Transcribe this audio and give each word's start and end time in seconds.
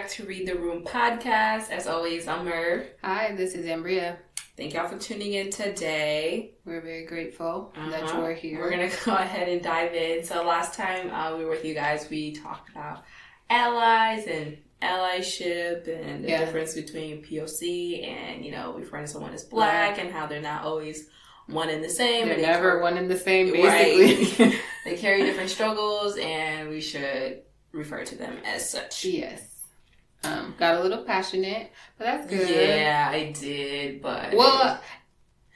Hi, 0.00 0.06
everyone. 0.06 0.08
Welcome 0.08 0.08
back 0.08 0.08
to 0.10 0.24
Read 0.24 0.46
the 0.46 0.54
Room 0.58 0.84
podcast. 0.84 1.70
As 1.70 1.86
always, 1.86 2.26
I'm 2.26 2.46
Merv. 2.46 2.86
Hi, 3.04 3.34
this 3.34 3.54
is 3.54 3.66
Ambria. 3.66 4.16
Thank 4.56 4.72
y'all 4.72 4.88
for 4.88 4.96
tuning 4.98 5.34
in 5.34 5.50
today. 5.50 6.52
We're 6.64 6.80
very 6.80 7.04
grateful 7.04 7.70
Uh-huh. 7.76 7.90
that 7.90 8.14
you 8.14 8.20
are 8.22 8.32
here. 8.32 8.60
We're 8.60 8.70
going 8.70 8.88
to 8.90 8.96
go 9.04 9.14
ahead 9.14 9.48
and 9.50 9.62
dive 9.62 9.92
in. 9.94 10.24
So, 10.24 10.42
last 10.42 10.74
time 10.74 11.10
uh, 11.12 11.36
we 11.36 11.44
were 11.44 11.50
with 11.50 11.64
you 11.66 11.74
guys, 11.74 12.08
we 12.08 12.32
talked 12.32 12.70
about 12.70 13.04
allies 13.50 14.26
and 14.26 14.56
allyship 14.80 15.86
and 15.88 16.24
the 16.24 16.30
Yeah. 16.30 16.44
difference 16.46 16.74
between 16.74 17.22
POC 17.22 18.06
and, 18.08 18.42
you 18.44 18.52
know, 18.52 18.72
befriending 18.72 19.10
someone 19.12 19.34
as 19.34 19.44
black 19.44 19.98
and 19.98 20.10
how 20.10 20.26
they're 20.26 20.40
not 20.40 20.64
always 20.64 21.08
one 21.46 21.68
and 21.68 21.84
the 21.84 21.90
same. 21.90 22.26
They're 22.26 22.36
they 22.36 22.42
never 22.42 22.80
one 22.80 22.96
and 22.96 23.10
the 23.10 23.18
same, 23.18 23.52
Right. 23.52 23.96
basically. 23.98 24.58
They 24.86 24.96
carry 24.96 25.22
different 25.24 25.50
struggles, 25.50 26.16
and 26.16 26.70
we 26.70 26.80
should 26.80 27.42
refer 27.72 28.02
to 28.06 28.14
them 28.16 28.38
as 28.46 28.68
such. 28.70 29.04
yes. 29.04 29.46
Um, 30.22 30.54
got 30.58 30.76
a 30.76 30.80
little 30.82 31.04
passionate, 31.04 31.72
but 31.96 32.04
that's 32.04 32.26
good. 32.28 32.48
Yeah, 32.48 33.08
I 33.10 33.32
did, 33.32 34.02
but 34.02 34.34
Well, 34.34 34.78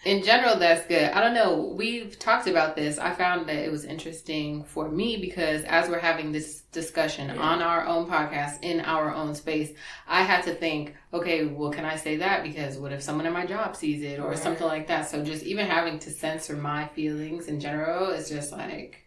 in 0.07 0.23
general, 0.23 0.57
that's 0.59 0.87
good. 0.87 1.11
I 1.13 1.21
don't 1.21 1.35
know. 1.35 1.75
We've 1.77 2.19
talked 2.19 2.47
about 2.47 2.75
this. 2.77 2.99
I 2.99 3.13
found 3.13 3.47
that 3.49 3.57
it 3.57 3.71
was 3.71 3.85
interesting 3.85 4.65
for 4.65 4.89
me 4.89 5.19
because 5.19 5.65
as 5.65 5.89
we're 5.89 5.99
having 5.99 6.33
this 6.33 6.63
discussion 6.73 7.29
Yeah. 7.29 7.41
on 7.41 7.63
our 7.63 7.87
own 7.87 8.07
podcast 8.09 8.63
in 8.63 8.81
our 8.81 9.15
own 9.15 9.35
space, 9.35 9.71
I 10.07 10.23
had 10.23 10.45
to 10.45 10.55
think, 10.55 10.95
okay, 11.13 11.45
well, 11.47 11.71
can 11.71 11.85
I 11.85 11.97
say 11.97 12.17
that? 12.17 12.43
Because 12.43 12.77
what 12.79 12.93
if 12.93 13.03
someone 13.03 13.27
in 13.27 13.33
my 13.35 13.47
job 13.47 13.77
sees 13.77 14.03
it 14.03 14.19
or 14.19 14.29
Right. 14.31 14.39
something 14.39 14.67
like 14.67 14.87
that? 14.89 15.09
So 15.09 15.23
just 15.25 15.43
even 15.45 15.67
having 15.67 15.99
to 16.01 16.11
censor 16.11 16.55
my 16.57 16.87
feelings 16.89 17.49
in 17.49 17.61
general 17.61 18.11
is 18.11 18.29
just 18.31 18.51
like 18.53 19.05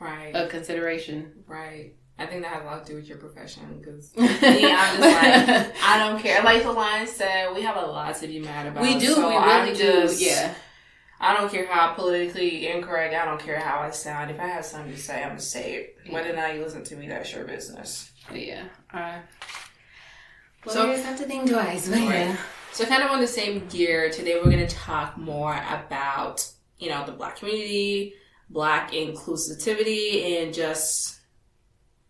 right, 0.00 0.32
a 0.34 0.46
consideration. 0.48 1.44
right. 1.46 1.94
I 2.20 2.26
think 2.26 2.42
that 2.42 2.52
has 2.52 2.62
a 2.62 2.66
lot 2.66 2.84
to 2.86 2.92
do 2.92 2.96
with 2.96 3.08
your 3.08 3.18
profession 3.18 3.78
because 3.80 4.14
me, 4.16 4.26
I'm 4.28 4.98
just 4.98 5.00
like 5.00 5.74
I 5.82 5.98
don't 5.98 6.20
care. 6.22 6.42
Like 6.42 6.62
the 6.62 6.72
line 6.72 7.06
said, 7.06 7.54
we 7.54 7.62
have 7.62 7.76
a 7.76 7.86
lot 7.86 8.14
to 8.16 8.26
be 8.26 8.38
mad 8.40 8.66
about. 8.66 8.82
we 8.82 8.98
do, 8.98 9.14
so 9.14 9.28
we 9.28 9.34
I'm 9.36 9.64
really 9.66 9.78
just- 9.78 10.18
do. 10.18 10.24
Yeah. 10.26 10.54
I 11.22 11.36
don't 11.36 11.52
care 11.52 11.66
how 11.66 11.92
politically 11.92 12.66
incorrect. 12.68 13.14
I 13.14 13.26
don't 13.26 13.38
care 13.40 13.60
how 13.60 13.80
I 13.80 13.90
sound. 13.90 14.30
If 14.30 14.40
I 14.40 14.46
have 14.46 14.64
something 14.64 14.92
to 14.92 14.98
say, 14.98 15.22
I'm 15.22 15.28
gonna 15.30 15.40
say 15.40 15.74
it. 15.74 15.96
Whether 16.12 16.32
or 16.32 16.36
not 16.36 16.54
you 16.54 16.62
listen 16.62 16.82
to 16.84 16.96
me, 16.96 17.08
that's 17.08 17.30
your 17.32 17.44
business. 17.44 18.10
But 18.28 18.40
yeah. 18.46 18.64
Uh, 18.92 19.18
well, 20.64 20.74
So- 20.74 20.86
you 20.86 20.92
just 20.94 21.04
have 21.04 21.18
to 21.18 21.24
think 21.24 21.50
twice. 21.50 21.88
But 21.88 21.98
Right. 21.98 22.08
yeah. 22.10 22.36
So, 22.72 22.86
kind 22.86 23.02
of 23.02 23.10
on 23.10 23.20
the 23.20 23.26
same 23.26 23.66
gear, 23.66 24.10
today 24.10 24.36
we're 24.36 24.50
going 24.50 24.66
to 24.66 24.74
talk 24.74 25.18
more 25.18 25.52
about, 25.68 26.48
you 26.78 26.88
know, 26.88 27.04
the 27.04 27.12
black 27.12 27.36
community, 27.36 28.14
black 28.48 28.92
inclusivity, 28.92 30.40
and 30.42 30.54
just 30.54 31.19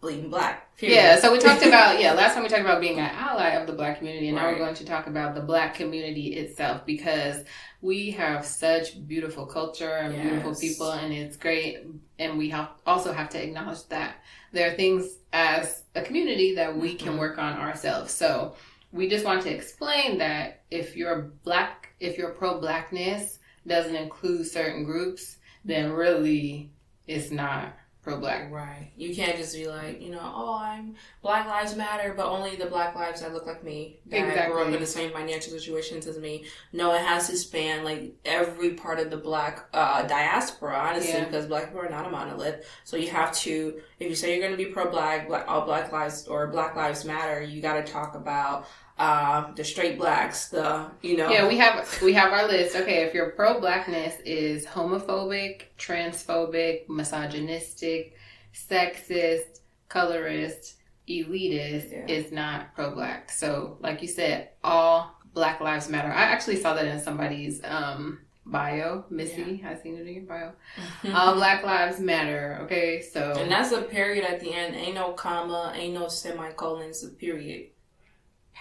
bleeding 0.00 0.30
black. 0.30 0.74
period. 0.76 0.96
Yeah, 0.96 1.18
so 1.20 1.30
we 1.32 1.38
talked 1.38 1.62
about 1.66 2.00
yeah, 2.00 2.12
last 2.12 2.34
time 2.34 2.42
we 2.42 2.48
talked 2.48 2.62
about 2.62 2.80
being 2.80 2.98
an 2.98 3.10
ally 3.14 3.50
of 3.50 3.66
the 3.66 3.72
black 3.72 3.98
community 3.98 4.28
and 4.28 4.36
now 4.36 4.46
we're 4.50 4.58
going 4.58 4.74
to 4.74 4.84
talk 4.84 5.06
about 5.06 5.34
the 5.34 5.40
black 5.40 5.74
community 5.74 6.34
itself 6.36 6.86
because 6.86 7.44
we 7.82 8.10
have 8.12 8.44
such 8.46 9.06
beautiful 9.06 9.44
culture 9.46 9.96
and 9.96 10.14
beautiful 10.22 10.54
people 10.54 10.90
and 10.92 11.12
it's 11.12 11.36
great 11.36 11.84
and 12.18 12.38
we 12.38 12.48
have 12.50 12.70
also 12.86 13.12
have 13.12 13.28
to 13.30 13.42
acknowledge 13.42 13.86
that 13.88 14.16
there 14.52 14.70
are 14.72 14.74
things 14.74 15.18
as 15.32 15.82
a 15.94 16.02
community 16.02 16.54
that 16.54 16.74
we 16.76 16.94
can 16.94 17.14
Mhm. 17.14 17.18
work 17.18 17.38
on 17.38 17.52
ourselves. 17.58 18.12
So 18.12 18.56
we 18.92 19.08
just 19.08 19.24
want 19.24 19.42
to 19.42 19.50
explain 19.54 20.18
that 20.18 20.62
if 20.70 20.96
you're 20.96 21.30
black 21.44 21.88
if 22.00 22.16
your 22.16 22.30
pro 22.30 22.58
blackness 22.58 23.38
doesn't 23.66 23.94
include 23.94 24.46
certain 24.46 24.84
groups, 24.84 25.36
then 25.64 25.92
really 25.92 26.70
it's 27.06 27.30
not 27.30 27.74
pro 28.02 28.16
black. 28.18 28.50
Right. 28.50 28.90
You 28.96 29.14
can't 29.14 29.36
just 29.36 29.54
be 29.54 29.66
like, 29.66 30.00
you 30.00 30.10
know, 30.10 30.20
oh, 30.22 30.58
I'm 30.60 30.94
Black 31.22 31.46
Lives 31.46 31.76
Matter, 31.76 32.14
but 32.16 32.26
only 32.26 32.56
the 32.56 32.66
Black 32.66 32.94
lives 32.94 33.20
that 33.20 33.32
look 33.34 33.46
like 33.46 33.62
me, 33.62 33.98
that 34.06 34.50
grew 34.50 34.62
up 34.62 34.72
in 34.72 34.80
the 34.80 34.86
same 34.86 35.12
financial 35.12 35.52
situations 35.52 36.06
as 36.06 36.18
me. 36.18 36.44
No, 36.72 36.94
it 36.94 37.02
has 37.02 37.28
to 37.28 37.36
span 37.36 37.84
like 37.84 38.14
every 38.24 38.70
part 38.70 38.98
of 39.00 39.10
the 39.10 39.16
Black 39.16 39.68
uh, 39.74 40.02
diaspora, 40.06 40.76
honestly, 40.76 41.12
Yeah. 41.12 41.24
because 41.26 41.46
Black 41.46 41.66
people 41.66 41.80
are 41.80 41.90
not 41.90 42.06
a 42.06 42.10
monolith. 42.10 42.66
So 42.84 42.96
you 42.96 43.08
have 43.10 43.34
to, 43.38 43.80
if 43.98 44.08
you 44.08 44.14
say 44.14 44.30
you're 44.30 44.46
going 44.46 44.56
to 44.58 44.64
be 44.64 44.70
pro 44.72 44.90
Black, 44.90 45.28
Black, 45.28 45.44
all 45.46 45.66
Black 45.66 45.92
lives 45.92 46.26
or 46.26 46.46
Black 46.46 46.76
Lives 46.76 47.04
Matter, 47.04 47.42
you 47.42 47.60
got 47.60 47.84
to 47.84 47.92
talk 47.92 48.14
about 48.14 48.66
uh, 49.00 49.50
the 49.54 49.64
straight 49.64 49.96
blacks, 49.98 50.48
the 50.50 50.86
you 51.02 51.16
know, 51.16 51.30
Yeah, 51.30 51.48
we 51.48 51.56
have 51.56 52.00
we 52.02 52.12
have 52.12 52.32
our 52.32 52.46
list. 52.46 52.76
Okay, 52.76 53.02
if 53.02 53.14
your 53.14 53.30
pro 53.30 53.58
blackness 53.58 54.14
is 54.26 54.66
homophobic, 54.66 55.62
transphobic, 55.78 56.88
misogynistic, 56.88 58.14
sexist, 58.54 59.60
colorist, 59.88 60.76
elitist, 61.08 61.90
Yeah. 61.92 62.04
it's 62.08 62.30
not 62.30 62.74
pro 62.74 62.94
black. 62.94 63.30
So, 63.30 63.78
like 63.80 64.02
you 64.02 64.08
said, 64.08 64.50
all 64.62 65.16
Black 65.32 65.60
Lives 65.60 65.88
Matter. 65.88 66.12
I 66.12 66.24
actually 66.24 66.56
saw 66.56 66.74
that 66.74 66.84
in 66.86 67.00
somebody's 67.00 67.62
um 67.64 68.20
bio, 68.44 69.04
Missy. 69.10 69.62
I 69.66 69.76
seen 69.76 69.96
it 69.96 70.06
in 70.06 70.14
your 70.14 70.22
bio. 70.24 70.52
All 71.14 71.34
Black 71.34 71.62
Lives 71.62 72.00
Matter. 72.00 72.58
Okay, 72.62 73.00
so 73.00 73.34
and 73.38 73.50
that's 73.50 73.70
a 73.72 73.82
period 73.82 74.24
at 74.24 74.40
the 74.40 74.52
end. 74.52 74.74
Ain't 74.74 74.96
no 74.96 75.12
comma, 75.12 75.72
ain't 75.76 75.94
no 75.94 76.08
semicolon. 76.08 76.88
It's 76.90 77.04
a 77.04 77.08
period. 77.08 77.68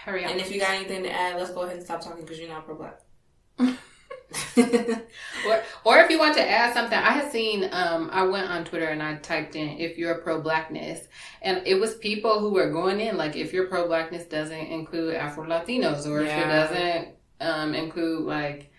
Hurry 0.03 0.25
up. 0.25 0.31
And 0.31 0.39
if 0.39 0.51
you 0.51 0.59
got 0.59 0.71
anything 0.71 1.03
to 1.03 1.11
add, 1.11 1.37
let's 1.37 1.51
go 1.51 1.61
ahead 1.61 1.77
and 1.77 1.85
stop 1.85 2.01
talking 2.01 2.23
because 2.23 2.39
you're 2.39 2.49
not 2.49 2.65
pro 2.65 2.75
black. 2.75 2.99
or, 4.57 5.63
or 5.83 5.97
if 5.99 6.09
you 6.09 6.19
want 6.19 6.35
to 6.35 6.49
add 6.49 6.73
something, 6.73 6.97
I 6.97 7.11
had 7.11 7.31
seen, 7.31 7.67
um, 7.71 8.09
I 8.11 8.23
went 8.23 8.49
on 8.49 8.63
Twitter 8.63 8.87
and 8.87 9.01
I 9.01 9.15
typed 9.15 9.55
in 9.55 9.79
if 9.79 9.97
you're 9.97 10.15
pro 10.15 10.41
blackness, 10.41 11.07
and 11.41 11.61
it 11.65 11.75
was 11.75 11.95
people 11.95 12.39
who 12.39 12.51
were 12.51 12.71
going 12.71 12.99
in 12.99 13.17
like 13.17 13.35
if 13.35 13.53
your 13.53 13.67
pro 13.67 13.87
blackness 13.87 14.25
doesn't 14.25 14.55
include 14.55 15.15
Afro 15.15 15.45
Latinos 15.45 16.05
or 16.05 16.21
if 16.21 16.29
it 16.29 16.45
doesn't 16.47 17.09
um, 17.41 17.73
include 17.73 18.25
like 18.25 18.71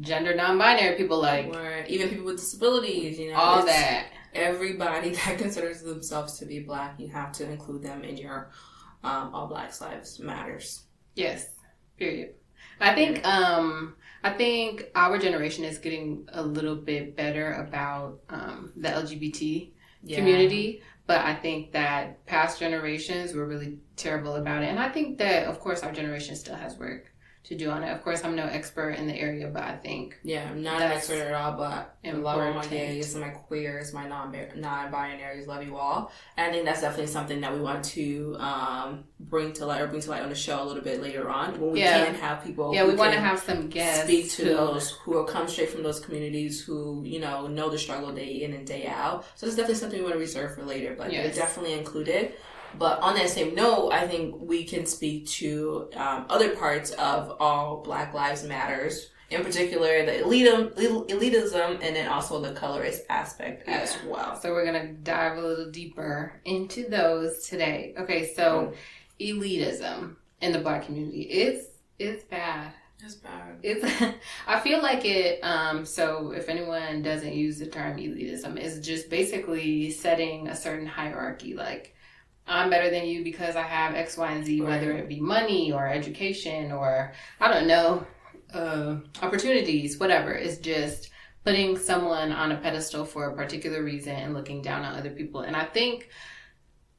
gender 0.00 0.34
non 0.34 0.58
binary 0.58 0.96
people, 0.96 1.20
like 1.20 1.46
or 1.54 1.84
even 1.88 2.08
people 2.08 2.24
with 2.26 2.38
disabilities, 2.38 3.18
you 3.18 3.30
know, 3.30 3.36
all 3.36 3.64
that. 3.64 4.08
Everybody 4.34 5.10
that 5.24 5.38
considers 5.38 5.82
themselves 5.82 6.38
to 6.40 6.46
be 6.46 6.60
black, 6.60 6.98
you 6.98 7.08
have 7.08 7.32
to 7.32 7.48
include 7.48 7.82
them 7.82 8.02
in 8.02 8.16
your 8.16 8.50
um, 9.06 9.34
All 9.34 9.46
Blacks 9.46 9.80
Lives 9.80 10.18
Matters. 10.20 10.82
Yes, 11.14 11.48
period. 11.98 12.34
I 12.80 12.94
think 12.94 13.24
um 13.26 13.94
I 14.22 14.30
think 14.32 14.90
our 14.94 15.18
generation 15.18 15.64
is 15.64 15.78
getting 15.78 16.28
a 16.32 16.42
little 16.42 16.74
bit 16.76 17.16
better 17.16 17.52
about 17.66 18.20
um, 18.28 18.72
the 18.76 18.88
LGBT 18.88 19.70
Yeah. 20.02 20.16
community, 20.18 20.82
but 21.06 21.20
I 21.20 21.34
think 21.34 21.72
that 21.72 22.24
past 22.26 22.58
generations 22.58 23.34
were 23.34 23.46
really 23.46 23.78
terrible 23.96 24.34
about 24.36 24.62
it. 24.62 24.66
And 24.68 24.80
I 24.80 24.88
think 24.88 25.18
that 25.18 25.46
of 25.46 25.60
course 25.60 25.82
our 25.82 25.92
generation 25.92 26.34
still 26.36 26.56
has 26.56 26.76
work 26.76 27.12
to 27.46 27.54
do 27.56 27.70
on 27.70 27.84
it. 27.84 27.90
Of 27.92 28.02
course 28.02 28.24
I'm 28.24 28.34
no 28.34 28.44
expert 28.46 28.90
in 28.90 29.06
the 29.06 29.14
area, 29.14 29.46
but 29.48 29.62
I 29.62 29.76
think 29.76 30.18
Yeah, 30.24 30.48
I'm 30.50 30.62
not 30.62 30.82
an 30.82 30.90
expert 30.92 31.20
at 31.22 31.32
all, 31.32 31.52
but 31.52 31.96
I 32.04 32.10
love 32.10 32.34
all 32.38 32.40
my 32.42 32.46
important. 32.48 32.70
gays, 32.72 33.14
my 33.14 33.28
queers, 33.28 33.92
my 33.94 34.06
non 34.08 34.34
non-binaries, 34.56 35.46
love 35.46 35.64
you 35.64 35.76
all. 35.76 36.10
And 36.36 36.48
I 36.48 36.52
think 36.52 36.64
that's 36.64 36.80
definitely 36.80 37.06
something 37.06 37.40
that 37.42 37.52
we 37.54 37.60
want 37.60 37.84
to 37.86 38.36
um, 38.40 39.04
bring 39.20 39.52
to 39.54 39.66
light 39.66 39.80
or 39.80 39.86
bring 39.86 40.00
to 40.02 40.10
light 40.10 40.22
on 40.22 40.28
the 40.28 40.34
show 40.34 40.60
a 40.62 40.64
little 40.64 40.82
bit 40.82 41.00
later 41.00 41.30
on 41.30 41.58
when 41.60 41.72
we 41.72 41.80
Yeah. 41.80 42.04
can 42.04 42.14
have 42.16 42.42
people. 42.44 42.74
yeah, 42.74 42.84
we 42.84 42.94
want 42.94 43.12
to 43.12 43.20
have 43.20 43.38
some 43.38 43.68
guests 43.68 44.04
speak 44.04 44.30
to 44.32 44.44
who- 44.44 44.54
those 44.54 44.90
who 45.04 45.16
are 45.18 45.24
come 45.24 45.46
straight 45.46 45.70
from 45.70 45.82
those 45.84 46.00
communities 46.00 46.64
who 46.64 47.02
you 47.04 47.20
know 47.20 47.46
know 47.46 47.70
the 47.70 47.78
struggle 47.78 48.10
day 48.12 48.42
in 48.42 48.52
and 48.54 48.66
day 48.66 48.86
out. 48.86 49.24
So 49.36 49.46
it's 49.46 49.54
definitely 49.56 49.76
something 49.76 49.98
we 50.00 50.04
want 50.04 50.14
to 50.14 50.18
reserve 50.20 50.54
for 50.56 50.64
later, 50.64 50.94
but 50.98 51.12
Yes. 51.12 51.26
it's 51.28 51.38
definitely 51.38 51.74
included. 51.74 52.32
But 52.78 53.00
on 53.00 53.14
that 53.14 53.28
same 53.30 53.54
note, 53.54 53.90
I 53.92 54.06
think 54.06 54.36
we 54.40 54.64
can 54.64 54.86
speak 54.86 55.26
to 55.28 55.88
um, 55.96 56.26
other 56.28 56.54
parts 56.56 56.90
of 56.92 57.36
all 57.40 57.82
Black 57.82 58.14
Lives 58.14 58.44
Matters, 58.44 59.10
in 59.30 59.42
particular 59.42 60.04
the 60.04 60.12
elitism, 60.12 60.74
elitism, 61.08 61.78
and 61.82 61.96
then 61.96 62.08
also 62.08 62.40
the 62.40 62.52
colorist 62.52 63.02
aspect 63.08 63.68
as 63.68 63.96
well. 64.06 64.38
So 64.40 64.52
we're 64.52 64.64
gonna 64.64 64.92
dive 64.92 65.38
a 65.38 65.40
little 65.40 65.70
deeper 65.70 66.40
into 66.44 66.88
those 66.88 67.46
today. 67.46 67.94
Okay, 67.98 68.32
so 68.34 68.72
elitism 69.20 70.16
in 70.40 70.52
the 70.52 70.60
black 70.60 70.86
community. 70.86 71.22
It's 71.22 71.66
it's 71.98 72.24
bad. 72.24 72.72
That's 73.00 73.14
bad. 73.14 73.56
It's 73.62 73.84
I 74.46 74.60
feel 74.60 74.82
like 74.82 75.04
it 75.04 75.40
um 75.42 75.84
so 75.84 76.32
if 76.32 76.48
anyone 76.48 77.02
doesn't 77.02 77.34
use 77.34 77.58
the 77.58 77.66
term 77.66 77.96
elitism, 77.96 78.56
it's 78.56 78.86
just 78.86 79.10
basically 79.10 79.90
setting 79.90 80.48
a 80.48 80.56
certain 80.56 80.86
hierarchy 80.86 81.54
like 81.54 81.95
I'm 82.46 82.70
better 82.70 82.90
than 82.90 83.06
you 83.06 83.24
because 83.24 83.56
I 83.56 83.62
have 83.62 83.94
X, 83.94 84.16
Y, 84.16 84.30
and 84.30 84.44
Z, 84.46 84.60
Right. 84.60 84.68
whether 84.70 84.92
it 84.92 85.08
be 85.08 85.20
money 85.20 85.72
or 85.72 85.88
education 85.88 86.70
or 86.72 87.12
I 87.40 87.52
don't 87.52 87.66
know, 87.66 88.06
uh, 88.54 88.96
opportunities, 89.22 89.98
whatever. 89.98 90.32
It's 90.32 90.58
just 90.58 91.10
putting 91.44 91.76
someone 91.78 92.32
on 92.32 92.52
a 92.52 92.56
pedestal 92.56 93.04
for 93.04 93.28
a 93.30 93.34
particular 93.36 93.82
reason 93.82 94.14
and 94.14 94.34
looking 94.34 94.62
down 94.62 94.84
on 94.84 94.94
other 94.96 95.10
people. 95.10 95.40
And 95.42 95.54
I 95.56 95.64
think 95.64 96.08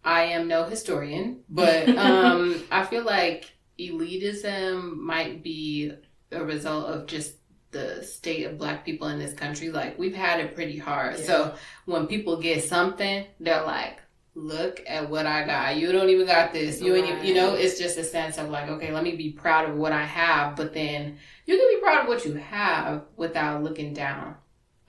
I 0.04 0.24
am 0.24 0.48
no 0.48 0.64
historian, 0.66 1.44
but 1.50 1.90
um, 1.98 2.64
I 2.72 2.86
feel 2.86 3.04
like 3.04 3.52
elitism 3.80 4.98
might 4.98 5.44
be 5.44 5.92
a 6.32 6.44
result 6.44 6.88
of 6.88 7.08
just 7.08 7.36
the 7.72 8.02
state 8.04 8.46
of 8.46 8.58
black 8.58 8.86
people 8.86 9.08
in 9.10 9.20
this 9.20 9.34
country. 9.34 9.70
Like 9.70 9.98
we've 10.00 10.16
had 10.16 10.40
it 10.40 10.56
pretty 10.56 10.78
hard. 10.78 11.18
Yeah. 11.20 11.26
So 11.26 11.56
when 11.86 12.08
people 12.08 12.42
get 12.42 12.64
something, 12.64 13.26
they're 13.40 13.64
like, 13.64 14.00
look 14.38 14.84
at 14.88 15.10
what 15.10 15.26
I 15.26 15.44
got. 15.46 15.78
You 15.78 15.92
don't 15.92 16.10
even 16.10 16.28
got 16.28 16.54
this. 16.54 16.80
You 16.80 16.96
ain't, 16.96 17.26
you 17.26 17.34
know, 17.34 17.56
it's 17.56 17.80
just 17.80 17.98
a 17.98 18.04
sense 18.04 18.38
of 18.38 18.50
like, 18.50 18.70
okay, 18.70 18.94
let 18.94 19.04
me 19.04 19.16
be 19.16 19.32
proud 19.32 19.68
of 19.68 19.76
what 19.76 19.92
I 19.92 20.04
have, 20.04 20.56
but 20.56 20.74
then 20.74 21.18
you 21.46 21.58
can 21.58 21.68
be 21.76 21.82
proud 21.82 22.04
of 22.04 22.08
what 22.08 22.24
you 22.24 22.34
have 22.34 23.06
without 23.16 23.64
looking 23.64 23.94
down 23.94 24.36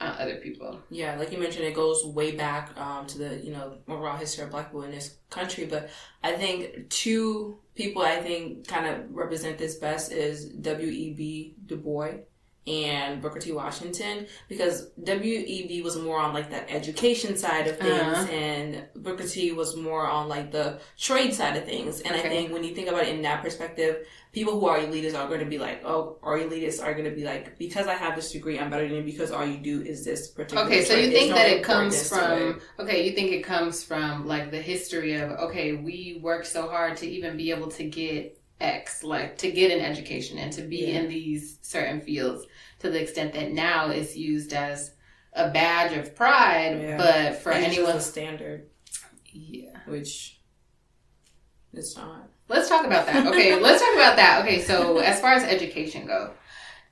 on 0.01 0.15
other 0.19 0.37
people. 0.37 0.79
Yeah, 0.91 1.17
like 1.17 1.33
you 1.33 1.39
mentioned, 1.39 1.65
it 1.65 1.75
goes 1.75 2.05
way 2.05 2.33
back 2.33 2.79
um, 2.79 3.07
to 3.07 3.19
the 3.19 3.39
you 3.39 3.53
know 3.53 3.79
overall 3.89 4.17
history 4.17 4.45
of 4.45 4.51
Black 4.51 4.67
people 4.67 4.83
in 4.83 4.91
this 4.91 5.17
country. 5.31 5.65
But 5.65 5.89
I 6.23 6.33
think 6.33 6.91
two 6.91 7.59
people 7.75 8.03
I 8.03 8.21
think 8.21 8.69
kind 8.69 8.87
of 8.87 9.11
represent 9.11 9.59
this 9.59 9.77
best 9.77 10.13
is 10.13 10.51
W. 10.51 10.89
E. 10.89 11.15
B. 11.15 11.55
Du 11.67 11.77
Bois 11.77 12.19
and 12.69 13.23
Booker 13.23 13.39
T. 13.41 13.53
Washington 13.53 14.27
because 14.49 14.91
W. 15.05 15.43
E. 15.47 15.67
B. 15.67 15.83
was 15.83 15.97
more 15.99 16.19
on 16.19 16.35
like 16.35 16.51
that 16.51 16.67
education 16.71 17.37
side 17.37 17.67
of 17.67 17.79
things, 17.79 17.91
Uh-huh. 18.19 18.33
and 18.33 18.85
Booker 18.97 19.27
T. 19.27 19.53
was 19.53 19.77
more 19.77 20.07
on 20.07 20.29
like 20.29 20.51
the 20.53 20.79
trade 20.99 21.33
side 21.35 21.57
of 21.57 21.65
things. 21.65 22.01
And 22.03 22.15
I 22.15 22.21
think 22.21 22.53
when 22.53 22.65
you 22.65 22.75
think 22.75 22.89
about 22.89 23.03
it 23.03 23.09
in 23.09 23.23
that 23.23 23.43
perspective, 23.43 24.07
people 24.33 24.61
who 24.61 24.67
are 24.67 24.79
elitists 24.79 25.19
are 25.19 25.27
going 25.29 25.41
to 25.41 25.47
be 25.47 25.59
like, 25.59 25.83
oh, 25.85 26.19
or 26.23 26.39
elitists 26.39 26.83
are 26.85 26.93
going 26.93 27.07
to 27.09 27.17
be 27.17 27.25
like, 27.25 27.59
because 27.59 27.87
I 27.87 27.95
have 27.95 28.15
this 28.15 28.31
degree, 28.33 28.59
I'm 28.59 28.71
better 28.71 28.87
than 28.87 28.97
you 28.99 29.03
because 29.03 29.31
all 29.31 29.47
you 29.47 29.59
do 29.59 29.81
is 29.83 30.05
this 30.05 30.29
particular. 30.29 30.65
Okay, 30.67 30.85
so 30.85 30.95
trade. 30.95 31.05
you 31.07 31.11
There's 31.11 31.21
think 31.21 31.31
no 31.31 31.37
that 31.37 31.51
it 31.51 31.63
comes 31.63 32.09
from 32.09 32.61
okay, 32.79 33.07
you 33.09 33.13
think 33.15 33.33
it 33.33 33.43
comes 33.43 33.83
from 33.83 34.27
like 34.27 34.51
the 34.51 34.61
history 34.61 35.15
of 35.15 35.31
okay, 35.47 35.73
we 35.73 36.21
worked 36.23 36.47
so 36.47 36.69
hard 36.69 36.97
to 36.99 37.07
even 37.09 37.37
be 37.37 37.51
able 37.51 37.69
to 37.73 37.85
get 37.85 38.35
X, 38.61 39.05
like 39.05 39.39
to 39.39 39.53
get 39.53 39.71
an 39.71 39.81
education 39.81 40.37
and 40.37 40.53
to 40.53 40.63
be 40.63 40.79
Yeah. 40.87 41.01
in 41.01 41.09
these 41.09 41.59
certain 41.63 42.01
fields 42.01 42.45
to 42.81 42.91
the 42.91 43.01
extent 43.01 43.35
that 43.35 43.53
now 43.53 43.91
it's 43.91 44.17
used 44.17 44.53
as 44.53 44.93
a 45.33 45.51
badge 45.51 45.97
of 45.97 46.15
pride, 46.15 46.79
Yeah. 46.81 46.97
but 46.97 47.37
for 47.43 47.53
It's 47.53 47.65
just 47.67 47.77
anyone 47.79 47.97
a 47.97 48.01
standard, 48.01 48.67
yeah. 49.33 49.79
which 49.87 50.41
it's 51.73 51.97
not. 51.97 52.29
Let's 52.49 52.69
talk 52.69 52.87
about 52.87 53.07
that. 53.07 53.27
Okay, 53.27 53.61
let's 53.61 53.83
talk 53.83 53.95
about 53.95 54.17
that. 54.17 54.41
Okay, 54.43 54.61
so 54.63 54.99
as 54.99 55.21
far 55.21 55.33
as 55.33 55.43
education 55.45 56.07
go, 56.07 56.33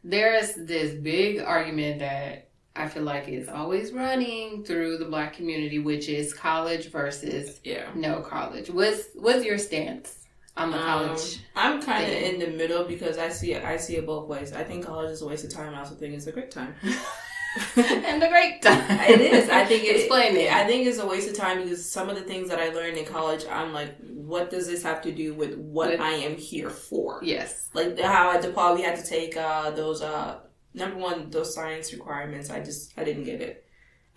there's 0.04 0.54
this 0.54 0.92
big 1.00 1.40
argument 1.40 2.00
that 2.00 2.50
I 2.76 2.88
feel 2.88 3.04
like 3.04 3.26
is 3.28 3.48
always 3.48 3.90
running 3.92 4.62
through 4.64 4.98
the 4.98 5.06
black 5.06 5.32
community, 5.32 5.78
which 5.78 6.08
is 6.10 6.34
college 6.34 6.90
versus 6.90 7.58
Yeah. 7.64 7.88
no 7.94 8.20
college. 8.20 8.68
What's 8.68 9.04
what's 9.14 9.44
your 9.44 9.56
stance 9.58 10.18
on 10.56 10.70
the 10.70 10.78
Um, 10.78 10.84
college? 10.84 11.38
I'm 11.54 11.82
kind 11.82 12.04
of 12.04 12.12
in 12.22 12.38
the 12.38 12.48
middle 12.48 12.84
because 12.84 13.18
I 13.18 13.28
see 13.28 13.52
it. 13.52 13.64
I 13.64 13.76
see 13.76 13.96
it 13.96 14.06
both 14.06 14.26
ways. 14.28 14.52
I 14.52 14.64
think 14.64 14.84
college 14.86 15.10
is 15.10 15.22
a 15.22 15.26
waste 15.26 15.44
of 15.44 15.52
time. 15.52 15.74
I 15.74 15.80
also 15.80 15.94
think 15.94 16.14
it's 16.14 16.26
a 16.26 16.32
great 16.32 16.50
time. 16.50 16.74
and 17.76 18.20
the 18.20 18.28
great 18.28 18.60
time. 18.60 18.84
It 19.08 19.18
is. 19.20 19.48
I 19.48 19.64
think 19.64 19.84
it. 19.84 19.96
Explain 19.96 20.36
it. 20.36 20.52
I 20.52 20.66
think 20.66 20.86
it's 20.86 20.98
a 20.98 21.06
waste 21.06 21.28
of 21.30 21.36
time 21.36 21.62
because 21.62 21.90
some 21.90 22.10
of 22.10 22.16
the 22.16 22.22
things 22.22 22.50
that 22.50 22.58
I 22.58 22.68
learned 22.68 22.98
in 22.98 23.06
college, 23.06 23.46
I'm 23.50 23.72
like, 23.72 23.96
what 24.00 24.50
does 24.50 24.66
this 24.66 24.82
have 24.82 25.00
to 25.02 25.12
do 25.12 25.32
with 25.32 25.56
what 25.56 25.88
With- 25.90 26.00
I 26.00 26.12
am 26.12 26.36
here 26.36 26.68
for? 26.68 27.20
yes. 27.22 27.68
Like 27.72 27.98
how 27.98 28.30
at 28.32 28.42
DePaul 28.42 28.74
we 28.76 28.82
had 28.82 28.96
to 29.02 29.06
take 29.06 29.38
uh, 29.38 29.70
those 29.70 30.02
uh, 30.02 30.40
number 30.74 30.98
one 30.98 31.30
those 31.30 31.54
science 31.54 31.94
requirements. 31.94 32.50
I 32.50 32.60
just 32.60 32.92
I 32.98 33.04
didn't 33.04 33.24
get 33.24 33.40
it. 33.40 33.64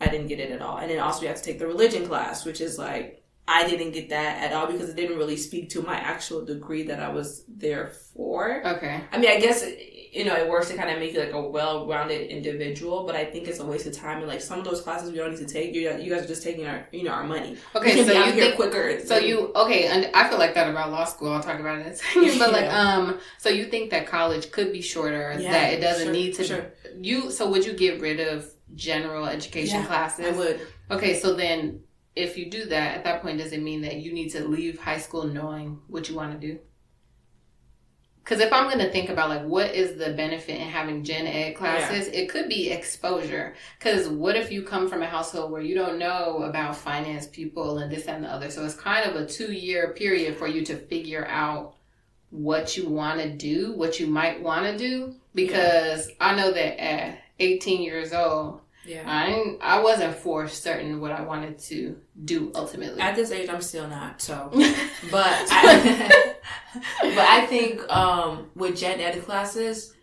I 0.01 0.07
didn't 0.07 0.27
get 0.27 0.39
it 0.41 0.51
at 0.51 0.61
all. 0.61 0.77
And 0.77 0.89
then 0.91 0.99
also 0.99 1.21
we 1.21 1.27
had 1.27 1.37
to 1.37 1.43
take 1.43 1.59
the 1.59 1.67
religion 1.67 2.07
class, 2.07 2.43
which 2.45 2.59
is 2.59 2.77
like 2.77 3.23
I 3.49 3.67
didn't 3.67 3.91
get 3.91 4.09
that 4.09 4.43
at 4.43 4.53
all 4.53 4.67
because 4.67 4.89
it 4.89 4.95
didn't 4.95 5.17
really 5.17 5.35
speak 5.37 5.69
to 5.71 5.81
my 5.81 5.95
actual 5.95 6.45
degree 6.45 6.83
that 6.83 6.99
I 7.01 7.09
was 7.09 7.43
there 7.47 7.87
for. 8.13 8.61
Okay. 8.65 9.01
I 9.11 9.17
mean, 9.17 9.31
I 9.31 9.39
guess 9.39 9.65
you 10.11 10.23
know 10.23 10.35
it 10.35 10.47
works 10.47 10.69
to 10.69 10.75
kind 10.75 10.89
of 10.91 10.99
make 10.99 11.13
you 11.13 11.19
like 11.19 11.33
a 11.33 11.41
well-rounded 11.41 12.29
individual, 12.29 13.05
but 13.07 13.15
I 13.15 13.25
think 13.25 13.47
it's 13.47 13.59
a 13.59 13.65
waste 13.65 13.87
of 13.87 13.93
time. 13.93 14.19
And 14.19 14.27
like 14.27 14.41
some 14.41 14.59
of 14.59 14.65
those 14.65 14.81
classes 14.81 15.11
we 15.11 15.17
don't 15.17 15.31
need 15.31 15.47
to 15.47 15.51
take, 15.51 15.73
you 15.73 15.81
you 15.97 16.13
guys 16.13 16.25
are 16.25 16.27
just 16.27 16.43
taking 16.43 16.67
our 16.67 16.87
you 16.91 17.03
know 17.03 17.11
our 17.11 17.23
money. 17.23 17.57
Okay, 17.75 18.05
so 18.05 18.11
you 18.25 18.31
think 18.33 18.55
quicker. 18.55 18.99
So 19.03 19.17
you 19.17 19.51
okay, 19.55 19.87
and 19.87 20.11
I 20.13 20.29
feel 20.29 20.37
like 20.37 20.53
that 20.53 20.69
about 20.69 20.91
law 20.91 21.05
school. 21.05 21.31
I'll 21.33 21.41
talk 21.41 21.59
about 21.59 21.79
it 21.79 21.87
in 21.87 21.93
a 21.93 21.95
second. 21.95 22.39
But 22.39 22.51
like, 22.51 22.71
um, 22.71 23.19
so 23.39 23.49
you 23.49 23.65
think 23.65 23.89
that 23.89 24.05
college 24.05 24.51
could 24.51 24.71
be 24.71 24.81
shorter? 24.81 25.35
Yeah, 25.39 25.51
that 25.51 25.73
it 25.73 25.81
doesn't 25.81 26.05
sure, 26.05 26.13
need 26.13 26.35
to. 26.35 26.43
sure. 26.43 26.65
You 27.01 27.31
so 27.31 27.49
would 27.49 27.65
you 27.65 27.73
get 27.73 27.99
rid 27.99 28.19
of 28.19 28.47
general 28.75 29.25
education 29.25 29.79
Yeah, 29.81 29.87
classes? 29.87 30.25
I 30.27 30.37
would. 30.37 30.61
Okay, 30.91 31.19
so 31.19 31.33
then 31.35 31.81
if 32.15 32.37
you 32.37 32.49
do 32.49 32.65
that, 32.65 32.97
at 32.97 33.03
that 33.03 33.21
point, 33.21 33.37
does 33.37 33.51
it 33.51 33.61
mean 33.61 33.81
that 33.81 33.97
you 33.97 34.11
need 34.11 34.29
to 34.29 34.47
leave 34.47 34.79
high 34.79 34.97
school 34.97 35.23
knowing 35.23 35.79
what 35.87 36.09
you 36.09 36.15
want 36.15 36.39
to 36.39 36.47
do? 36.47 36.59
Because 38.29 38.43
if 38.43 38.53
I'm 38.53 38.65
going 38.65 38.77
to 38.77 38.91
think 38.91 39.09
about 39.09 39.29
like 39.29 39.43
what 39.43 39.73
is 39.73 39.97
the 39.97 40.13
benefit 40.13 40.61
in 40.61 40.67
having 40.67 41.03
gen 41.03 41.25
ed 41.25 41.55
classes, 41.55 42.07
it 42.09 42.29
could 42.29 42.47
be 42.47 42.69
exposure. 42.69 43.55
Because 43.79 44.07
what 44.07 44.35
if 44.35 44.51
you 44.51 44.61
come 44.61 44.87
from 44.87 45.01
a 45.01 45.07
household 45.07 45.51
where 45.51 45.63
you 45.63 45.73
don't 45.73 45.97
know 45.97 46.43
about 46.43 46.75
finance 46.75 47.25
people 47.25 47.79
and 47.79 47.91
this 47.91 48.05
and 48.05 48.23
the 48.23 48.27
other? 48.27 48.51
So 48.51 48.63
it's 48.63 48.75
kind 48.75 49.09
of 49.09 49.15
a 49.15 49.25
two 49.25 49.51
year 49.51 49.95
period 49.95 50.37
for 50.37 50.47
you 50.47 50.63
to 50.65 50.75
figure 50.75 51.25
out 51.25 51.75
what 52.29 52.77
you 52.77 52.87
want 52.87 53.19
to 53.19 53.31
do, 53.31 53.73
what 53.73 53.99
you 53.99 54.05
might 54.05 54.43
want 54.43 54.65
to 54.65 54.77
do. 54.77 55.15
Because 55.33 56.11
I 56.21 56.35
know 56.35 56.51
that 56.51 56.79
at 56.79 57.19
18 57.39 57.81
years 57.81 58.13
old, 58.13 58.61
Yeah. 58.85 59.03
I 59.05 59.57
I 59.61 59.81
wasn't 59.81 60.15
for 60.15 60.47
certain 60.47 60.99
what 61.01 61.11
I 61.11 61.21
wanted 61.21 61.59
to 61.69 61.97
do 62.25 62.51
ultimately. 62.55 63.01
At 63.01 63.15
this 63.15 63.31
age, 63.31 63.49
I'm 63.49 63.61
still 63.61 63.87
not. 63.87 64.21
So, 64.21 64.49
but 65.11 65.25
I, 65.51 66.33
but 67.01 67.17
I 67.17 67.45
think 67.45 67.87
um, 67.91 68.49
with 68.55 68.77
gen 68.77 68.99
ed 68.99 69.21
classes, 69.23 69.93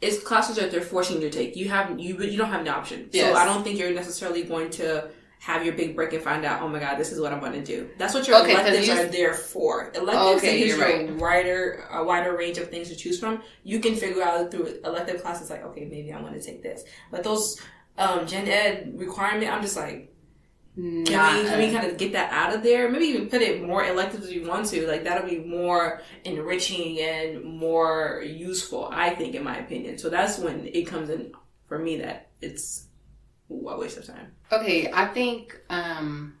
it's 0.00 0.22
classes 0.22 0.56
that 0.56 0.70
they're 0.70 0.80
forcing 0.82 1.20
you 1.22 1.30
to 1.30 1.36
take. 1.36 1.56
You 1.56 1.68
have 1.70 1.98
you 1.98 2.16
you 2.18 2.36
don't 2.38 2.50
have 2.50 2.60
an 2.60 2.68
option. 2.68 3.08
Yes. 3.12 3.32
So 3.34 3.38
I 3.40 3.44
don't 3.44 3.64
think 3.64 3.78
you're 3.78 3.92
necessarily 3.92 4.42
going 4.44 4.70
to 4.70 5.08
have 5.40 5.64
your 5.64 5.74
big 5.74 5.96
break 5.96 6.12
and 6.12 6.22
find 6.22 6.44
out. 6.44 6.62
Oh 6.62 6.68
my 6.68 6.78
God, 6.78 6.96
this 6.98 7.10
is 7.10 7.18
what 7.20 7.32
I'm 7.32 7.40
going 7.40 7.52
to 7.54 7.64
do. 7.64 7.88
That's 7.98 8.14
what 8.14 8.28
your 8.28 8.40
Okay, 8.42 8.52
electives 8.52 8.86
you- 8.86 8.94
are 8.94 9.06
there 9.06 9.34
for. 9.34 9.90
Electives 9.94 10.36
Okay, 10.44 10.58
gives 10.60 10.76
you're 10.76 10.78
right. 10.86 11.10
a 11.10 11.14
wider 11.14 11.84
a 11.90 12.04
wider 12.04 12.36
range 12.36 12.58
of 12.58 12.68
things 12.70 12.88
to 12.90 12.94
choose 12.96 13.18
from. 13.18 13.42
You 13.64 13.80
can 13.80 13.96
figure 13.96 14.22
out 14.22 14.50
through 14.52 14.78
elective 14.84 15.20
classes 15.22 15.50
like, 15.50 15.64
okay, 15.64 15.84
maybe 15.86 16.12
I 16.12 16.20
want 16.20 16.34
to 16.34 16.42
take 16.42 16.62
this. 16.62 16.84
But 17.10 17.24
those 17.24 17.60
um, 17.98 18.26
gen 18.26 18.48
ed 18.48 18.92
requirement, 18.96 19.52
I'm 19.52 19.62
just 19.62 19.76
like. 19.76 20.08
Can 20.74 21.02
we, 21.02 21.04
can 21.04 21.58
we 21.58 21.70
kind 21.70 21.86
of 21.86 21.98
get 21.98 22.12
that 22.12 22.32
out 22.32 22.54
of 22.54 22.62
there? 22.62 22.88
Maybe 22.88 23.04
even 23.04 23.28
put 23.28 23.42
it 23.42 23.62
more 23.62 23.84
elective 23.84 24.24
if 24.24 24.32
you 24.32 24.48
want 24.48 24.66
to. 24.68 24.86
Like 24.86 25.04
that'll 25.04 25.28
be 25.28 25.40
more 25.40 26.00
enriching 26.24 26.98
and 26.98 27.44
more 27.44 28.22
useful, 28.24 28.88
I 28.90 29.10
think, 29.10 29.34
in 29.34 29.44
my 29.44 29.58
opinion. 29.58 29.98
So 29.98 30.08
that's 30.08 30.38
when 30.38 30.66
it 30.66 30.86
comes 30.86 31.10
in 31.10 31.32
for 31.68 31.78
me 31.78 31.98
that 31.98 32.30
it's 32.40 32.86
a 33.50 33.54
waste 33.54 33.98
of 33.98 34.06
time. 34.06 34.32
Okay, 34.50 34.90
I 34.90 35.06
think 35.06 35.60
um 35.68 36.38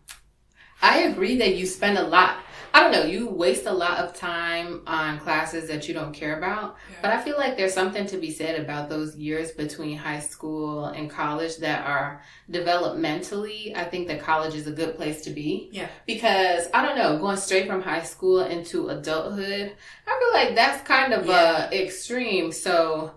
I 0.80 1.00
agree 1.00 1.36
that 1.36 1.54
you 1.54 1.66
spend 1.66 1.98
a 1.98 2.06
lot. 2.06 2.38
I 2.74 2.80
don't 2.82 2.92
know, 2.92 3.04
you 3.04 3.28
waste 3.28 3.66
a 3.66 3.72
lot 3.72 3.98
of 3.98 4.14
time 4.14 4.82
on 4.86 5.18
classes 5.18 5.68
that 5.68 5.86
you 5.88 5.94
don't 5.94 6.12
care 6.14 6.38
about. 6.38 6.76
But 7.02 7.10
I 7.12 7.20
feel 7.22 7.36
like 7.36 7.56
there's 7.56 7.74
something 7.74 8.06
to 8.06 8.16
be 8.16 8.30
said 8.30 8.58
about 8.60 8.88
those 8.88 9.14
years 9.16 9.50
between 9.52 9.96
high 9.98 10.20
school 10.20 10.86
and 10.86 11.10
college 11.10 11.58
that 11.58 11.84
are 11.86 12.22
developmentally. 12.50 13.76
I 13.76 13.84
think 13.84 14.08
that 14.08 14.20
college 14.22 14.54
is 14.54 14.66
a 14.66 14.72
good 14.72 14.96
place 14.96 15.22
to 15.22 15.30
be. 15.30 15.68
Yeah. 15.72 15.88
Because 16.06 16.68
I 16.74 16.84
don't 16.84 16.96
know, 16.96 17.18
going 17.18 17.36
straight 17.36 17.66
from 17.66 17.82
high 17.82 18.02
school 18.02 18.40
into 18.40 18.88
adulthood, 18.88 19.72
I 20.06 20.18
feel 20.20 20.40
like 20.40 20.54
that's 20.54 20.86
kind 20.86 21.12
of 21.12 21.26
Yeah. 21.26 21.32
uh 21.32 21.70
extreme. 21.72 22.52
So 22.52 23.12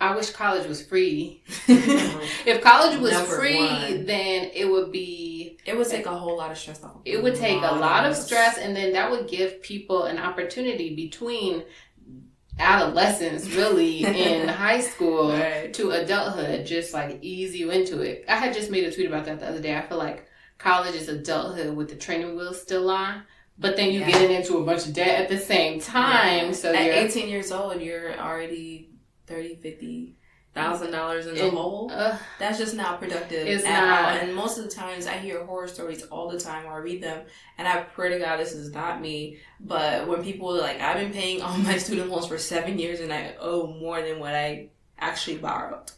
I 0.00 0.16
wish 0.16 0.30
college 0.30 0.66
was 0.66 0.84
free. 0.84 1.42
if 1.68 2.62
college 2.62 2.98
was 2.98 3.12
Number 3.12 3.36
free, 3.36 3.58
one. 3.58 4.06
then 4.06 4.50
it 4.54 4.64
would 4.70 4.90
be 4.90 5.39
it 5.66 5.76
would 5.76 5.88
take 5.88 6.06
a 6.06 6.16
whole 6.16 6.36
lot 6.36 6.50
of 6.50 6.58
stress 6.58 6.82
off. 6.82 7.00
it 7.04 7.22
would 7.22 7.34
take 7.34 7.58
a 7.62 7.74
lot 7.74 8.04
of 8.06 8.16
stress 8.16 8.58
and 8.58 8.74
then 8.74 8.92
that 8.92 9.10
would 9.10 9.28
give 9.28 9.62
people 9.62 10.04
an 10.04 10.18
opportunity 10.18 10.94
between 10.96 11.62
adolescence 12.58 13.46
really 13.54 14.04
in 14.04 14.48
high 14.66 14.80
school 14.80 15.30
Right. 15.30 15.72
to 15.74 15.90
adulthood 15.92 16.66
just 16.66 16.92
like 16.92 17.18
ease 17.22 17.56
you 17.56 17.70
into 17.70 18.00
it 18.02 18.24
i 18.28 18.36
had 18.36 18.52
just 18.54 18.70
made 18.70 18.84
a 18.84 18.92
tweet 18.92 19.06
about 19.06 19.24
that 19.26 19.40
the 19.40 19.46
other 19.48 19.60
day 19.60 19.76
i 19.76 19.80
feel 19.82 19.98
like 19.98 20.26
college 20.58 20.94
is 20.94 21.08
adulthood 21.08 21.74
with 21.74 21.88
the 21.88 21.96
training 21.96 22.36
wheels 22.36 22.60
still 22.60 22.90
on 22.90 23.22
but 23.58 23.76
then 23.76 23.92
you 23.92 24.00
Yeah. 24.00 24.10
getting 24.10 24.36
into 24.36 24.58
a 24.58 24.64
bunch 24.64 24.86
of 24.86 24.92
debt 24.94 25.20
at 25.22 25.28
the 25.28 25.38
same 25.38 25.80
time 25.80 26.46
Yeah. 26.48 26.52
so 26.52 26.72
at 26.74 26.84
you're 26.84 26.94
18 26.94 27.28
years 27.28 27.52
old, 27.52 27.80
you're 27.80 28.18
already 28.18 28.90
30, 29.26 29.56
50 29.56 30.16
thousand 30.54 30.90
dollars 30.90 31.26
in 31.26 31.34
the 31.36 31.44
And- 31.44 31.52
hole. 31.56 31.90
uh, 31.92 32.16
That's 32.40 32.58
just 32.58 32.74
not 32.74 32.98
productive 33.00 33.46
It's 33.46 33.64
at 33.64 33.80
not. 33.84 34.02
all. 34.04 34.20
And 34.20 34.34
most 34.34 34.58
of 34.58 34.64
the 34.64 34.70
times 34.70 35.06
I 35.06 35.12
hear 35.18 35.44
horror 35.44 35.68
stories 35.68 36.02
all 36.04 36.28
the 36.28 36.40
time 36.40 36.66
or 36.66 36.72
I 36.72 36.78
read 36.78 37.02
them 37.02 37.24
and 37.56 37.68
I 37.68 37.82
pray 37.82 38.08
to 38.10 38.18
God 38.18 38.38
this 38.38 38.52
is 38.52 38.72
not 38.72 39.00
me. 39.00 39.38
But 39.60 40.08
when 40.08 40.24
people 40.24 40.50
are 40.56 40.60
like, 40.60 40.80
I've 40.80 40.96
been 40.96 41.12
paying 41.12 41.40
all 41.40 41.56
my 41.70 41.78
student 41.78 42.10
loans 42.10 42.26
for 42.26 42.36
seven 42.38 42.78
years 42.78 42.98
and 43.00 43.12
I 43.12 43.34
owe 43.40 43.68
more 43.68 44.02
than 44.02 44.18
what 44.18 44.34
I 44.34 44.70
actually 44.98 45.38
borrowed. 45.38 45.90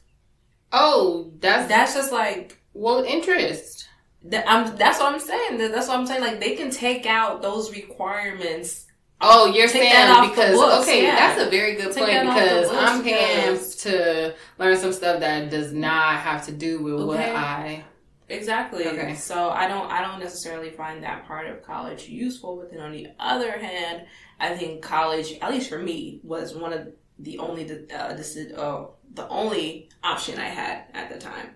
oh 0.73 1.33
that's 1.41 1.69
That's 1.69 1.95
just 1.95 2.13
like 2.13 2.59
well 2.75 3.03
interest 3.05 3.89
that 4.25 4.45
I'm 4.49 4.77
that's 4.77 5.01
what 5.01 5.13
I'm 5.13 5.19
saying. 5.21 5.59
That's 5.59 5.89
what 5.89 5.99
I'm 5.99 6.07
saying. 6.07 6.21
Like 6.21 6.41
they 6.41 6.55
can 6.57 6.71
take 6.71 7.07
out 7.07 7.43
those 7.43 7.73
requirements. 7.73 8.87
Oh, 9.23 9.47
you're 9.47 9.69
Take 9.69 9.83
saying 9.83 9.93
that 9.93 10.11
off 10.11 10.25
the 10.25 10.31
because 10.31 10.55
books, 10.57 10.89
okay, 10.89 11.05
yeah. 11.05 11.15
that's 11.15 11.41
a 11.41 11.51
very 11.51 11.77
good 11.77 11.93
Take 11.93 12.05
point 12.05 12.13
that 12.13 12.27
off 12.27 12.35
the 12.35 12.41
because 12.41 12.71
I'm 12.73 13.03
paying 13.03 13.59
to 13.79 14.35
learn 14.59 14.77
some 14.77 14.93
stuff 14.93 15.21
that 15.21 15.51
does 15.51 15.73
not 15.73 16.17
have 16.17 16.45
to 16.47 16.53
do 16.53 16.83
with 16.83 17.07
what 17.07 17.21
I 17.21 17.85
Exactly. 18.29 18.87
Okay. 18.87 19.15
So 19.15 19.51
I 19.51 19.69
don't 19.69 19.91
I 19.91 20.01
don't 20.01 20.19
necessarily 20.19 20.71
find 20.71 21.03
that 21.05 21.27
part 21.27 21.47
of 21.47 21.63
college 21.63 22.09
useful. 22.09 22.57
But 22.57 22.71
then 22.71 22.81
on 22.81 22.93
the 22.93 23.09
other 23.19 23.59
hand, 23.59 24.07
I 24.41 24.57
think 24.57 24.83
college, 24.83 25.39
at 25.41 25.51
least 25.51 25.69
for 25.69 25.79
me, 25.79 26.21
was 26.23 26.55
one 26.55 26.73
of 26.73 26.89
the 27.19 27.39
only 27.39 27.71
uh, 27.93 27.97
uh, 27.97 28.87
the 29.15 29.29
only 29.29 29.91
option 30.03 30.39
I 30.39 30.49
had 30.49 30.85
at 30.95 31.13
the 31.13 31.19
time. 31.19 31.51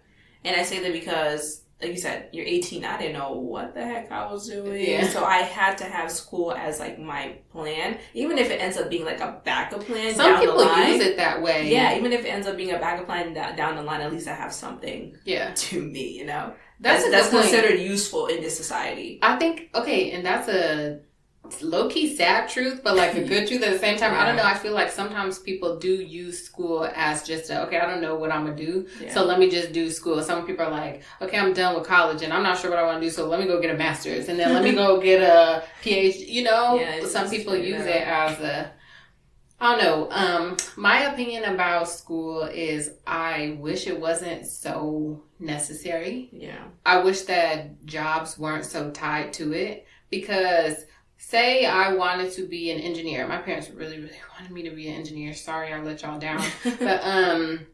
And 0.45 0.55
I 0.55 0.63
say 0.63 0.81
that 0.81 0.93
because, 0.93 1.63
like 1.80 1.90
you 1.90 1.99
said, 1.99 2.30
you're 2.33 2.47
18. 2.47 2.85
I 2.87 2.97
didn't 2.97 3.12
know 3.14 3.33
what 3.33 3.75
the 3.75 3.85
heck 3.85 4.11
I 4.11 4.30
was 4.33 4.49
doing, 4.49 4.83
Yeah. 4.90 5.09
so 5.09 5.25
I 5.25 5.38
had 5.38 5.76
to 5.78 5.85
have 5.85 6.11
school 6.11 6.52
as 6.52 6.80
like 6.80 6.99
my 6.99 7.37
plan, 7.52 7.99
even 8.14 8.38
if 8.38 8.50
it 8.50 8.62
ends 8.62 8.78
up 8.78 8.88
being 8.88 9.04
like 9.04 9.21
a 9.21 9.40
backup 9.45 9.85
plan. 9.85 10.14
Some 10.14 10.33
down 10.33 10.40
people 10.40 10.56
the 10.56 10.64
line. 10.64 10.92
use 10.95 11.02
it 11.04 11.16
that 11.18 11.42
way. 11.42 11.71
Yeah, 11.71 11.97
even 11.99 12.12
if 12.12 12.25
it 12.25 12.28
ends 12.28 12.47
up 12.47 12.56
being 12.56 12.73
a 12.73 12.78
backup 12.78 13.04
plan 13.06 13.35
down 13.35 13.76
the 13.76 13.83
line, 13.83 14.00
at 14.00 14.11
least 14.11 14.26
I 14.26 14.35
have 14.35 14.52
something 14.54 15.16
Yeah. 15.25 15.52
to 15.54 15.83
me. 15.83 16.16
You 16.18 16.25
know, 16.25 16.54
That's 16.80 17.02
that's 17.11 17.28
that's 17.30 17.50
considered 17.50 17.78
useful 17.80 18.26
in 18.26 18.40
this 18.42 18.56
society. 18.56 19.18
I 19.23 19.37
think 19.37 19.68
okay, 19.75 20.12
and 20.12 20.25
that's 20.25 20.49
a 20.49 21.00
low 21.62 21.88
key 21.88 22.15
sad 22.17 22.49
truth, 22.49 22.81
but 22.85 22.97
like 22.97 23.15
a 23.15 23.25
good 23.25 23.47
truth 23.49 23.62
at 23.62 23.73
the 23.73 23.79
same 23.79 23.97
time. 23.99 24.15
I 24.15 24.25
don't 24.26 24.37
know. 24.37 24.45
I 24.45 24.55
feel 24.55 24.73
like 24.73 24.91
sometimes 24.91 25.38
people 25.38 25.79
do 25.79 25.88
use 25.93 26.45
school 26.45 26.88
as 26.95 27.23
just 27.26 27.50
a, 27.50 27.62
okay. 27.67 27.79
I 27.79 27.87
don't 27.91 28.00
know 28.00 28.15
what 28.17 28.31
I'm 28.33 28.45
gonna 28.45 28.57
do, 28.57 28.87
Yeah. 29.00 29.12
so 29.15 29.25
let 29.25 29.38
me 29.38 29.49
just 29.50 29.73
do 29.73 29.91
school. 29.91 30.23
Some 30.23 30.47
people 30.47 30.65
are 30.67 30.71
like, 30.71 31.03
okay, 31.23 31.38
I'm 31.38 31.53
done 31.53 31.75
with 31.76 31.87
college 31.87 32.23
and 32.23 32.33
I'm 32.33 32.43
not 32.43 32.59
sure 32.59 32.71
what 32.71 32.79
I 32.79 32.83
want 32.85 33.00
to 33.00 33.07
do, 33.07 33.11
so 33.11 33.26
let 33.29 33.41
me 33.41 33.47
go 33.47 33.61
get 33.61 33.75
a 33.75 33.79
master's 33.79 34.29
and 34.29 34.38
then 34.38 34.53
let 34.55 34.62
me 34.65 34.73
go 34.85 35.00
get 35.00 35.23
a 35.23 35.62
PhD. 35.83 36.29
You 36.29 36.45
know, 36.45 36.79
Yeah, 36.79 37.05
some 37.07 37.29
people 37.31 37.57
use 37.57 37.83
it 37.85 38.03
as 38.07 38.38
a. 38.41 38.73
I 39.59 39.75
don't 39.75 39.83
know. 39.85 40.09
Um, 40.11 40.57
my 40.76 41.05
opinion 41.05 41.45
about 41.45 41.88
school 41.88 42.43
is 42.43 42.91
I 43.07 43.57
wish 43.59 43.87
it 43.87 43.99
wasn't 43.99 44.47
so 44.47 45.23
necessary. 45.41 46.29
yeah, 46.31 46.65
I 46.85 46.99
wish 46.99 47.23
that 47.23 47.85
jobs 47.87 48.38
weren't 48.38 48.67
so 48.67 48.91
tied 48.91 49.33
to 49.35 49.55
it 49.55 49.87
because 50.11 50.85
say 51.17 51.67
I 51.67 51.95
wanted 51.95 52.33
to 52.33 52.47
be 52.47 52.71
an 52.71 52.79
engineer. 52.81 53.27
My 53.27 53.39
parents 53.39 53.71
really, 53.71 53.99
really 53.99 54.11
wanted 54.39 54.53
me 54.53 54.63
to 54.69 54.75
be 54.75 54.89
an 54.89 54.95
engineer. 54.95 55.35
Sorry 55.35 55.73
I 55.73 55.81
let 55.83 56.03
y'all 56.03 56.19
down. 56.19 56.43
but 56.79 57.01
um 57.03 57.67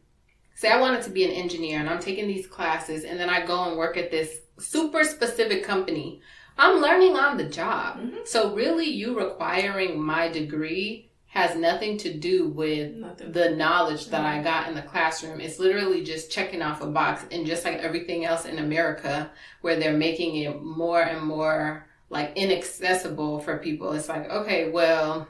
say 0.55 0.69
I 0.69 0.79
wanted 0.79 1.03
to 1.03 1.09
be 1.09 1.25
an 1.25 1.31
engineer 1.31 1.79
and 1.79 1.89
I'm 1.89 1.99
taking 1.99 2.27
these 2.27 2.47
classes 2.47 3.03
and 3.03 3.19
then 3.19 3.29
I 3.29 3.45
go 3.45 3.63
and 3.69 3.77
work 3.77 3.97
at 3.97 4.11
this 4.11 4.39
super 4.59 5.03
specific 5.03 5.63
company. 5.63 6.21
I'm 6.57 6.81
learning 6.81 7.15
on 7.17 7.37
the 7.37 7.45
job. 7.45 7.97
Mhm. 7.99 8.27
So 8.27 8.53
really 8.53 8.85
you 8.85 9.17
requiring 9.17 10.01
my 10.01 10.29
degree 10.29 11.09
has 11.27 11.55
nothing 11.55 11.97
to 11.97 12.13
do 12.13 12.47
with 12.49 12.93
Nothing. 12.93 13.31
the 13.31 13.49
knowledge 13.49 14.09
that 14.09 14.23
I 14.23 14.43
got 14.43 14.67
in 14.67 14.75
the 14.75 14.83
classroom. 14.83 15.41
It's 15.41 15.57
literally 15.57 16.03
just 16.03 16.31
checking 16.31 16.61
off 16.61 16.83
a 16.83 16.85
box. 16.85 17.25
And 17.31 17.47
just 17.47 17.65
like 17.65 17.79
everything 17.79 18.23
else 18.23 18.45
in 18.45 18.59
America, 18.59 19.31
where 19.61 19.75
they're 19.75 19.97
making 19.97 20.35
it 20.35 20.61
more 20.61 21.01
and 21.01 21.25
more 21.25 21.87
like 22.13 22.37
inaccessible 22.37 23.39
for 23.39 23.57
people, 23.57 23.91
it's 23.93 24.07
like, 24.07 24.29
okay, 24.29 24.69
well, 24.69 25.27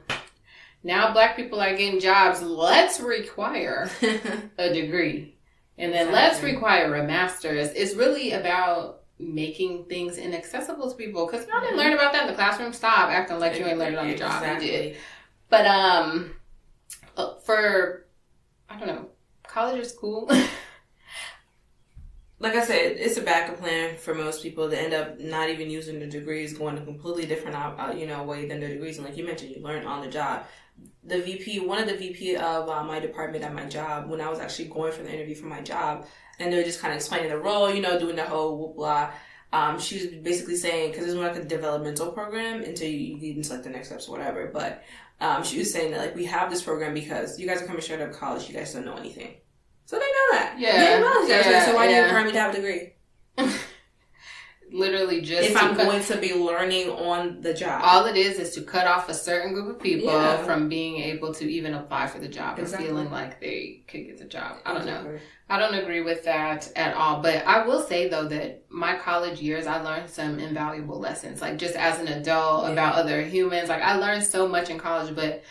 now 0.84 1.14
black 1.14 1.36
people 1.36 1.60
are 1.62 1.76
getting 1.76 2.00
jobs. 2.00 2.42
Let's 2.42 3.00
require 3.00 3.90
a 4.58 4.74
degree. 4.74 5.36
And 5.78 5.92
then 5.92 6.12
let's 6.12 6.44
require 6.44 6.94
a 6.96 7.04
master's. 7.04 7.70
It's 7.70 7.96
really 7.96 8.34
about 8.34 9.02
making 9.18 9.86
things 9.86 10.18
inaccessible 10.18 10.92
to 10.92 10.96
people. 10.96 11.26
Because 11.26 11.48
y'all 11.48 11.62
didn't 11.62 11.78
learn 11.78 11.94
about 11.94 12.14
that 12.14 12.24
in 12.24 12.28
the 12.28 12.36
classroom. 12.36 12.74
Stop 12.74 13.10
acting 13.10 13.40
like 13.40 13.58
you 13.58 13.66
ain't 13.66 13.80
learned 13.80 13.96
on 13.96 14.08
the 14.08 14.16
job. 14.16 14.62
You 14.62 14.68
did. 14.68 14.98
But 15.50 15.66
um, 15.66 16.36
uh, 17.18 17.36
for 17.40 18.06
I 18.70 18.78
don't 18.78 18.88
know, 18.88 19.10
college 19.48 19.84
or 19.84 19.90
cool. 20.00 20.30
Like 22.44 22.56
I 22.56 22.66
said, 22.66 22.98
it's 22.98 23.16
a 23.16 23.22
backup 23.22 23.60
plan 23.60 23.96
for 23.96 24.14
most 24.14 24.44
people 24.44 24.70
to 24.70 24.78
end 24.78 24.94
up 24.94 25.18
not 25.18 25.50
even 25.50 25.70
using 25.70 26.02
the 26.02 26.08
degrees, 26.08 26.52
going 26.52 26.78
a 26.78 26.82
completely 26.82 27.26
different, 27.26 27.56
uh, 27.56 27.94
you 27.96 28.06
know, 28.06 28.22
way 28.24 28.50
than 28.50 28.60
the 28.60 28.68
degrees. 28.68 28.98
And 28.98 29.08
like 29.08 29.16
you 29.16 29.26
mentioned, 29.26 29.56
you 29.56 29.64
learn 29.64 29.88
on 29.88 30.04
the 30.04 30.12
job. 30.12 30.44
The 31.06 31.22
VP, 31.22 31.62
one 31.62 31.80
of 31.80 31.88
the 31.88 31.96
VP 31.96 32.36
of 32.36 32.68
uh, 32.68 32.84
my 32.84 33.00
department 33.00 33.46
at 33.46 33.54
my 33.54 33.64
job, 33.64 34.10
when 34.10 34.20
I 34.20 34.30
was 34.30 34.40
actually 34.40 34.68
going 34.68 34.92
for 34.92 35.04
the 35.04 35.14
interview 35.14 35.36
for 35.36 35.46
my 35.46 35.62
job, 35.62 36.06
and 36.38 36.52
they 36.52 36.58
were 36.58 36.64
just 36.64 36.82
kind 36.82 36.92
of 36.92 36.98
explaining 36.98 37.30
the 37.30 37.38
role, 37.38 37.74
you 37.74 37.82
know, 37.82 37.98
doing 37.98 38.18
the 38.18 38.26
whole 38.26 38.58
whoop 38.58 38.76
blah. 38.76 39.12
Um, 39.54 39.80
she 39.80 39.96
was 39.96 40.08
basically 40.08 40.58
saying 40.58 40.92
because 40.92 41.06
it's 41.06 41.16
more 41.16 41.28
like 41.28 41.38
a 41.38 41.46
developmental 41.46 42.12
program 42.12 42.62
until 42.62 42.90
you, 42.90 43.16
you 43.16 43.36
into 43.36 43.54
like 43.54 43.64
the 43.64 43.70
next 43.70 43.88
steps 43.88 44.10
or 44.10 44.18
whatever. 44.18 44.50
But 44.54 44.84
um, 45.22 45.44
she 45.44 45.60
was 45.60 45.72
saying 45.72 45.92
that 45.92 46.00
like 46.02 46.16
we 46.16 46.26
have 46.26 46.50
this 46.50 46.62
program 46.62 46.94
because 46.94 47.40
you 47.40 47.48
guys 47.48 47.62
are 47.62 47.68
coming 47.68 47.82
straight 47.82 48.02
out 48.02 48.10
of 48.10 48.18
college, 48.18 48.50
you 48.50 48.54
guys 48.54 48.74
don't 48.74 48.84
know 48.84 48.98
anything, 48.98 49.36
so 49.86 49.98
they 49.98 50.06
know 50.06 50.30
that. 50.40 50.56
Yeah, 50.60 50.72
they 50.96 51.02
know 51.02 51.28
that. 51.28 51.46
yeah, 51.46 51.66
so 51.66 51.76
why 51.76 51.86
do 51.88 51.92
you 51.94 51.98
yeah. 52.00 52.04
require 52.06 52.26
me 52.26 52.32
to 52.32 52.40
have 52.40 52.54
a 52.54 52.56
degree 52.56 52.94
Literally, 54.72 55.22
just 55.22 55.52
if 55.52 55.56
I'm 55.58 55.76
cut- 55.76 55.86
going 55.86 56.04
to 56.06 56.18
be 56.18 56.34
learning 56.34 56.90
on 56.90 57.42
the 57.42 57.54
job? 57.54 57.82
all 57.84 58.06
it 58.06 58.16
is 58.18 58.40
is 58.40 58.56
to 58.56 58.62
cut 58.64 58.88
off 58.88 59.08
a 59.08 59.14
certain 59.14 59.54
group 59.54 59.70
of 59.76 59.80
people 59.80 60.08
Yeah. 60.12 60.38
from 60.46 60.68
being 60.68 60.96
able 60.98 61.32
to 61.36 61.46
even 61.48 61.76
apply 61.76 62.08
for 62.08 62.18
the 62.20 62.28
job 62.28 62.58
Exactly. 62.58 62.88
or 62.88 62.90
feeling 62.92 63.12
like 63.12 63.40
they 63.40 63.84
could 63.88 64.06
get 64.08 64.18
the 64.18 64.26
job. 64.26 64.58
I 64.66 64.74
don't 64.74 64.86
know. 64.88 65.20
I 65.48 65.60
don't 65.60 65.76
agree 65.76 66.02
with 66.02 66.24
that 66.24 66.72
at 66.76 66.96
all. 66.96 67.22
But 67.22 67.46
I 67.46 67.64
will 67.68 67.84
say 67.84 68.08
though 68.08 68.28
that 68.30 68.64
my 68.70 68.96
college 68.98 69.40
years, 69.42 69.68
I 69.68 69.80
learned 69.82 70.10
some 70.10 70.40
invaluable 70.40 70.98
lessons. 71.00 71.40
Like 71.40 71.58
just 71.58 71.76
as 71.76 72.00
an 72.00 72.08
adult 72.08 72.66
Yeah. 72.66 72.72
about 72.72 72.96
other 72.96 73.22
humans. 73.22 73.70
Like 73.70 73.84
I 73.84 73.98
learned 73.98 74.24
so 74.24 74.48
much 74.48 74.72
in 74.72 74.80
college, 74.80 75.14
but 75.14 75.44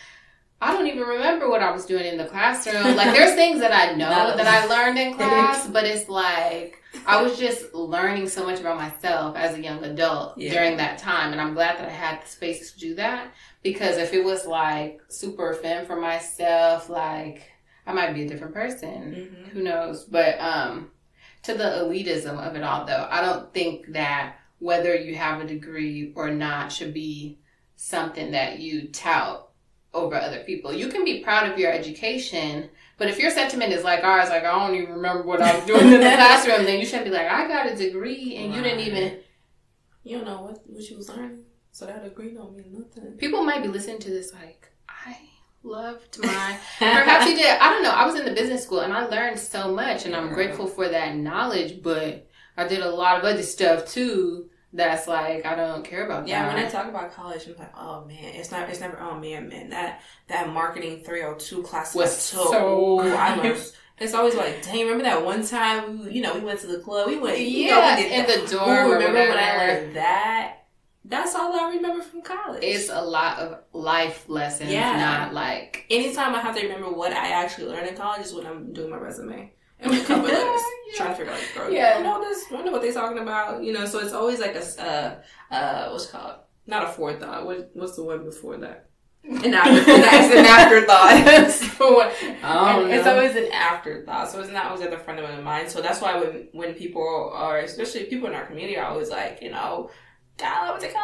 I 0.63 0.73
don't 0.73 0.87
even 0.87 1.03
remember 1.03 1.49
what 1.49 1.61
I 1.61 1.71
was 1.71 1.85
doing 1.85 2.05
in 2.05 2.17
the 2.17 2.25
classroom. 2.25 2.95
Like 2.95 3.13
there's 3.15 3.35
things 3.41 3.59
that 3.59 3.71
I 3.73 3.93
know 3.95 4.09
No. 4.09 4.37
that 4.37 4.47
I 4.47 4.65
learned 4.65 4.97
in 4.97 5.13
class, 5.19 5.67
but 5.67 5.83
it's 5.85 6.07
like 6.09 6.79
I 7.05 7.21
was 7.21 7.37
just 7.37 7.73
learning 7.73 8.29
so 8.29 8.45
much 8.45 8.59
about 8.59 8.77
myself 8.77 9.35
as 9.35 9.55
a 9.57 9.61
young 9.61 9.83
adult 9.83 10.37
Yeah. 10.37 10.53
during 10.53 10.77
that 10.77 10.99
time. 10.99 11.31
And 11.31 11.41
I'm 11.41 11.53
glad 11.53 11.77
that 11.79 11.87
I 11.87 11.91
had 11.91 12.21
the 12.23 12.27
space 12.27 12.71
to 12.71 12.79
do 12.79 12.95
that. 12.95 13.31
Because 13.63 13.97
if 13.97 14.13
it 14.13 14.23
was 14.23 14.45
like 14.45 15.01
super 15.09 15.53
femme 15.53 15.85
for 15.85 15.95
myself, 15.99 16.89
like 16.89 17.43
I 17.85 17.93
might 17.93 18.13
be 18.13 18.23
a 18.23 18.27
different 18.27 18.53
person 18.53 18.95
Mhm. 19.13 19.49
who 19.49 19.61
knows 19.63 20.05
but 20.05 20.39
um 20.39 20.89
to 21.43 21.53
the 21.53 21.63
elitism 21.83 22.37
of 22.39 22.55
it 22.55 22.63
all 22.63 22.85
though 22.85 23.05
i 23.11 23.19
don't 23.19 23.53
think 23.53 23.91
that 23.91 24.35
whether 24.59 24.95
you 24.95 25.13
have 25.15 25.41
a 25.41 25.45
degree 25.45 26.13
or 26.15 26.31
not 26.31 26.71
should 26.71 26.93
be 26.93 27.37
something 27.75 28.31
that 28.31 28.59
you 28.59 28.87
tout 28.87 29.49
over 29.93 30.15
other 30.15 30.43
people 30.43 30.73
you 30.73 30.87
can 30.89 31.03
be 31.05 31.21
proud 31.23 31.51
of 31.51 31.57
your 31.59 31.71
education 31.71 32.69
but 32.97 33.07
if 33.07 33.19
your 33.19 33.29
sentiment 33.31 33.71
is 33.71 33.83
like 33.83 34.03
ours 34.03 34.29
like 34.29 34.43
i 34.43 34.51
don't 34.51 34.75
even 34.75 34.93
remember 34.93 35.23
what 35.23 35.41
i 35.41 35.55
was 35.55 35.65
doing 35.65 35.85
in 35.85 35.91
the 35.91 35.99
classroom 36.19 36.65
then 36.65 36.79
you 36.79 36.85
shouldn't 36.85 37.05
be 37.05 37.11
like 37.11 37.27
i 37.27 37.47
got 37.47 37.71
a 37.71 37.75
degree 37.75 38.35
and 38.37 38.53
you 38.53 38.61
didn't 38.61 38.79
even 38.79 39.19
You 40.03 40.17
don't 40.17 40.25
know 40.27 40.41
what 40.41 40.59
what 40.67 40.83
you 40.89 40.97
was 40.97 41.09
learning, 41.09 41.45
so 41.71 41.85
that 41.85 42.03
degree 42.03 42.33
don't 42.33 42.55
mean 42.57 42.73
nothing. 42.73 43.13
people 43.17 43.43
might 43.43 43.61
be 43.61 43.69
listening 43.69 43.99
to 43.99 44.09
this 44.09 44.33
like 44.33 44.69
i 44.89 45.15
loved 45.63 46.19
my 46.23 46.57
Perhaps 46.79 47.25
you 47.29 47.35
did. 47.37 47.57
I 47.57 47.69
don't 47.69 47.83
know. 47.83 47.91
I 47.91 48.05
was 48.05 48.15
in 48.19 48.25
the 48.25 48.33
business 48.33 48.63
school 48.63 48.81
and 48.81 48.91
I 48.91 49.05
learned 49.05 49.39
so 49.39 49.73
much, 49.73 50.05
and 50.05 50.13
I'm 50.13 50.33
grateful 50.33 50.67
for 50.67 50.89
that 50.89 51.15
knowledge. 51.15 51.81
But 51.81 52.27
I 52.57 52.67
did 52.67 52.81
a 52.81 52.89
lot 52.89 53.17
of 53.17 53.23
other 53.23 53.43
stuff 53.43 53.87
too. 53.87 54.49
That's 54.75 55.07
like 55.07 55.45
I 55.45 55.55
don't 55.55 55.85
care 55.85 56.05
about 56.05 56.27
Yeah, 56.27 56.47
that. 56.47 56.55
when 56.55 56.65
I 56.65 56.67
talk 56.69 56.87
about 56.87 57.13
college, 57.13 57.45
I'm 57.47 57.55
like, 57.57 57.71
oh 57.77 58.05
man, 58.05 58.17
it's 58.35 58.49
not, 58.51 58.67
it's 58.69 58.79
never, 58.79 58.99
oh 58.99 59.19
man, 59.19 59.47
man, 59.47 59.69
that 59.69 60.01
that 60.27 60.49
marketing 60.51 61.01
302 61.05 61.61
class 61.61 61.93
Was 61.93 62.17
so, 62.17 62.99
I 62.99 63.35
learned. 63.35 63.61
It's 63.99 64.15
always 64.15 64.33
like, 64.33 64.63
dang, 64.63 64.81
remember 64.85 65.03
that 65.03 65.23
one 65.23 65.45
time, 65.45 66.09
you 66.09 66.21
know, 66.21 66.33
we 66.33 66.39
went 66.39 66.59
to 66.61 66.67
the 66.67 66.79
club, 66.79 67.07
we 67.07 67.19
went, 67.19 67.37
you 67.39 67.69
know, 67.69 67.77
yeah, 67.77 67.95
we 67.95 68.05
in 68.11 68.25
that. 68.25 68.27
the 68.27 68.43
Ooh, 68.43 68.47
dorm. 68.59 68.69
or 68.69 68.93
remember 68.95 69.19
when 69.19 69.37
I 69.37 69.57
learned 69.57 69.95
that? 69.95 70.57
That's 71.05 71.35
all 71.35 71.53
I 71.53 71.75
remember 71.75 72.01
from 72.03 72.23
college. 72.23 72.63
It's 72.63 72.89
a 72.89 73.01
lot 73.01 73.37
of 73.37 73.59
life 73.71 74.25
lessons, 74.27 74.71
Yeah. 74.71 74.97
not 74.97 75.33
like 75.35 75.85
Anytime 75.91 76.33
I 76.33 76.39
have 76.41 76.55
to 76.55 76.63
remember 76.63 76.89
what 76.91 77.13
I 77.13 77.27
actually 77.29 77.67
learned 77.67 77.87
in 77.87 77.95
college 77.95 78.21
is 78.25 78.33
when 78.33 78.47
I'm 78.47 78.73
doing 78.73 78.89
my 78.89 78.97
resume 78.97 79.53
and 79.83 79.91
my 79.91 79.99
cover 79.99 80.27
letters, 80.27 80.61
Yeah. 80.87 80.97
trying 80.97 81.09
to 81.09 81.15
figure 81.15 81.33
out, 81.33 81.39
like, 81.39 81.53
bro, 81.55 81.67
Yeah. 81.69 81.97
you 81.97 82.03
know 82.03 82.21
this, 82.21 82.45
I 82.51 82.61
know 82.63 82.71
what 82.71 82.81
they're 82.81 82.93
talking 82.93 83.19
about, 83.19 83.63
you 83.63 83.73
know. 83.73 83.85
So 83.85 83.99
it's 83.99 84.13
always 84.13 84.39
like 84.39 84.55
a 84.55 84.63
uh, 84.81 85.53
uh, 85.53 85.89
what's 85.91 86.05
it 86.05 86.11
called 86.11 86.35
not 86.65 86.83
a 86.85 86.87
forethought. 86.87 87.45
What, 87.45 87.71
what's 87.73 87.95
the 87.97 88.03
one 88.03 88.23
before 88.23 88.57
that? 88.57 88.89
An 89.25 89.53
after, 89.53 89.71
it's 89.85 90.35
an 90.35 90.45
afterthought. 90.45 91.49
So 91.51 92.01
I 92.43 92.81
and 92.81 92.91
it's 92.91 93.07
always 93.07 93.35
an 93.35 93.51
afterthought, 93.53 94.29
so 94.29 94.41
it's 94.41 94.51
not 94.51 94.65
always 94.67 94.81
at 94.81 94.91
the 94.91 94.97
front 94.97 95.19
of 95.19 95.29
my 95.29 95.39
mind. 95.39 95.69
So 95.69 95.81
that's 95.81 96.01
why 96.01 96.17
when 96.19 96.49
when 96.51 96.73
people 96.73 97.31
are, 97.33 97.59
especially 97.59 98.03
people 98.05 98.27
in 98.27 98.35
our 98.35 98.45
community, 98.45 98.77
are 98.77 98.85
always 98.87 99.09
like, 99.09 99.39
you 99.41 99.51
know, 99.51 99.89
God, 100.37 100.71
what 100.71 100.81
they 100.81 100.89
call 100.91 101.03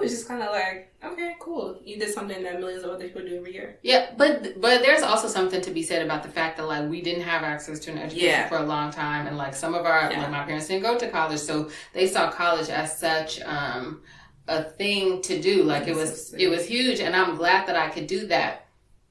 It's 0.00 0.12
just 0.12 0.28
kind 0.28 0.40
of 0.42 0.52
like, 0.52 0.94
okay, 1.04 1.34
cool. 1.40 1.80
You 1.84 1.98
did 1.98 2.14
something 2.14 2.42
that 2.44 2.60
millions 2.60 2.84
of 2.84 2.90
other 2.90 3.04
people 3.04 3.22
do 3.22 3.36
every 3.36 3.52
year. 3.52 3.78
Yeah, 3.82 4.12
but 4.16 4.60
but 4.60 4.82
there's 4.82 5.02
also 5.02 5.26
something 5.26 5.60
to 5.62 5.70
be 5.72 5.82
said 5.82 6.02
about 6.04 6.22
the 6.22 6.28
fact 6.28 6.56
that 6.58 6.66
like 6.66 6.88
we 6.88 7.02
didn't 7.02 7.24
have 7.24 7.42
access 7.42 7.80
to 7.80 7.90
an 7.90 7.98
education 7.98 8.28
Yeah. 8.28 8.48
for 8.48 8.58
a 8.58 8.62
long 8.62 8.92
time, 8.92 9.26
and 9.26 9.36
like 9.36 9.54
some 9.54 9.74
of 9.74 9.84
our 9.84 10.10
Yeah. 10.10 10.22
like 10.22 10.30
my 10.30 10.44
parents 10.44 10.68
didn't 10.68 10.84
go 10.84 10.96
to 10.96 11.10
college, 11.10 11.40
so 11.40 11.70
they 11.92 12.06
saw 12.06 12.30
college 12.30 12.68
as 12.68 12.96
such 12.98 13.40
um, 13.42 14.02
a 14.46 14.62
thing 14.62 15.22
to 15.22 15.40
do. 15.42 15.64
Like 15.64 15.88
it 15.88 15.96
was 15.96 16.32
it 16.34 16.48
was 16.48 16.64
huge, 16.66 17.00
and 17.00 17.16
I'm 17.16 17.36
glad 17.36 17.66
that 17.66 17.76
I 17.76 17.88
could 17.88 18.06
do 18.06 18.28
that. 18.28 18.66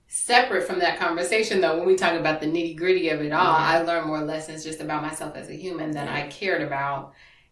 Separate 0.09 0.65
from 0.65 0.79
that 0.79 0.97
conversation, 0.97 1.59
though, 1.59 1.77
when 1.77 1.85
we 1.85 1.95
talk 1.97 2.13
about 2.17 2.39
the 2.39 2.47
nitty 2.47 2.77
gritty 2.77 3.09
of 3.09 3.19
it 3.19 3.33
all, 3.33 3.43
Yeah. 3.43 3.67
I 3.67 3.81
learned 3.81 4.07
more 4.07 4.21
lessons 4.21 4.63
just 4.63 4.79
about 4.79 5.01
myself 5.01 5.35
as 5.35 5.49
a 5.49 5.53
human 5.53 5.91
than 5.91 6.07
I 6.07 6.27
cared 6.29 6.61
about 6.61 7.11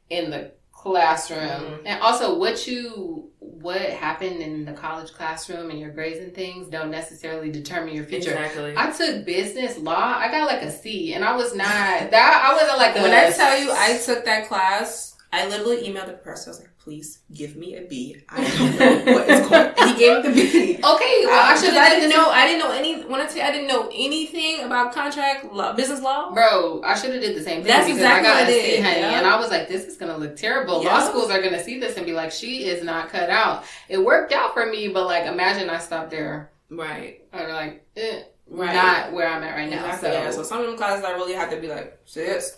in 0.09 0.29
the 0.29 0.53
classroom, 0.85 1.39
Mhm. 1.39 1.79
and 1.85 2.01
also 2.01 2.37
what 2.37 2.67
you 2.67 3.31
what 3.39 3.81
happened 3.81 4.41
in 4.43 4.63
the 4.63 4.73
college 4.73 5.11
classroom 5.11 5.71
and 5.71 5.79
your 5.79 5.89
grades 5.89 6.19
and 6.19 6.35
things 6.35 6.67
don't 6.67 6.91
necessarily 6.91 7.49
determine 7.49 7.95
your 7.95 8.05
future. 8.05 8.29
Exactly. 8.29 8.75
I 8.77 8.91
took 8.91 9.25
business 9.25 9.79
law. 9.79 10.15
I 10.19 10.29
got 10.29 10.45
like 10.45 10.61
a 10.61 10.71
C, 10.71 11.13
and 11.13 11.25
I 11.25 11.35
was 11.35 11.55
not 11.55 12.11
that. 12.11 12.43
I 12.45 12.53
wasn't 12.53 12.77
like 12.77 12.93
when 12.95 13.11
I 13.11 13.31
tell 13.31 13.57
you 13.59 13.71
I 13.71 13.97
took 13.97 14.23
that 14.25 14.47
class, 14.47 15.15
I 15.33 15.47
literally 15.47 15.77
emailed 15.77 16.05
the 16.07 16.13
professor. 16.13 16.49
I 16.49 16.51
was 16.51 16.59
like, 16.59 16.69
"Please 16.85 17.19
give 17.33 17.55
me 17.55 17.75
a 17.75 17.81
B. 17.81 18.15
I 18.29 18.43
don't 18.43 18.79
know 18.79 19.13
what 19.13 19.27
going." 19.27 19.73
And 19.77 19.89
he 19.89 19.97
gave 19.97 20.23
me 20.23 20.29
the 20.29 20.35
B. 20.35 20.75
Okay, 20.77 21.25
well, 21.25 21.51
I 21.51 21.57
should. 21.59 21.73
I 21.73 21.89
didn't 21.89 22.11
know. 22.11 22.29
I 22.29 22.45
didn't 22.45 22.59
know 22.59 22.71
any. 22.71 23.01
When 23.03 23.19
I 23.19 23.25
tell 23.25 23.37
you, 23.37 23.41
I 23.41 23.51
didn't 23.51 23.67
know 23.67 23.89
anything 23.91 24.63
about 24.63 24.93
contract 24.93 25.51
law, 25.51 25.73
business 25.73 25.99
law. 26.01 26.31
Bro, 26.31 26.83
I 26.83 26.93
should 26.95 27.11
have 27.11 27.21
did 27.21 27.35
the 27.35 27.41
same 27.41 27.63
thing. 27.63 27.71
That's 27.73 27.89
exactly 27.89 28.29
I 28.29 28.31
got 28.31 28.35
what 28.41 28.43
I 28.43 28.51
did, 28.51 28.83
honey, 28.83 28.99
yeah. 28.99 29.17
and 29.17 29.25
I 29.25 29.37
was 29.39 29.49
like, 29.49 29.67
"This 29.67 29.85
is 29.85 29.97
gonna 29.97 30.17
look 30.17 30.35
terrible." 30.35 30.83
Yeah. 30.83 30.93
Law 30.99 31.09
schools 31.09 31.31
are 31.31 31.41
gonna 31.41 31.63
see 31.63 31.79
this 31.79 31.97
and 31.97 32.05
be 32.05 32.13
like, 32.13 32.31
"She 32.31 32.65
is 32.65 32.83
not 32.83 33.09
cut 33.09 33.29
out." 33.31 33.63
It 33.89 33.97
worked 33.97 34.31
out 34.31 34.53
for 34.53 34.65
me, 34.67 34.87
but 34.87 35.05
like, 35.07 35.25
imagine 35.25 35.69
I 35.69 35.79
stopped 35.79 36.11
there. 36.11 36.51
Right. 36.69 37.21
Or 37.33 37.47
like, 37.49 37.83
eh, 37.97 38.21
Right. 38.47 38.75
not 38.75 39.11
where 39.13 39.27
I'm 39.27 39.41
at 39.43 39.55
right 39.55 39.69
now. 39.69 39.85
Exactly. 39.85 40.09
So, 40.09 40.13
Yeah. 40.13 40.31
So 40.31 40.43
some 40.43 40.59
of 40.61 40.67
them 40.67 40.77
classes 40.77 41.03
I 41.03 41.13
really 41.13 41.33
have 41.33 41.49
to 41.49 41.57
be 41.57 41.67
like, 41.67 41.97
sis. 42.05 42.57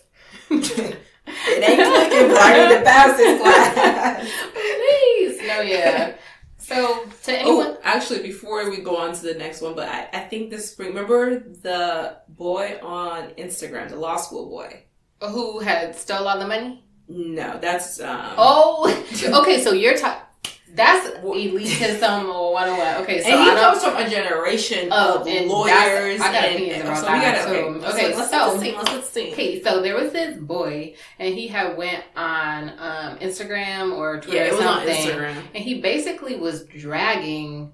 It 0.49 1.63
ain't 1.63 1.83
clicking, 1.83 2.29
but 2.29 2.41
I 2.41 2.67
need 2.69 2.77
to 2.77 2.83
pass 2.83 3.17
this 3.17 3.41
class. 3.41 4.31
please, 4.53 5.47
no, 5.47 5.61
yeah. 5.61 6.15
So 6.57 7.05
to 7.23 7.31
anyone, 7.39 7.67
Oh, 7.67 7.77
actually, 7.83 8.21
before 8.21 8.69
we 8.69 8.77
go 8.81 8.97
on 8.97 9.13
to 9.13 9.21
the 9.21 9.35
next 9.35 9.61
one, 9.61 9.73
but 9.75 9.87
I, 9.87 10.09
I 10.11 10.19
think 10.19 10.49
this 10.49 10.71
spring, 10.71 10.89
remember 10.89 11.39
the 11.39 12.17
boy 12.27 12.77
on 12.83 13.29
Instagram, 13.31 13.89
the 13.89 13.95
law 13.95 14.17
school 14.17 14.49
boy? 14.49 14.83
who 15.21 15.59
had 15.59 15.95
stole 15.95 16.27
all 16.27 16.37
the 16.37 16.45
money? 16.47 16.83
No, 17.07 17.57
that's 17.59 17.99
um. 18.01 18.33
Oh, 18.37 18.85
okay. 19.41 19.63
So 19.63 19.71
you're 19.73 19.97
talking. 19.97 20.26
That's 20.77 21.09
elitism 21.17 22.51
101. 22.53 23.03
Okay, 23.03 23.21
so 23.23 23.29
and 23.29 23.41
he 23.43 23.49
comes 23.61 23.83
from 23.83 23.97
a 23.97 24.09
generation 24.09 24.89
Oh, 24.91 25.21
of 25.21 25.27
and 25.27 25.49
lawyers. 25.49 26.21
I 26.21 26.31
got 26.31 26.43
and, 26.45 26.55
opinions 26.55 26.83
about 26.83 26.97
so 26.97 27.11
we 27.13 27.19
that, 27.19 27.45
gotta, 27.45 27.49
okay, 27.49 27.61
too. 27.79 27.85
Okay, 27.85 28.15
let's, 28.15 28.29
so- 28.31 28.37
let's 28.47 28.59
sing. 28.59 28.75
Let's, 28.75 28.91
let's 28.93 29.09
sing. 29.09 29.33
Okay, 29.33 29.61
so 29.63 29.81
there 29.81 29.95
was 29.95 30.11
this 30.13 30.37
boy, 30.37 30.93
and 31.19 31.33
he 31.33 31.47
had 31.47 31.75
went 31.77 32.03
on 32.15 32.69
um, 32.77 33.17
Instagram 33.19 33.97
or 33.97 34.21
Twitter 34.21 34.37
Yeah, 34.37 34.43
it 34.45 34.53
or 34.53 34.61
something, 34.61 34.95
Instagram. 34.95 35.35
and 35.55 35.63
he 35.63 35.81
basically 35.81 36.35
was 36.35 36.65
dragging 36.65 37.71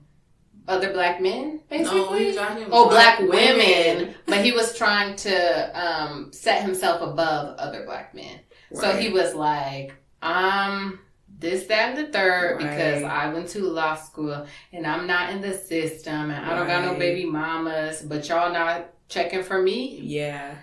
other 0.67 0.93
black 0.93 1.19
men, 1.21 1.59
basically. 1.69 1.99
No, 1.99 2.13
he 2.13 2.25
was 2.27 2.35
talking 2.37 2.67
Oh, 2.71 2.87
black 2.89 3.19
women, 3.19 4.15
but 4.25 4.45
he 4.45 4.53
was 4.53 4.77
trying 4.77 5.17
to 5.17 5.77
um, 5.79 6.31
set 6.31 6.61
himself 6.63 7.01
above 7.01 7.57
other 7.57 7.83
black 7.85 8.15
men. 8.15 8.39
So 8.73 8.95
he 8.95 9.09
was 9.09 9.35
like, 9.35 9.93
um, 10.21 10.99
this, 11.43 11.67
that, 11.67 11.89
and 11.89 11.97
the 11.97 12.11
third, 12.11 12.57
because 12.57 13.03
I 13.03 13.31
went 13.33 13.49
to 13.49 13.59
law 13.65 13.95
school 13.95 14.47
and 14.71 14.87
I'm 14.87 15.05
not 15.05 15.29
in 15.31 15.41
the 15.41 15.53
system 15.53 16.31
and 16.31 16.45
I 16.45 16.55
don't 16.57 16.67
got 16.67 16.85
no 16.85 16.97
baby 16.97 17.25
mamas, 17.25 18.01
but 18.01 18.27
y'all 18.29 18.51
not 18.51 18.89
checking 19.09 19.43
for 19.43 19.61
me, 19.61 19.99
Yeah. 20.01 20.55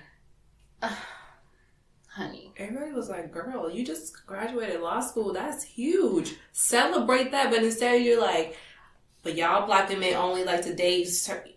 honey. 2.09 2.53
Everybody 2.57 2.93
was 2.93 3.09
like, 3.09 3.31
girl, 3.33 3.71
you 3.71 3.85
just 3.85 4.27
graduated 4.27 4.81
law 4.81 5.01
school. 5.01 5.33
That's 5.33 5.63
huge. 5.63 6.35
Celebrate 6.53 7.31
that. 7.33 7.51
But 7.51 7.63
instead, 7.63 8.03
you're 8.03 8.21
like, 8.21 8.57
but 9.23 9.37
y'all 9.37 9.67
black 9.67 9.89
women 9.89 10.15
only 10.15 10.45
like 10.45 10.63
to 10.63 10.75
date. 10.75 11.09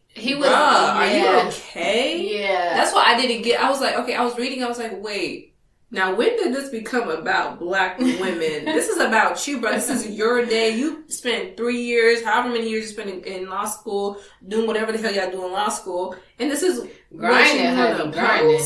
He 0.09 0.35
was, 0.35 0.47
Bruh, 0.47 0.95
are 0.95 1.07
you 1.07 1.47
okay? 1.47 2.39
yeah. 2.39 2.75
That's 2.75 2.93
what 2.93 3.07
I 3.07 3.19
didn't 3.19 3.41
get. 3.43 3.61
I 3.61 3.69
was 3.69 3.81
like, 3.81 3.95
okay, 3.99 4.13
I 4.15 4.23
was 4.23 4.37
reading. 4.37 4.63
I 4.63 4.67
was 4.67 4.77
like, 4.77 5.01
wait. 5.01 5.52
Now, 5.93 6.15
when 6.15 6.35
did 6.37 6.55
this 6.55 6.69
become 6.69 7.07
about 7.11 7.59
black 7.59 7.99
women? 7.99 8.65
this 8.65 8.89
is 8.89 8.99
about 8.99 9.47
you, 9.47 9.61
bro. 9.61 9.73
This 9.73 9.91
is 9.91 10.09
your 10.09 10.43
day. 10.43 10.75
You 10.75 11.03
spent 11.07 11.55
three 11.55 11.83
years, 11.83 12.23
however 12.23 12.49
many 12.49 12.67
years 12.67 12.85
you 12.85 12.89
spent 12.89 13.11
in, 13.11 13.23
in 13.23 13.47
law 13.47 13.65
school, 13.65 14.19
doing 14.47 14.65
whatever 14.65 14.91
the 14.91 14.97
hell 14.97 15.13
y'all 15.13 15.29
do 15.29 15.45
in 15.45 15.51
law 15.51 15.69
school, 15.69 16.15
and 16.39 16.49
this 16.49 16.63
is 16.63 16.89
grinding, 17.15 17.75
honey, 17.75 18.11
grinding. 18.11 18.65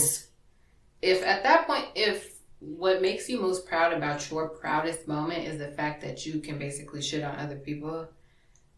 If 1.02 1.22
at 1.22 1.44
that 1.44 1.68
point, 1.68 1.88
if 1.96 2.38
what 2.60 3.02
makes 3.02 3.28
you 3.28 3.42
most 3.42 3.68
proud 3.68 3.92
about 3.92 4.32
your 4.32 4.48
proudest 4.48 5.06
moment 5.06 5.46
is 5.46 5.60
the 5.60 5.72
fact 5.72 6.02
that 6.04 6.26
you 6.26 6.40
can 6.40 6.58
basically 6.58 7.02
shit 7.02 7.26
on 7.26 7.36
other 7.36 7.58
people, 7.58 8.08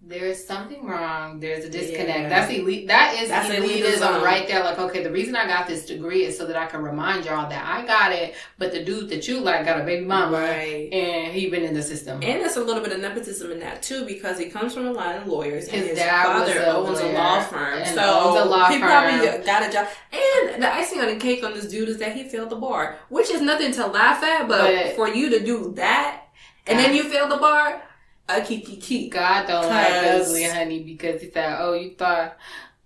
there's 0.02 0.44
something 0.44 0.86
wrong. 0.86 1.40
There's 1.42 1.66
a 1.66 1.70
disconnect. 1.70 2.20
Yeah. 2.20 2.30
That's 2.30 2.52
elite. 2.52 2.88
That 2.88 3.22
is 3.22 3.28
That's 3.30 3.50
elitism, 3.50 3.98
elitism. 4.00 4.22
right 4.24 4.48
there. 4.48 4.64
Like, 4.64 4.80
okay, 4.80 5.04
the 5.04 5.12
reason 5.12 5.36
I 5.36 5.46
got 5.46 5.68
this 5.68 5.86
degree 5.86 6.24
is 6.24 6.38
so 6.38 6.46
that 6.48 6.56
I 6.56 6.68
can 6.68 6.82
remind 6.82 7.26
y'all 7.26 7.50
that 7.50 7.66
I 7.66 7.86
got 7.86 8.14
it, 8.14 8.34
but 8.58 8.72
the 8.72 8.84
dude 8.84 9.10
that 9.10 9.28
you 9.28 9.40
like 9.42 9.66
got 9.66 9.80
a 9.80 9.84
baby 9.84 10.06
mama, 10.06 10.38
Right. 10.40 10.92
and 10.94 11.34
he 11.34 11.50
been 11.50 11.64
in 11.64 11.74
the 11.74 11.84
system. 11.84 12.24
And 12.24 12.42
there's 12.42 12.56
a 12.56 12.64
little 12.64 12.82
bit 12.82 12.94
of 12.94 13.02
nepotism 13.02 13.52
in 13.52 13.60
that 13.60 13.84
too, 13.84 14.06
because 14.06 14.40
he 14.40 14.46
comes 14.50 14.74
from 14.74 14.88
a 14.88 14.92
line 14.92 15.18
of 15.18 15.28
lawyers. 15.28 15.66
and 15.66 15.76
His 15.76 15.90
his 15.90 15.98
dad 16.00 16.40
was 16.40 16.48
father 16.54 16.62
a 16.66 16.74
owns 16.78 17.00
a 17.02 17.12
law 17.12 17.42
firm, 17.44 17.80
and 17.80 17.88
so 17.96 18.46
law 18.50 18.70
he 18.70 18.80
firm. 18.80 18.88
probably 18.90 19.46
got 19.46 19.68
a 19.68 19.72
job. 19.72 19.88
And 20.14 20.64
the 20.64 20.74
icing 20.74 21.02
on 21.02 21.08
the 21.08 21.18
cake 21.18 21.44
on 21.44 21.54
this 21.54 21.66
dude 21.68 21.90
is 21.90 21.98
that 21.98 22.16
he 22.16 22.24
failed 22.24 22.50
the 22.52 22.56
bar, 22.56 22.96
which 23.10 23.30
is 23.30 23.42
nothing 23.42 23.74
to 23.74 23.86
laugh 23.86 24.24
at. 24.24 24.48
But, 24.48 24.62
But- 24.62 24.96
for 24.96 25.10
you 25.10 25.30
to 25.32 25.40
do 25.44 25.74
that, 25.76 26.22
and 26.68 26.80
then 26.80 26.96
you 26.96 27.04
fail 27.04 27.28
the 27.28 27.38
bar, 27.38 27.82
a 28.30 28.42
kiki 28.42 28.78
kiki. 28.78 29.10
God 29.10 29.48
don't 29.48 29.68
like 29.68 29.92
ugly, 29.92 30.44
honey, 30.44 30.84
because 30.84 31.22
he 31.22 31.30
said, 31.32 31.58
"Oh, 31.60 31.74
you 31.74 31.96
thought." 31.96 32.38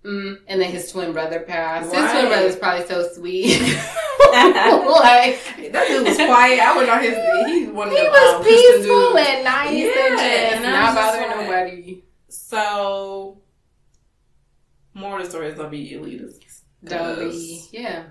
Mm, 0.04 0.38
and 0.48 0.60
then 0.60 0.70
his 0.70 0.92
twin 0.92 1.12
brother 1.12 1.40
passed. 1.40 1.92
His 1.94 2.10
twin 2.10 2.26
brother's 2.26 2.56
probably 2.56 2.86
so 2.86 3.08
sweet. 3.14 3.58
like 4.34 5.72
That 5.72 5.84
dude 5.88 6.06
was 6.06 6.16
quiet. 6.16 6.60
I 6.60 6.76
went 6.76 6.90
on 6.90 7.02
his. 7.02 7.14
He's 7.46 7.68
one 7.70 7.88
of 7.88 7.94
he 7.94 8.02
the 8.02 8.10
was 8.10 8.34
um, 8.34 8.44
peaceful 8.44 9.18
and 9.18 9.44
nice 9.44 9.72
Yeah, 9.72 10.54
and 10.54 10.62
not 10.62 10.94
bothering 10.94 11.28
like- 11.28 11.40
nobody. 11.40 12.02
So, 12.28 13.40
more 14.92 15.18
of 15.18 15.24
the 15.24 15.30
story 15.30 15.48
is 15.48 15.54
gonna 15.54 15.68
be 15.70 15.90
elitist. 15.92 16.62
Don't 16.84 17.30
be, 17.30 17.64
yeah. 17.72 18.04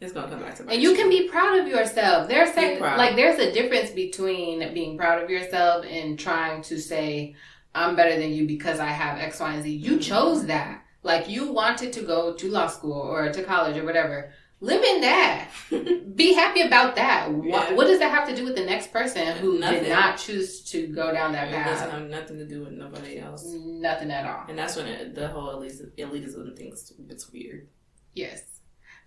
It's 0.00 0.12
gonna 0.12 0.28
come 0.28 0.40
back 0.40 0.54
to 0.56 0.64
my 0.64 0.72
And 0.74 0.82
you 0.82 0.94
can 0.94 1.08
be 1.08 1.28
proud 1.28 1.58
of 1.58 1.66
yourself. 1.68 2.28
There's 2.28 2.54
a, 2.56 2.78
like 2.80 3.16
there's 3.16 3.38
a 3.38 3.50
difference 3.52 3.90
between 3.90 4.74
being 4.74 4.96
proud 4.98 5.22
of 5.22 5.30
yourself 5.30 5.84
and 5.86 6.18
trying 6.18 6.62
to 6.62 6.78
say 6.80 7.34
I'm 7.74 7.96
better 7.96 8.18
than 8.18 8.32
you 8.32 8.46
because 8.46 8.78
I 8.78 8.86
have 8.86 9.18
X, 9.18 9.40
Y, 9.40 9.54
and 9.54 9.62
Z. 9.62 9.70
You 9.70 9.92
Mhm. 9.98 10.02
chose 10.02 10.46
that. 10.46 10.82
Like 11.02 11.28
you 11.28 11.52
wanted 11.52 11.92
to 11.94 12.02
go 12.02 12.34
to 12.34 12.50
law 12.50 12.66
school 12.66 12.92
or 13.00 13.32
to 13.32 13.42
college 13.42 13.76
or 13.76 13.84
whatever. 13.84 14.32
Live 14.60 14.82
in 14.82 15.02
that. 15.02 15.48
Be 16.16 16.32
happy 16.32 16.62
about 16.62 16.96
that. 16.96 17.30
What, 17.30 17.46
Yeah. 17.46 17.74
what 17.74 17.86
does 17.86 17.98
that 17.98 18.10
have 18.10 18.26
to 18.28 18.34
do 18.34 18.42
with 18.44 18.56
the 18.56 18.64
next 18.64 18.90
person 18.90 19.26
who 19.36 19.58
Nothing. 19.58 19.84
did 19.84 19.90
not 19.90 20.16
choose 20.16 20.62
to 20.70 20.86
go 20.88 21.12
down 21.12 21.32
that 21.32 21.48
It 21.48 21.52
doesn't 21.52 21.90
path? 21.90 21.90
have 22.00 22.08
nothing 22.08 22.38
to 22.38 22.46
do 22.46 22.60
with 22.64 22.72
nobody 22.72 23.18
else. 23.18 23.44
Nothing 23.46 24.10
at 24.10 24.24
all. 24.24 24.44
And 24.48 24.58
that's 24.58 24.74
when 24.76 24.86
it, 24.86 25.14
the 25.14 25.28
whole 25.28 25.54
elitism, 25.60 25.90
elitism 25.98 26.56
thing 26.56 26.74
gets 27.06 27.30
weird. 27.30 27.68
Yes. 28.14 28.55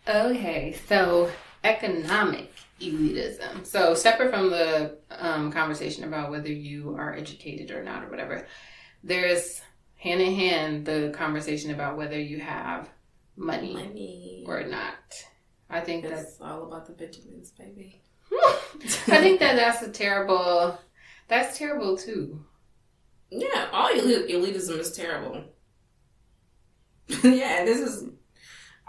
Okay, 0.08 0.76
so 0.88 1.30
economic 1.64 2.52
elitism. 2.82 3.66
So 3.66 3.94
separate 3.94 4.32
from 4.32 4.50
the 4.50 4.98
um, 5.12 5.52
conversation 5.52 6.04
about 6.06 6.32
whether 6.32 6.50
you 6.50 6.96
are 6.98 7.14
educated 7.14 7.72
or 7.72 7.84
not 7.84 8.04
or 8.04 8.10
whatever, 8.10 8.48
there's 9.04 9.62
hand 9.98 10.22
in 10.22 10.34
hand 10.34 10.86
the 10.86 11.14
conversation 11.16 11.72
about 11.72 11.98
whether 11.98 12.20
you 12.20 12.40
have 12.40 12.90
money 13.36 13.74
Money. 13.74 14.44
or 14.48 14.64
not. 14.64 14.96
I 15.70 15.82
think 15.82 16.08
that's 16.08 16.40
all 16.42 16.64
about 16.64 16.88
the 16.88 16.94
Benjamins, 16.94 17.52
baby. 17.52 18.02
I 18.34 19.18
think 19.22 19.40
that 19.40 19.56
that's 19.56 19.84
a 19.84 19.92
terrible. 19.92 20.80
That's 21.28 21.58
terrible 21.58 21.96
too. 21.98 22.44
Yeah, 23.30 23.70
all 23.72 23.90
elit- 23.92 24.30
elitism 24.32 24.80
is 24.80 24.92
terrible. 24.94 25.44
yeah, 27.24 27.66
this 27.66 27.80
is 27.80 28.10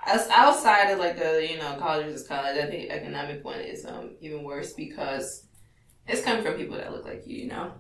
outside 0.06 0.90
of 0.90 0.98
like 0.98 1.18
the 1.18 1.46
you 1.50 1.58
know 1.58 1.76
college 1.78 2.06
versus 2.06 2.26
college. 2.26 2.58
I 2.58 2.66
think 2.66 2.90
economic 2.90 3.44
one 3.44 3.60
is 3.60 3.84
um 3.84 4.16
even 4.20 4.42
worse 4.44 4.72
because 4.72 5.46
it's 6.06 6.22
coming 6.22 6.42
from 6.42 6.54
people 6.54 6.76
that 6.76 6.92
look 6.92 7.04
like 7.04 7.26
you. 7.26 7.36
You 7.42 7.48
know, 7.48 7.72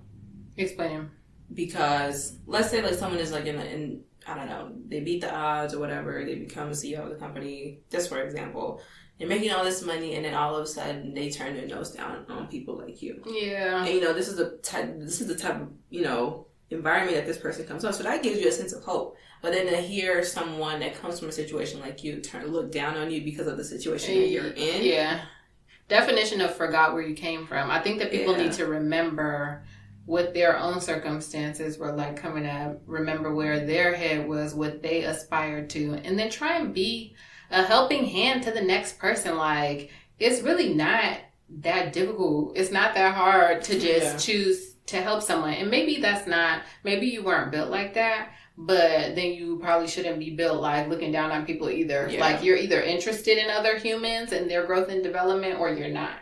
Explain. 0.56 1.10
because 1.54 2.36
let's 2.46 2.70
say 2.70 2.82
like 2.82 2.94
someone 2.94 3.20
is 3.20 3.32
like 3.32 3.46
in, 3.46 3.58
in 3.60 4.02
I 4.26 4.34
don't 4.34 4.48
know 4.48 4.72
they 4.88 5.00
beat 5.00 5.20
the 5.22 5.34
odds 5.34 5.74
or 5.74 5.78
whatever 5.80 6.24
they 6.24 6.34
become 6.36 6.70
CEO 6.70 7.02
of 7.04 7.08
the 7.10 7.16
company 7.16 7.80
just 7.90 8.08
for 8.08 8.22
example 8.22 8.80
they're 9.18 9.28
making 9.28 9.50
all 9.50 9.64
this 9.64 9.82
money 9.82 10.14
and 10.14 10.24
then 10.24 10.34
all 10.34 10.56
of 10.56 10.62
a 10.62 10.66
sudden 10.66 11.14
they 11.14 11.30
turn 11.30 11.54
their 11.54 11.66
nose 11.66 11.90
down 11.92 12.24
on 12.28 12.46
people 12.48 12.76
like 12.78 13.00
you 13.02 13.22
Yeah. 13.26 13.84
and 13.84 13.94
you 13.94 14.00
know 14.00 14.12
this 14.12 14.28
is 14.28 14.36
the 14.36 14.58
type 14.62 14.94
this 14.98 15.20
is 15.22 15.26
the 15.26 15.34
type 15.34 15.60
of 15.60 15.68
you 15.88 16.02
know 16.02 16.46
environment 16.70 17.16
that 17.16 17.26
this 17.26 17.38
person 17.38 17.66
comes 17.66 17.82
from 17.82 17.92
so 17.92 18.02
that 18.02 18.22
gives 18.22 18.38
you 18.40 18.48
a 18.48 18.52
sense 18.52 18.72
of 18.72 18.82
hope 18.84 19.16
but 19.42 19.52
then 19.52 19.66
to 19.66 19.76
hear 19.76 20.22
someone 20.24 20.80
that 20.80 20.94
comes 21.00 21.18
from 21.18 21.28
a 21.28 21.32
situation 21.32 21.80
like 21.80 22.02
you 22.04 22.20
turn 22.20 22.46
look 22.48 22.70
down 22.72 22.96
on 22.96 23.10
you 23.10 23.22
because 23.22 23.46
of 23.46 23.56
the 23.56 23.64
situation 23.64 24.14
that 24.16 24.28
you're 24.28 24.46
in 24.48 24.82
Yeah. 24.84 25.20
Definition 25.88 26.40
of 26.40 26.54
forgot 26.54 26.92
where 26.94 27.02
you 27.02 27.14
came 27.14 27.46
from. 27.46 27.70
I 27.70 27.80
think 27.80 27.98
that 27.98 28.10
people 28.12 28.36
Yeah. 28.36 28.44
need 28.44 28.52
to 28.52 28.66
remember 28.66 29.64
what 30.06 30.34
their 30.34 30.56
own 30.58 30.80
circumstances 30.80 31.78
were 31.78 31.92
like 31.92 32.16
coming 32.16 32.46
up, 32.46 32.80
remember 32.86 33.34
where 33.34 33.64
their 33.66 33.94
head 33.94 34.28
was, 34.28 34.54
what 34.54 34.82
they 34.82 35.02
aspired 35.04 35.68
to, 35.70 35.94
and 36.04 36.18
then 36.18 36.30
try 36.30 36.56
and 36.58 36.72
be 36.74 37.14
a 37.50 37.62
helping 37.62 38.04
hand 38.04 38.42
to 38.44 38.50
the 38.52 38.60
next 38.62 38.98
person. 38.98 39.36
Like, 39.36 39.90
it's 40.18 40.42
really 40.42 40.74
not 40.74 41.18
that 41.62 41.92
difficult. 41.92 42.56
It's 42.56 42.70
not 42.70 42.94
that 42.94 43.14
hard 43.14 43.62
to 43.64 43.78
just 43.78 44.04
Yeah. 44.04 44.16
choose 44.16 44.74
to 44.86 44.96
help 45.00 45.22
someone. 45.22 45.54
And 45.54 45.70
maybe 45.70 46.00
that's 46.00 46.26
not, 46.26 46.62
maybe 46.84 47.06
you 47.06 47.22
weren't 47.22 47.50
built 47.52 47.70
like 47.70 47.94
that, 47.94 48.30
but 48.66 49.14
then 49.14 49.32
you 49.32 49.58
probably 49.58 49.88
shouldn't 49.88 50.18
be 50.18 50.30
built 50.30 50.60
like 50.60 50.88
looking 50.88 51.12
down 51.12 51.30
on 51.30 51.46
people 51.46 51.70
either. 51.70 52.08
Yeah. 52.10 52.20
Like 52.20 52.44
you're 52.44 52.58
either 52.58 52.82
interested 52.82 53.38
in 53.38 53.48
other 53.48 53.78
humans 53.78 54.32
and 54.32 54.50
their 54.50 54.66
growth 54.66 54.90
and 54.90 55.02
development 55.02 55.58
or 55.58 55.70
you're 55.70 55.88
not. 55.88 56.12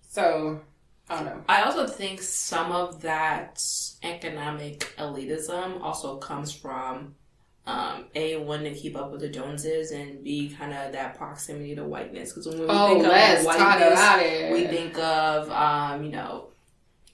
So, 0.00 0.60
I 1.08 1.16
don't 1.16 1.26
know. 1.26 1.44
I 1.48 1.62
also 1.62 1.86
think 1.86 2.20
some 2.22 2.72
of 2.72 3.02
that 3.02 3.62
economic 4.02 4.94
elitism 4.98 5.80
also 5.80 6.16
comes 6.16 6.52
from 6.52 7.14
um, 7.66 8.06
a 8.16 8.36
wanting 8.36 8.74
to 8.74 8.78
keep 8.80 8.96
up 8.96 9.12
with 9.12 9.20
the 9.20 9.28
Joneses 9.28 9.92
and 9.92 10.24
b 10.24 10.48
kind 10.48 10.72
of 10.72 10.92
that 10.92 11.16
proximity 11.16 11.76
to 11.76 11.84
whiteness. 11.84 12.32
Because 12.32 12.48
when 12.48 12.60
we 12.60 12.66
Oh, 12.68 12.94
think 12.94 13.06
of 13.06 13.44
whiteness, 13.44 14.52
we 14.52 14.66
think 14.66 14.98
of 14.98 15.50
um, 15.50 16.02
you 16.02 16.10
know 16.10 16.48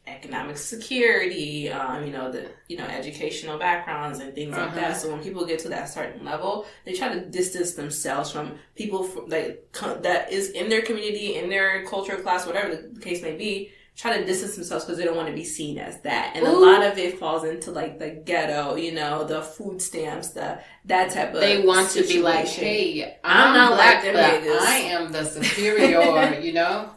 economic 0.06 0.56
security, 0.56 1.70
um, 1.70 2.04
you 2.04 2.12
know 2.12 2.30
the 2.32 2.48
you 2.68 2.76
know 2.76 2.84
educational 2.84 3.58
backgrounds 3.58 4.18
and 4.18 4.34
things 4.34 4.50
like 4.56 4.68
Uh-huh. 4.68 4.80
that. 4.80 4.96
So 5.00 5.10
when 5.12 5.22
people 5.22 5.44
get 5.46 5.60
to 5.60 5.68
that 5.70 5.88
certain 5.88 6.24
level, 6.24 6.66
they 6.84 6.92
try 6.94 7.08
to 7.14 7.20
distance 7.20 7.74
themselves 7.74 8.30
from 8.32 8.58
people 8.74 9.04
from, 9.04 9.28
like 9.28 9.64
that 10.02 10.32
is 10.32 10.50
in 10.50 10.68
their 10.68 10.82
community, 10.82 11.36
in 11.36 11.48
their 11.50 11.84
culture, 11.86 12.16
class, 12.16 12.46
whatever 12.46 12.74
the 12.74 13.00
case 13.00 13.22
may 13.22 13.36
be. 13.36 13.70
Try 13.94 14.16
to 14.18 14.24
distance 14.24 14.54
themselves 14.56 14.86
because 14.86 14.96
they 14.96 15.04
don't 15.04 15.16
want 15.18 15.28
to 15.28 15.34
be 15.34 15.44
seen 15.44 15.76
as 15.78 16.00
that, 16.00 16.32
and 16.34 16.46
a 16.46 16.50
lot 16.50 16.82
of 16.82 16.96
it 16.96 17.18
falls 17.18 17.44
into 17.44 17.70
like 17.70 17.98
the 17.98 18.08
ghetto, 18.08 18.74
you 18.76 18.90
know, 18.92 19.22
the 19.24 19.42
food 19.42 19.82
stamps, 19.82 20.28
the 20.30 20.58
that 20.86 21.10
type 21.12 21.34
of. 21.34 21.40
they 21.40 21.60
want 21.62 21.90
to 21.90 22.02
be 22.02 22.22
like, 22.22 22.46
hey, 22.48 23.18
I'm 23.22 23.48
I'm, 23.48 23.54
not 23.54 23.70
not 23.72 23.78
like 23.78 24.12
black, 24.14 24.42
but. 24.44 24.62
I 24.62 24.76
am 24.96 25.12
the 25.12 25.24
superior, 25.26 26.40
you 26.40 26.54
know? 26.54 26.90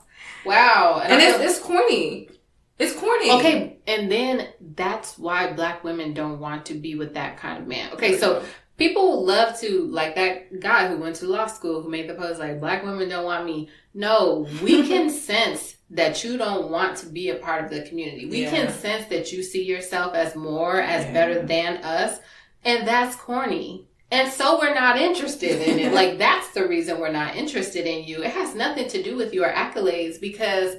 Wow. 0.46 1.02
and 1.06 1.22
I 1.22 1.26
it's, 1.32 1.58
it's 1.58 1.60
corny. 1.60 2.30
It's 2.78 2.94
corny. 2.94 3.32
Okay, 3.32 3.78
and 3.88 4.12
then 4.12 4.50
that's 4.76 5.18
why 5.18 5.54
black 5.54 5.84
women 5.84 6.14
don't 6.14 6.40
want 6.40 6.66
to 6.68 6.74
be 6.74 6.96
with 6.96 7.14
that 7.14 7.38
kind 7.38 7.62
of 7.62 7.68
man. 7.68 7.94
Okay, 7.94 8.18
so 8.18 8.44
people 8.78 9.26
love 9.26 9.58
to 9.62 9.88
like 9.88 10.16
that 10.16 10.60
guy 10.60 10.88
who 10.90 10.98
went 10.98 11.16
to 11.18 11.26
law 11.28 11.48
school 11.48 11.82
who 11.82 11.90
made 11.90 12.10
the 12.10 12.16
post 12.16 12.40
like 12.40 12.60
black 12.60 12.84
women 12.84 13.08
don't 13.08 13.24
want 13.24 13.46
me. 13.46 13.70
No, 13.94 14.46
we 14.62 14.86
can 14.88 15.10
sense 15.10 15.78
that 15.92 16.24
you 16.24 16.36
don't 16.38 16.70
want 16.70 16.98
to 16.98 17.06
be 17.06 17.30
a 17.30 17.36
part 17.36 17.64
of 17.64 17.70
the 17.70 17.84
community. 17.84 18.26
We 18.26 18.42
Yeah. 18.44 18.50
can 18.50 18.74
sense 18.74 19.06
that 19.06 19.32
you 19.32 19.44
see 19.44 19.64
yourself 19.64 20.14
as 20.14 20.36
more, 20.36 20.82
as 20.82 21.06
Yeah. 21.06 21.14
better 21.14 21.42
than 21.44 21.78
us, 21.78 22.20
and 22.66 22.86
that's 22.88 23.16
corny. 23.16 23.88
And 24.12 24.32
so 24.32 24.60
we're 24.60 24.74
not 24.76 24.98
interested 24.98 25.62
in 25.68 25.80
it. 25.80 25.94
like 26.02 26.18
that's 26.18 26.50
the 26.50 26.68
reason 26.68 27.00
we're 27.00 27.12
not 27.12 27.38
interested 27.38 27.86
in 27.86 28.04
you. 28.04 28.22
It 28.24 28.32
has 28.32 28.54
nothing 28.54 28.90
to 28.90 29.02
do 29.02 29.16
with 29.16 29.34
your 29.34 29.48
accolades 29.50 30.20
because 30.20 30.76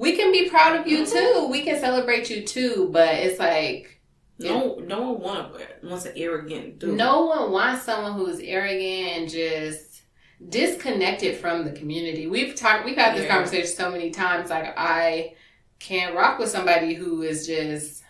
we 0.00 0.16
can 0.16 0.32
be 0.32 0.48
proud 0.48 0.80
of 0.80 0.86
you 0.86 1.04
too. 1.06 1.46
We 1.50 1.62
can 1.62 1.78
celebrate 1.78 2.30
you 2.30 2.42
too, 2.46 2.88
but 2.90 3.14
it's 3.16 3.38
like 3.38 4.00
No, 4.38 4.76
no 4.76 5.12
one 5.12 5.20
want 5.22 5.84
wants 5.84 6.06
an 6.06 6.12
arrogant 6.16 6.78
dude. 6.78 6.96
no 6.96 7.26
one 7.26 7.52
wants 7.52 7.84
someone 7.84 8.14
who's 8.14 8.40
arrogant 8.40 9.08
and 9.18 9.28
just 9.28 10.02
disconnected 10.48 11.36
from 11.36 11.64
the 11.66 11.72
community. 11.72 12.26
We've 12.26 12.54
talked 12.54 12.86
we've 12.86 12.96
had 12.96 13.14
this 13.14 13.24
Yeah. 13.24 13.34
conversation 13.34 13.66
so 13.66 13.90
many 13.90 14.10
times 14.10 14.48
like 14.48 14.72
I 14.76 15.34
can't 15.78 16.14
rock 16.16 16.38
with 16.38 16.48
somebody 16.48 16.94
who 16.94 17.22
is 17.22 17.46
just 17.46 18.02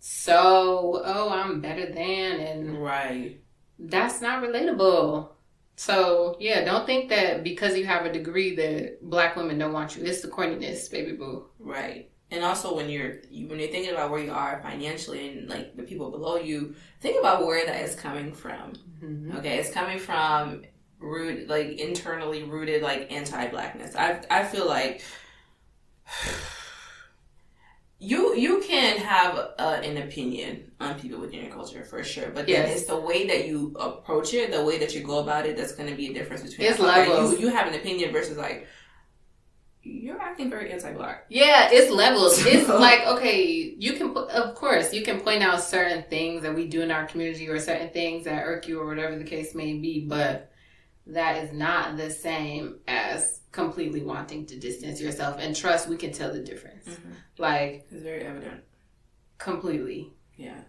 so 0.00 1.00
oh 1.04 1.28
I'm 1.30 1.60
better 1.60 1.86
than 1.86 2.40
and 2.40 2.82
Right. 2.82 3.40
that's 3.78 4.20
not 4.20 4.42
relatable. 4.42 5.28
So 5.76 6.36
yeah, 6.38 6.64
don't 6.64 6.86
think 6.86 7.08
that 7.10 7.42
because 7.42 7.76
you 7.76 7.86
have 7.86 8.06
a 8.06 8.12
degree 8.12 8.54
that 8.56 9.08
black 9.08 9.36
women 9.36 9.58
don't 9.58 9.72
want 9.72 9.96
you. 9.96 10.04
It's 10.04 10.20
the 10.20 10.28
corniness, 10.28 10.90
baby 10.90 11.12
boo. 11.12 11.46
Right. 11.58 12.10
And 12.30 12.44
also 12.44 12.74
when 12.74 12.88
you're 12.88 13.16
you, 13.30 13.48
when 13.48 13.58
you're 13.58 13.68
thinking 13.68 13.92
about 13.92 14.10
where 14.10 14.22
you 14.22 14.32
are 14.32 14.60
financially 14.62 15.28
and 15.28 15.48
like 15.48 15.76
the 15.76 15.82
people 15.82 16.10
below 16.10 16.36
you, 16.36 16.74
think 17.00 17.18
about 17.18 17.44
where 17.44 17.64
that 17.66 17.82
is 17.82 17.94
coming 17.94 18.32
from. 18.32 18.72
Mm-hmm. 19.02 19.36
Okay, 19.38 19.58
it's 19.58 19.70
coming 19.70 19.98
from 19.98 20.62
root 20.98 21.48
like 21.48 21.78
internally 21.78 22.44
rooted 22.44 22.82
like 22.82 23.10
anti-blackness. 23.12 23.96
I 23.96 24.22
I 24.30 24.44
feel 24.44 24.66
like 24.66 25.02
you 28.02 28.34
you 28.34 28.60
can 28.66 28.98
have 28.98 29.36
uh, 29.58 29.80
an 29.84 29.96
opinion 29.98 30.72
on 30.80 30.98
people 30.98 31.20
within 31.20 31.40
your 31.44 31.52
culture 31.52 31.84
for 31.84 32.02
sure, 32.02 32.30
but 32.34 32.46
then 32.46 32.66
Yes. 32.66 32.78
it's 32.78 32.86
the 32.88 32.96
way 32.98 33.28
that 33.28 33.46
you 33.46 33.74
approach 33.78 34.34
it, 34.34 34.50
the 34.50 34.64
way 34.64 34.76
that 34.78 34.92
you 34.94 35.02
go 35.02 35.20
about 35.20 35.46
it, 35.46 35.56
that's 35.56 35.72
going 35.72 35.88
to 35.88 35.94
be 35.94 36.08
a 36.10 36.12
difference 36.12 36.42
between. 36.42 36.66
It's 36.68 36.80
like, 36.80 37.08
levels. 37.08 37.32
You 37.32 37.38
you 37.46 37.48
have 37.56 37.68
an 37.68 37.74
opinion 37.74 38.12
versus 38.12 38.36
like 38.36 38.66
you're 39.84 40.20
acting 40.20 40.48
very 40.50 40.70
anti-black. 40.72 41.26
Yeah, 41.28 41.68
it's 41.70 41.90
levels. 41.92 42.44
It's 42.54 42.68
like 42.68 43.06
okay, 43.06 43.40
you 43.78 43.92
can 43.94 44.16
of 44.16 44.54
course 44.56 44.92
you 44.92 45.02
can 45.02 45.20
point 45.20 45.42
out 45.44 45.62
certain 45.62 46.02
things 46.10 46.42
that 46.42 46.54
we 46.54 46.66
do 46.66 46.82
in 46.82 46.90
our 46.90 47.06
community 47.06 47.48
or 47.48 47.58
certain 47.60 47.90
things 47.90 48.24
that 48.24 48.42
irk 48.44 48.66
you 48.66 48.80
or 48.80 48.86
whatever 48.86 49.16
the 49.16 49.24
case 49.24 49.54
may 49.54 49.74
be, 49.74 49.94
but 50.16 50.50
that 51.06 51.44
is 51.44 51.52
not 51.52 51.96
the 51.96 52.10
same 52.10 52.78
as 52.88 53.40
completely 53.50 54.02
wanting 54.02 54.46
to 54.46 54.58
distance 54.58 55.00
yourself. 55.00 55.36
And 55.38 55.54
trust, 55.54 55.88
we 55.88 55.96
can 55.96 56.12
tell 56.12 56.32
the 56.32 56.40
difference. 56.40 56.88
Like 57.42 57.86
It's 57.90 58.02
very 58.02 58.22
evident. 58.22 58.62
completely. 59.38 60.12
Yeah. 60.36 60.60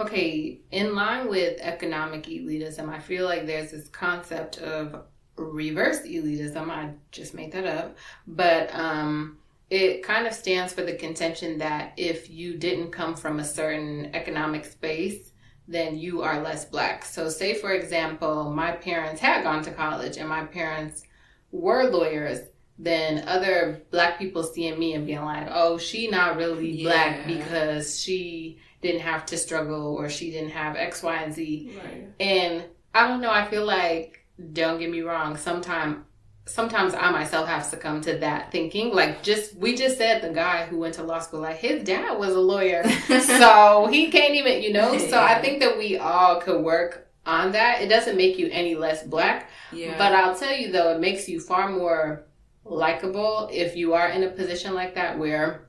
Okay, 0.00 0.60
in 0.70 0.94
line 0.94 1.28
with 1.28 1.60
economic 1.60 2.24
elitism, 2.24 2.88
I 2.88 2.98
feel 2.98 3.24
like 3.26 3.46
there's 3.46 3.72
this 3.72 3.88
concept 3.88 4.58
of 4.58 5.02
reverse 5.36 6.00
elitism. 6.00 6.70
I 6.70 6.94
just 7.10 7.34
made 7.34 7.52
that 7.52 7.66
up. 7.66 7.96
But 8.26 8.74
um, 8.74 9.38
it 9.68 10.02
kind 10.02 10.26
of 10.26 10.32
stands 10.32 10.72
for 10.72 10.82
the 10.82 10.94
contention 10.94 11.58
that 11.58 11.92
if 11.96 12.30
you 12.30 12.56
didn't 12.56 12.90
come 12.90 13.14
from 13.14 13.40
a 13.40 13.44
certain 13.44 14.14
economic 14.14 14.64
space, 14.64 15.32
then 15.68 15.98
you 15.98 16.22
are 16.22 16.40
less 16.42 16.64
black. 16.64 17.04
So, 17.04 17.28
say 17.28 17.54
for 17.54 17.72
example, 17.72 18.50
my 18.50 18.72
parents 18.72 19.20
had 19.20 19.42
gone 19.44 19.62
to 19.64 19.72
college 19.72 20.16
and 20.16 20.28
my 20.28 20.44
parents 20.44 21.02
were 21.50 21.90
lawyers, 21.90 22.40
then 22.78 23.28
other 23.28 23.82
black 23.90 24.18
people 24.18 24.42
seeing 24.42 24.78
me 24.78 24.94
and 24.94 25.06
being 25.06 25.24
like, 25.24 25.48
oh, 25.50 25.78
she 25.78 26.08
not 26.08 26.36
really 26.36 26.82
black 26.82 27.26
because 27.26 28.00
she 28.02 28.58
didn't 28.80 29.02
have 29.02 29.24
to 29.26 29.36
struggle 29.36 29.94
or 29.94 30.08
she 30.08 30.30
didn't 30.30 30.50
have 30.50 30.76
X, 30.76 31.02
Y, 31.02 31.16
and 31.16 31.32
Z. 31.32 31.78
Right. 31.82 32.08
And 32.18 32.64
I 32.94 33.08
don't 33.08 33.20
know, 33.20 33.30
I 33.30 33.46
feel 33.46 33.64
like, 33.64 34.26
don't 34.52 34.78
get 34.78 34.90
me 34.90 35.02
wrong, 35.02 35.36
sometimes 35.36 35.98
sometimes 36.44 36.92
I 36.94 37.10
myself 37.10 37.46
have 37.46 37.64
succumbed 37.64 38.02
to 38.04 38.18
that 38.18 38.50
thinking. 38.50 38.92
Like 38.92 39.22
just 39.22 39.54
we 39.56 39.76
just 39.76 39.98
said 39.98 40.22
the 40.22 40.30
guy 40.30 40.66
who 40.66 40.78
went 40.78 40.94
to 40.94 41.02
law 41.02 41.20
school, 41.20 41.40
like 41.40 41.58
his 41.58 41.84
dad 41.84 42.18
was 42.18 42.34
a 42.34 42.40
lawyer. 42.40 42.82
so 43.20 43.86
he 43.90 44.10
can't 44.10 44.34
even, 44.34 44.62
you 44.62 44.72
know. 44.72 44.98
So 44.98 45.22
I 45.22 45.40
think 45.40 45.60
that 45.60 45.78
we 45.78 45.98
all 45.98 46.40
could 46.40 46.62
work 46.62 47.08
on 47.24 47.52
that. 47.52 47.82
It 47.82 47.88
doesn't 47.88 48.16
make 48.16 48.38
you 48.38 48.48
any 48.50 48.74
less 48.74 49.04
black. 49.04 49.50
Yeah. 49.72 49.96
But 49.96 50.12
I'll 50.12 50.34
tell 50.34 50.56
you 50.56 50.72
though, 50.72 50.94
it 50.94 51.00
makes 51.00 51.28
you 51.28 51.40
far 51.40 51.68
more 51.68 52.24
likable 52.64 53.48
if 53.52 53.76
you 53.76 53.94
are 53.94 54.08
in 54.08 54.22
a 54.22 54.30
position 54.30 54.74
like 54.74 54.94
that 54.94 55.18
where 55.18 55.68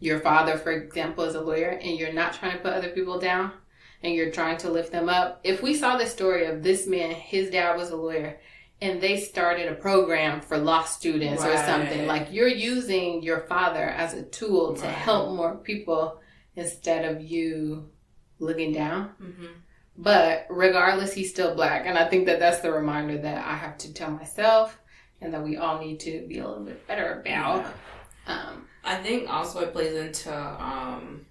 your 0.00 0.20
father, 0.20 0.56
for 0.56 0.70
example, 0.72 1.24
is 1.24 1.34
a 1.34 1.40
lawyer 1.40 1.70
and 1.70 1.98
you're 1.98 2.12
not 2.12 2.34
trying 2.34 2.52
to 2.52 2.58
put 2.58 2.72
other 2.72 2.90
people 2.90 3.18
down 3.18 3.52
and 4.02 4.14
you're 4.14 4.30
trying 4.30 4.56
to 4.58 4.70
lift 4.70 4.92
them 4.92 5.08
up. 5.08 5.40
If 5.42 5.62
we 5.62 5.74
saw 5.74 5.96
the 5.96 6.06
story 6.06 6.46
of 6.46 6.62
this 6.62 6.86
man, 6.86 7.10
his 7.10 7.50
dad 7.50 7.76
was 7.76 7.90
a 7.90 7.96
lawyer 7.96 8.38
and 8.80 9.00
they 9.00 9.16
started 9.18 9.66
a 9.66 9.74
program 9.74 10.40
for 10.40 10.56
law 10.56 10.84
students 10.84 11.44
or 11.44 11.56
something, 11.56 12.06
like 12.06 12.28
you're 12.30 12.46
using 12.46 13.22
your 13.24 13.40
father 13.40 13.82
as 13.82 14.14
a 14.14 14.22
tool 14.22 14.74
to 14.76 14.82
Right. 14.84 14.94
help 14.94 15.34
more 15.34 15.56
people 15.56 16.20
instead 16.54 17.04
of 17.04 17.20
you 17.22 17.88
looking 18.38 18.72
down. 18.72 19.08
hmm 19.18 19.46
But 19.96 20.46
regardless, 20.48 21.12
he's 21.12 21.30
still 21.30 21.56
black. 21.56 21.82
And 21.86 21.98
I 21.98 22.08
think 22.08 22.26
that 22.26 22.38
that's 22.38 22.60
the 22.60 22.70
reminder 22.70 23.18
that 23.18 23.44
I 23.44 23.56
have 23.56 23.78
to 23.78 23.92
tell 23.92 24.12
myself 24.12 24.78
and 25.20 25.34
that 25.34 25.42
we 25.42 25.56
all 25.56 25.80
need 25.80 26.00
to 26.00 26.26
be 26.26 26.38
a 26.38 26.46
little 26.46 26.64
bit 26.64 26.86
better 26.86 27.20
about. 27.20 27.66
Um, 28.26 28.66
I 28.84 28.96
think 28.96 29.28
also 29.28 29.60
it 29.60 29.72
plays 29.72 29.94
into 29.94 30.34
um, 30.34 31.26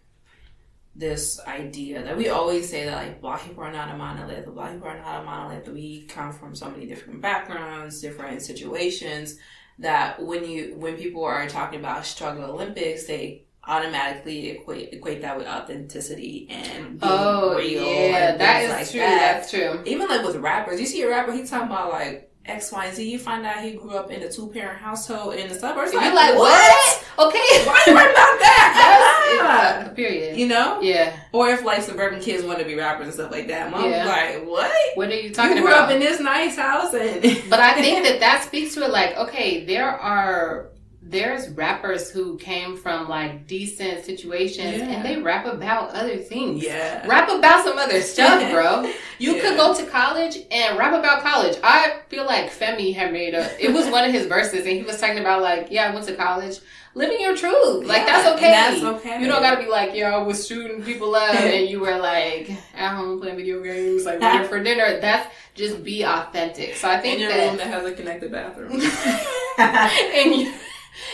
this 0.96 1.40
idea 1.48 2.04
that 2.04 2.18
we 2.18 2.30
always 2.30 2.70
say 2.70 2.86
that 2.86 2.96
like 2.96 3.22
black 3.22 3.44
people 3.46 3.64
are 3.64 3.72
not 3.72 3.94
a 3.94 3.98
monolith, 3.98 4.46
black 4.48 4.74
people 4.74 4.88
are 4.88 4.98
not 4.98 5.22
a 5.22 5.24
monolith, 5.24 5.68
we 5.70 6.02
come 6.04 6.34
from 6.34 6.56
so 6.56 6.70
many 6.70 6.86
different 6.86 7.22
backgrounds, 7.22 8.02
different 8.02 8.42
situations, 8.42 9.38
that 9.80 10.22
when 10.24 10.44
you 10.44 10.76
when 10.76 10.98
people 10.98 11.24
are 11.24 11.48
talking 11.48 11.80
about 11.80 12.06
struggle 12.06 12.46
Olympics, 12.46 13.06
they 13.06 13.44
automatically 13.64 14.50
equate 14.50 14.94
equate 14.94 15.22
that 15.22 15.38
with 15.38 15.46
authenticity 15.46 16.48
and 16.50 17.00
being 17.00 17.12
oh, 17.12 17.56
real 17.56 17.84
yeah, 17.84 18.32
and 18.32 18.42
that 18.42 18.64
is 18.64 18.70
like 18.72 18.90
true. 18.90 19.00
that. 19.00 19.38
That's 19.38 19.52
true. 19.52 19.84
Even 19.86 20.08
like 20.08 20.26
with 20.26 20.38
rappers, 20.38 20.80
you 20.80 20.88
see 20.88 21.04
a 21.04 21.10
rapper, 21.10 21.32
he's 21.32 21.50
talking 21.50 21.68
about 21.68 21.92
like 21.92 22.27
X, 22.48 22.72
Y, 22.72 22.86
and 22.86 22.96
Z. 22.96 23.10
You 23.10 23.20
find 23.20 23.46
out 23.46 23.60
he 23.64 23.72
grew 23.74 23.92
up 23.98 24.12
in 24.12 24.22
a 24.24 24.32
two 24.32 24.48
parent 24.48 24.80
household 24.80 25.36
in 25.36 25.48
the 25.50 25.56
suburbs. 25.56 25.92
You're 25.94 26.02
like, 26.14 26.36
what? 26.36 27.04
Okay. 27.20 27.40
Why 27.66 27.84
you 27.88 27.94
worried 27.94 28.12
about 28.12 28.40
that? 28.40 29.14
Yeah. 29.38 29.88
Period. 29.90 30.38
You 30.38 30.48
know? 30.48 30.80
Yeah. 30.82 31.16
Or 31.32 31.50
if 31.50 31.64
like 31.64 31.82
suburban 31.82 32.20
kids 32.22 32.44
want 32.44 32.60
to 32.60 32.66
be 32.66 32.76
rappers 32.76 33.06
and 33.06 33.14
stuff 33.14 33.32
like 33.32 33.48
that. 33.48 33.70
Mom's 33.72 33.86
Yeah. 33.92 34.06
like, 34.06 34.46
what? 34.48 34.72
What 34.96 35.10
are 35.10 35.16
you 35.16 35.32
talking 35.34 35.52
about? 35.54 35.56
you 35.58 35.62
grew 35.64 35.72
about? 35.74 35.90
up 35.90 35.92
in 35.92 36.00
this 36.00 36.20
nice 36.20 36.56
house 36.56 36.94
and 36.94 37.22
but 37.50 37.60
I 37.60 37.74
think 37.82 38.04
that 38.08 38.20
that 38.22 38.44
speaks 38.44 38.74
to 38.76 38.84
it. 38.84 38.92
Like, 38.92 39.18
okay, 39.18 39.66
there 39.66 39.90
are 39.90 40.70
there's 41.10 41.50
rappers 41.50 42.10
who 42.12 42.38
came 42.38 42.76
from 42.76 43.08
like 43.08 43.48
decent 43.48 44.04
situations 44.04 44.78
Yeah. 44.78 44.90
and 44.90 45.06
they 45.06 45.22
rap 45.22 45.46
about 45.46 45.92
other 45.92 46.18
things. 46.18 46.64
Yeah. 46.64 47.06
Rap 47.08 47.30
about 47.30 47.64
some 47.64 47.78
other 47.78 48.02
stuff, 48.02 48.52
bro. 48.52 48.92
You 49.20 49.36
Yeah. 49.36 49.42
could 49.42 49.58
go 49.58 49.74
to 49.76 49.84
college 49.88 50.38
and 50.52 50.78
rap 50.78 50.94
about 50.94 51.24
college. 51.24 51.58
I 51.64 52.02
feel 52.10 52.26
like 52.26 52.52
Femi 52.52 52.94
had 52.94 53.12
made 53.12 53.34
a. 53.34 53.50
It 53.64 53.74
was 53.74 53.88
one 53.90 54.04
of 54.04 54.12
his 54.12 54.28
verses, 54.28 54.60
and 54.60 54.76
he 54.76 54.84
was 54.84 55.00
talking 55.02 55.18
about 55.18 55.42
like, 55.42 55.70
yeah, 55.72 55.90
I 55.90 55.94
went 55.94 56.06
to 56.06 56.16
college, 56.16 56.60
living 56.94 57.20
your 57.20 57.36
truth. 57.36 57.86
Like 57.88 58.02
Yeah, 58.06 58.06
that's 58.06 58.28
okay. 58.36 58.52
that's 58.52 58.84
okay. 58.84 59.20
You 59.20 59.28
don't 59.28 59.42
gotta 59.42 59.60
be 59.60 59.68
like, 59.70 59.96
yo, 59.96 60.06
I 60.06 60.18
was 60.22 60.46
shooting 60.48 60.84
people 60.84 61.16
up, 61.16 61.34
and 61.40 61.68
you 61.68 61.80
were 61.80 61.98
like 61.98 62.52
at 62.76 62.96
home 62.96 63.20
playing 63.20 63.38
video 63.38 63.64
games, 63.64 64.06
like 64.06 64.20
waiting 64.22 64.48
for 64.48 64.62
dinner. 64.62 65.00
That's 65.02 65.34
just 65.56 65.84
be 65.84 66.04
authentic. 66.04 66.76
So 66.76 66.88
I 66.88 67.00
think 67.00 67.16
in 67.16 67.22
your 67.22 67.32
that 67.32 67.48
room 67.48 67.58
that 67.58 67.68
has 67.68 67.86
a 67.86 67.94
connected 67.94 68.32
bathroom. 68.32 68.74
and 69.58 70.36
you, 70.36 70.54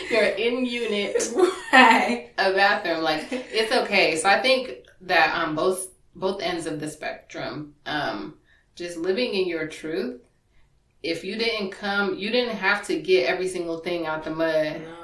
you're 0.10 0.24
in 0.24 0.66
unit 0.66 1.30
right. 1.74 2.32
a 2.38 2.54
bathroom 2.54 3.04
like 3.04 3.28
it's 3.32 3.72
okay 3.72 4.16
so 4.16 4.30
i 4.30 4.42
think 4.42 4.86
that 5.02 5.34
on 5.36 5.56
both 5.56 5.90
both 6.16 6.42
ends 6.42 6.66
of 6.66 6.80
the 6.80 6.90
spectrum 6.90 7.74
um 7.86 8.36
just 8.76 8.98
living 8.98 9.34
in 9.34 9.48
your 9.48 9.68
truth 9.68 10.22
if 11.02 11.24
you 11.24 11.36
didn't 11.38 11.72
come 11.72 12.16
you 12.16 12.30
didn't 12.30 12.56
have 12.56 12.86
to 12.86 13.00
get 13.02 13.28
every 13.28 13.48
single 13.48 13.80
thing 13.80 14.06
out 14.06 14.24
the 14.24 14.30
mud 14.30 14.82
No. 14.82 15.04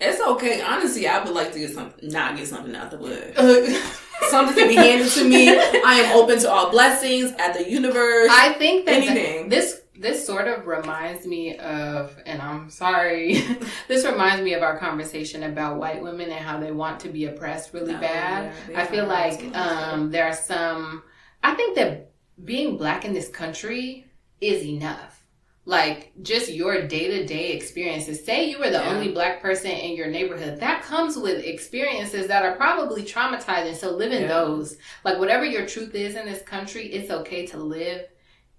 It's 0.00 0.20
okay. 0.20 0.60
Honestly, 0.60 1.06
I 1.06 1.22
would 1.22 1.32
like 1.32 1.52
to 1.52 1.58
get 1.60 1.70
something, 1.70 2.08
not 2.08 2.36
get 2.36 2.48
something 2.48 2.74
out 2.74 2.90
the 2.90 2.98
i 3.38 3.90
Something 4.30 4.54
can 4.56 4.68
be 4.68 4.74
handed 4.74 5.10
to 5.12 5.28
me. 5.28 5.48
I 5.50 6.00
am 6.00 6.16
open 6.16 6.38
to 6.40 6.50
all 6.50 6.70
blessings 6.70 7.32
at 7.38 7.54
the 7.54 7.68
universe. 7.68 8.28
I 8.30 8.54
think 8.54 8.86
that 8.86 8.94
Anything. 8.94 9.48
this 9.48 9.82
this 9.96 10.26
sort 10.26 10.48
of 10.48 10.66
reminds 10.66 11.24
me 11.26 11.56
of 11.58 12.16
and 12.26 12.42
i'm 12.42 12.68
sorry 12.68 13.34
this 13.88 14.04
reminds 14.04 14.42
me 14.42 14.52
of 14.54 14.62
our 14.62 14.76
conversation 14.78 15.44
about 15.44 15.78
white 15.78 16.02
women 16.02 16.30
and 16.30 16.44
how 16.44 16.58
they 16.58 16.72
want 16.72 16.98
to 17.00 17.08
be 17.08 17.26
oppressed 17.26 17.72
really 17.72 17.94
Oh, 17.94 18.00
bad 18.00 18.52
yeah, 18.68 18.80
I 18.80 18.86
feel 18.86 19.06
like 19.06 19.54
um, 19.56 20.10
there 20.10 20.24
are 20.26 20.34
some. 20.34 21.02
I 21.42 21.54
think 21.54 21.76
that 21.76 22.10
being 22.44 22.76
black 22.76 23.04
in 23.04 23.12
this 23.12 23.28
country 23.28 24.06
is 24.40 24.64
enough. 24.64 25.20
Like 25.66 26.12
just 26.22 26.50
your 26.50 26.86
day 26.88 27.06
to 27.08 27.26
day 27.26 27.52
experiences. 27.52 28.24
Say 28.24 28.50
you 28.50 28.58
were 28.58 28.66
the 28.70 28.82
Yeah. 28.82 28.90
only 28.94 29.12
black 29.12 29.40
person 29.40 29.70
in 29.70 29.96
your 29.96 30.08
neighborhood. 30.08 30.60
That 30.60 30.82
comes 30.82 31.16
with 31.16 31.44
experiences 31.44 32.26
that 32.26 32.44
are 32.44 32.56
probably 32.56 33.02
traumatizing. 33.02 33.74
So 33.76 33.90
live 33.92 34.12
in 34.12 34.22
Yeah. 34.22 34.28
those. 34.28 34.76
Like 35.04 35.18
whatever 35.18 35.44
your 35.44 35.66
truth 35.66 35.94
is 35.94 36.16
in 36.16 36.26
this 36.26 36.42
country, 36.42 36.86
it's 36.88 37.10
okay 37.10 37.46
to 37.46 37.56
live 37.58 38.06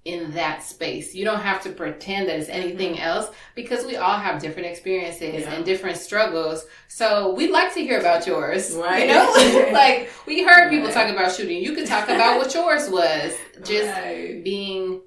in 0.05 0.31
that 0.33 0.61
space. 0.61 1.15
You 1.15 1.25
don't 1.25 1.41
have 1.41 1.63
to 1.63 1.71
pretend 1.71 2.29
that 2.29 2.39
it's 2.39 2.47
anything 2.49 2.99
else 2.99 3.27
because 3.55 3.85
we 3.85 3.95
all 3.97 4.17
have 4.17 4.39
different 4.39 4.67
experiences 4.67 5.21
Mm-hmm. 5.21 5.39
Yeah. 5.51 5.53
and 5.55 5.65
different 5.65 5.97
struggles. 5.97 6.65
So 6.87 7.33
we'd 7.33 7.49
like 7.51 7.73
to 7.73 7.81
hear 7.81 7.99
about 7.99 8.27
yours. 8.27 8.73
Right. 8.75 9.07
You 9.09 9.13
know? 9.15 9.69
like 9.73 10.11
we 10.27 10.43
heard 10.43 10.69
people 10.69 10.91
talk 10.91 11.09
about 11.11 11.31
shooting. 11.31 11.61
You 11.63 11.73
could 11.73 11.87
talk 11.87 12.05
about 12.05 12.37
what 12.37 12.53
yours 12.53 12.87
was. 12.89 13.33
Just 13.63 13.89
Right. 13.89 14.43
being 14.43 15.01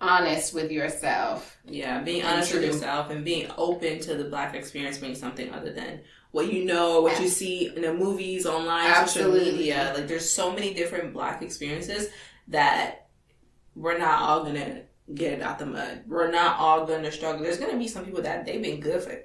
honest 0.00 0.54
with 0.54 0.70
yourself. 0.70 1.58
Yeah, 1.66 2.00
being 2.00 2.24
honest 2.24 2.54
with 2.54 2.64
yourself 2.64 3.10
and 3.10 3.24
being 3.24 3.50
open 3.58 3.98
to 4.00 4.14
the 4.14 4.24
black 4.24 4.54
experience 4.54 4.96
being 4.98 5.14
something 5.14 5.52
other 5.52 5.72
than 5.72 6.00
what 6.30 6.52
you 6.52 6.64
know, 6.64 7.00
what 7.00 7.20
you 7.20 7.28
see 7.28 7.66
in 7.74 7.82
the 7.82 7.92
movies, 7.92 8.46
online, 8.46 8.86
Absolutely. 8.86 9.40
social 9.40 9.56
media. 9.58 9.92
Like 9.96 10.06
there's 10.08 10.30
so 10.30 10.52
many 10.52 10.72
different 10.72 11.12
black 11.12 11.42
experiences 11.42 12.08
that 12.48 13.08
we're 13.80 13.98
not 13.98 14.20
all 14.22 14.44
gonna 14.44 14.82
get 15.14 15.32
it 15.32 15.42
out 15.42 15.58
the 15.58 15.66
mud. 15.66 16.02
We're 16.06 16.30
not 16.30 16.58
all 16.58 16.86
gonna 16.86 17.10
struggle. 17.10 17.42
There's 17.42 17.58
gonna 17.58 17.78
be 17.78 17.88
some 17.88 18.04
people 18.04 18.22
that 18.22 18.44
they've 18.44 18.62
been 18.62 18.80
good 18.80 19.02
for 19.02 19.18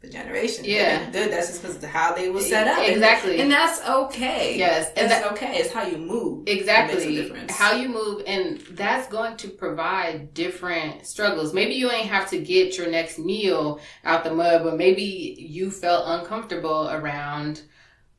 the 0.00 0.08
generation. 0.08 0.64
Yeah. 0.64 1.10
good. 1.10 1.30
That's 1.32 1.46
just 1.48 1.62
because 1.62 1.76
of 1.76 1.84
how 1.84 2.12
they 2.12 2.28
was 2.28 2.48
set 2.48 2.66
up. 2.66 2.86
Exactly. 2.88 3.40
And, 3.40 3.50
that's 3.50 3.80
okay. 3.88 4.58
Yes, 4.58 4.88
and 4.96 5.08
That's 5.10 5.22
that- 5.22 5.32
okay. 5.32 5.56
It's 5.58 5.72
how 5.72 5.86
you 5.86 5.96
move. 5.96 6.44
that 6.44 6.52
makes 6.52 6.58
a 6.58 6.60
Exactly. 6.60 7.14
difference. 7.16 7.52
How 7.52 7.72
you 7.76 7.88
move, 7.88 8.22
and 8.26 8.60
that's 8.72 9.06
going 9.08 9.36
to 9.38 9.48
provide 9.48 10.34
different 10.34 11.06
struggles. 11.06 11.54
Maybe 11.54 11.74
you 11.74 11.88
ain't 11.90 12.08
have 12.08 12.28
to 12.30 12.38
get 12.38 12.76
your 12.76 12.88
next 12.90 13.18
meal 13.20 13.78
out 14.04 14.24
the 14.24 14.32
mud, 14.34 14.64
but 14.64 14.76
maybe 14.76 15.36
you 15.38 15.70
felt 15.70 16.04
uncomfortable 16.20 16.88
around. 16.90 17.62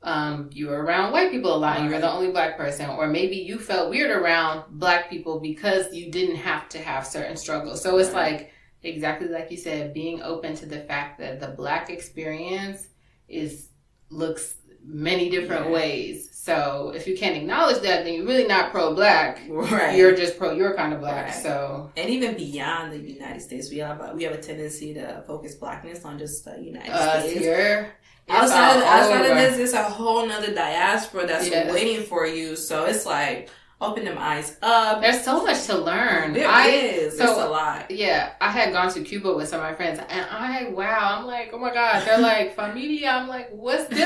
Um, 0.03 0.49
you 0.51 0.67
were 0.67 0.83
around 0.83 1.13
white 1.13 1.31
people 1.31 1.55
a 1.55 1.57
lot. 1.57 1.77
and 1.77 1.85
You 1.87 1.95
were 1.95 2.01
the 2.01 2.11
only 2.11 2.29
black 2.31 2.57
person, 2.57 2.89
or 2.89 3.07
maybe 3.07 3.37
you 3.37 3.57
felt 3.57 3.89
weird 3.89 4.11
around 4.11 4.65
black 4.79 5.09
people 5.09 5.39
because 5.39 5.93
you 5.93 6.11
didn't 6.11 6.35
have 6.37 6.67
to 6.69 6.77
have 6.79 7.07
certain 7.07 7.37
struggles. 7.37 7.81
So 7.81 7.97
it's 7.97 8.13
like 8.13 8.51
exactly 8.83 9.29
like 9.29 9.49
you 9.49 9.55
said, 9.57 9.93
being 9.93 10.21
open 10.21 10.55
to 10.55 10.65
the 10.65 10.79
fact 10.81 11.19
that 11.19 11.39
the 11.39 11.47
black 11.47 11.89
experience 11.89 12.87
is 13.29 13.69
looks 14.09 14.55
many 14.85 15.29
different 15.29 15.67
Yeah. 15.67 15.71
ways. 15.71 16.29
So 16.33 16.91
if 16.93 17.07
you 17.07 17.17
can't 17.17 17.37
acknowledge 17.37 17.81
that, 17.83 18.03
then 18.03 18.15
you're 18.15 18.25
really 18.25 18.45
not 18.45 18.71
pro 18.71 18.93
black. 18.93 19.39
Right. 19.47 19.97
You're 19.97 20.13
just 20.13 20.37
pro 20.37 20.51
your 20.51 20.75
kind 20.75 20.93
of 20.93 20.99
black. 20.99 21.27
Right. 21.27 21.33
So 21.41 21.89
and 21.95 22.09
even 22.09 22.35
beyond 22.35 22.91
the 22.91 22.99
United 22.99 23.41
States, 23.41 23.71
we 23.71 23.77
have 23.77 24.01
a, 24.01 24.13
we 24.13 24.23
have 24.23 24.33
a 24.33 24.41
tendency 24.41 24.93
to 24.95 25.23
focus 25.25 25.55
blackness 25.55 26.03
on 26.03 26.19
just 26.19 26.43
the 26.43 26.59
United 26.61 26.93
States. 27.21 27.39
here. 27.39 27.93
Outside, 28.29 28.77
all 28.77 28.83
outside 28.83 29.25
of 29.25 29.37
this, 29.37 29.57
it's 29.59 29.73
a 29.73 29.83
whole 29.83 30.25
nother 30.25 30.53
diaspora 30.53 31.27
that's 31.27 31.49
Yes. 31.49 31.71
waiting 31.73 32.03
for 32.03 32.25
you. 32.25 32.55
So 32.55 32.85
it's 32.85 33.05
like 33.05 33.49
open 33.81 34.05
them 34.05 34.17
eyes 34.17 34.55
up. 34.61 35.01
There's 35.01 35.21
so 35.25 35.43
much 35.43 35.65
to 35.65 35.77
learn. 35.77 36.31
There 36.31 36.47
I 36.47 36.67
is. 36.69 37.17
so- 37.17 37.23
it's 37.25 37.33
a 37.33 37.49
lot. 37.49 37.91
yeah, 37.91 38.31
I 38.39 38.49
had 38.49 38.71
gone 38.71 38.89
to 38.93 39.01
Cuba 39.01 39.33
with 39.33 39.49
some 39.49 39.59
of 39.59 39.65
my 39.65 39.75
friends, 39.75 39.99
and 40.09 40.25
I 40.31 40.69
wow, 40.69 41.17
I'm 41.19 41.25
like, 41.25 41.49
oh 41.51 41.57
my 41.57 41.73
god, 41.73 42.05
they're 42.05 42.17
like 42.31 42.55
familia. 42.55 43.09
I'm 43.09 43.27
like, 43.27 43.49
what's 43.51 43.89
good? 43.89 43.99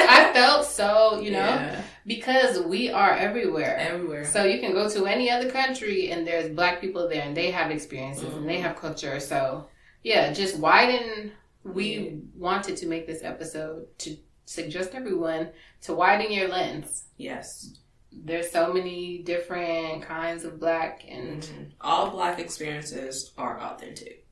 I 0.00 0.32
felt 0.34 0.66
so, 0.66 1.20
you 1.20 1.30
know, 1.30 1.38
Yeah. 1.38 1.80
because 2.08 2.58
we 2.62 2.90
are 2.90 3.12
everywhere. 3.14 3.76
everywhere. 3.76 4.24
So 4.24 4.42
you 4.42 4.58
can 4.58 4.72
go 4.72 4.88
to 4.90 5.06
any 5.06 5.30
other 5.30 5.48
country 5.48 6.10
and 6.10 6.26
there's 6.26 6.48
black 6.52 6.80
people 6.80 7.08
there 7.08 7.22
and 7.22 7.36
they 7.36 7.52
have 7.52 7.70
experiences 7.70 8.24
and 8.24 8.32
Mm-hmm. 8.32 8.46
they 8.48 8.58
have 8.58 8.74
culture. 8.80 9.20
So 9.20 9.68
yeah, 10.02 10.32
just 10.32 10.56
widen. 10.58 11.32
We 11.64 12.20
wanted 12.34 12.76
to 12.78 12.86
make 12.86 13.06
this 13.06 13.22
episode 13.22 13.86
to 13.98 14.16
suggest 14.46 14.94
everyone 14.94 15.50
to 15.82 15.94
widen 15.94 16.32
your 16.32 16.48
lens. 16.48 17.04
yes, 17.16 17.74
There's 18.12 18.50
so 18.50 18.72
many 18.72 19.18
different 19.22 20.02
kinds 20.02 20.42
of 20.44 20.58
black 20.58 21.04
and 21.08 21.42
Mhm. 21.42 21.70
all 21.80 22.10
black 22.10 22.40
experiences 22.40 23.32
are 23.38 23.60
authentic, 23.60 24.26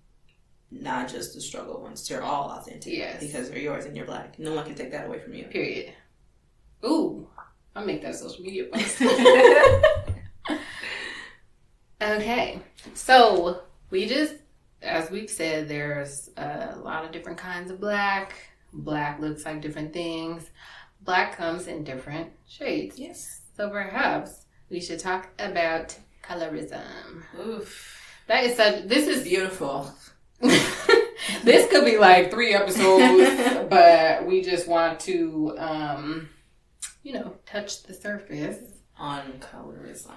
not 0.73 1.09
just 1.09 1.33
the 1.35 1.41
struggle 1.41 1.81
ones. 1.81 2.07
They're 2.09 2.25
all 2.25 2.51
authentic. 2.51 2.93
Yes. 2.93 3.21
because 3.23 3.49
they're 3.51 3.61
yours 3.61 3.85
and 3.85 3.97
you're 3.97 4.05
black. 4.07 4.37
No 4.38 4.53
one 4.55 4.64
can 4.67 4.75
take 4.75 4.91
that 4.91 5.07
away 5.07 5.21
from 5.21 5.35
you. 5.35 5.45
period. 5.45 5.95
Ooh, 6.85 7.29
I'll 7.77 7.85
make 7.87 8.03
that 8.03 8.14
a 8.14 8.14
social 8.14 8.43
media 8.43 8.64
post. 8.73 8.99
Okay, 12.01 12.61
so 12.95 13.62
we 13.91 14.07
just, 14.07 14.35
as 14.83 15.11
we've 15.11 15.31
said, 15.31 15.69
there's 15.69 16.31
a 16.37 16.77
lot 16.83 17.05
of 17.05 17.12
different 17.12 17.38
kinds 17.38 17.71
of 17.71 17.81
black. 17.81 18.35
Black 18.73 19.19
looks 19.21 19.45
like 19.45 19.61
different 19.62 19.93
things. 19.93 20.51
Black 21.03 21.37
comes 21.37 21.67
in 21.67 21.85
different 21.85 22.31
shades. 22.47 22.99
yes. 22.99 23.41
So 23.57 23.69
perhaps 23.71 24.45
we 24.71 24.81
should 24.81 25.01
talk 25.01 25.29
about 25.38 25.97
colorism. 26.23 27.23
Oof. 27.41 28.05
That 28.27 28.45
is 28.45 28.57
such. 28.57 28.85
This 28.85 29.09
is 29.09 29.25
Beautiful. 29.25 29.91
this 30.41 31.69
could 31.71 31.85
be 31.85 31.99
like 31.99 32.31
three 32.31 32.55
episodes, 32.55 33.67
but 33.71 34.25
we 34.27 34.43
just 34.43 34.69
want 34.69 35.01
to, 35.01 35.57
um, 35.59 36.29
you 37.03 37.14
know, 37.14 37.35
touch 37.47 37.83
the 37.85 37.95
surface. 37.95 38.59
On 38.97 39.41
colorism. 39.41 40.12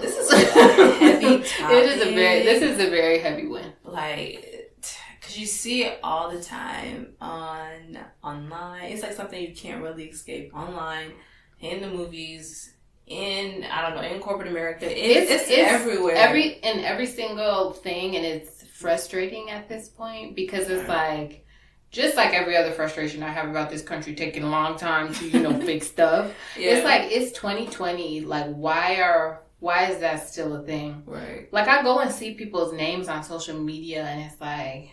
This 0.00 0.16
is 0.16 0.30
a 0.32 0.38
heavy 0.38 1.26
It 1.44 1.90
is 1.90 2.06
a 2.06 2.14
very. 2.14 2.42
This 2.44 2.62
is 2.62 2.78
a 2.78 2.90
very 2.90 3.18
heavy 3.18 3.46
one. 3.46 3.72
like 3.84 4.46
because 5.20 5.38
you 5.38 5.46
see 5.46 5.84
it 5.84 6.00
all 6.02 6.30
the 6.30 6.42
time 6.42 7.14
on 7.20 7.98
online 8.24 8.84
it's 8.84 9.02
like 9.02 9.12
something 9.12 9.40
you 9.40 9.54
can't 9.54 9.82
really 9.82 10.04
escape 10.04 10.54
online 10.56 11.12
in 11.60 11.80
the 11.82 11.88
movies 11.88 12.72
in 13.06 13.64
i 13.70 13.82
don't 13.82 13.94
know 13.96 14.08
in 14.08 14.20
corporate 14.20 14.48
america 14.48 14.86
it's, 14.86 15.30
it's, 15.30 15.50
everywhere 15.50 16.14
Every 16.16 16.54
in 16.54 16.80
every 16.84 17.06
single 17.06 17.72
thing, 17.72 18.16
and 18.16 18.24
it's 18.24 18.64
frustrating 18.74 19.50
at 19.50 19.68
this 19.68 19.88
point 19.88 20.34
because 20.36 20.68
it's 20.68 20.88
like. 20.88 21.44
Just 21.90 22.16
like 22.16 22.32
every 22.32 22.56
other 22.56 22.70
frustration 22.70 23.22
I 23.22 23.30
have 23.30 23.48
about 23.48 23.68
this 23.68 23.82
country 23.82 24.14
taking 24.14 24.44
a 24.44 24.48
long 24.48 24.76
time 24.76 25.12
to, 25.14 25.28
you 25.28 25.40
know, 25.40 25.58
fix 25.66 25.88
stuff. 25.88 26.30
yeah. 26.56 26.76
It's 26.76 26.84
like 26.84 27.10
it's 27.10 27.32
2020. 27.32 28.20
Like, 28.20 28.52
why 28.54 29.00
are 29.00 29.42
why 29.58 29.86
is 29.86 29.98
that 29.98 30.26
still 30.28 30.54
a 30.56 30.62
thing? 30.62 31.02
right 31.06 31.52
Like 31.52 31.68
I 31.68 31.82
go 31.82 31.98
and 31.98 32.10
see 32.10 32.34
people's 32.34 32.72
names 32.72 33.08
on 33.08 33.22
social 33.22 33.58
media 33.58 34.04
and 34.04 34.22
it's 34.22 34.40
like 34.40 34.90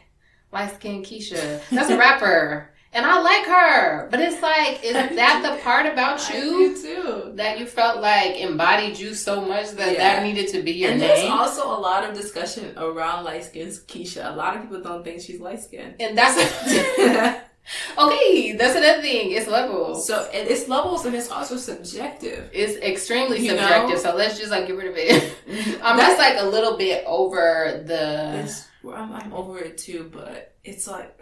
light 0.51 0.73
skin 0.73 1.03
Keisha. 1.03 1.62
That's 1.69 1.89
a 1.89 1.97
rapper. 2.05 2.73
And 2.93 3.06
I 3.06 3.19
like 3.21 3.45
her, 3.45 4.08
but 4.10 4.19
it's 4.19 4.41
like, 4.41 4.84
is 4.84 4.93
that 5.15 5.41
the 5.43 5.62
part 5.62 5.86
about 5.86 6.28
you 6.34 6.76
too. 6.82 7.32
that 7.36 7.60
you 7.60 7.65
felt 7.65 8.02
like 8.02 8.38
embodied 8.38 8.97
you 8.97 9.13
so 9.13 9.41
much 9.41 9.71
that 9.71 9.93
Yeah. 9.93 9.97
that 10.15 10.23
needed 10.23 10.47
to 10.54 10.62
be 10.63 10.71
your 10.71 10.91
And 10.91 11.02
there's 11.02 11.19
name? 11.23 11.32
also 11.32 11.67
a 11.67 11.80
lot 11.80 12.04
of 12.10 12.15
discussion 12.15 12.73
around 12.78 13.26
light 13.26 13.43
skinned 13.43 13.71
Keisha. 13.88 14.32
A 14.34 14.36
lot 14.36 14.56
of 14.56 14.63
people 14.63 14.82
don't 14.82 15.04
think 15.04 15.21
she's 15.21 15.39
light 15.39 15.62
skinned. 15.62 15.95
and 16.00 16.17
that's 16.17 16.38
okay. 17.97 18.54
That's 18.54 18.76
another 18.76 19.02
thing. 19.02 19.32
It's 19.32 19.47
levels. 19.47 20.08
so 20.08 20.28
it's 20.34 20.67
levels 20.69 21.06
and 21.06 21.13
it's 21.15 21.30
also 21.30 21.58
subjective. 21.58 22.50
it's 22.54 22.78
extremely 22.82 23.39
You 23.45 23.54
know? 23.54 23.60
subjective. 23.60 24.00
So 24.00 24.15
let's 24.15 24.38
just 24.39 24.50
like 24.52 24.67
get 24.67 24.78
rid 24.78 24.88
of 24.88 24.95
it. 24.97 25.36
I'm 25.84 25.97
just 26.00 26.17
like 26.17 26.36
a 26.39 26.45
little 26.45 26.78
bit 26.78 27.04
over 27.06 27.84
the. 27.86 28.39
It's, 28.43 28.65
I'm, 28.89 29.12
I'm 29.12 29.34
over 29.34 29.60
it 29.60 29.78
too, 29.78 30.10
but 30.13 30.56
it's 30.63 30.88
like 30.88 31.19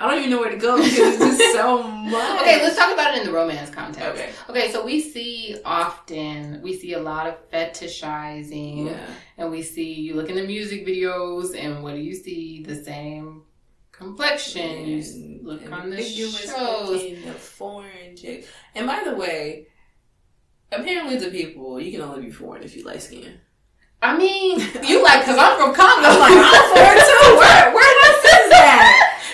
I 0.00 0.08
don't 0.08 0.18
even 0.18 0.30
know 0.30 0.38
where 0.38 0.50
to 0.50 0.56
go 0.56 0.76
because 0.76 0.96
it's 0.96 1.18
just 1.38 1.52
so 1.54 1.82
much. 2.14 2.40
Okay, 2.42 2.62
let's 2.62 2.76
talk 2.76 2.92
about 2.92 3.14
it 3.14 3.20
in 3.22 3.26
the 3.26 3.32
romance 3.32 3.68
context. 3.70 4.08
Okay. 4.08 4.30
Okay, 4.48 4.70
so 4.70 4.84
we 4.84 5.00
see 5.00 5.56
often 5.64 6.60
we 6.62 6.76
see 6.76 6.92
a 6.92 7.00
lot 7.00 7.26
of 7.26 7.50
fetishizing, 7.50 8.86
Yeah. 8.86 9.06
and 9.38 9.50
we 9.50 9.62
see 9.62 9.92
you 9.94 10.14
look 10.14 10.28
in 10.30 10.36
the 10.36 10.46
music 10.46 10.86
videos, 10.86 11.56
and 11.58 11.82
what 11.82 11.94
do 11.94 12.00
you 12.00 12.14
see? 12.14 12.62
The 12.62 12.76
same 12.76 13.42
complexion. 13.90 14.86
You 14.86 15.40
look 15.42 15.64
and 15.64 15.74
on 15.74 15.90
the 15.90 16.00
shows. 16.02 17.02
the 17.02 17.32
foreign 17.32 18.16
chick. 18.16 18.46
And 18.76 18.86
by 18.86 19.02
the 19.04 19.16
way, 19.16 19.66
apparently 20.70 21.18
to 21.18 21.30
people, 21.30 21.80
you 21.80 21.90
can 21.90 22.02
only 22.02 22.22
be 22.26 22.30
foreign 22.30 22.62
if 22.62 22.76
you 22.76 22.84
light 22.84 23.02
skin. 23.02 23.40
I 24.00 24.16
mean, 24.16 24.60
you 24.86 25.02
like 25.02 25.22
because 25.22 25.38
I'm 25.38 25.58
from 25.58 25.74
Congo. 25.74 26.06
I'm 26.08 26.20
like, 26.20 26.38
I'm 26.38 26.76
foreign 26.76 26.98
too. 27.10 27.36
Where, 27.36 27.74
where 27.74 27.74
that 27.74 27.74
says 27.74 27.77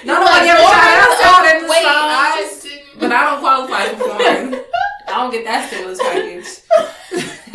You're 0.05 0.21
Nobody 0.21 0.49
ever 0.51 0.61
tried 0.61 1.19
out 1.25 1.57
in 1.57 1.63
the 1.63 1.69
Wait, 1.69 1.83
songs. 1.83 1.89
I 1.89 2.59
didn't. 2.63 3.01
But 3.01 3.13
I 3.13 3.31
don't 3.31 3.41
qualify 3.41 3.87
for 3.89 4.05
foreign. 4.05 4.55
I 5.09 5.11
don't 5.11 5.31
get 5.31 5.45
that 5.45 5.69
stimulus 5.69 5.99
package. 5.99 6.45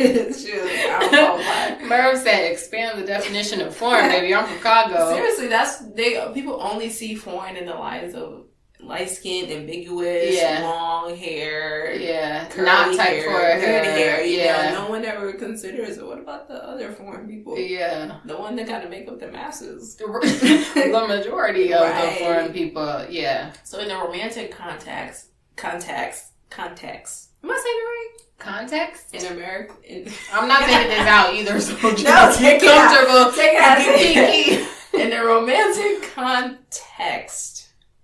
Shoot, 0.00 0.64
I 0.64 1.08
don't 1.12 1.42
qualify. 1.42 1.84
Merv 1.84 2.18
said, 2.18 2.50
expand 2.50 2.98
the 2.98 3.06
definition 3.06 3.60
of 3.60 3.74
foreign, 3.76 4.08
baby. 4.08 4.34
I'm 4.34 4.46
from 4.46 4.58
Congo. 4.58 5.12
Seriously, 5.12 5.46
that's 5.48 5.78
they. 5.94 6.20
People 6.32 6.60
only 6.60 6.90
see 6.90 7.14
foreign 7.14 7.56
in 7.56 7.66
the 7.66 7.74
lines 7.74 8.14
of 8.14 8.44
light 8.82 9.10
skin, 9.10 9.50
ambiguous, 9.50 10.36
Yeah. 10.36 10.62
long 10.62 11.16
hair, 11.16 11.94
Yeah, 11.94 12.46
curly 12.48 12.66
not 12.66 12.96
type 12.96 13.08
hair, 13.08 13.22
for 13.24 13.30
good 13.60 13.64
hair. 13.84 13.84
hair. 13.84 14.24
You 14.24 14.38
yeah, 14.38 14.72
know, 14.72 14.84
no 14.84 14.90
one 14.90 15.04
ever 15.04 15.32
considers 15.34 15.98
it. 15.98 16.04
What 16.06 16.18
about 16.18 16.48
the 16.48 16.54
other 16.54 16.90
foreign 16.92 17.28
people? 17.28 17.58
yeah. 17.58 18.18
The 18.24 18.36
one 18.36 18.56
that 18.56 18.66
got 18.66 18.82
to 18.82 18.88
make 18.88 19.06
up 19.08 19.18
the 19.20 19.28
masses. 19.28 19.96
the 19.96 20.06
majority 21.08 21.72
of 21.72 21.80
Right. 21.82 22.18
the 22.18 22.24
foreign 22.24 22.52
people, 22.52 23.06
yeah. 23.08 23.52
So 23.64 23.78
in 23.80 23.88
the 23.88 23.96
romantic 23.96 24.50
context, 24.52 25.26
context, 25.56 26.26
context. 26.50 27.28
Am 27.42 27.50
I 27.50 27.54
saying 27.54 27.76
it 27.78 27.82
right? 27.82 28.08
Context? 28.38 29.14
In 29.14 29.26
America, 29.32 29.74
in, 29.84 30.10
I'm 30.32 30.48
not 30.48 30.60
taking 30.62 30.88
this 30.88 31.06
out 31.06 31.34
either, 31.34 31.60
so 31.60 31.74
just 31.96 32.04
No, 32.04 32.32
take 32.36 32.60
get 32.60 32.62
it 32.62 32.70
out. 32.70 32.90
comfortable. 33.06 33.32
Take 33.32 33.52
it 33.54 33.60
out, 33.60 33.78
Get 33.78 33.98
take 33.98 34.16
it 34.16 34.68
kinky. 34.92 35.02
in 35.02 35.10
the 35.10 35.24
romantic 35.24 36.02
context, 36.14 37.59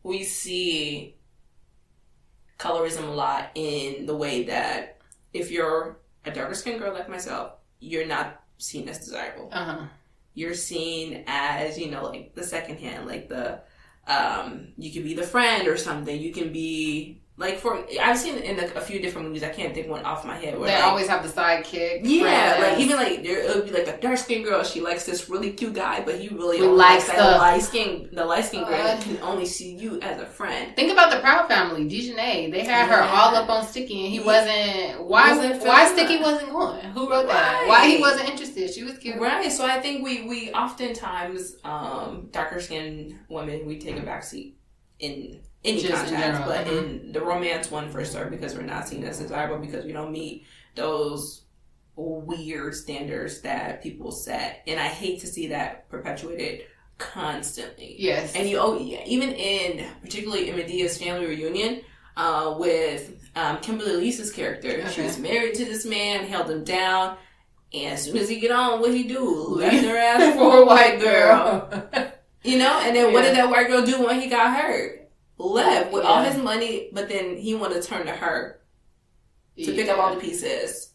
we 0.06 0.22
see 0.22 1.16
colorism 2.60 3.08
a 3.08 3.10
lot 3.10 3.50
in 3.56 4.06
the 4.06 4.16
way 4.16 4.44
that 4.44 4.98
if 5.32 5.50
you're 5.50 5.98
a 6.24 6.30
darker 6.30 6.54
skinned 6.54 6.78
girl 6.78 6.94
like 6.94 7.08
myself, 7.08 7.54
you're 7.80 8.06
not 8.06 8.40
seen 8.58 8.88
as 8.88 9.00
desirable. 9.00 9.48
Uh-huh. 9.52 9.84
You're 10.34 10.54
seen 10.54 11.24
as, 11.26 11.76
you 11.76 11.90
know, 11.90 12.04
like 12.04 12.34
the 12.36 12.44
second 12.44 12.78
hand, 12.78 13.06
like 13.06 13.28
the 13.28 13.60
um 14.06 14.68
you 14.78 14.92
can 14.92 15.02
be 15.02 15.14
the 15.14 15.24
friend 15.24 15.66
or 15.66 15.76
something. 15.76 16.18
You 16.18 16.32
can 16.32 16.52
be 16.52 17.22
like 17.38 17.58
for 17.58 17.84
I've 18.00 18.16
seen 18.18 18.36
in 18.38 18.58
a, 18.58 18.64
a 18.76 18.80
few 18.80 18.98
different 18.98 19.28
movies, 19.28 19.42
I 19.42 19.50
can't 19.50 19.74
think 19.74 19.88
one 19.88 20.02
off 20.04 20.24
my 20.24 20.36
head 20.36 20.58
where 20.58 20.68
They 20.68 20.74
like, 20.74 20.84
always 20.84 21.06
have 21.08 21.22
the 21.22 21.28
sidekick. 21.28 22.00
yeah, 22.02 22.54
friends. 22.56 22.62
like 22.72 22.80
even 22.80 22.96
like 22.96 23.22
there 23.22 23.40
it'll 23.40 23.62
be 23.62 23.72
like 23.72 23.86
a 23.88 24.00
dark 24.00 24.16
skinned 24.16 24.44
girl. 24.46 24.64
She 24.64 24.80
likes 24.80 25.04
this 25.04 25.28
really 25.28 25.52
cute 25.52 25.74
guy, 25.74 26.00
but 26.02 26.18
he 26.18 26.28
really 26.28 26.60
only 26.60 26.68
likes 26.76 27.04
the- 27.06 27.12
that 27.12 27.38
light 27.38 27.62
skin. 27.62 28.08
The 28.12 28.24
light 28.24 28.46
skinned 28.46 28.66
girl 28.66 28.80
Uh, 28.86 28.98
can 29.02 29.18
only 29.22 29.44
see 29.44 29.74
you 29.74 30.00
as 30.00 30.18
a 30.20 30.24
friend. 30.26 30.74
Think 30.76 30.90
about 30.92 31.10
the 31.10 31.20
Proud 31.20 31.46
Family, 31.46 31.84
Dijonay. 31.84 32.50
They 32.50 32.64
had 32.64 32.88
her 32.88 33.02
all 33.02 33.34
up 33.34 33.50
on 33.50 33.66
Sticky, 33.66 34.04
and 34.04 34.10
he 34.14 34.18
Yeah. 34.20 34.24
wasn't. 34.24 35.06
Why? 35.06 35.36
Wasn't 35.36 35.62
why 35.62 35.86
Sticky 35.92 36.18
wasn't 36.22 36.50
going? 36.52 36.80
Who 36.94 37.10
wrote 37.10 37.26
that? 37.28 37.64
Why 37.68 37.86
he 37.86 38.00
wasn't 38.00 38.30
interested? 38.30 38.72
She 38.72 38.82
was 38.82 38.96
cute. 38.96 39.16
Right. 39.18 39.52
So 39.52 39.66
I 39.66 39.78
think 39.80 40.02
we 40.02 40.22
we 40.22 40.52
oftentimes 40.52 41.56
um, 41.64 42.28
darker 42.32 42.60
skinned 42.60 43.14
women 43.28 43.66
we 43.66 43.78
take 43.78 43.96
a 43.98 44.00
backseat 44.00 44.54
in 44.98 45.42
any 45.66 45.82
Just 45.82 46.04
in 46.04 46.14
context, 46.14 46.20
general, 46.20 46.44
but 46.46 46.66
mhm. 46.66 47.04
in 47.04 47.12
the 47.12 47.20
romance 47.20 47.70
one 47.70 47.90
for 47.90 48.04
sure 48.04 48.26
because 48.26 48.54
we're 48.54 48.62
not 48.62 48.88
seen 48.88 49.04
as 49.04 49.18
desirable 49.18 49.58
because 49.58 49.84
we 49.84 49.92
don't 49.92 50.12
meet 50.12 50.46
those 50.74 51.42
weird 51.96 52.74
standards 52.74 53.40
that 53.40 53.82
people 53.82 54.12
set, 54.12 54.62
and 54.66 54.78
I 54.78 54.88
hate 54.88 55.20
to 55.20 55.26
see 55.26 55.48
that 55.48 55.88
perpetuated 55.88 56.66
constantly. 56.98 57.96
Yes. 57.98 58.34
And 58.34 58.48
you, 58.48 58.58
oh, 58.58 58.78
yeah, 58.78 59.02
even 59.06 59.32
in 59.32 59.86
particularly 60.02 60.48
in 60.50 60.56
Madea's 60.56 60.98
family 60.98 61.26
reunion, 61.26 61.82
uh, 62.16 62.54
with 62.58 63.30
um, 63.34 63.58
Kimberly 63.58 63.92
Elise's 63.92 64.32
character, 64.32 64.88
she 64.90 65.02
was 65.02 65.18
married 65.18 65.54
to 65.54 65.64
this 65.64 65.84
man, 65.84 66.24
held 66.24 66.50
him 66.50 66.64
down, 66.64 67.16
and 67.72 67.94
as 67.94 68.04
soon 68.04 68.16
as 68.16 68.28
he 68.28 68.40
get 68.40 68.50
on, 68.50 68.80
what 68.80 68.94
he 68.94 69.04
do? 69.04 69.24
Left 69.56 69.84
her 69.84 69.96
ass 69.96 70.34
for 70.34 70.58
a 70.58 70.64
white 70.64 71.00
girl. 71.00 71.90
You 72.46 72.58
know, 72.58 72.80
and 72.80 72.94
then 72.94 73.12
what 73.12 73.22
did 73.22 73.34
that 73.34 73.50
white 73.50 73.66
girl 73.66 73.84
do 73.84 74.06
when 74.06 74.20
he 74.20 74.28
got 74.28 74.56
hurt? 74.56 75.05
Left 75.38 75.92
with 75.92 76.04
all 76.04 76.22
his 76.22 76.36
money, 76.38 76.88
but 76.92 77.08
then 77.08 77.36
he 77.36 77.54
wanted 77.54 77.82
to 77.82 77.88
turn 77.88 78.06
to 78.06 78.12
her 78.12 78.60
to 79.58 79.72
pick 79.72 79.88
up 79.88 79.98
all 79.98 80.14
the 80.14 80.20
pieces. 80.20 80.92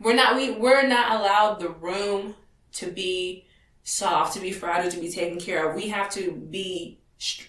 We're 0.00 0.14
not 0.14 0.36
we 0.36 0.52
we're 0.52 0.86
not 0.86 1.20
allowed 1.20 1.60
the 1.60 1.68
room 1.70 2.34
to 2.72 2.90
be 2.90 3.46
soft, 3.84 4.34
to 4.34 4.40
be 4.40 4.52
fragile, 4.52 4.90
to 4.90 5.00
be 5.00 5.10
taken 5.10 5.38
care 5.38 5.68
of. 5.68 5.76
We 5.76 5.88
have 5.88 6.10
to 6.10 6.32
be 6.32 7.00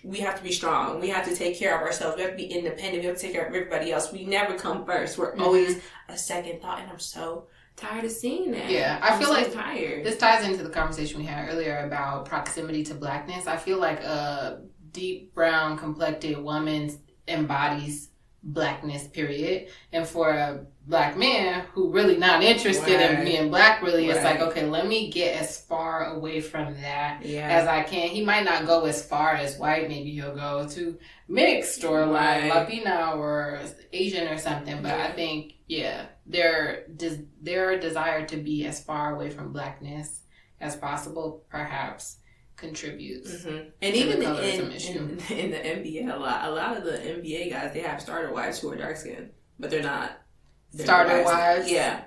we 0.04 0.18
have 0.20 0.36
to 0.38 0.44
be 0.44 0.52
strong. 0.52 1.00
We 1.00 1.10
have 1.10 1.28
to 1.28 1.36
take 1.36 1.58
care 1.58 1.76
of 1.76 1.82
ourselves. 1.82 2.18
We 2.18 2.24
have 2.24 2.32
to 2.32 2.38
be 2.38 2.46
independent. 2.48 3.02
We 3.04 3.06
have 3.08 3.18
to 3.18 3.22
take 3.22 3.34
care 3.34 3.46
of 3.48 3.54
everybody 3.54 3.92
else. 3.92 4.12
We 4.12 4.26
never 4.26 4.56
come 4.56 4.86
first. 4.86 5.18
We're 5.18 5.36
Mhm. 5.36 5.42
always 5.42 5.82
a 6.08 6.18
second 6.18 6.62
thought, 6.62 6.80
and 6.82 6.90
I'm 6.92 6.98
so 7.00 7.48
tired 7.76 8.04
of 8.06 8.12
seeing 8.12 8.52
that. 8.52 8.70
Yeah, 8.70 9.00
I 9.02 9.10
I'm 9.10 9.20
feel 9.20 9.28
so 9.28 9.34
like 9.34 9.54
tired. 9.54 10.04
This 10.06 10.18
ties 10.18 10.44
into 10.44 10.64
the 10.64 10.70
conversation 10.72 11.20
we 11.20 11.26
had 11.26 11.50
earlier 11.50 11.80
about 11.86 12.26
proximity 12.26 12.84
to 12.86 12.96
blackness. 12.96 13.46
I 13.46 13.58
feel 13.58 13.78
like 13.78 14.00
a 14.02 14.62
deep 14.92 15.34
brown 15.34 15.78
complected 15.78 16.38
woman 16.38 16.92
embodies 17.28 18.10
blackness, 18.42 19.06
period. 19.08 19.68
And 19.92 20.08
for 20.08 20.30
a 20.32 20.66
black 20.88 21.18
man 21.18 21.66
who 21.74 21.92
really 21.92 22.18
not 22.18 22.42
interested 22.42 23.00
in 23.02 23.18
Right. 23.18 23.26
being 23.26 23.50
black, 23.50 23.82
really, 23.82 24.10
it's 24.10 24.24
like, 24.24 24.40
okay, 24.40 24.66
let 24.66 24.88
me 24.88 25.12
get 25.12 25.40
as 25.40 25.60
far 25.62 26.06
away 26.06 26.40
from 26.40 26.74
that 26.82 27.26
yeah. 27.26 27.48
as 27.50 27.68
I 27.68 27.84
can. 27.84 28.08
He 28.10 28.24
might 28.24 28.46
not 28.46 28.66
go 28.66 28.86
as 28.86 29.06
far 29.06 29.34
as 29.34 29.58
white. 29.58 29.90
Maybe 29.90 30.12
he'll 30.12 30.36
go 30.36 30.68
to 30.70 30.98
mixed 31.28 31.84
or 31.84 32.06
like 32.06 32.44
Right. 32.44 32.56
Latina 32.56 33.12
or 33.18 33.60
Asian 33.92 34.28
or 34.30 34.38
something. 34.38 34.82
But 34.82 34.94
I 34.94 35.12
think, 35.12 35.56
yeah, 35.68 36.06
their 36.26 36.86
des- 36.96 37.26
their 37.42 37.78
desire 37.78 38.26
to 38.28 38.38
be 38.38 38.66
as 38.66 38.82
far 38.82 39.14
away 39.16 39.30
from 39.32 39.52
blackness 39.52 40.22
as 40.62 40.76
possible 40.76 41.44
perhaps 41.50 42.19
contributes. 42.60 43.44
hmm 43.44 43.50
And 43.50 43.72
the 43.82 43.96
even 43.96 44.20
colorism 44.22 44.90
in, 44.90 45.38
in 45.38 45.40
in 45.40 45.52
the 45.52 45.58
NBA, 45.58 46.14
a 46.14 46.18
lot 46.20 46.48
a 46.48 46.52
lot 46.52 46.78
of 46.78 46.84
the 46.84 46.92
NBA 46.98 47.50
guys 47.52 47.74
they 47.74 47.82
have 47.82 48.02
starter 48.02 48.32
wives 48.34 48.60
who 48.60 48.70
are 48.72 48.76
dark 48.76 48.98
skinned, 48.98 49.30
but 49.60 49.70
they're 49.70 49.84
not 49.84 50.22
they're 50.74 50.86
Starter 50.86 51.18
the 51.18 51.24
wives? 51.24 51.72
Yeah, 51.72 52.04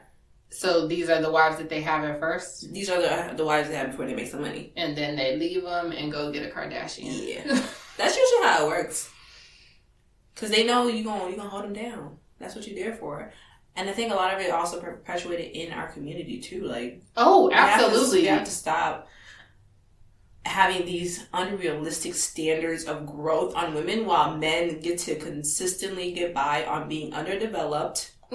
So 0.50 0.86
these 0.86 1.08
are 1.10 1.20
the 1.20 1.30
wives 1.32 1.56
that 1.56 1.68
they 1.68 1.80
have 1.80 2.04
at 2.04 2.20
first, 2.20 2.72
these 2.72 2.88
are 2.90 3.00
the 3.02 3.34
the 3.36 3.44
wives 3.44 3.68
they 3.68 3.74
have 3.76 3.90
before 3.90 4.06
they 4.06 4.14
make 4.14 4.28
some 4.28 4.42
money. 4.42 4.72
and 4.76 4.96
then 4.96 5.16
they 5.16 5.36
leave 5.36 5.62
them 5.62 5.90
and 5.92 6.12
go 6.12 6.30
get 6.30 6.46
a 6.46 6.50
Kardashian. 6.54 7.12
Yeah, 7.34 7.42
that's 7.98 8.16
usually 8.16 8.42
how 8.48 8.64
it 8.64 8.68
works. 8.68 9.10
Cause 10.34 10.50
they 10.50 10.64
know 10.64 10.88
you 10.88 11.04
gonna 11.04 11.30
you 11.30 11.36
gonna 11.36 11.48
hold 11.48 11.64
them 11.64 11.72
down. 11.74 12.16
That's 12.38 12.54
what 12.54 12.66
you're 12.66 12.82
there 12.84 12.94
for. 12.96 13.32
And 13.76 13.88
I 13.88 13.92
think 13.92 14.12
a 14.12 14.14
lot 14.14 14.34
of 14.34 14.40
it 14.40 14.50
also 14.50 14.80
perpetuated 14.80 15.52
in 15.56 15.72
our 15.72 15.88
community 15.88 16.40
too. 16.40 16.64
Like 16.64 17.02
oh, 17.16 17.48
We 17.48 17.54
have 17.54 17.80
to- 17.80 17.86
absolutely. 17.86 18.20
we 18.22 18.26
have 18.26 18.44
to 18.44 18.50
stop 18.50 19.08
having 20.44 20.84
these 20.86 21.26
unrealistic 21.32 22.14
standards 22.14 22.84
of 22.84 23.06
growth 23.06 23.54
on 23.54 23.74
women 23.74 24.04
while 24.06 24.36
men 24.36 24.80
get 24.80 24.98
to 24.98 25.14
consistently 25.16 26.12
get 26.12 26.34
by 26.34 26.64
on 26.66 26.88
being 26.88 27.14
underdeveloped 27.14 28.12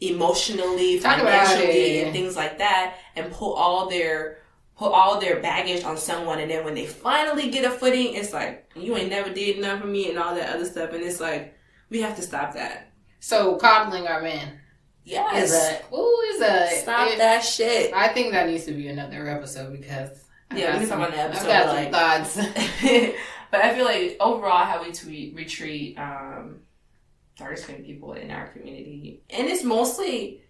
emotionally, 0.00 1.00
Talk 1.00 1.18
financially, 1.18 2.02
and 2.02 2.12
things 2.12 2.36
like 2.36 2.58
that, 2.58 2.98
and 3.16 3.32
put 3.32 3.52
all 3.54 3.88
their 3.88 4.38
put 4.76 4.92
all 4.92 5.20
their 5.20 5.40
baggage 5.40 5.82
on 5.82 5.96
someone, 5.96 6.38
and 6.38 6.48
then 6.50 6.64
when 6.64 6.74
they 6.74 6.86
finally 6.86 7.50
get 7.50 7.64
a 7.64 7.70
footing, 7.70 8.14
it's 8.14 8.32
like 8.32 8.70
you 8.76 8.96
ain't 8.96 9.10
never 9.10 9.30
did 9.32 9.58
enough 9.58 9.80
for 9.80 9.86
me, 9.88 10.08
and 10.08 10.18
all 10.18 10.34
that 10.34 10.54
other 10.54 10.64
stuff, 10.64 10.92
and 10.92 11.02
it's 11.02 11.20
like 11.20 11.54
we 11.90 12.00
have 12.00 12.14
to 12.16 12.22
stop 12.22 12.54
that. 12.54 12.92
so 13.20 13.56
coddling 13.56 14.06
our 14.06 14.22
men 14.22 14.60
Yes, 15.04 15.50
is 15.50 15.54
a 15.56 15.94
ooh 15.96 16.20
is 16.34 16.40
a 16.42 16.68
stop 16.82 17.08
it- 17.08 17.18
that 17.18 17.40
shit. 17.42 17.92
I 17.94 18.08
think 18.08 18.32
that 18.32 18.46
needs 18.46 18.66
to 18.66 18.72
be 18.72 18.88
another 18.88 19.26
episode 19.28 19.72
because 19.80 20.10
Yeah, 20.54 20.74
we 20.74 20.86
can 20.86 20.88
talk 20.88 20.98
about 20.98 21.10
the 21.12 21.22
I've 21.22 21.30
episode. 21.30 21.46
got 21.46 21.66
some 21.66 21.76
like, 21.76 21.92
thoughts. 21.92 22.36
but 23.50 23.60
I 23.60 23.74
feel 23.74 23.84
like 23.84 24.16
overall, 24.20 24.64
how 24.64 24.82
we 24.82 24.92
tweet, 24.92 25.34
retreat 25.34 25.98
um, 25.98 26.60
dark 27.36 27.58
skinned 27.58 27.84
people 27.84 28.14
in 28.14 28.30
our 28.30 28.48
community, 28.48 29.22
and 29.30 29.46
it's 29.48 29.64
mostly 29.64 30.42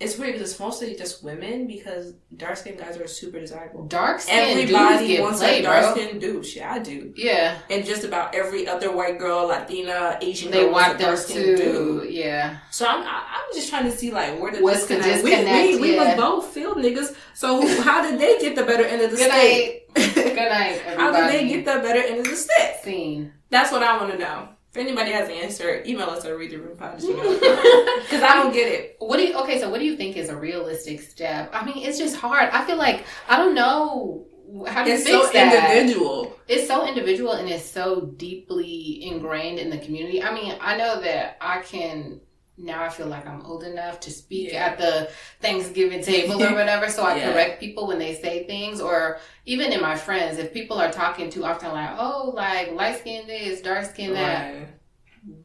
it's 0.00 0.16
weird 0.18 0.32
because 0.32 0.50
it's 0.50 0.58
mostly 0.60 0.96
just 0.96 1.22
women 1.22 1.66
because 1.66 2.14
dark 2.36 2.56
skinned 2.56 2.78
guys 2.78 2.96
are 2.96 3.06
super 3.06 3.38
desirable. 3.38 3.84
Dark 3.86 4.20
skin 4.20 4.56
dudes 4.56 4.72
Everybody 4.72 5.20
wants 5.20 5.38
played, 5.40 5.60
a 5.60 5.62
dark 5.62 5.94
skinned 5.96 6.20
dude. 6.20 6.46
Shit, 6.46 6.62
I 6.64 6.78
do. 6.78 7.12
Yeah, 7.16 7.58
And 7.68 7.84
just 7.84 8.02
about 8.04 8.34
every 8.34 8.66
other 8.66 8.90
white 8.90 9.18
girl, 9.18 9.46
Latina, 9.48 10.18
Asian 10.22 10.50
they 10.50 10.62
girl 10.62 10.72
want 10.72 10.98
dark 10.98 11.18
skinned 11.18 11.58
dude. 11.58 12.10
Yeah, 12.12 12.56
So 12.70 12.86
I'm 12.86 13.02
I, 13.02 13.24
I'm 13.36 13.54
just 13.54 13.68
trying 13.68 13.84
to 13.84 13.92
see 13.96 14.10
like 14.10 14.40
where 14.40 14.52
the 14.52 14.60
What's 14.62 14.86
the 14.86 14.96
disconnect? 14.96 15.24
We, 15.24 15.30
disconnect? 15.30 15.72
we, 15.74 15.80
we 15.80 15.94
Yeah. 15.94 16.14
was 16.16 16.20
both 16.44 16.52
field 16.54 16.78
niggas. 16.78 17.14
So 17.34 17.66
how 17.82 18.02
did 18.02 18.18
they 18.18 18.38
get 18.38 18.56
the 18.56 18.64
better 18.64 18.84
end 18.84 19.02
of 19.02 19.10
the 19.10 19.16
stick? 19.18 19.92
Good 19.94 20.02
stick? 20.10 20.24
good 20.34 20.36
night, 20.36 20.80
how 20.96 21.12
did 21.12 21.28
they 21.30 21.48
get 21.48 21.64
the 21.66 21.80
better 21.82 22.00
end 22.00 22.20
of 22.20 22.24
the 22.24 22.36
stick? 22.36 22.76
Scene. 22.84 23.32
That's 23.50 23.72
what 23.72 23.82
I 23.82 23.96
want 23.98 24.12
to 24.12 24.18
know. 24.18 24.48
If 24.70 24.76
anybody 24.76 25.10
has 25.10 25.28
an 25.28 25.34
answer, 25.34 25.82
email 25.84 26.10
us 26.10 26.24
at 26.24 26.30
read 26.36 26.52
the 26.52 26.58
because 28.02 28.22
I 28.22 28.34
don't 28.34 28.52
get 28.52 28.68
it. 28.68 28.96
What 29.00 29.16
do 29.16 29.24
you? 29.24 29.36
Okay, 29.38 29.60
so 29.60 29.68
what 29.68 29.80
do 29.80 29.84
you 29.84 29.96
think 29.96 30.16
is 30.16 30.28
a 30.28 30.36
realistic 30.36 31.00
step? 31.00 31.50
I 31.52 31.64
mean, 31.64 31.78
it's 31.84 31.98
just 31.98 32.14
hard. 32.14 32.50
I 32.52 32.64
feel 32.64 32.76
like 32.76 33.04
I 33.28 33.36
don't 33.36 33.56
know 33.56 34.26
how 34.68 34.84
do 34.84 34.90
you 34.90 34.96
It's 34.96 35.04
fix 35.04 35.26
so 35.26 35.32
that. 35.32 35.70
individual. 35.76 36.36
It's 36.46 36.68
so 36.68 36.86
individual 36.86 37.32
and 37.32 37.48
it's 37.48 37.64
so 37.64 38.12
deeply 38.16 39.04
ingrained 39.04 39.58
in 39.58 39.70
the 39.70 39.78
community. 39.78 40.22
I 40.22 40.32
mean, 40.32 40.56
I 40.60 40.76
know 40.76 41.00
that 41.00 41.36
I 41.40 41.62
can 41.62 42.20
now. 42.62 42.82
I 42.84 42.88
feel 42.88 43.06
like 43.06 43.26
I'm 43.26 43.42
old 43.42 43.64
enough 43.64 44.00
to 44.00 44.10
speak 44.10 44.52
Yeah. 44.52 44.66
at 44.66 44.78
the 44.78 45.10
Thanksgiving 45.40 46.02
table 46.02 46.42
or 46.42 46.54
whatever, 46.60 46.88
so 46.88 47.02
I 47.04 47.16
Yeah. 47.16 47.32
correct 47.32 47.60
people 47.60 47.86
when 47.86 47.98
they 47.98 48.14
say 48.14 48.46
things, 48.46 48.80
or 48.80 49.18
even 49.46 49.72
in 49.72 49.80
my 49.80 49.96
friends, 49.96 50.38
if 50.38 50.52
people 50.52 50.78
are 50.78 50.90
talking 50.90 51.30
too 51.30 51.44
often, 51.44 51.72
like, 51.72 51.90
"Oh, 51.98 52.32
like 52.34 52.72
light 52.72 52.98
skin 52.98 53.26
this, 53.26 53.60
dark 53.60 53.84
skin 53.86 54.12
that." 54.14 54.54
Right. 54.54 54.68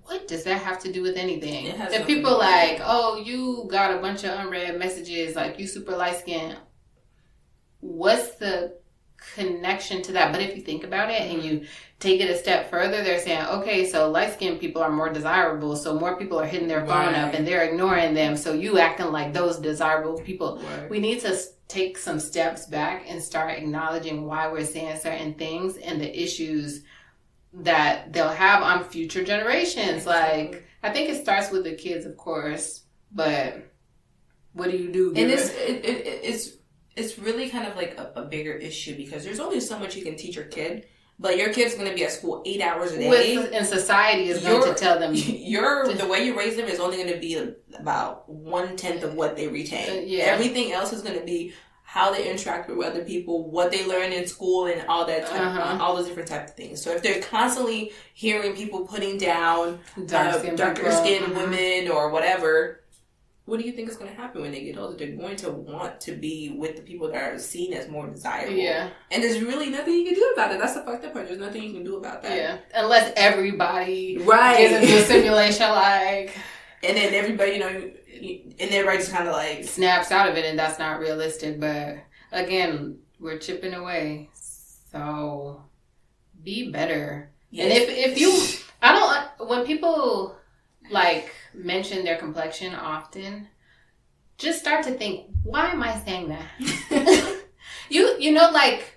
What 0.03 0.27
does 0.27 0.43
that 0.45 0.61
have 0.61 0.79
to 0.83 0.91
do 0.93 1.01
with 1.01 1.17
anything? 1.17 1.65
If 1.65 2.07
people 2.07 2.07
to 2.07 2.13
do 2.15 2.21
with 2.23 2.39
like, 2.39 2.81
oh, 2.83 3.17
you 3.17 3.67
got 3.69 3.93
a 3.93 3.97
bunch 3.97 4.23
of 4.23 4.39
unread 4.39 4.79
messages, 4.79 5.35
like 5.35 5.59
you 5.59 5.67
super 5.67 5.95
light 5.97 6.15
skin, 6.17 6.55
what's 7.81 8.35
the 8.35 8.77
connection 9.33 10.01
to 10.03 10.11
that? 10.13 10.31
But 10.31 10.41
if 10.41 10.55
you 10.55 10.61
think 10.61 10.83
about 10.83 11.09
it 11.09 11.21
and 11.21 11.43
you 11.43 11.65
take 11.99 12.21
it 12.21 12.29
a 12.29 12.37
step 12.37 12.69
further, 12.69 13.03
they're 13.03 13.19
saying, 13.19 13.45
okay, 13.45 13.87
so 13.89 14.09
light 14.09 14.33
skinned 14.33 14.59
people 14.59 14.81
are 14.81 14.91
more 14.91 15.09
desirable, 15.11 15.75
so 15.75 15.97
more 15.97 16.17
people 16.17 16.39
are 16.39 16.45
hitting 16.45 16.67
their 16.67 16.85
phone 16.85 17.07
Right. 17.07 17.15
up 17.15 17.33
and 17.33 17.47
they're 17.47 17.63
ignoring 17.63 18.13
them, 18.13 18.35
so 18.37 18.53
you 18.53 18.77
acting 18.79 19.11
like 19.11 19.33
those 19.33 19.57
desirable 19.57 20.19
people. 20.21 20.61
Right. 20.61 20.89
We 20.89 20.99
need 20.99 21.21
to 21.21 21.35
take 21.67 21.97
some 21.97 22.19
steps 22.19 22.67
back 22.67 23.05
and 23.07 23.21
start 23.23 23.57
acknowledging 23.57 24.25
why 24.25 24.51
we're 24.51 24.65
saying 24.65 24.99
certain 24.99 25.33
things 25.33 25.77
and 25.77 25.99
the 25.99 26.21
issues 26.23 26.83
that 27.53 28.11
they'll 28.13 28.29
have 28.29 28.61
on 28.61 28.83
future 28.83 29.23
generations. 29.23 30.05
Like, 30.05 30.67
I 30.83 30.91
think 30.91 31.09
it 31.09 31.21
starts 31.21 31.49
with 31.51 31.63
the 31.63 31.73
kids, 31.73 32.05
of 32.05 32.17
course, 32.17 32.81
but 33.11 33.71
what 34.53 34.69
do 34.69 34.77
you 34.77 34.91
do? 34.91 35.13
and 35.15 35.31
it's 35.31 35.49
it, 35.49 35.83
it, 35.85 36.05
it- 36.07 36.19
it's 36.23 36.49
it's 36.95 37.17
really 37.19 37.49
kind 37.49 37.67
of 37.67 37.75
like 37.75 37.97
a, 37.97 38.11
a 38.21 38.25
bigger 38.25 38.53
issue 38.53 38.95
because 38.95 39.23
there's 39.23 39.39
only 39.39 39.59
so 39.59 39.77
much 39.77 39.95
you 39.95 40.03
can 40.03 40.15
teach 40.15 40.35
your 40.35 40.45
kid, 40.45 40.85
but 41.19 41.37
your 41.37 41.51
kid's 41.53 41.75
going 41.75 41.87
to 41.89 41.93
be 41.95 42.03
at 42.03 42.11
school 42.11 42.41
eight 42.45 42.61
hours 42.61 42.91
a 42.93 42.97
day. 42.99 43.09
with 43.09 43.51
and 43.53 43.65
society 43.65 44.29
is 44.29 44.41
going 44.43 44.63
to 44.63 44.73
tell 44.79 44.99
them. 44.99 45.13
your 45.15 45.91
the 45.93 46.07
way 46.07 46.25
you 46.25 46.37
raise 46.37 46.55
them 46.57 46.67
is 46.67 46.79
only 46.79 46.97
going 46.97 47.11
to 47.13 47.19
be 47.19 47.35
about 47.77 48.27
one 48.29 48.75
tenth 48.77 49.03
of 49.03 49.13
what 49.13 49.35
they 49.35 49.47
retain. 49.47 49.89
Uh, 49.89 50.01
yeah. 50.05 50.23
Everything 50.25 50.71
else 50.71 50.93
is 50.93 51.01
going 51.01 51.17
to 51.19 51.25
be 51.25 51.53
how 51.87 52.11
they 52.11 52.29
interact 52.29 52.67
with 52.69 52.85
other 52.85 53.03
people, 53.05 53.49
what 53.49 53.71
they 53.71 53.85
learn 53.87 54.11
in 54.11 54.27
school, 54.27 54.65
and 54.65 54.85
all 54.87 55.05
that 55.05 55.27
type, 55.27 55.39
Uh-huh. 55.39 55.77
all 55.81 55.95
those 55.95 56.07
different 56.07 56.27
type 56.27 56.45
of 56.49 56.53
things. 56.55 56.81
So 56.81 56.91
if 56.91 57.01
they're 57.03 57.21
constantly 57.21 57.91
hearing 58.13 58.53
people 58.55 58.85
putting 58.87 59.17
down 59.17 59.79
uh, 59.97 60.01
Dark-skinned 60.05 60.57
darker 60.57 60.81
people. 60.83 60.91
skinned 60.97 61.25
Mhm. 61.27 61.35
women 61.37 61.91
or 61.91 62.09
whatever. 62.09 62.81
What 63.45 63.59
do 63.59 63.65
you 63.67 63.73
think 63.73 63.89
is 63.89 63.95
going 63.97 64.09
to 64.09 64.17
happen 64.17 64.41
when 64.41 64.51
they 64.51 64.63
get 64.63 64.77
older? 64.77 64.97
They're 64.97 65.15
going 65.15 65.35
to 65.37 65.51
want 65.51 66.01
to 66.01 66.13
be 66.13 66.55
with 66.57 66.75
the 66.77 66.81
people 66.81 67.11
that 67.11 67.21
are 67.21 67.37
seen 67.37 67.73
as 67.73 67.87
more 67.87 68.07
desirable. 68.07 68.53
Yeah, 68.55 68.89
And 69.11 69.21
there's 69.21 69.39
really 69.39 69.69
nothing 69.69 69.93
you 69.93 70.05
can 70.05 70.15
do 70.15 70.31
about 70.33 70.51
it. 70.51 70.59
That's 70.59 70.73
the 70.73 70.81
fucked 70.81 71.05
up 71.05 71.13
part. 71.13 71.27
There's 71.27 71.39
nothing 71.39 71.61
you 71.63 71.73
can 71.73 71.83
do 71.83 71.97
about 71.97 72.23
that. 72.23 72.35
yeah. 72.35 72.57
Unless 72.73 73.13
everybody 73.15 74.17
Right. 74.17 74.57
gets 74.69 74.83
into 74.83 74.97
a 74.97 75.05
simulation, 75.05 75.69
like 75.69 76.35
and 76.83 76.97
then 76.97 77.13
everybody, 77.13 77.51
you 77.53 77.59
know, 77.59 77.67
and 77.67 78.71
everybody 78.71 78.97
just 78.97 79.11
kind 79.11 79.27
of 79.27 79.33
like, 79.33 79.63
snaps 79.63 80.11
out 80.11 80.27
of 80.29 80.37
it, 80.37 80.45
and 80.45 80.57
that's 80.57 80.77
not 80.79 80.99
realistic. 80.99 81.59
But 81.59 81.97
again, 82.31 82.97
we're 83.19 83.37
chipping 83.37 83.73
away, 83.75 84.29
so 84.91 85.61
be 86.43 86.71
better. 86.71 87.29
And 87.57 87.71
if 87.71 87.87
if 87.89 88.19
you, 88.19 88.31
I 88.81 88.91
don't 89.37 89.49
when 89.49 89.65
people 89.65 90.35
like 90.91 91.33
mention 91.57 92.03
their 92.03 92.17
complexion 92.17 92.73
often, 92.75 93.47
just 94.37 94.59
start 94.59 94.83
to 94.85 94.91
think, 94.91 95.27
why 95.43 95.67
am 95.71 95.81
I 95.83 95.97
saying 95.99 96.29
that? 96.29 97.41
you 97.89 98.15
you 98.19 98.31
know 98.31 98.49
like 98.51 98.91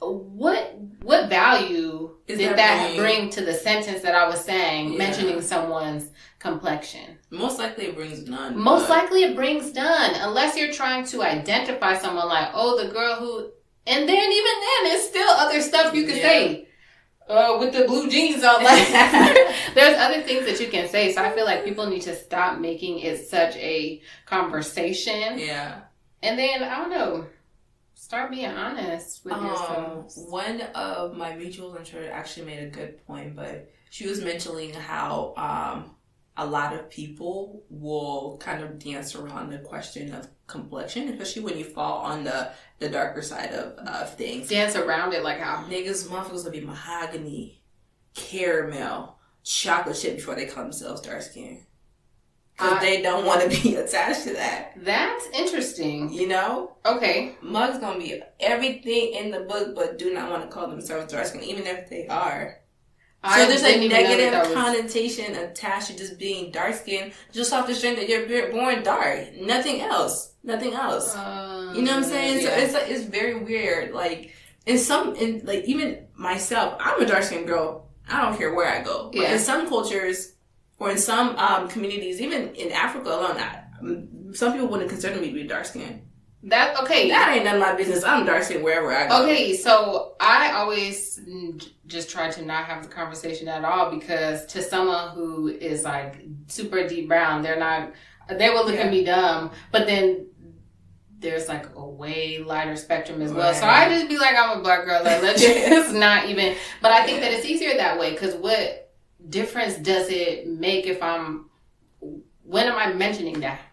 what 0.00 0.76
what 1.02 1.28
value 1.28 2.10
Is 2.26 2.38
did 2.38 2.50
that 2.50 2.56
that 2.56 2.96
bring- 2.96 3.30
to 3.30 3.40
the 3.44 3.52
sentence 3.54 4.02
that 4.02 4.14
I 4.14 4.26
was 4.28 4.40
saying, 4.44 4.92
Yeah. 4.92 4.98
mentioning 4.98 5.40
someone's 5.40 6.10
complexion? 6.38 7.18
most 7.30 7.58
likely 7.58 7.86
it 7.86 7.94
brings 7.96 8.26
none. 8.28 8.56
Most 8.58 8.88
but- 8.88 8.90
likely 8.98 9.24
it 9.24 9.34
brings 9.36 9.72
none, 9.74 10.12
unless 10.16 10.56
you're 10.56 10.72
trying 10.72 11.04
to 11.06 11.22
identify 11.22 11.96
someone 11.96 12.28
like, 12.28 12.48
oh, 12.54 12.82
the 12.82 12.92
girl 12.92 13.16
who, 13.16 13.50
and 13.86 14.08
then 14.08 14.32
even 14.32 14.54
then, 14.66 14.84
there's 14.84 15.08
still 15.08 15.28
other 15.28 15.60
stuff 15.60 15.94
you 15.94 16.04
can 16.06 16.16
Yeah. 16.16 16.22
say. 16.22 16.68
Uh, 17.28 17.56
with 17.58 17.72
the 17.72 17.84
blue 17.86 18.08
jeans 18.10 18.44
on, 18.44 18.62
like 18.62 18.86
there's 19.74 19.96
other 19.98 20.22
things 20.22 20.46
that 20.46 20.60
you 20.60 20.68
can 20.68 20.88
say. 20.88 21.12
So 21.12 21.22
I 21.22 21.30
feel 21.32 21.44
like 21.44 21.64
people 21.64 21.86
need 21.86 22.02
to 22.02 22.14
stop 22.16 22.58
making 22.58 23.00
it 23.00 23.28
such 23.28 23.56
a 23.56 24.00
conversation, 24.26 25.38
Yeah. 25.38 25.80
and 26.22 26.38
then 26.38 26.62
I 26.62 26.78
don't 26.78 26.90
know, 26.90 27.26
start 27.94 28.30
being 28.30 28.46
honest 28.46 29.24
with 29.24 29.34
Um, 29.34 29.46
yourself. 29.46 30.12
one 30.28 30.60
of 30.74 31.16
my 31.16 31.32
mutuals, 31.32 31.76
I'm 31.76 31.84
sure, 31.84 32.10
actually 32.10 32.46
made 32.46 32.62
a 32.62 32.66
good 32.70 33.04
point, 33.06 33.34
but 33.34 33.70
she 33.90 34.06
was 34.06 34.22
mentioning 34.22 34.72
how 34.74 35.34
um, 35.36 35.94
a 36.36 36.46
lot 36.46 36.74
of 36.74 36.90
people 36.90 37.62
will 37.70 38.36
kind 38.38 38.62
of 38.62 38.78
dance 38.78 39.14
around 39.14 39.50
the 39.50 39.58
question 39.58 40.12
of 40.14 40.28
complexion, 40.46 41.08
especially 41.08 41.42
when 41.42 41.56
you 41.56 41.64
fall 41.64 41.98
on 42.02 42.24
the, 42.24 42.50
the 42.80 42.88
darker 42.88 43.22
side 43.22 43.52
of, 43.52 43.72
of 43.86 44.14
things. 44.16 44.48
Dance 44.48 44.76
around 44.76 45.14
it 45.14 45.22
like 45.22 45.38
how 45.38 45.64
Niggas, 45.64 46.06
motherfuckers 46.08 46.44
will 46.44 46.50
be 46.50 46.60
mahogany, 46.60 47.62
caramel, 48.14 49.18
chocolate 49.44 49.96
chip 49.96 50.16
before 50.16 50.34
they 50.34 50.46
call 50.46 50.64
themselves 50.64 51.00
dark 51.00 51.22
skin. 51.22 51.60
Because 52.56 52.80
they 52.80 53.02
don't 53.02 53.26
want 53.26 53.40
to 53.50 53.62
be 53.62 53.74
attached 53.76 54.22
to 54.24 54.32
that. 54.34 54.74
that's 54.76 55.26
interesting. 55.34 56.12
You 56.12 56.28
know? 56.28 56.76
Okay, 56.86 57.34
Mugs 57.42 57.78
gonna 57.78 57.98
be 57.98 58.20
everything 58.38 59.14
in 59.14 59.30
the 59.32 59.40
book, 59.40 59.74
but 59.74 59.98
do 59.98 60.12
not 60.14 60.30
want 60.30 60.42
to 60.42 60.48
call 60.48 60.68
themselves 60.68 61.12
dark 61.12 61.26
skin, 61.26 61.42
even 61.42 61.66
if 61.66 61.88
they 61.90 62.06
are. 62.06 62.60
I 63.24 63.40
so 63.40 63.48
there's 63.48 63.62
a 63.62 63.64
didn't 63.64 63.82
even 63.84 63.96
know 63.96 64.02
that 64.02 64.08
negative 64.10 64.32
that 64.32 64.44
was- 64.46 64.54
connotation 64.54 65.34
attached 65.34 65.86
to 65.88 65.96
just 65.96 66.18
being 66.18 66.52
dark 66.52 66.74
skin, 66.74 67.12
just 67.32 67.52
off 67.52 67.66
the 67.66 67.74
strength 67.74 67.96
that 67.98 68.08
you're 68.08 68.52
born 68.52 68.82
dark. 68.82 69.34
Nothing 69.40 69.80
else. 69.80 70.34
Nothing 70.44 70.74
else. 70.74 71.16
Um, 71.16 71.74
you 71.74 71.82
know 71.82 71.92
what 71.92 72.04
I'm 72.04 72.08
saying? 72.08 72.42
yeah. 72.42 72.50
So 72.50 72.62
it's 72.62 72.74
like 72.74 72.88
it's 72.88 73.02
very 73.04 73.34
weird. 73.34 73.94
Like 73.94 74.32
in 74.66 74.78
some, 74.78 75.16
in 75.16 75.40
like 75.44 75.64
even 75.64 76.06
myself, 76.14 76.76
I'm 76.78 77.00
a 77.02 77.06
dark 77.06 77.24
skinned 77.24 77.46
girl. 77.46 77.83
I 78.08 78.22
don't 78.22 78.36
care 78.36 78.52
where 78.54 78.68
I 78.68 78.82
go. 78.82 79.10
But 79.12 79.20
Yeah. 79.22 79.32
in 79.34 79.38
some 79.38 79.68
cultures 79.68 80.32
or 80.78 80.90
in 80.90 80.98
some 80.98 81.36
um, 81.36 81.68
communities, 81.68 82.20
even 82.20 82.54
in 82.54 82.72
Africa 82.72 83.08
alone, 83.08 83.36
I, 83.38 83.62
some 84.34 84.52
people 84.52 84.68
wouldn't 84.68 84.90
consider 84.90 85.20
me 85.20 85.28
to 85.28 85.34
be 85.34 85.44
dark 85.44 85.64
skinned. 85.66 86.02
that 86.44 86.78
okay. 86.82 87.08
That 87.08 87.32
ain't 87.34 87.44
none 87.46 87.54
of 87.54 87.60
my 87.62 87.74
business. 87.74 88.04
I'm 88.04 88.26
dark 88.26 88.42
skinned 88.42 88.62
wherever 88.62 88.92
I 88.94 89.08
go. 89.08 89.22
Okay, 89.24 89.56
so 89.56 90.14
I 90.20 90.52
always 90.52 91.18
just 91.86 92.10
try 92.10 92.30
to 92.30 92.44
not 92.44 92.66
have 92.66 92.82
the 92.82 92.88
conversation 92.88 93.48
at 93.48 93.64
all 93.64 93.90
because 93.90 94.44
to 94.46 94.60
someone 94.62 95.10
who 95.14 95.48
is 95.48 95.84
like 95.84 96.22
super 96.48 96.86
deep 96.86 97.08
brown, 97.08 97.40
they're 97.42 97.58
not, 97.58 97.92
they 98.28 98.50
will 98.50 98.64
look 98.66 98.74
Yeah. 98.74 98.82
at 98.82 98.90
me 98.90 99.04
dumb, 99.04 99.50
but 99.72 99.86
then 99.86 100.26
there's 101.24 101.48
like 101.48 101.66
a 101.74 101.84
way 101.84 102.38
lighter 102.38 102.76
spectrum 102.76 103.20
as 103.22 103.32
well. 103.32 103.52
So 103.54 103.66
I 103.66 103.88
just 103.88 104.08
be 104.08 104.18
like, 104.18 104.36
I'm 104.36 104.58
a 104.58 104.62
black 104.62 104.84
girl, 104.84 105.02
like 105.02 105.22
let's 105.22 105.42
just 105.42 105.92
not 105.94 106.28
even, 106.28 106.54
but 106.80 106.92
I 106.92 107.04
think 107.04 107.20
that 107.20 107.32
it's 107.32 107.46
easier 107.46 107.76
that 107.76 107.98
way 107.98 108.12
because 108.12 108.34
what 108.34 108.92
difference 109.28 109.76
does 109.76 110.08
it 110.10 110.46
make 110.46 110.86
if 110.86 111.02
I'm, 111.02 111.50
when 112.44 112.68
am 112.68 112.76
I 112.76 112.92
mentioning 112.92 113.40
that? 113.40 113.60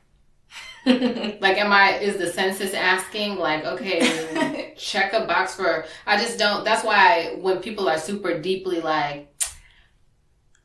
Like, 0.83 1.59
am 1.59 1.71
I, 1.71 1.99
is 1.99 2.17
the 2.17 2.25
census 2.25 2.73
asking, 2.73 3.37
like, 3.37 3.63
okay, 3.65 4.73
check 4.81 5.13
a 5.13 5.25
box 5.27 5.53
for 5.53 5.85
I 6.07 6.17
just 6.17 6.39
don't 6.39 6.65
that's 6.65 6.83
why 6.83 7.35
when 7.39 7.59
people 7.59 7.87
are 7.87 7.99
super 7.99 8.39
deeply 8.39 8.81
like 8.81 9.31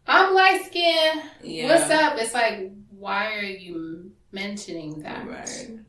I'm 0.06 0.34
light 0.34 0.64
skinned. 0.64 1.22
yeah. 1.42 1.66
What's 1.68 1.90
up? 1.90 2.16
It's 2.16 2.32
like 2.32 2.72
why 2.90 3.34
are 3.34 3.42
you 3.42 4.12
mentioning 4.32 5.02
that? 5.02 5.28
Right. 5.28 5.80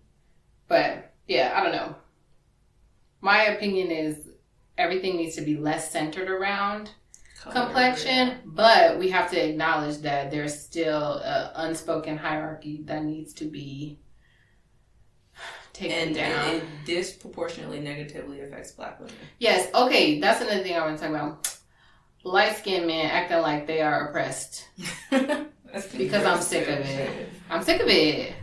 But 0.68 1.14
yeah, 1.28 1.54
I 1.56 1.64
don't 1.64 1.72
know. 1.72 1.96
my 3.22 3.44
opinion 3.44 3.92
is 3.92 4.28
everything 4.78 5.18
needs 5.18 5.36
to 5.36 5.42
be 5.42 5.58
less 5.58 5.92
centered 5.92 6.30
around 6.30 6.92
complexion, 7.52 8.38
but 8.46 8.98
we 9.00 9.10
have 9.10 9.30
to 9.32 9.50
acknowledge 9.50 9.98
that 10.00 10.32
there's 10.32 10.58
still 10.58 11.20
an 11.24 11.52
unspoken 11.56 12.18
hierarchy 12.18 12.82
that 12.86 13.04
needs 13.04 13.34
to 13.34 13.46
be 13.46 14.00
taken 15.74 16.08
and, 16.08 16.16
down. 16.16 16.50
and 16.50 16.58
it 16.58 16.64
disproportionately 16.86 17.80
negatively 17.80 18.42
affects 18.42 18.72
black 18.72 19.00
women. 19.00 19.14
Yes, 19.40 19.74
okay, 19.74 20.20
that's 20.20 20.42
another 20.42 20.64
thing 20.64 20.76
I 20.76 20.82
want 20.82 20.98
to 20.98 21.04
talk 21.04 21.12
about. 21.12 21.58
Light 22.24 22.58
skinned 22.58 22.88
men 22.88 23.10
acting 23.10 23.42
like 23.42 23.68
they 23.68 23.82
are 23.82 24.10
oppressed. 24.10 24.68
because 25.10 26.26
I'm 26.26 26.42
sick 26.42 26.68
of 26.68 26.80
it. 26.80 27.30
I'm 27.50 27.64
sick 27.64 27.82
of 27.82 27.88
it. 27.88 28.34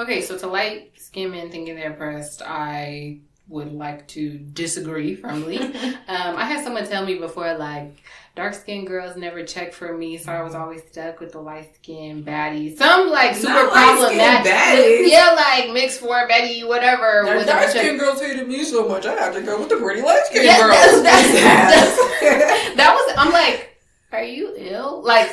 Okay, 0.00 0.22
so 0.22 0.38
to 0.38 0.46
light 0.46 0.92
skinned 0.98 1.32
men 1.32 1.50
thinking 1.50 1.76
they're 1.76 1.92
oppressed, 1.92 2.40
I 2.42 3.18
would 3.48 3.72
like 3.72 4.06
to 4.08 4.38
disagree 4.38 5.14
firmly. 5.14 5.58
um, 6.08 6.36
I 6.36 6.44
had 6.44 6.62
someone 6.64 6.86
tell 6.86 7.04
me 7.04 7.16
before, 7.16 7.52
like, 7.58 8.00
dark 8.36 8.54
skinned 8.54 8.86
girls 8.86 9.16
never 9.16 9.44
check 9.44 9.72
for 9.74 9.92
me, 9.96 10.16
so 10.16 10.32
I 10.32 10.40
was 10.42 10.54
always 10.54 10.82
stuck 10.84 11.20
with 11.20 11.32
the 11.32 11.40
light 11.40 11.74
skinned 11.74 12.24
baddies. 12.24 12.78
Some 12.78 13.10
like 13.10 13.34
super 13.34 13.52
Not 13.52 13.72
problematic. 13.72 14.52
baddies. 14.52 15.08
Yeah, 15.10 15.32
like 15.36 15.72
mixed 15.74 16.00
form 16.00 16.28
Betty, 16.28 16.62
whatever. 16.64 17.22
a 17.26 17.44
dark 17.44 17.68
skinned 17.68 17.98
girls 18.00 18.20
hated 18.22 18.48
me 18.48 18.64
so 18.64 18.88
much, 18.88 19.04
I 19.04 19.14
had 19.14 19.34
to 19.34 19.42
go 19.42 19.58
with 19.58 19.68
the 19.68 19.76
pretty 19.76 20.00
light 20.00 20.22
skinned 20.26 20.44
Yeah, 20.46 20.60
girls. 20.60 21.02
that's- 21.02 21.96
that 22.76 22.94
was 22.94 23.14
I'm 23.18 23.32
like, 23.32 23.76
are 24.12 24.22
you 24.24 24.54
ill? 24.56 25.02
Like 25.02 25.28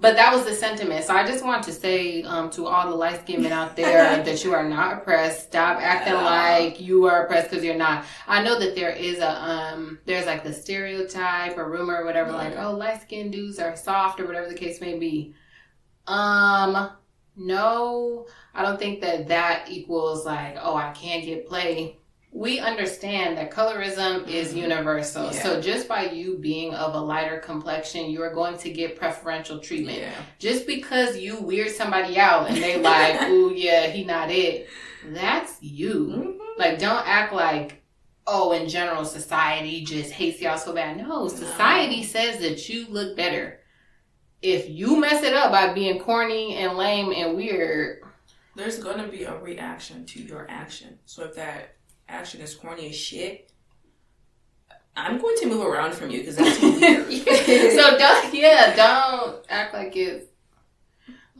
but 0.00 0.14
that 0.14 0.32
was 0.32 0.44
the 0.44 0.54
sentiment. 0.54 1.04
So 1.04 1.14
I 1.14 1.26
just 1.26 1.44
want 1.44 1.64
to 1.64 1.72
say 1.72 2.22
um, 2.22 2.50
to 2.50 2.68
all 2.68 2.88
the 2.88 2.94
light 2.94 3.20
skinned 3.22 3.42
men 3.42 3.52
out 3.52 3.74
there 3.74 4.22
that 4.24 4.44
you 4.44 4.54
are 4.54 4.68
not 4.68 4.98
oppressed. 4.98 5.48
Stop 5.48 5.80
acting 5.80 6.14
like 6.14 6.80
you 6.80 7.06
are 7.06 7.24
oppressed 7.24 7.50
because 7.50 7.64
you're 7.64 7.74
not. 7.74 8.04
I 8.28 8.42
know 8.42 8.58
that 8.60 8.76
there 8.76 8.90
is 8.90 9.18
a 9.18 9.42
um 9.42 9.98
there's 10.04 10.26
like 10.26 10.44
the 10.44 10.52
stereotype 10.52 11.58
or 11.58 11.68
rumor 11.68 12.02
or 12.02 12.04
whatever, 12.04 12.30
like, 12.30 12.56
oh 12.56 12.74
light 12.74 13.02
skinned 13.02 13.32
dudes 13.32 13.58
are 13.58 13.74
soft 13.74 14.20
or 14.20 14.26
whatever 14.26 14.48
the 14.48 14.54
case 14.54 14.80
may 14.80 14.96
be. 14.98 15.34
Um 16.06 16.90
no, 17.36 18.26
I 18.54 18.62
don't 18.62 18.78
think 18.78 19.00
that 19.00 19.28
that 19.28 19.66
equals 19.68 20.26
like, 20.26 20.56
oh, 20.60 20.74
I 20.74 20.90
can't 20.92 21.24
get 21.24 21.46
play. 21.46 21.97
We 22.38 22.60
understand 22.60 23.36
that 23.36 23.50
colorism 23.50 24.28
is 24.28 24.52
Mhm. 24.54 24.58
universal. 24.62 25.24
Yeah. 25.24 25.42
So 25.42 25.60
just 25.60 25.88
by 25.88 26.02
you 26.10 26.38
being 26.38 26.72
of 26.72 26.94
a 26.94 27.00
lighter 27.00 27.38
complexion, 27.38 28.08
you 28.08 28.22
are 28.22 28.32
going 28.32 28.56
to 28.58 28.70
get 28.70 28.94
preferential 28.96 29.58
treatment. 29.58 29.98
yeah. 29.98 30.12
Just 30.38 30.64
because 30.64 31.18
you 31.18 31.40
weird 31.40 31.70
somebody 31.70 32.16
out 32.16 32.48
and 32.48 32.56
they 32.56 32.78
like, 32.78 33.22
ooh 33.28 33.52
yeah, 33.52 33.88
he 33.88 34.04
not 34.04 34.30
it. 34.30 34.68
That's 35.06 35.60
you. 35.60 35.94
Mhm. 36.38 36.58
Like 36.58 36.78
don't 36.78 37.04
act 37.08 37.32
like 37.32 37.82
oh, 38.30 38.52
in 38.52 38.68
general, 38.68 39.06
society 39.06 39.82
just 39.82 40.10
hates 40.12 40.38
y'all 40.40 40.58
so 40.58 40.74
bad. 40.74 40.98
No, 40.98 41.28
society 41.28 42.02
says 42.04 42.38
that 42.40 42.68
you 42.68 42.86
look 42.90 43.16
better. 43.16 43.58
If 44.42 44.68
you 44.68 45.00
mess 45.00 45.24
it 45.24 45.32
up 45.34 45.50
by 45.50 45.72
being 45.72 45.98
corny 45.98 46.54
and 46.56 46.76
lame 46.76 47.10
and 47.10 47.36
weird, 47.36 48.02
There's 48.54 48.78
gonna 48.78 49.08
be 49.08 49.24
a 49.24 49.34
reaction 49.38 50.04
to 50.06 50.20
your 50.22 50.46
action. 50.50 50.98
So 51.06 51.24
if 51.24 51.34
that 51.36 51.77
action 52.08 52.40
is 52.40 52.54
corny 52.54 52.88
as 52.88 52.96
shit, 52.96 53.50
I'm 54.96 55.20
going 55.20 55.36
to 55.38 55.46
move 55.46 55.64
around 55.64 55.94
from 55.94 56.10
you 56.10 56.20
because 56.20 56.36
that's 56.36 56.60
weird. 56.62 57.06
so 57.12 57.98
don't 57.98 58.34
yeah, 58.34 58.74
don't 58.74 59.44
act 59.48 59.74
like 59.74 59.94
it's 59.96 60.26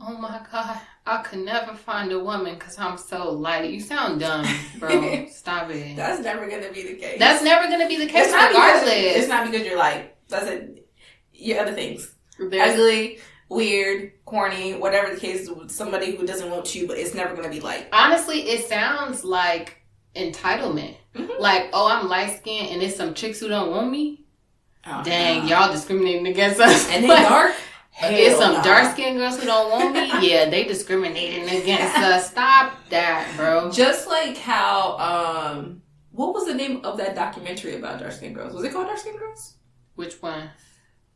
oh 0.01 0.17
my 0.17 0.41
god, 0.51 0.79
I 1.05 1.21
could 1.23 1.39
never 1.39 1.75
find 1.75 2.11
a 2.11 2.19
woman 2.23 2.53
because 2.55 2.79
I'm 2.79 2.97
so 2.97 3.31
light. 3.31 3.69
You 3.69 3.81
sound 3.81 4.21
dumb, 4.21 4.45
bro. 4.79 5.27
Stop 5.31 5.69
it. 5.71 5.95
that's 5.97 6.21
never 6.21 6.47
gonna 6.49 6.71
be 6.71 6.83
the 6.83 6.95
case. 6.95 7.19
That's 7.19 7.43
never 7.43 7.67
gonna 7.67 7.87
be 7.87 7.97
the 7.97 8.07
case 8.07 8.25
it's 8.27 8.33
not 8.33 8.49
because 8.51 8.81
regardless. 8.83 9.15
it's 9.17 9.27
not 9.27 9.51
because 9.51 9.65
you're 9.67 9.77
like 9.77 10.15
that's 10.29 10.45
it. 10.47 10.87
Your 11.33 11.59
other 11.61 11.73
things, 11.73 12.13
There's- 12.37 12.73
ugly, 12.75 13.19
weird, 13.49 14.11
corny, 14.25 14.73
whatever 14.75 15.13
the 15.13 15.19
case. 15.19 15.49
with 15.49 15.71
Somebody 15.71 16.15
who 16.15 16.25
doesn't 16.25 16.49
want 16.51 16.75
you, 16.75 16.85
but 16.87 16.97
it's 16.97 17.13
never 17.13 17.35
gonna 17.35 17.49
be 17.49 17.59
like. 17.61 17.89
honestly, 17.91 18.41
it 18.49 18.67
sounds 18.69 19.23
like 19.25 19.78
entitlement. 20.19 20.95
Mhm. 21.15 21.39
Like, 21.39 21.69
oh, 21.73 21.87
I'm 21.87 22.07
light 22.07 22.37
skinned 22.37 22.69
and 22.69 22.81
it's 22.83 22.95
some 22.95 23.13
chicks 23.13 23.39
who 23.39 23.47
don't 23.47 23.71
want 23.71 23.91
me. 23.91 24.25
oh, 24.85 25.03
Dang, 25.03 25.45
nah. 25.47 25.65
y'all 25.65 25.71
discriminating 25.71 26.27
against 26.27 26.59
us. 26.59 26.89
And 26.91 27.03
they 27.03 27.07
Like, 27.09 27.27
dark. 27.27 27.53
It's 28.01 28.37
some 28.39 28.53
nah. 28.53 28.61
dark 28.61 28.93
skinned 28.93 29.17
girls 29.17 29.37
who 29.37 29.45
don't 29.45 29.69
want 29.71 29.93
me. 29.93 30.09
Yeah, 30.29 30.49
they 30.49 30.63
discriminating 30.63 31.43
against 31.49 31.97
us. 31.97 32.29
Stop 32.31 32.73
that, 32.89 33.29
bro. 33.35 33.69
Just 33.71 34.07
like 34.07 34.37
how 34.37 34.97
um, 34.97 35.81
what 36.11 36.33
was 36.33 36.45
the 36.45 36.53
name 36.53 36.81
of 36.85 36.97
that 36.97 37.13
documentary 37.15 37.75
about 37.75 37.99
dark 37.99 38.13
skinned 38.13 38.35
girls? 38.35 38.53
Was 38.53 38.63
it 38.63 38.71
called 38.71 38.87
Dark 38.87 38.99
Skinned 38.99 39.19
Girls? 39.19 39.55
Which 39.95 40.21
one? 40.21 40.49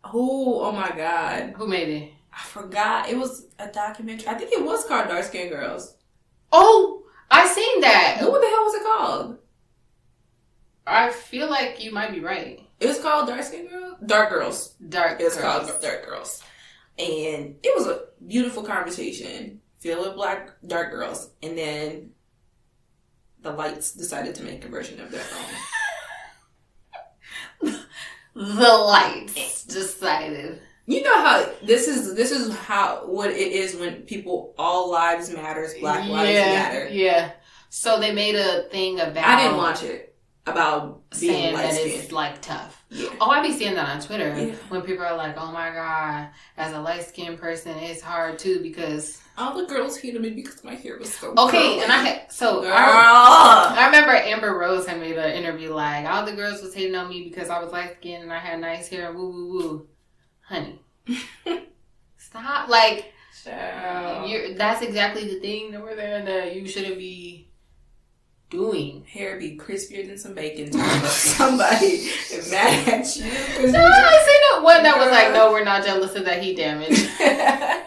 Oh, 0.04 0.60
oh 0.62 0.72
my 0.74 0.92
god. 0.96 1.54
Who 1.56 1.68
made 1.68 1.88
it? 1.88 2.12
I 2.34 2.42
forgot. 2.44 3.08
It 3.10 3.18
was 3.18 3.48
a 3.60 3.68
documentary. 3.68 4.28
I 4.28 4.34
think 4.34 4.52
it 4.52 4.64
was 4.66 4.84
called 4.86 5.08
Dark 5.08 5.24
Skinned 5.24 5.52
Girls. 5.52 5.96
Oh, 6.52 7.03
I 7.32 7.48
seen 7.48 7.82
that. 7.82 8.18
What 8.22 8.42
the 8.42 8.48
hell 8.48 8.64
was 8.64 8.74
it 8.76 8.84
called? 8.84 9.38
I 10.86 11.12
feel 11.12 11.50
like 11.50 11.84
you 11.84 11.92
might 11.92 12.12
be 12.12 12.20
right. 12.20 12.60
It 12.80 12.88
was 12.88 13.00
called 13.00 13.28
Dark 13.28 13.44
Skinned 13.44 13.70
Girls? 13.70 13.96
Dark 14.06 14.30
Girls. 14.30 14.70
Dark 14.90 15.20
It 15.20 15.24
was 15.24 15.36
girls. 15.38 15.68
called 15.70 15.82
Dark 15.82 16.06
Girls. 16.06 16.44
And 17.00 17.56
it 17.64 17.76
was 17.76 17.88
a 17.88 18.02
beautiful 18.26 18.64
conversation 18.64 19.62
filled 19.80 20.06
with 20.06 20.16
black 20.16 20.52
dark 20.68 20.92
girls. 20.92 21.30
And 21.42 21.58
then 21.58 22.12
the 23.42 23.52
lights 23.52 23.94
decided 23.94 24.36
to 24.36 24.44
make 24.44 24.64
a 24.66 24.68
version 24.68 25.00
of 25.00 25.12
their 25.12 25.24
own. 27.64 27.76
The 28.36 28.42
lights 28.68 29.64
decided. 29.64 30.60
You 30.86 31.02
know 31.02 31.22
how 31.22 31.50
this 31.64 31.88
is 31.88 32.14
this 32.16 32.32
is 32.32 32.54
how 32.56 33.04
what 33.06 33.32
it 33.32 33.36
is 33.54 33.76
when 33.76 34.02
people 34.02 34.54
all 34.58 34.92
lives 34.92 35.30
matters, 35.32 35.74
black 35.80 36.08
lives 36.10 36.32
yeah, 36.32 36.46
matter. 36.54 36.90
Yeah. 36.90 37.32
So 37.70 38.00
they 38.00 38.14
made 38.14 38.36
a 38.36 38.64
thing 38.70 39.00
about. 39.00 39.24
I 39.24 39.44
didn't 39.44 39.58
watch 39.58 39.84
it 39.84 40.16
about 40.46 41.02
being 41.20 41.32
saying 41.32 41.56
that 41.56 41.74
it's 41.74 42.12
like 42.12 42.42
tough. 42.42 42.84
Yeah. 42.90 43.10
Oh, 43.22 43.30
I 43.32 43.42
be 43.42 43.54
seeing 43.54 43.76
that 43.76 43.88
on 43.88 44.02
Twitter 44.02 44.36
Yeah. 44.38 44.56
when 44.68 44.82
people 44.82 45.06
are 45.06 45.16
like, 45.16 45.36
"Oh 45.38 45.52
my 45.54 45.70
god, 45.72 46.30
as 46.58 46.74
a 46.74 46.82
light 46.82 47.04
skinned 47.08 47.40
person, 47.40 47.78
it's 47.78 48.02
hard 48.02 48.38
too 48.38 48.60
because." 48.62 49.20
All 49.36 49.58
the 49.58 49.66
girls 49.66 49.98
hated 49.98 50.22
me 50.22 50.30
because 50.30 50.64
my 50.64 50.76
hair 50.76 51.00
was 51.00 51.12
so 51.12 51.34
Okay, 51.36 51.58
curly. 51.58 51.80
and 51.82 51.92
I 51.92 52.04
had 52.04 52.32
so 52.32 52.64
I, 52.66 53.74
I 53.80 53.86
remember 53.88 54.12
Amber 54.12 54.56
Rose 54.56 54.86
had 54.86 55.00
made 55.00 55.18
an 55.18 55.32
interview 55.32 55.74
like 55.74 56.06
all 56.06 56.24
the 56.24 56.34
girls 56.34 56.62
was 56.62 56.76
hating 56.76 56.94
on 56.94 57.10
me 57.10 57.24
because 57.24 57.50
I 57.50 57.60
was 57.64 57.72
light 57.72 57.96
skinned 57.96 58.22
and 58.22 58.32
I 58.32 58.38
had 58.38 58.60
nice 58.60 58.90
hair. 58.90 59.12
Woo 59.12 59.30
woo 59.32 59.48
woo, 59.50 59.88
honey, 60.44 60.80
stop! 62.18 62.70
Like 62.70 63.14
that's 64.58 64.82
exactly 64.82 65.28
the 65.28 65.40
thing 65.40 65.76
over 65.76 65.96
there 65.96 66.24
that 66.24 66.56
you 66.56 66.68
shouldn't 66.68 66.98
be 66.98 67.48
doing. 68.50 69.04
hair 69.06 69.40
be 69.40 69.58
crispier 69.58 70.08
than 70.08 70.18
some 70.18 70.34
bacon. 70.34 70.72
Somebody 71.08 71.86
is 71.86 72.52
mad 72.52 72.88
at 72.88 73.16
you. 73.16 73.72
No, 73.72 73.86
I 73.86 74.26
seen 74.26 74.60
the 74.60 74.64
one 74.64 74.84
that 74.84 74.98
was 74.98 75.12
like, 75.12 75.34
"No, 75.34 75.52
we're 75.52 75.64
not 75.64 75.84
jealous 75.84 76.16
of 76.16 76.26
that 76.26 76.42
heat 76.42 76.58
damage." 76.58 77.08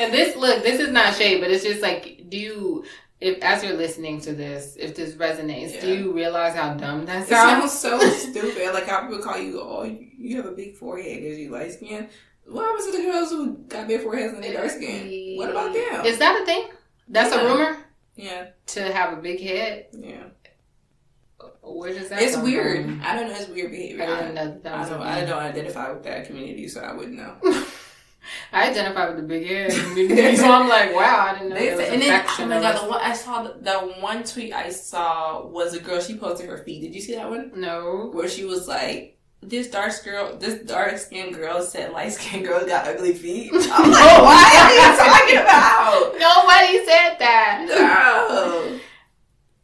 And 0.00 0.14
this 0.14 0.34
look, 0.34 0.62
this 0.62 0.80
is 0.80 0.90
not 0.90 1.14
shade, 1.14 1.42
but 1.42 1.50
it's 1.50 1.62
just 1.62 1.82
like, 1.82 2.24
do 2.30 2.38
you, 2.38 2.84
if 3.20 3.42
as 3.42 3.62
you're 3.62 3.76
listening 3.76 4.20
to 4.22 4.32
this, 4.32 4.76
if 4.78 4.94
this 4.94 5.14
resonates, 5.14 5.80
do 5.80 5.92
you 5.92 6.12
realize 6.12 6.54
how 6.54 6.74
dumb 6.74 7.04
that 7.06 7.28
sounds? 7.28 7.72
It 7.72 7.76
sounds? 7.76 7.78
so 7.78 8.30
stupid. 8.30 8.72
Like 8.72 8.86
how 8.86 9.02
people 9.02 9.22
call 9.22 9.38
you, 9.38 9.60
oh, 9.60 9.84
you 9.84 10.36
have 10.36 10.46
a 10.46 10.52
big 10.52 10.76
forehead 10.76 11.22
because 11.22 11.38
you 11.38 11.50
light 11.50 11.72
skin. 11.72 12.08
What 12.46 12.64
happens 12.64 12.86
to 12.86 12.96
the 12.96 13.02
girls 13.04 13.30
who 13.30 13.58
got 13.68 13.86
big 13.86 14.02
foreheads 14.02 14.32
and 14.32 14.42
they 14.42 14.52
dark 14.52 14.70
skin? 14.70 15.36
What 15.36 15.50
about 15.50 15.72
them? 15.72 16.04
Is 16.06 16.18
that 16.18 16.40
a 16.42 16.46
thing? 16.46 16.68
That's 17.08 17.34
a 17.34 17.44
rumor 17.44 17.78
yeah, 18.16 18.48
to 18.66 18.92
have 18.92 19.18
a 19.18 19.20
big 19.20 19.40
head. 19.40 19.86
yeah. 19.92 20.24
Where 21.62 21.92
does 21.92 22.08
that? 22.08 22.22
It's 22.22 22.36
weird. 22.36 22.84
from? 22.84 23.00
I 23.04 23.16
don't 23.16 23.28
know. 23.28 23.34
It's 23.34 23.48
weird 23.48 23.70
behavior. 23.70 24.02
I 24.02 24.20
didn't 24.20 24.34
know 24.34 24.72
I 24.72 24.88
don't. 24.88 25.02
I 25.02 25.24
don't 25.24 25.38
identify 25.38 25.92
with 25.92 26.02
that 26.04 26.26
community, 26.26 26.68
so 26.68 26.80
I 26.80 26.92
wouldn't 26.92 27.16
know. 27.16 27.36
I 28.52 28.70
identify 28.70 29.08
with 29.08 29.16
the 29.16 29.22
big 29.22 29.46
head 29.46 29.72
so 29.72 30.50
I'm 30.50 30.68
like, 30.68 30.94
wow, 30.94 31.28
I 31.28 31.34
didn't 31.34 31.50
know 31.50 31.56
They 31.56 31.70
was 31.70 31.80
said, 31.80 31.88
a 31.88 31.92
and 31.92 32.02
then, 32.02 32.24
oh 32.26 32.46
my 32.46 32.60
god, 32.60 32.82
the 32.84 32.88
one 32.90 33.00
I 33.00 33.12
saw, 33.12 33.42
the, 33.42 33.54
the 33.60 33.78
one 34.00 34.24
tweet 34.24 34.52
I 34.52 34.70
saw 34.70 35.46
was 35.46 35.74
a 35.74 35.80
girl. 35.80 36.00
She 36.00 36.16
posted 36.16 36.48
her 36.48 36.58
feet. 36.58 36.82
Did 36.82 36.94
you 36.94 37.00
see 37.00 37.14
that 37.14 37.28
one? 37.28 37.52
No. 37.54 38.10
Where 38.12 38.28
she 38.28 38.44
was 38.44 38.66
like, 38.68 39.18
"This 39.40 39.68
dark 39.68 39.92
girl, 40.04 40.36
this 40.36 40.62
dark 40.66 40.98
skinned 40.98 41.34
girl 41.34 41.62
said 41.62 41.92
light 41.92 42.12
skinned 42.12 42.44
girls 42.44 42.66
got 42.66 42.86
ugly 42.86 43.14
feet." 43.14 43.50
I'm 43.54 43.90
like, 43.90 44.22
what 44.22 44.56
are 44.56 44.74
you 44.74 44.96
talking 44.96 45.38
about? 45.38 46.12
Nobody 46.18 46.84
said 46.84 47.16
that. 47.18 47.64
No. 47.68 48.78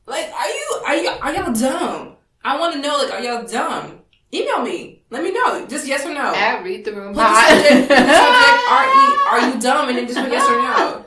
Like, 0.07 0.31
are 0.33 0.49
you 0.49 0.81
are 0.87 0.97
you 0.97 1.09
are 1.09 1.35
y'all 1.35 1.53
dumb? 1.53 2.17
I 2.45 2.59
want 2.59 2.75
to 2.75 2.81
know. 2.81 2.97
Like, 2.99 3.13
are 3.13 3.21
y'all 3.21 3.47
dumb? 3.47 4.01
Email 4.33 4.63
me. 4.63 4.96
Let 5.11 5.23
me 5.23 5.31
know. 5.33 5.67
Just 5.67 5.87
yes 5.87 6.05
or 6.05 6.13
no. 6.13 6.35
At 6.35 6.65
read 6.65 6.85
the 6.85 6.93
room. 6.93 7.15
Put 7.15 7.21
the 7.23 7.35
subject, 7.49 7.89
put 7.89 7.97
the 7.97 8.13
subject 8.13 8.71
are, 8.71 8.87
you, 8.87 9.19
are 9.31 9.49
you 9.55 9.61
dumb? 9.61 9.89
And 9.89 9.99
then 9.99 10.07
just 10.07 10.19
put 10.19 10.31
yes 10.33 10.49
or 10.51 10.61
no. 10.63 11.07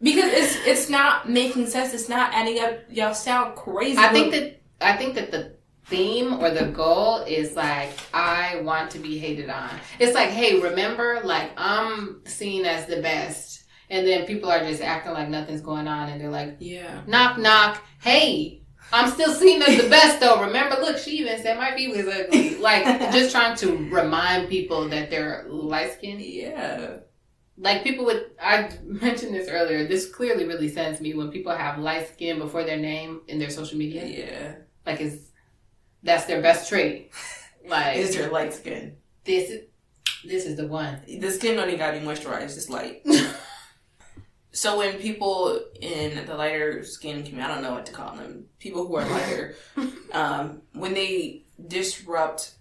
Because 0.00 0.30
it's 0.32 0.56
it's 0.66 0.88
not 0.88 1.28
making 1.28 1.66
sense. 1.66 1.92
It's 1.92 2.08
not 2.08 2.32
adding 2.32 2.60
up. 2.60 2.78
Y'all 2.88 3.14
sound 3.14 3.56
crazy. 3.56 3.98
I 3.98 4.08
think 4.10 4.32
that 4.32 4.60
I 4.80 4.96
think 4.96 5.16
that 5.16 5.32
the 5.32 5.56
theme 5.86 6.34
or 6.34 6.50
the 6.50 6.66
goal 6.66 7.22
is 7.26 7.56
like 7.56 7.90
I 8.14 8.60
want 8.62 8.92
to 8.92 9.00
be 9.00 9.18
hated 9.18 9.50
on. 9.50 9.70
It's 9.98 10.14
like, 10.14 10.28
hey, 10.30 10.60
remember, 10.60 11.20
like 11.24 11.50
I'm 11.56 12.22
seen 12.26 12.64
as 12.64 12.86
the 12.86 13.02
best, 13.02 13.64
and 13.90 14.06
then 14.06 14.24
people 14.26 14.50
are 14.50 14.60
just 14.60 14.80
acting 14.82 15.14
like 15.14 15.28
nothing's 15.28 15.62
going 15.62 15.88
on, 15.88 16.10
and 16.10 16.20
they're 16.20 16.30
like, 16.30 16.58
Yeah. 16.60 17.00
knock 17.08 17.36
knock, 17.38 17.82
hey. 18.00 18.57
I'm 18.92 19.10
still 19.10 19.32
seen 19.34 19.62
as 19.62 19.82
the 19.82 19.88
best 19.88 20.20
though. 20.20 20.40
Remember, 20.42 20.76
look, 20.76 20.98
she 20.98 21.18
even 21.18 21.40
said 21.42 21.58
my 21.58 21.74
feet 21.74 21.90
was 21.90 22.06
ugly. 22.06 22.56
Like, 22.56 22.84
just 23.12 23.30
trying 23.32 23.56
to 23.58 23.76
remind 23.90 24.48
people 24.48 24.88
that 24.88 25.10
they're 25.10 25.46
light 25.48 25.92
skinned. 25.92 26.20
Yeah. 26.22 26.98
Like 27.56 27.82
people 27.82 28.04
with, 28.04 28.22
I 28.40 28.70
mentioned 28.84 29.34
this 29.34 29.48
earlier. 29.48 29.86
This 29.86 30.10
clearly 30.10 30.44
really 30.44 30.68
sends 30.68 31.00
me 31.00 31.14
when 31.14 31.30
people 31.30 31.52
have 31.54 31.78
light 31.78 32.08
skin 32.08 32.38
before 32.38 32.64
their 32.64 32.76
name 32.78 33.22
in 33.28 33.38
their 33.38 33.50
social 33.50 33.76
media. 33.78 34.06
Yeah. 34.06 34.54
Like, 34.86 35.00
is 35.00 35.30
that's 36.02 36.24
their 36.26 36.40
best 36.40 36.68
trait. 36.68 37.10
Like 37.66 37.96
Is 37.98 38.14
your 38.14 38.30
light 38.30 38.54
skin? 38.54 38.96
this 39.24 39.50
is 39.50 39.64
this 40.24 40.46
is 40.46 40.56
the 40.56 40.66
one. 40.66 41.00
The 41.06 41.30
skin 41.30 41.56
don't 41.56 41.68
even 41.68 41.78
gotta 41.78 41.98
be 42.00 42.04
moisturized, 42.06 42.56
it's 42.56 42.68
light. 42.70 43.04
so 44.52 44.78
when 44.78 44.98
people 44.98 45.60
in 45.80 46.26
the 46.26 46.34
lighter 46.34 46.84
skin 46.84 47.22
community, 47.22 47.42
I 47.42 47.54
don't 47.54 47.62
know 47.62 47.72
what 47.72 47.86
to 47.86 47.92
call 47.92 48.16
them, 48.16 48.46
people 48.58 48.86
who 48.86 48.96
are 48.96 49.08
lighter, 49.08 49.54
um, 50.12 50.62
when 50.72 50.94
they 50.94 51.42
disrupt, 51.66 52.54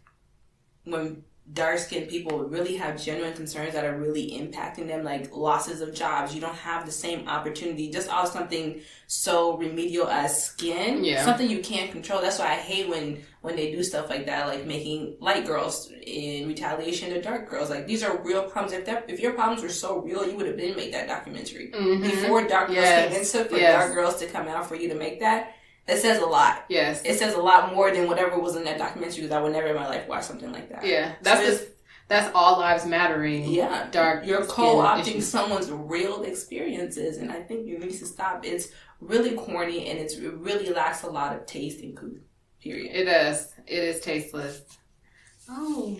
when 0.84 1.24
dark 1.54 1.78
skinned 1.80 2.10
people 2.10 2.44
really 2.44 2.76
have 2.76 3.02
genuine 3.02 3.34
concerns 3.34 3.74
that 3.74 3.86
are 3.86 3.98
really 3.98 4.32
impacting 4.32 4.88
them, 4.88 5.04
like 5.04 5.34
losses 5.36 5.80
of 5.82 5.94
jobs, 5.94 6.36
you 6.36 6.42
don't 6.42 6.56
have 6.56 6.86
the 6.86 6.92
same 6.92 7.28
opportunity, 7.28 7.90
just 7.90 8.10
off 8.10 8.32
something 8.34 8.82
so 9.08 9.58
remedial 9.58 10.08
as 10.10 10.44
skin, 10.44 11.04
Yeah. 11.06 11.24
something 11.24 11.50
you 11.50 11.60
can't 11.60 11.90
control. 11.92 12.22
That's 12.22 12.38
why 12.40 12.48
I 12.48 12.56
hate 12.56 12.90
when 12.90 13.24
when 13.42 13.56
they 13.56 13.72
do 13.72 13.82
stuff 13.82 14.10
like 14.10 14.26
that, 14.26 14.48
like 14.48 14.66
making 14.66 15.16
light 15.22 15.46
girls 15.46 15.90
in 16.06 16.48
retaliation 16.50 17.12
to 17.14 17.22
dark 17.22 17.50
girls. 17.50 17.70
Like 17.70 17.88
these 17.88 18.04
are 18.04 18.18
real 18.18 18.44
problems. 18.44 18.74
If 18.74 18.86
that 18.88 19.06
if 19.08 19.22
your 19.22 19.32
problems 19.34 19.62
were 19.64 19.70
so 19.70 20.00
real, 20.00 20.28
you 20.28 20.36
would 20.36 20.48
have 20.48 20.58
been 20.58 20.76
made 20.76 20.94
that 20.94 21.08
documentary 21.08 21.72
Mhm. 21.74 22.02
before 22.02 22.46
dark 22.46 22.68
girls 22.68 22.80
came. 22.86 23.12
It 23.22 23.26
took 23.26 23.50
for 23.50 23.56
Yes. 23.58 23.74
dark 23.74 23.94
girls 23.94 24.18
to 24.18 24.28
come 24.28 24.50
out 24.50 24.68
for 24.68 24.76
you 24.76 24.90
to 24.90 24.96
make 24.96 25.22
that. 25.22 25.54
It 25.88 25.98
says 25.98 26.22
a 26.22 26.26
lot. 26.26 26.66
Yes. 26.70 27.02
It 27.06 27.18
says 27.18 27.34
a 27.34 27.42
lot 27.42 27.74
more 27.74 27.92
than 27.92 28.08
whatever 28.08 28.38
was 28.38 28.56
in 28.56 28.64
that 28.66 28.78
documentary 28.78 29.22
because 29.22 29.32
I 29.32 29.42
would 29.42 29.54
never 29.54 29.68
in 29.68 29.76
my 29.76 29.88
life 29.88 30.08
watch 30.08 30.24
something 30.26 30.52
like 30.52 30.70
that. 30.70 30.86
Yeah. 30.86 31.14
That's 31.22 31.42
So 31.46 31.52
the, 31.66 31.72
that's 32.10 32.32
all 32.36 32.60
lives 32.60 32.86
mattering. 32.86 33.46
Yeah, 33.50 33.88
Dark 33.92 34.26
You're 34.26 34.46
co-opting 34.46 35.02
issues. 35.08 35.28
someone's 35.28 35.70
real 35.72 36.24
experiences, 36.24 37.18
and 37.18 37.32
I 37.32 37.42
think 37.42 37.68
you 37.68 37.78
need 37.80 37.92
to 37.92 38.06
stop. 38.06 38.46
It's 38.46 38.70
really 39.02 39.32
corny, 39.36 39.90
and 39.90 40.00
it's 40.00 40.16
it 40.16 40.34
really 40.36 40.70
lacks 40.70 41.04
a 41.04 41.10
lot 41.10 41.36
of 41.36 41.46
taste 41.46 41.82
and 41.84 41.96
coup. 41.98 42.20
Period. 42.62 42.96
It 42.96 43.06
does. 43.06 43.54
It 43.66 43.84
is 43.84 44.00
tasteless. 44.02 44.62
Oh, 45.50 45.98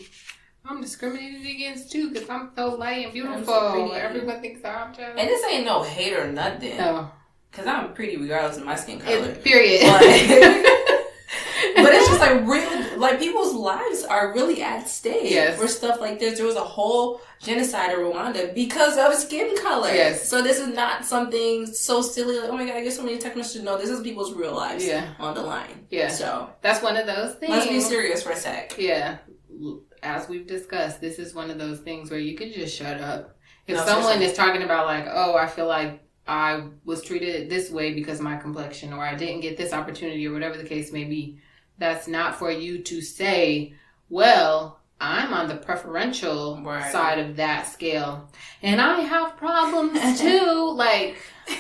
I'm 0.66 0.82
discriminated 0.82 1.46
against 1.46 1.92
too 1.92 2.12
because 2.12 2.30
I'm 2.30 2.52
so 2.56 2.76
light 2.76 3.06
and 3.06 3.14
beautiful. 3.14 3.46
so. 3.46 3.92
Everyone 3.92 4.42
thinks 4.42 4.64
I'm 4.66 4.94
just. 4.94 5.18
And 5.18 5.28
this 5.30 5.44
ain't 5.50 5.66
no 5.66 5.84
hate 5.84 6.14
or 6.14 6.32
nothing, 6.32 6.78
no. 6.78 7.10
Because 7.52 7.68
I'm 7.68 7.94
pretty 7.94 8.18
regardless 8.18 8.58
of 8.58 8.66
my 8.66 8.76
skin 8.76 9.00
color. 9.00 9.16
It, 9.30 9.44
period. 9.44 9.82
But, 9.82 10.02
but 11.76 11.94
it's 11.94 12.08
just 12.08 12.20
like 12.22 12.46
real, 12.48 13.00
like 13.00 13.20
people's 13.20 13.54
lives 13.54 14.04
are 14.04 14.34
really 14.34 14.62
at 14.62 14.88
stake 14.90 15.30
Yes. 15.32 15.60
for 15.60 15.68
stuff 15.68 16.00
like 16.00 16.20
this. 16.20 16.38
There 16.38 16.46
was 16.46 16.56
a 16.56 16.64
whole 16.64 17.22
genocide 17.42 17.92
in 17.92 18.00
Rwanda 18.00 18.54
because 18.56 18.98
of 18.98 19.14
skin 19.16 19.56
color. 19.62 19.90
Yes. 19.90 20.28
So 20.28 20.42
this 20.42 20.60
is 20.60 20.68
not 20.74 21.06
something 21.06 21.66
so 21.68 22.02
silly. 22.02 22.40
Like, 22.40 22.50
oh 22.50 22.58
my 22.58 22.66
god, 22.66 22.78
I 22.78 22.84
get 22.84 22.94
so 22.94 23.04
many 23.04 23.18
text 23.18 23.38
messages. 23.38 23.64
No, 23.64 23.78
this 23.78 23.90
is 23.90 24.02
people's 24.02 24.34
real 24.34 24.56
lives. 24.56 24.86
Yeah. 24.86 25.14
On 25.20 25.34
the 25.36 25.42
line. 25.42 25.86
Yeah. 25.90 26.10
So 26.10 26.50
That's 26.62 26.82
one 26.84 26.98
of 26.98 27.06
those 27.08 27.36
things. 27.36 27.52
let's 27.52 27.68
be 27.68 27.80
serious 27.82 28.24
for 28.24 28.32
a 28.32 28.36
sec. 28.36 28.76
Yeah. 28.78 29.18
As 30.04 30.30
we've 30.30 30.48
discussed, 30.48 31.02
this 31.02 31.18
is 31.20 31.34
one 31.34 31.50
of 31.50 31.58
those 31.58 31.80
things 31.80 32.12
where 32.12 32.20
you 32.20 32.38
could 32.38 32.54
just 32.54 32.76
shut 32.78 33.02
up. 33.02 33.36
If 33.66 33.76
No, 33.76 33.86
someone 33.86 34.04
seriously. 34.14 34.26
is 34.32 34.34
talking 34.38 34.62
about 34.64 34.86
like, 34.86 35.06
oh, 35.12 35.36
I 35.36 35.48
feel 35.48 35.68
like 35.68 36.02
I 36.28 36.64
was 36.86 37.02
treated 37.04 37.50
this 37.50 37.70
way 37.72 37.94
because 37.94 38.20
of 38.20 38.26
my 38.26 38.38
complexion, 38.38 38.94
or 38.94 39.00
I 39.04 39.16
didn't 39.16 39.42
get 39.42 39.58
this 39.58 39.74
opportunity, 39.74 40.28
or 40.28 40.34
whatever 40.34 40.58
the 40.58 40.64
case 40.66 40.92
may 40.92 41.04
be, 41.06 41.40
that's 41.78 42.08
not 42.08 42.36
for 42.36 42.52
you 42.52 42.80
to 42.84 43.02
say, 43.02 43.74
well, 44.10 44.80
I'm 45.00 45.32
on 45.34 45.48
the 45.48 45.56
preferential 45.56 46.60
Right. 46.64 46.92
side 46.92 47.20
of 47.20 47.36
that 47.38 47.68
scale, 47.68 48.30
and 48.62 48.82
I 48.82 49.02
have 49.02 49.38
problems 49.38 50.20
too. 50.20 50.72
like 50.76 51.18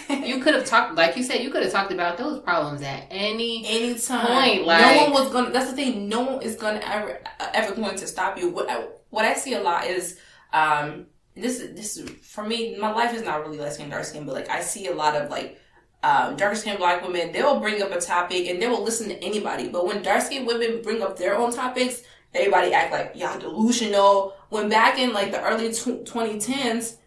you 0.10 0.40
could 0.40 0.54
have 0.56 0.66
talked, 0.66 0.96
like 0.96 1.16
you 1.16 1.24
said, 1.24 1.42
you 1.44 1.50
could 1.52 1.64
have 1.64 1.72
talked 1.72 1.92
about 1.94 2.18
those 2.18 2.40
problems 2.42 2.82
at 2.82 3.06
any 3.12 3.66
anytime. 3.68 4.26
Point, 4.26 4.68
no 4.68 4.98
one 5.04 5.12
was 5.14 5.32
gonna. 5.32 5.52
That's 5.52 5.70
the 5.70 5.76
thing. 5.76 6.10
No 6.10 6.22
one 6.22 6.42
is 6.42 6.56
gonna 6.56 6.82
ever 6.84 7.20
ever 7.54 7.76
going 7.76 7.96
to 7.98 8.08
stop 8.08 8.38
you. 8.40 8.50
What 8.50 8.70
I, 8.70 8.86
what 9.12 9.24
I 9.24 9.34
see 9.36 9.54
a 9.54 9.62
lot 9.62 9.86
is 9.86 10.20
um 10.52 11.06
this 11.42 11.60
is 11.60 11.76
this 11.76 11.98
is 11.98 12.10
for 12.22 12.44
me. 12.44 12.78
My 12.78 12.92
life 12.92 13.14
is 13.14 13.24
not 13.24 13.42
really 13.46 13.58
light 13.58 13.74
skin, 13.74 13.90
dark 13.90 14.04
skin, 14.06 14.26
but 14.26 14.36
like 14.36 14.50
I 14.50 14.62
see 14.62 14.88
a 14.88 14.96
lot 14.96 15.16
of 15.16 15.30
like. 15.30 15.60
Um, 16.04 16.36
darker 16.36 16.56
skinned 16.56 16.78
black 16.78 17.02
women, 17.02 17.32
they 17.32 17.42
will 17.42 17.60
bring 17.60 17.82
up 17.82 17.92
a 17.92 18.00
topic 18.00 18.48
and 18.48 18.62
they 18.62 18.68
will 18.68 18.84
listen 18.84 19.10
to 19.10 19.16
anybody. 19.24 19.68
But 19.68 19.88
when 19.88 20.04
dark 20.04 20.22
skinned 20.22 20.46
women 20.46 20.84
bring 20.84 21.02
up 21.02 21.18
their 21.18 21.36
own 21.36 21.52
topics, 21.52 22.04
everybody 22.36 22.72
act 22.72 22.92
like 22.94 23.14
y'all 23.16 23.40
delusional. 23.40 24.36
When 24.50 24.70
back 24.70 25.00
in 25.00 25.12
like 25.12 25.32
the 25.32 25.42
early 25.42 25.74
tw- 25.74 26.06
2010s, 26.06 26.98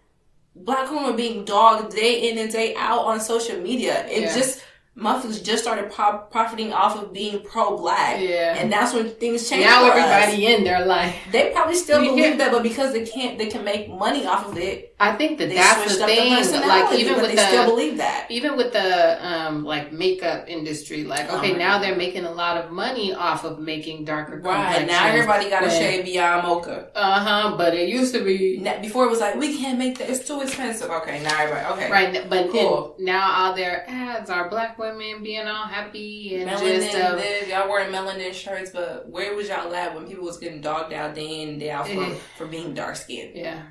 black 0.56 0.90
women 0.90 1.04
were 1.04 1.16
being 1.16 1.44
dogged 1.44 1.94
day 1.94 2.28
in 2.30 2.38
and 2.38 2.50
day 2.50 2.74
out 2.74 3.04
on 3.04 3.20
social 3.20 3.60
media. 3.60 4.06
It 4.08 4.22
Yeah. 4.22 4.34
just 4.34 4.60
motherfuckers 5.01 5.42
just 5.42 5.62
started 5.62 5.90
pro- 5.90 6.18
profiting 6.30 6.72
off 6.72 7.01
of 7.03 7.12
being 7.12 7.42
pro 7.42 7.76
black, 7.76 8.20
Yeah. 8.20 8.57
and 8.59 8.70
that's 8.72 8.92
when 8.92 9.09
things 9.11 9.48
changed. 9.48 9.66
now 9.66 9.84
for 9.86 9.92
us. 9.92 9.98
everybody 9.98 10.46
in 10.46 10.64
their 10.64 10.84
life. 10.84 11.16
They 11.32 11.51
probably 11.53 11.74
still 11.74 12.03
Yeah. 12.05 12.11
believe 12.11 12.38
that, 12.38 12.53
but 12.53 12.62
because 12.62 12.92
they 12.92 13.05
can't, 13.07 13.38
they 13.38 13.46
can 13.46 13.64
make 13.64 13.88
money 13.88 14.26
off 14.26 14.46
of 14.48 14.57
it. 14.59 14.94
I 15.01 15.12
think 15.16 15.38
that 15.38 15.48
that's 15.48 15.96
the 15.96 16.05
thing. 16.05 16.32
Like 16.34 16.98
even 16.98 17.16
with 17.22 17.34
the 17.34 17.38
still 17.46 17.64
believe 17.66 17.96
that. 17.96 18.26
even 18.28 18.57
with 18.59 18.74
the 18.74 19.26
um 19.26 19.64
like 19.64 19.92
makeup 19.92 20.44
industry, 20.46 21.05
like 21.05 21.26
Oh 21.30 21.38
okay, 21.38 21.55
now 21.57 21.78
God. 21.78 21.82
they're 21.84 21.96
making 21.96 22.24
a 22.26 22.30
lot 22.32 22.59
of 22.59 22.70
money 22.70 23.14
off 23.14 23.44
of 23.44 23.59
making 23.59 24.05
darker 24.05 24.38
Right 24.40 24.86
now, 24.86 25.07
everybody 25.07 25.48
got 25.48 25.61
to 25.61 25.70
shade 25.70 26.05
beyond 26.05 26.46
mocha. 26.46 26.88
Uh 26.94 27.18
huh. 27.20 27.57
But 27.57 27.72
it 27.74 27.88
used 27.88 28.12
to 28.14 28.22
be 28.22 28.59
Now- 28.61 28.78
Before 28.82 29.07
it 29.07 29.11
was 29.11 29.20
like 29.20 29.36
we 29.36 29.57
can't 29.57 29.78
make 29.78 29.96
that; 29.98 30.11
it's 30.11 30.26
too 30.28 30.42
expensive. 30.42 30.90
Okay, 30.90 31.22
now 31.22 31.34
everybody 31.40 31.66
okay. 31.74 31.90
right, 31.90 32.28
but 32.28 32.51
Cool. 32.51 32.94
now 32.98 33.32
all 33.38 33.55
their 33.55 33.84
ads 33.88 34.28
are 34.28 34.51
black 34.51 34.78
women 34.78 34.89
being 34.99 35.47
all 35.47 35.66
happy 35.66 36.36
and 36.36 36.51
Melanin, 36.51 36.80
just 36.80 36.97
uh, 36.97 37.14
live. 37.16 37.49
Y'all 37.49 37.68
wearing 37.68 37.93
melanin 37.93 38.32
shirts, 38.32 38.70
but 38.70 39.09
where 39.09 39.34
was 39.34 39.49
y'all 39.49 39.72
at 39.74 39.95
when 39.95 40.07
people 40.07 40.24
was 40.24 40.38
getting 40.38 40.61
dogged 40.61 40.93
out 40.93 41.14
day 41.14 41.43
in 41.43 41.49
and 41.51 41.61
day 41.61 41.70
out 41.70 41.86
for, 41.88 42.03
Eh. 42.05 42.14
for 42.36 42.47
being 42.47 42.74
dark 42.74 42.97
skinned? 42.97 43.36
yeah. 43.36 43.62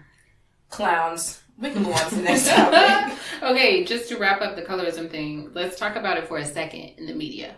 Clowns. 0.69 1.41
We 1.57 1.71
can 1.71 1.83
move 1.83 1.93
on 1.95 2.09
to 2.09 2.15
the 2.15 2.21
next 2.21 2.47
topic. 2.55 3.17
okay, 3.43 3.83
just 3.83 4.07
to 4.09 4.17
wrap 4.17 4.41
up 4.41 4.55
the 4.55 4.61
colorism 4.61 5.09
thing, 5.09 5.49
let's 5.53 5.77
talk 5.77 5.95
about 5.97 6.17
it 6.17 6.27
for 6.27 6.37
a 6.37 6.45
second 6.45 6.93
in 6.97 7.05
the 7.05 7.13
media. 7.13 7.55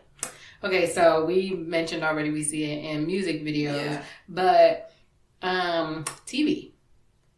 Okay, 0.64 0.89
so 0.91 1.26
we 1.26 1.51
mentioned 1.51 2.03
already 2.03 2.32
we 2.32 2.43
see 2.43 2.64
it 2.64 2.84
in 2.84 3.05
music 3.05 3.43
videos, 3.43 3.84
Yeah. 3.84 4.03
but 4.30 4.91
um 5.43 6.03
TV. 6.26 6.72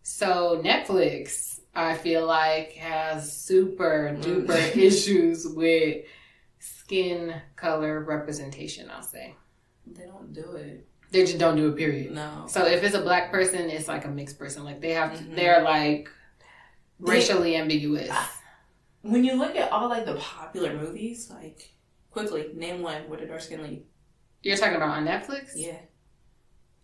So 0.03 0.61
Netflix, 0.63 1.52
I 1.75 1.95
feel 1.95 2.25
like 2.25 2.73
has 2.73 3.35
super 3.35 4.15
duper 4.21 4.47
Mm. 4.47 4.77
issues 4.89 5.47
with 5.47 6.05
skin 6.59 7.33
color 7.55 8.03
representation, 8.03 8.89
I'll 8.89 9.01
say. 9.01 9.35
They 9.87 10.05
don't 10.05 10.31
do 10.33 10.51
it. 10.53 10.87
They 11.11 11.21
just 11.25 11.37
don't 11.37 11.55
do 11.57 11.69
it 11.69 11.77
period. 11.77 12.11
No. 12.13 12.45
So 12.47 12.65
if 12.65 12.83
it's 12.83 12.95
a 12.95 13.01
black 13.01 13.31
person, 13.31 13.69
it's 13.69 13.87
like 13.87 14.05
a 14.05 14.07
mixed 14.09 14.37
person. 14.39 14.63
Like 14.63 14.81
they 14.81 14.91
have 14.91 15.11
Mhm. 15.11 15.35
they're 15.35 15.61
like 15.63 16.09
They- 16.99 17.11
racially 17.11 17.55
ambiguous. 17.55 18.09
When 19.01 19.23
you 19.23 19.33
look 19.35 19.55
at 19.55 19.71
all 19.71 19.89
like 19.89 20.05
the 20.05 20.15
popular 20.15 20.73
movies, 20.73 21.29
like 21.29 21.73
quickly 22.11 22.51
name 22.55 22.81
one 22.81 23.09
with 23.09 23.21
a 23.21 23.25
dark 23.25 23.41
skin 23.41 23.61
lead. 23.63 23.85
You're 24.41 24.57
talking 24.57 24.75
about 24.75 24.89
on 24.89 25.05
Netflix? 25.05 25.51
Yeah. 25.55 25.77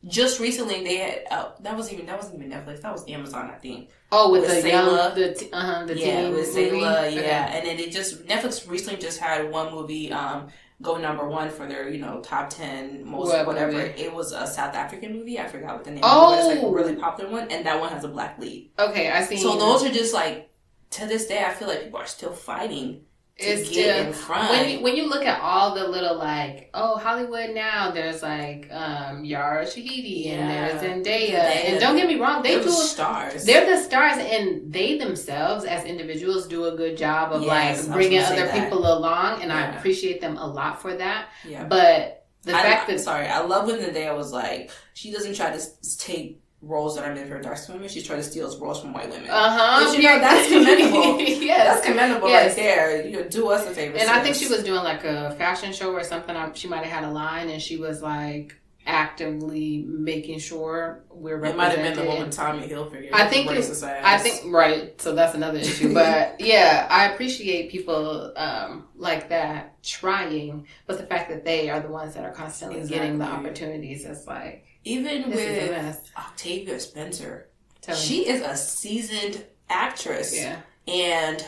Just 0.08 0.40
recently, 0.40 0.82
they 0.84 0.96
had 0.98 1.24
uh, 1.30 1.52
that 1.60 1.76
was 1.76 1.92
even 1.92 2.06
that 2.06 2.16
wasn't 2.18 2.36
even 2.42 2.50
Netflix. 2.52 2.82
That 2.82 2.94
was 2.94 3.04
Amazon, 3.10 3.52
I 3.54 3.58
think. 3.58 3.90
Oh, 4.12 4.32
with, 4.32 4.44
With 4.44 4.64
the 4.64 4.70
young, 4.70 5.14
the 5.14 5.34
t- 5.34 5.50
uh-huh, 5.52 5.86
the 5.88 5.98
yeah, 6.00 6.22
teen 6.22 6.32
with? 6.34 6.56
Zayla, 6.56 7.14
yeah, 7.14 7.20
Okay. 7.20 7.30
and 7.58 7.68
then 7.68 7.80
it 7.80 7.92
just 7.92 8.26
Netflix 8.26 8.70
recently 8.70 8.98
just 9.00 9.20
had 9.20 9.52
one 9.52 9.72
movie 9.74 10.12
um 10.14 10.48
go 10.82 10.96
number 10.96 11.28
one 11.28 11.50
for 11.50 11.68
their 11.68 11.90
you 11.90 12.00
know 12.00 12.22
top 12.22 12.50
ten 12.50 13.04
most 13.06 13.28
What 13.28 13.46
whatever. 13.46 13.74
movie? 13.74 14.02
It 14.02 14.14
was 14.14 14.32
a 14.32 14.48
South 14.48 14.74
African 14.74 15.14
movie. 15.18 15.38
I 15.38 15.48
forgot 15.48 15.76
what 15.76 15.84
the 15.84 15.92
name. 15.92 16.00
Oh. 16.04 16.32
was, 16.32 16.48
it's 16.48 16.56
like 16.56 16.64
a 16.72 16.74
really 16.74 16.96
popular 16.96 17.30
one, 17.30 17.52
and 17.52 17.66
that 17.66 17.78
one 17.78 17.90
has 17.90 18.06
a 18.06 18.08
black 18.08 18.40
lead. 18.40 18.72
Okay, 18.80 19.10
I 19.12 19.22
see. 19.24 19.36
So 19.36 19.58
those 19.58 19.84
are 19.84 19.92
just 19.92 20.14
like 20.14 20.50
to 20.92 21.06
this 21.08 21.28
day, 21.28 21.44
I 21.44 21.54
feel 21.54 21.68
like 21.68 21.84
people 21.84 22.00
are 22.00 22.06
still 22.08 22.32
fighting 22.32 23.02
It's 23.42 23.70
get 23.70 23.84
still- 23.96 24.08
in 24.08 24.14
front. 24.14 24.50
when 24.50 24.70
you, 24.70 24.80
when 24.82 24.96
you 24.98 25.08
look 25.08 25.26
at 25.26 25.40
all 25.42 25.74
the 25.76 25.88
little 25.88 26.18
like 26.18 26.70
oh 26.74 26.98
Hollywood 26.98 27.52
now 27.56 27.92
there's 27.92 28.22
like 28.22 28.68
um 28.72 29.24
Yara 29.24 29.66
Shahidi 29.66 30.28
and 30.28 30.50
there's 30.50 30.82
Zendaya, 30.82 31.34
and 31.66 31.80
don't 31.80 31.96
get 31.96 32.08
me 32.08 32.16
wrong 32.16 32.44
they 32.44 32.56
They're 32.56 32.64
do 32.64 32.70
stars. 32.72 33.46
they're 33.46 33.66
the 33.66 33.82
stars 33.82 34.18
and 34.18 34.72
they 34.74 34.98
themselves 34.98 35.64
as 35.66 35.86
individuals 35.86 36.48
do 36.48 36.66
a 36.66 36.76
good 36.76 36.98
job 36.98 37.32
of 37.32 37.44
Yes, 37.44 37.86
like 37.88 37.96
bringing 37.96 38.20
other 38.20 38.46
that. 38.46 38.64
people 38.64 38.80
along 38.80 39.42
and 39.42 39.52
I 39.54 39.68
appreciate 39.76 40.20
them 40.22 40.38
a 40.38 40.46
lot 40.46 40.82
for 40.82 40.96
that 40.98 41.30
yeah. 41.48 41.64
but 41.66 42.16
the 42.44 42.56
I, 42.56 42.62
fact 42.64 42.88
that 42.88 43.00
sorry, 43.02 43.28
I 43.28 43.42
love 43.42 43.68
when 43.68 43.80
Zendaya 43.82 44.16
was 44.16 44.32
like, 44.32 44.72
she 44.94 45.12
doesn't 45.12 45.36
try 45.36 45.56
to 45.56 45.62
take 45.98 46.42
roles 46.62 46.96
that 46.96 47.06
are 47.06 47.14
meant 47.16 47.30
for 47.30 47.40
dark 47.42 47.58
women. 47.70 47.88
She's 47.88 48.06
trying 48.06 48.20
to 48.20 48.24
steal 48.24 48.46
those 48.48 48.60
roles 48.60 48.82
from 48.82 48.94
white 48.94 49.10
women. 49.10 49.30
uh-huh 49.30 49.86
But 49.86 49.96
you 49.98 50.04
know, 50.04 50.20
that's 50.20 50.48
commendable. 50.50 51.20
yes 51.22 51.68
That's 51.76 51.88
commendable 51.88 52.28
Yes. 52.28 52.48
right 52.50 52.56
there. 52.58 53.08
You 53.08 53.18
know, 53.18 53.24
do 53.30 53.48
us 53.50 53.66
a 53.66 53.72
favor. 53.72 53.98
And 53.98 54.10
I 54.10 54.22
think 54.22 54.36
she 54.36 54.48
was 54.48 54.64
doing 54.64 54.84
like 54.84 55.04
a 55.06 55.36
fashion 55.38 55.72
show 55.72 55.92
or 55.94 56.04
something. 56.04 56.36
She 56.56 56.68
might 56.68 56.84
have 56.84 56.92
had 56.92 57.04
a 57.06 57.12
line, 57.12 57.50
and 57.50 57.62
she 57.62 57.78
was 57.78 58.02
like 58.02 58.56
actively 58.86 59.86
making 59.88 60.40
sure 60.40 61.04
we're 61.12 61.44
It 61.46 61.56
might 61.56 61.66
have 61.70 61.76
been 61.78 61.94
the 61.94 62.02
represented. 62.02 62.28
with 62.28 62.36
Tommy 62.36 62.68
Hilfiger. 62.68 63.10
I 63.14 63.28
think 63.28 63.50
it- 63.52 63.84
I 64.04 64.18
think 64.18 64.52
right. 64.54 65.00
So 65.00 65.14
that's 65.16 65.36
another 65.36 65.60
issue. 65.60 65.94
But 66.00 66.42
yeah, 66.42 66.88
I 66.90 67.10
appreciate 67.12 67.72
people 67.72 68.34
um, 68.36 68.88
like 68.96 69.30
that 69.30 69.82
trying, 69.84 70.68
but 70.88 70.98
the 70.98 71.06
fact 71.06 71.30
that 71.30 71.46
they 71.46 71.70
are 71.70 71.80
the 71.80 71.90
ones 71.90 72.16
that 72.16 72.24
are 72.26 72.32
constantly 72.34 72.86
getting 72.88 73.18
the 73.20 73.26
opportunities 73.26 74.06
is 74.06 74.26
like 74.28 74.66
even 74.90 75.30
this 75.30 75.70
with. 75.96 76.12
Octavia 76.18 76.80
Spencer, 76.80 77.48
Tell 77.82 77.96
me. 77.96 78.02
she 78.02 78.28
is 78.28 78.42
a 78.42 78.56
seasoned 78.58 79.46
actress. 79.70 80.36
yeah. 80.36 80.62
And 80.88 81.46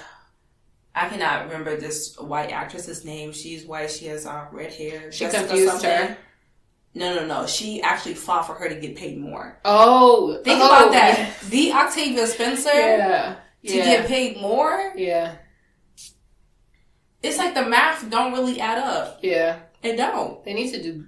I 0.93 1.07
cannot 1.09 1.45
remember 1.45 1.77
this 1.77 2.15
white 2.19 2.51
actress's 2.51 3.03
name. 3.05 3.31
She's 3.31 3.65
white. 3.65 3.89
She 3.89 4.05
has 4.07 4.25
uh, 4.25 4.45
red 4.51 4.73
hair. 4.73 5.11
She 5.11 5.25
Jessica 5.25 5.47
confused 5.47 5.71
something. 5.71 5.89
her. 5.89 6.17
No, 6.93 7.15
no, 7.15 7.25
no. 7.25 7.47
She 7.47 7.81
actually 7.81 8.15
fought 8.15 8.45
for 8.45 8.53
her 8.55 8.67
to 8.69 8.75
get 8.75 8.95
paid 8.97 9.17
more. 9.17 9.57
Oh, 9.63 10.41
Think 10.43 10.59
oh, 10.61 10.65
about 10.67 10.91
that. 10.91 11.33
The 11.49 11.71
Octavia 11.71 12.27
Spencer 12.27 12.69
Yeah. 12.73 13.35
to 13.65 13.77
Yeah. 13.77 13.85
get 13.85 14.07
paid 14.07 14.37
more. 14.41 14.93
yeah. 14.97 15.35
It's 17.23 17.37
like 17.37 17.53
the 17.53 17.65
math 17.65 18.09
don't 18.09 18.33
really 18.33 18.59
add 18.59 18.79
up. 18.79 19.19
Yeah. 19.21 19.59
It 19.83 19.95
don't. 19.95 20.43
They 20.43 20.53
need 20.53 20.71
to 20.71 20.81
do 20.81 21.05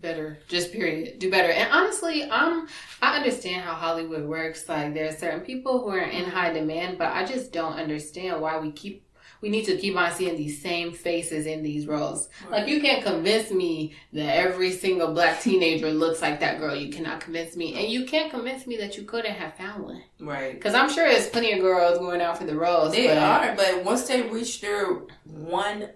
better. 0.00 0.38
Just 0.48 0.72
period. 0.72 1.18
Do 1.18 1.30
better. 1.30 1.50
And 1.50 1.72
honestly, 1.72 2.24
um, 2.24 2.68
I 3.02 3.16
understand 3.16 3.62
how 3.62 3.74
Hollywood 3.74 4.24
works. 4.24 4.68
Like 4.68 4.94
there 4.94 5.08
are 5.08 5.12
certain 5.12 5.40
people 5.40 5.80
who 5.80 5.88
are 5.88 6.00
in 6.00 6.24
high 6.24 6.52
demand, 6.52 6.98
but 6.98 7.12
I 7.12 7.24
just 7.24 7.52
don't 7.52 7.74
understand 7.74 8.40
why 8.40 8.58
we 8.58 8.72
keep 8.72 9.06
we 9.42 9.50
need 9.50 9.66
to 9.66 9.76
keep 9.76 9.96
on 9.96 10.10
seeing 10.12 10.36
these 10.36 10.60
same 10.62 10.92
faces 10.92 11.46
in 11.46 11.62
these 11.62 11.86
roles. 11.86 12.28
Like 12.50 12.68
you 12.68 12.80
can't 12.80 13.04
convince 13.04 13.50
me 13.50 13.94
that 14.12 14.36
every 14.36 14.72
single 14.72 15.12
black 15.12 15.40
teenager 15.40 15.90
looks 15.90 16.22
like 16.22 16.40
that 16.40 16.58
girl. 16.58 16.74
You 16.74 16.90
cannot 16.90 17.20
convince 17.20 17.56
me, 17.56 17.74
and 17.74 17.88
you 17.88 18.06
can't 18.06 18.30
convince 18.30 18.66
me 18.66 18.76
that 18.78 18.96
you 18.96 19.04
couldn't 19.04 19.34
have 19.34 19.54
found 19.56 19.84
one. 19.84 20.02
Right. 20.18 20.54
Because 20.54 20.74
I'm 20.74 20.90
sure 20.90 21.06
there's 21.06 21.28
plenty 21.28 21.52
of 21.52 21.60
girls 21.60 21.98
going 21.98 22.20
out 22.20 22.38
for 22.38 22.44
the 22.44 22.56
roles. 22.56 22.92
They 22.92 23.08
but 23.08 23.18
are, 23.18 23.54
but 23.54 23.84
once 23.84 24.08
they 24.08 24.22
reach 24.22 24.60
their 24.60 25.02
one 25.24 25.90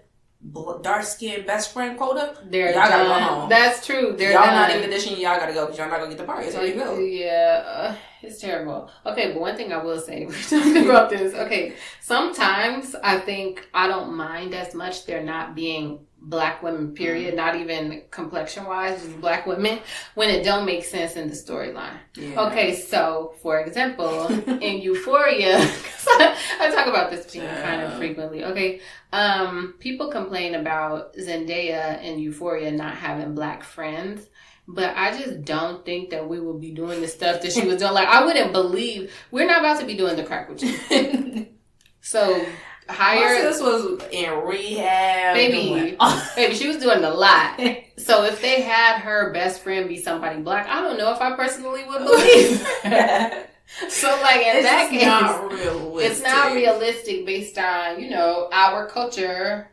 dark 0.81 1.03
skinned 1.03 1.45
best 1.45 1.71
friend 1.73 1.97
quota, 1.97 2.35
They're 2.49 2.71
Y'all 2.71 2.89
gotta 2.89 3.03
go 3.03 3.09
done. 3.09 3.21
home. 3.21 3.49
That's 3.49 3.85
true. 3.85 4.15
They're 4.17 4.31
y'all 4.31 4.45
done. 4.45 4.55
not 4.55 4.75
even 4.75 4.89
auditioning. 4.89 5.19
Y'all 5.19 5.37
gotta 5.39 5.53
go 5.53 5.65
because 5.65 5.77
y'all 5.77 5.89
not 5.89 5.97
gonna 5.99 6.09
get 6.09 6.17
the 6.17 6.23
part. 6.23 6.45
It's 6.45 6.55
already 6.55 6.73
filled. 6.73 7.07
Yeah, 7.09 7.63
uh, 7.65 7.95
it's 8.23 8.39
terrible. 8.39 8.89
Okay, 9.05 9.31
but 9.33 9.41
one 9.41 9.55
thing 9.55 9.71
I 9.71 9.77
will 9.83 9.99
say, 9.99 10.25
we're 10.29 10.33
talking 10.41 10.85
about 10.89 11.09
this. 11.09 11.33
Okay, 11.33 11.73
sometimes 12.01 12.95
I 13.03 13.19
think 13.19 13.67
I 13.73 13.87
don't 13.87 14.15
mind 14.15 14.53
as 14.53 14.73
much 14.73 15.05
They're 15.05 15.23
not 15.23 15.55
being 15.55 15.99
black 16.21 16.61
women, 16.61 16.93
period, 16.93 17.35
not 17.35 17.55
even 17.55 18.03
complexion 18.11 18.65
wise, 18.65 19.03
just 19.03 19.19
black 19.19 19.47
women, 19.47 19.79
when 20.13 20.29
it 20.29 20.43
don't 20.43 20.65
make 20.65 20.85
sense 20.85 21.15
in 21.15 21.27
the 21.27 21.33
storyline. 21.33 21.97
Yeah. 22.15 22.47
Okay, 22.47 22.75
so 22.75 23.33
for 23.41 23.59
example, 23.59 24.27
in 24.61 24.81
euphoria 24.81 25.57
I, 26.07 26.37
I 26.59 26.71
talk 26.71 26.87
about 26.87 27.09
this 27.09 27.25
scene 27.25 27.47
kind 27.47 27.81
of 27.81 27.97
frequently. 27.97 28.43
Okay, 28.43 28.81
um, 29.11 29.75
people 29.79 30.11
complain 30.11 30.55
about 30.55 31.15
Zendaya 31.15 32.01
in 32.03 32.19
Euphoria 32.19 32.71
not 32.71 32.95
having 32.95 33.35
black 33.35 33.63
friends. 33.63 34.27
But 34.67 34.95
I 34.95 35.17
just 35.17 35.43
don't 35.43 35.83
think 35.83 36.11
that 36.11 36.29
we 36.29 36.39
will 36.39 36.57
be 36.57 36.71
doing 36.71 37.01
the 37.01 37.07
stuff 37.07 37.41
that 37.41 37.51
she 37.51 37.65
was 37.65 37.77
doing. 37.77 37.93
Like 37.93 38.07
I 38.07 38.23
wouldn't 38.23 38.53
believe 38.53 39.11
we're 39.31 39.47
not 39.47 39.59
about 39.59 39.79
to 39.81 39.85
be 39.85 39.97
doing 39.97 40.15
the 40.15 40.23
crack 40.23 40.49
with 40.49 40.63
you. 40.63 41.47
So 42.01 42.45
My 42.87 42.93
hire 42.95 43.51
sis 43.51 43.61
was 43.61 44.03
in 44.11 44.29
rehab. 44.45 45.35
Baby. 45.35 45.69
doing- 45.69 45.97
baby, 46.35 46.55
she 46.55 46.67
was 46.67 46.77
doing 46.77 47.03
a 47.03 47.09
lot. 47.09 47.59
So 47.97 48.23
if 48.25 48.41
they 48.41 48.61
had 48.61 48.99
her 48.99 49.31
best 49.31 49.61
friend 49.61 49.87
be 49.87 49.97
somebody 50.01 50.41
black, 50.41 50.67
I 50.67 50.81
don't 50.81 50.97
know 50.97 51.11
if 51.13 51.21
I 51.21 51.35
personally 51.35 51.83
would 51.85 51.99
believe. 52.03 52.57
so 53.89 54.09
like 54.21 54.41
in 54.41 54.57
it's 54.57 54.65
that 54.65 54.89
case, 54.89 55.05
not 55.05 55.51
realistic. 55.51 56.11
it's 56.11 56.21
not 56.21 56.53
realistic 56.53 57.25
based 57.25 57.57
on 57.57 58.01
you 58.01 58.09
know 58.09 58.49
our 58.51 58.87
culture. 58.87 59.67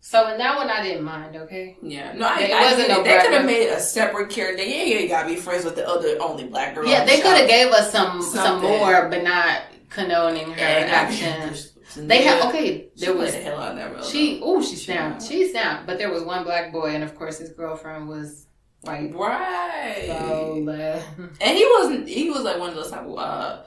So 0.00 0.26
in 0.32 0.38
that 0.38 0.56
one, 0.56 0.70
I 0.70 0.82
didn't 0.82 1.04
mind. 1.04 1.36
Okay, 1.36 1.76
Yeah, 1.82 2.12
no, 2.14 2.26
I, 2.26 2.40
It 2.40 2.50
I 2.52 2.70
wasn't 2.70 2.88
no. 2.88 3.02
They 3.04 3.18
could 3.20 3.32
have 3.34 3.44
made 3.44 3.68
a 3.68 3.78
separate 3.78 4.30
character. 4.30 4.62
Yeah, 4.64 4.84
you 4.84 4.96
ain't 4.96 5.10
gotta 5.10 5.28
be 5.28 5.36
friends 5.36 5.64
with 5.64 5.76
the 5.76 5.86
other 5.86 6.16
only 6.20 6.44
black 6.44 6.74
girl. 6.74 6.86
yeah, 6.86 7.00
on 7.02 7.06
the 7.06 7.12
they 7.12 7.20
could 7.20 7.36
have 7.36 7.48
gave 7.48 7.68
us 7.72 7.92
some 7.92 8.22
some 8.22 8.62
more, 8.62 9.08
but 9.10 9.22
not 9.22 9.62
condoning 9.90 10.50
her 10.52 10.58
And 10.60 10.90
actions. 10.90 11.72
They 11.96 12.22
had 12.22 12.46
okay. 12.48 12.88
There 12.96 13.14
was 13.14 13.32
the 13.32 13.38
hell 13.40 13.58
out 13.58 13.72
of 13.72 13.76
that 13.78 13.92
role. 13.94 14.02
she. 14.02 14.40
Oh, 14.42 14.60
she's 14.60 14.78
She 14.80 14.84
snapped. 14.86 15.16
was. 15.16 15.28
She 15.28 15.48
snapped. 15.50 15.86
But 15.86 15.98
there 15.98 16.10
was 16.10 16.22
one 16.22 16.44
black 16.44 16.72
boy, 16.72 16.90
and 16.94 17.02
of 17.04 17.14
course 17.14 17.38
his 17.38 17.50
girlfriend 17.50 18.08
was 18.08 18.46
white. 18.82 19.12
right. 19.14 20.04
So, 20.06 20.68
uh, 20.68 21.02
and 21.40 21.56
he 21.56 21.66
wasn't. 21.78 22.08
He 22.08 22.30
was 22.30 22.42
like 22.42 22.58
one 22.58 22.68
of 22.70 22.74
those 22.74 22.90
type 22.90 23.04
of 23.06 23.18
uh, 23.18 23.62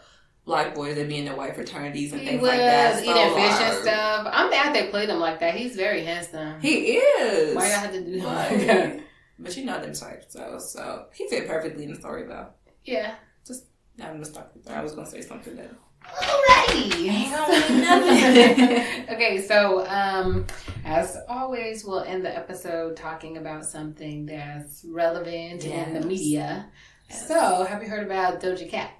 black 0.45 0.73
boys 0.75 0.95
that 0.95 1.07
be 1.07 1.17
in 1.17 1.25
their 1.25 1.35
white 1.35 1.55
fraternities 1.55 2.11
and 2.13 2.21
he 2.21 2.27
things 2.27 2.41
was 2.41 2.49
like 2.49 2.59
that. 2.59 3.01
eating 3.03 3.13
So, 3.15 3.35
fish 3.35 3.43
and 3.43 3.73
uh, 3.77 3.81
stuff. 3.81 4.27
I'm 4.31 4.49
mad 4.49 4.75
they 4.75 4.87
played 4.89 5.09
him 5.09 5.19
like 5.19 5.39
that. 5.39 5.55
He's 5.55 5.75
very 5.75 6.03
handsome. 6.03 6.59
He 6.61 6.93
is. 6.97 7.55
Why 7.55 7.69
y'all 7.69 7.79
had 7.79 7.91
to 7.93 8.03
do 8.03 8.21
that? 8.21 8.67
Like, 8.67 9.03
but 9.39 9.57
you 9.57 9.65
know 9.65 9.81
them 9.81 9.93
types, 9.93 10.33
so 10.33 10.59
so 10.59 11.05
he 11.13 11.27
fit 11.27 11.47
perfectly 11.47 11.83
in 11.85 11.93
the 11.93 11.99
story 11.99 12.25
though. 12.27 12.47
Yeah. 12.83 13.15
Just 13.45 13.65
I'm 13.99 14.13
gonna 14.13 14.25
stop. 14.25 14.53
I 14.69 14.81
was 14.81 14.93
gonna 14.93 15.07
say 15.09 15.21
something 15.21 15.55
that 15.55 15.71
Alrighty. 16.05 17.07
Ain't 17.07 17.31
gonna 17.31 17.81
nothing. 17.81 19.09
okay, 19.09 19.45
so 19.47 19.85
um, 19.87 20.45
as 20.85 21.17
always, 21.27 21.85
we'll 21.85 22.01
end 22.01 22.25
the 22.25 22.35
episode 22.35 22.95
talking 22.95 23.37
about 23.37 23.65
something 23.65 24.25
that's 24.25 24.85
relevant 24.85 25.63
in 25.65 25.93
the 25.93 26.01
media. 26.01 26.67
Yes. 27.09 27.27
So, 27.27 27.65
have 27.65 27.83
you 27.83 27.89
heard 27.89 28.05
about 28.05 28.41
Doja 28.41 28.69
Cat? 28.69 28.91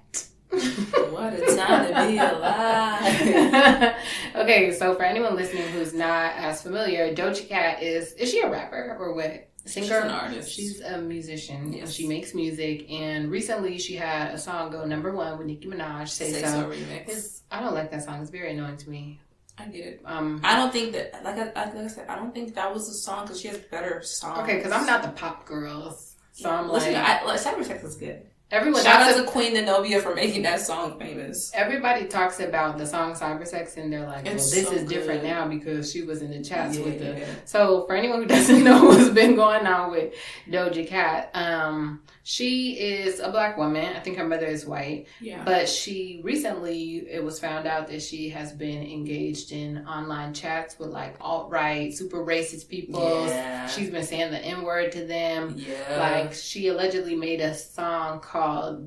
what 0.52 1.32
a 1.32 1.56
time 1.56 1.88
to 1.88 2.08
be 2.08 2.18
alive. 2.18 3.94
okay, 4.36 4.72
so 4.72 4.94
for 4.94 5.02
anyone 5.02 5.34
listening 5.34 5.66
who's 5.68 5.94
not 5.94 6.34
as 6.36 6.62
familiar, 6.62 7.14
Doja 7.14 7.48
Cat 7.48 7.82
is 7.82 8.12
is 8.14 8.30
she 8.30 8.40
a 8.40 8.50
rapper 8.50 8.96
or 9.00 9.14
what? 9.14 9.48
Singer? 9.64 9.86
She's 9.86 9.90
an 9.92 10.10
artist. 10.10 10.50
She's 10.52 10.80
a 10.80 10.98
musician. 10.98 11.72
Yes. 11.72 11.92
She 11.92 12.06
makes 12.08 12.34
music, 12.34 12.90
and 12.90 13.30
recently 13.30 13.78
she 13.78 13.94
had 13.94 14.34
a 14.34 14.38
song 14.38 14.70
go 14.72 14.84
number 14.84 15.12
one 15.12 15.38
with 15.38 15.46
Nicki 15.46 15.68
Minaj. 15.68 16.08
Say, 16.08 16.32
Say 16.32 16.42
so. 16.42 16.48
so 16.48 16.70
remix. 16.70 17.42
I 17.50 17.60
don't 17.60 17.74
like 17.74 17.90
that 17.92 18.02
song. 18.02 18.20
It's 18.20 18.30
very 18.30 18.52
annoying 18.52 18.76
to 18.78 18.90
me. 18.90 19.20
I 19.58 19.66
get 19.66 19.86
it. 19.86 20.00
Um, 20.04 20.40
I 20.42 20.56
don't 20.56 20.72
think 20.72 20.92
that, 20.92 21.12
like 21.22 21.36
I, 21.38 21.44
like 21.44 21.76
I 21.76 21.86
said, 21.86 22.08
I 22.08 22.16
don't 22.16 22.34
think 22.34 22.54
that 22.54 22.72
was 22.72 22.88
the 22.88 22.94
song 22.94 23.24
because 23.24 23.40
she 23.40 23.48
has 23.48 23.58
better 23.58 24.02
songs. 24.02 24.38
okay, 24.40 24.56
because 24.56 24.72
I'm 24.72 24.86
not 24.86 25.02
the 25.02 25.10
pop 25.10 25.46
girls, 25.46 26.16
so 26.32 26.50
I'm 26.50 26.68
Listen, 26.68 26.94
like 26.94 27.04
I, 27.04 27.24
like 27.24 27.40
Cyber 27.40 27.64
Sex 27.64 27.84
is 27.84 27.96
good. 27.96 28.26
Everyone. 28.52 28.82
Shout 28.84 29.00
out 29.02 29.16
to 29.16 29.24
Queen 29.24 29.54
Zenobia 29.54 30.00
for 30.00 30.14
making 30.14 30.42
that 30.42 30.60
song 30.60 30.98
famous. 30.98 31.50
Everybody 31.54 32.06
talks 32.06 32.38
about 32.38 32.78
the 32.78 32.86
song 32.86 33.14
Cybersex, 33.14 33.76
and 33.76 33.92
they're 33.92 34.06
like, 34.06 34.24
"Well, 34.24 34.34
It's 34.34 34.50
this 34.50 34.68
so 34.68 34.74
is 34.74 34.84
different 34.84 35.24
now 35.24 35.48
because 35.48 35.90
she 35.90 36.02
was 36.02 36.22
in 36.22 36.30
the 36.30 36.42
chats 36.44 36.78
with 36.78 36.98
the 37.00 37.18
Yeah. 37.20 37.26
So 37.44 37.84
for 37.86 37.96
anyone 37.96 38.20
who 38.22 38.26
doesn't 38.36 38.62
know 38.62 38.84
what's 38.84 39.08
been 39.10 39.34
going 39.34 39.66
on 39.66 39.90
with 39.90 40.14
Doja 40.48 40.86
Cat, 40.86 41.30
um, 41.34 42.02
she 42.24 42.74
is 42.78 43.18
a 43.18 43.30
black 43.30 43.56
woman. 43.56 43.96
I 43.96 44.00
think 44.00 44.16
her 44.18 44.26
mother 44.28 44.46
is 44.46 44.64
white, 44.64 45.06
Yeah. 45.20 45.42
but 45.44 45.68
she 45.68 46.20
recently 46.22 46.98
it 47.10 47.24
was 47.24 47.40
found 47.40 47.66
out 47.66 47.88
that 47.88 48.00
she 48.02 48.28
has 48.28 48.52
been 48.52 48.82
engaged 48.82 49.50
in 49.50 49.86
online 49.88 50.32
chats 50.34 50.78
with 50.78 50.90
like 50.90 51.16
alt 51.20 51.50
right, 51.50 51.92
super 51.92 52.18
racist 52.18 52.68
people. 52.68 53.26
Yeah. 53.26 53.66
She's 53.66 53.90
been 53.90 54.04
saying 54.04 54.30
the 54.30 54.38
N 54.38 54.62
word 54.62 54.92
to 54.92 55.04
them. 55.04 55.54
yeah. 55.56 55.98
Like 55.98 56.32
she 56.34 56.68
allegedly 56.68 57.16
made 57.16 57.40
a 57.40 57.54
song 57.54 58.20
called 58.20 58.41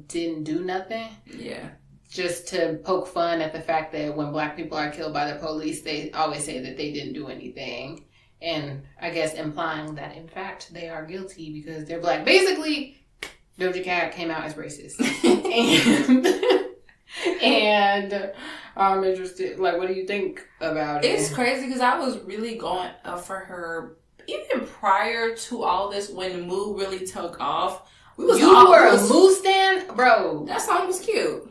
"Didn't 0.07 0.43
Do 0.43 0.63
Nothing." 0.63 1.09
yeah. 1.25 1.69
just 2.09 2.47
to 2.49 2.79
poke 2.83 3.07
fun 3.07 3.41
at 3.41 3.53
the 3.53 3.61
fact 3.61 3.91
that 3.91 4.15
when 4.15 4.31
black 4.31 4.55
people 4.55 4.77
are 4.77 4.89
killed 4.89 5.13
by 5.13 5.31
the 5.31 5.39
police, 5.39 5.81
they 5.81 6.11
always 6.11 6.43
say 6.43 6.59
that 6.59 6.77
they 6.77 6.91
didn't 6.91 7.13
do 7.13 7.27
anything. 7.27 8.05
And 8.41 8.83
I 9.01 9.09
guess 9.09 9.33
implying 9.33 9.95
that 9.95 10.15
in 10.15 10.27
fact 10.27 10.73
they 10.73 10.89
are 10.89 11.05
guilty 11.05 11.51
because 11.53 11.85
they're 11.85 11.99
black. 11.99 12.25
Basically, 12.25 12.97
Doja 13.59 13.83
Cat 13.83 14.13
came 14.13 14.29
out 14.29 14.43
as 14.43 14.53
racist. 14.53 14.99
and 15.23 16.25
and 17.41 18.13
um, 18.13 18.29
I'm 18.75 19.03
interested. 19.03 19.59
Like, 19.59 19.77
what 19.77 19.87
do 19.87 19.93
you 19.93 20.05
think 20.05 20.45
about 20.59 21.03
it? 21.03 21.07
It's 21.07 21.33
crazy 21.33 21.67
because 21.67 21.81
I 21.81 21.97
was 21.99 22.19
really 22.23 22.55
going 22.55 22.91
up 23.03 23.21
for 23.23 23.37
her 23.37 23.97
even 24.27 24.65
prior 24.65 25.35
to 25.35 25.63
all 25.63 25.89
this 25.89 26.09
when 26.09 26.47
Moo 26.47 26.77
really 26.77 27.05
took 27.05 27.39
off. 27.39 27.91
We 28.17 28.25
was 28.25 28.39
you 28.39 28.55
all, 28.55 28.69
were 28.69 28.87
a 28.87 28.93
was- 28.93 29.09
Moo 29.09 29.31
stand, 29.33 29.87
bro. 29.95 30.45
That 30.47 30.61
song 30.61 30.87
was 30.87 30.99
cute. 30.99 31.49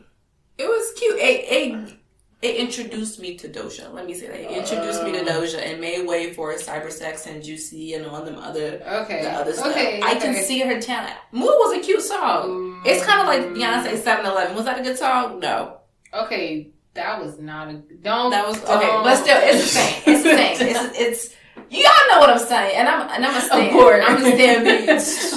It 0.59 0.67
was 0.67 0.93
cute. 0.97 1.19
It, 1.19 1.45
it 1.51 1.95
it 2.43 2.57
introduced 2.57 3.21
me 3.21 3.37
to 3.39 3.49
Doja. 3.49 3.93
Let 3.93 4.07
me 4.07 4.13
say 4.15 4.27
that. 4.29 4.39
It 4.41 4.51
introduced 4.51 5.03
me 5.03 5.13
to 5.13 5.23
Uh. 5.23 5.25
Doja 5.41 5.59
and 5.67 5.81
made 5.81 6.07
way 6.07 6.33
for 6.35 6.53
Cybersex 6.55 7.27
and 7.27 7.43
Juicy 7.43 7.95
and 7.95 8.07
all 8.07 8.23
them 8.23 8.39
other 8.39 8.83
Okay. 9.03 9.23
the 9.23 9.31
other 9.31 9.53
stuff. 9.53 9.69
Okay. 9.69 10.01
I 10.03 10.15
can 10.17 10.35
see 10.35 10.61
her 10.61 10.81
talent. 10.81 11.15
Moo 11.33 11.47
was 11.47 11.79
a 11.79 11.81
cute 11.81 12.03
song. 12.03 12.83
It's 12.85 13.05
kind 13.05 13.21
of 13.23 13.27
like 13.27 13.43
Beyonce 13.57 13.97
7-Eleven. 14.03 14.55
Was 14.55 14.67
that 14.67 14.79
a 14.79 14.83
good 14.83 14.99
song? 14.99 15.41
No. 15.41 15.79
Okay, 16.13 16.71
that 16.93 17.21
was 17.21 17.39
not 17.41 17.69
a. 17.69 17.73
Don't. 18.03 18.31
That 18.31 18.47
was 18.47 18.57
okay, 18.63 18.87
don't- 18.87 19.03
but 19.05 19.17
still, 19.17 19.39
it's 19.41 19.63
the 19.63 19.69
same. 19.69 20.03
It's 20.07 20.23
the 20.23 20.37
same. 20.37 20.67
It's 20.95 20.99
it's. 21.01 21.35
You 21.77 21.87
all 21.87 22.09
know 22.11 22.21
what 22.21 22.31
I'm 22.31 22.39
saying, 22.47 22.77
and 22.77 22.89
I'm 22.89 23.09
and 23.11 23.27
I'm 23.27 23.37
a 23.37 23.41
stand. 23.41 23.71
Abort. 23.71 24.01
I'm 24.05 24.17
a 24.25 24.31
stand. 24.35 24.67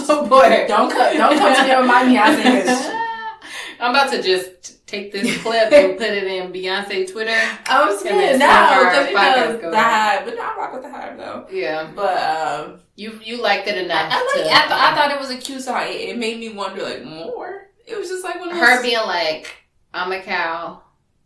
Abort. 0.09 0.67
Don't 0.67 0.91
come, 0.91 1.17
don't 1.17 1.37
come 1.37 1.55
to 1.55 1.63
me 1.63 1.75
with 1.77 1.87
my 1.87 2.03
Beyonce. 2.03 2.65
'cause 2.65 2.91
I'm 3.79 3.91
about 3.91 4.11
to 4.11 4.21
just 4.23 4.85
take 4.87 5.11
this 5.11 5.41
clip 5.41 5.71
and 5.71 5.97
put 5.97 6.07
it 6.07 6.23
in 6.25 6.51
Beyonce 6.53 7.11
Twitter. 7.11 7.39
I'm 7.67 7.97
scared. 7.97 8.39
No, 8.39 8.47
because 8.47 9.07
you 9.09 9.13
know 9.15 9.57
the 9.71 9.77
hype, 9.77 10.25
but 10.25 10.35
no, 10.35 10.41
I 10.41 10.55
rock 10.57 10.73
with 10.73 10.81
the 10.83 10.89
hype 10.91 11.17
though. 11.17 11.45
Yeah, 11.51 11.89
But 11.95 12.17
um, 12.23 12.79
you 12.95 13.19
you 13.23 13.41
liked 13.41 13.67
it 13.67 13.75
I, 13.75 13.79
enough. 13.81 14.09
I 14.11 14.15
like. 14.35 14.45
to- 14.45 14.51
I, 14.55 14.59
th- 14.67 14.71
I 14.71 14.95
thought 14.95 15.11
it 15.11 15.19
was 15.19 15.29
a 15.31 15.37
cute 15.37 15.61
song. 15.61 15.81
It, 15.83 16.09
it 16.09 16.17
made 16.17 16.39
me 16.39 16.49
wonder 16.53 16.83
like 16.83 17.03
more. 17.03 17.67
It 17.85 17.97
was 17.97 18.09
just 18.09 18.23
like 18.23 18.35
of 18.37 18.51
her 18.51 18.81
being 18.81 18.97
like, 19.05 19.53
"I'm 19.93 20.11
a 20.11 20.21
cow." 20.21 20.81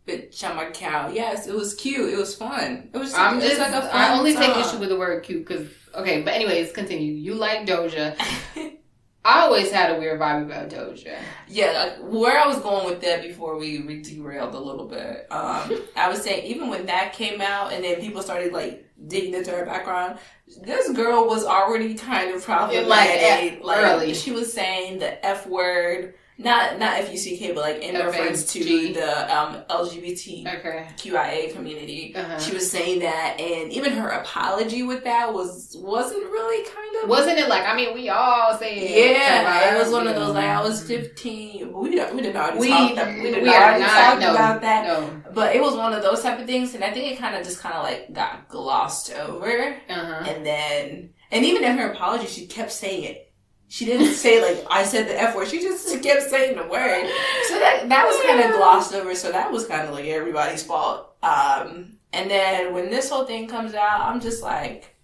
Bitch, 0.06 0.42
I'm 0.44 0.72
cow. 0.72 1.10
Yes, 1.10 1.46
it 1.46 1.54
was 1.54 1.74
cute. 1.74 2.12
It 2.12 2.16
was 2.18 2.34
fun. 2.34 2.90
It 2.92 2.98
was. 2.98 3.14
I'm 3.14 3.40
just. 3.40 3.58
like 3.58 3.72
a 3.72 3.82
fun 3.82 3.90
I 3.92 4.16
only 4.16 4.34
take 4.34 4.52
song. 4.54 4.60
issue 4.60 4.78
with 4.78 4.88
the 4.88 4.98
word 4.98 5.22
"cute" 5.22 5.46
because. 5.46 5.68
Okay, 5.94 6.22
but 6.22 6.32
anyways, 6.34 6.72
continue. 6.72 7.12
You 7.12 7.34
like 7.34 7.66
Doja. 7.66 8.16
I 9.24 9.42
always 9.42 9.70
had 9.70 9.94
a 9.94 10.00
weird 10.00 10.18
vibe 10.18 10.46
about 10.46 10.68
Doja. 10.68 11.16
Yeah, 11.46 11.70
like, 12.00 12.12
where 12.12 12.40
I 12.42 12.48
was 12.48 12.58
going 12.58 12.86
with 12.86 13.00
that 13.02 13.22
before 13.22 13.56
we 13.56 13.80
re- 13.82 14.02
derailed 14.02 14.52
a 14.54 14.58
little 14.58 14.88
bit. 14.88 15.28
Um, 15.30 15.80
I 15.96 16.08
was 16.08 16.22
saying 16.22 16.44
even 16.46 16.68
when 16.70 16.86
that 16.86 17.12
came 17.12 17.40
out 17.40 17.72
and 17.72 17.84
then 17.84 18.00
people 18.00 18.20
started 18.20 18.52
like 18.52 18.84
digging 19.06 19.34
into 19.34 19.52
her 19.52 19.64
background, 19.64 20.18
this 20.62 20.90
girl 20.90 21.26
was 21.28 21.44
already 21.44 21.94
kind 21.94 22.34
of 22.34 22.42
problematic. 22.42 23.62
Like, 23.62 23.62
Like, 23.62 23.78
early. 23.92 24.14
she 24.14 24.32
was 24.32 24.52
saying 24.52 24.98
the 24.98 25.24
f 25.24 25.46
word, 25.46 26.14
not 26.42 26.78
not 26.78 26.98
f 26.98 27.10
u 27.10 27.16
c 27.16 27.36
k, 27.36 27.52
but 27.52 27.60
like 27.60 27.82
in 27.82 27.94
reference 27.94 28.44
to 28.52 28.60
FHG. 28.60 28.94
the 28.94 29.36
um, 29.36 29.62
LGBTQIA 29.70 30.58
Okay. 30.58 31.52
community. 31.54 32.14
Uh-huh. 32.14 32.38
She 32.38 32.52
was 32.54 32.70
saying 32.70 33.00
that, 33.00 33.38
and 33.40 33.72
even 33.72 33.92
her 33.92 34.08
apology 34.08 34.82
with 34.82 35.04
that 35.04 35.32
was 35.32 35.76
wasn't 35.80 36.22
really 36.24 36.64
kind 36.68 37.02
of 37.04 37.08
Wasn't 37.08 37.38
it 37.38 37.48
like? 37.48 37.64
I 37.66 37.74
mean, 37.76 37.94
we 37.94 38.08
all 38.08 38.56
say 38.58 38.76
it. 38.76 39.16
yeah, 39.16 39.74
it 39.74 39.78
was 39.78 39.90
one 39.92 40.06
of 40.06 40.14
those 40.14 40.34
like 40.34 40.44
I 40.44 40.60
was 40.62 40.82
fifteen. 40.82 41.72
We 41.72 41.94
don't 41.94 42.14
we 42.14 42.22
did 42.22 42.34
not 42.34 42.56
We 42.56 42.68
talk 42.68 42.94
that, 42.96 43.14
we 43.14 43.30
did 43.30 43.42
we 43.42 43.48
already 43.48 43.80
not 43.80 43.90
talk 43.90 44.18
no, 44.20 44.30
about 44.34 44.60
that. 44.62 44.86
No. 44.86 45.22
But 45.34 45.54
it 45.56 45.62
was 45.62 45.74
one 45.74 45.92
of 45.92 46.02
those 46.02 46.22
type 46.22 46.38
of 46.38 46.46
things, 46.46 46.74
and 46.74 46.84
I 46.84 46.90
think 46.92 47.12
it 47.12 47.18
kind 47.18 47.34
of 47.36 47.42
just 47.44 47.60
kind 47.60 47.74
of 47.74 47.82
like 47.84 48.12
got 48.12 48.48
glossed 48.48 49.12
over, 49.14 49.76
Uh 49.88 49.94
huh. 49.94 50.24
and 50.28 50.44
then 50.44 51.10
and 51.30 51.44
even 51.44 51.64
in 51.64 51.78
her 51.78 51.92
apology, 51.92 52.26
she 52.26 52.46
kept 52.46 52.72
saying 52.72 53.04
it. 53.04 53.31
She 53.72 53.86
didn't 53.86 54.16
say 54.16 54.42
like 54.42 54.66
I 54.70 54.84
said 54.84 55.08
the 55.08 55.18
f 55.18 55.34
word. 55.34 55.48
She 55.48 55.62
just 55.62 56.02
kept 56.02 56.28
saying 56.28 56.58
the 56.58 56.64
word. 56.64 57.10
So 57.48 57.58
that 57.58 57.88
that 57.88 58.06
was 58.06 58.22
kind 58.26 58.40
of 58.40 58.54
glossed 58.54 58.92
over. 58.92 59.14
So 59.14 59.32
that 59.32 59.50
was 59.50 59.64
kind 59.64 59.88
of 59.88 59.94
like 59.94 60.04
everybody's 60.04 60.62
fault. 60.62 61.16
Um, 61.22 61.96
and 62.12 62.30
then 62.30 62.74
when 62.74 62.90
this 62.90 63.08
whole 63.08 63.24
thing 63.24 63.48
comes 63.48 63.72
out, 63.72 64.02
I'm 64.02 64.20
just 64.20 64.42
like, 64.42 64.94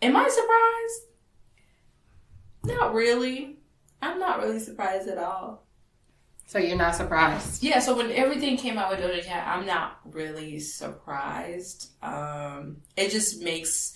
am 0.00 0.16
I 0.16 0.26
surprised? 0.30 1.02
Not 2.78 2.94
really. 2.94 3.58
I'm 4.00 4.18
not 4.18 4.40
really 4.40 4.60
surprised 4.60 5.06
at 5.06 5.18
all. 5.18 5.66
So 6.46 6.58
you're 6.58 6.78
not 6.78 6.94
surprised. 6.94 7.62
Yeah, 7.62 7.80
so 7.80 7.94
when 7.94 8.10
everything 8.12 8.56
came 8.56 8.78
out 8.78 8.90
with 8.90 9.00
Doja 9.00 9.24
Cat, 9.24 9.46
I'm 9.46 9.66
not 9.66 9.98
really 10.06 10.58
surprised. 10.58 11.90
Um, 12.02 12.78
it 12.96 13.10
just 13.10 13.42
makes 13.42 13.93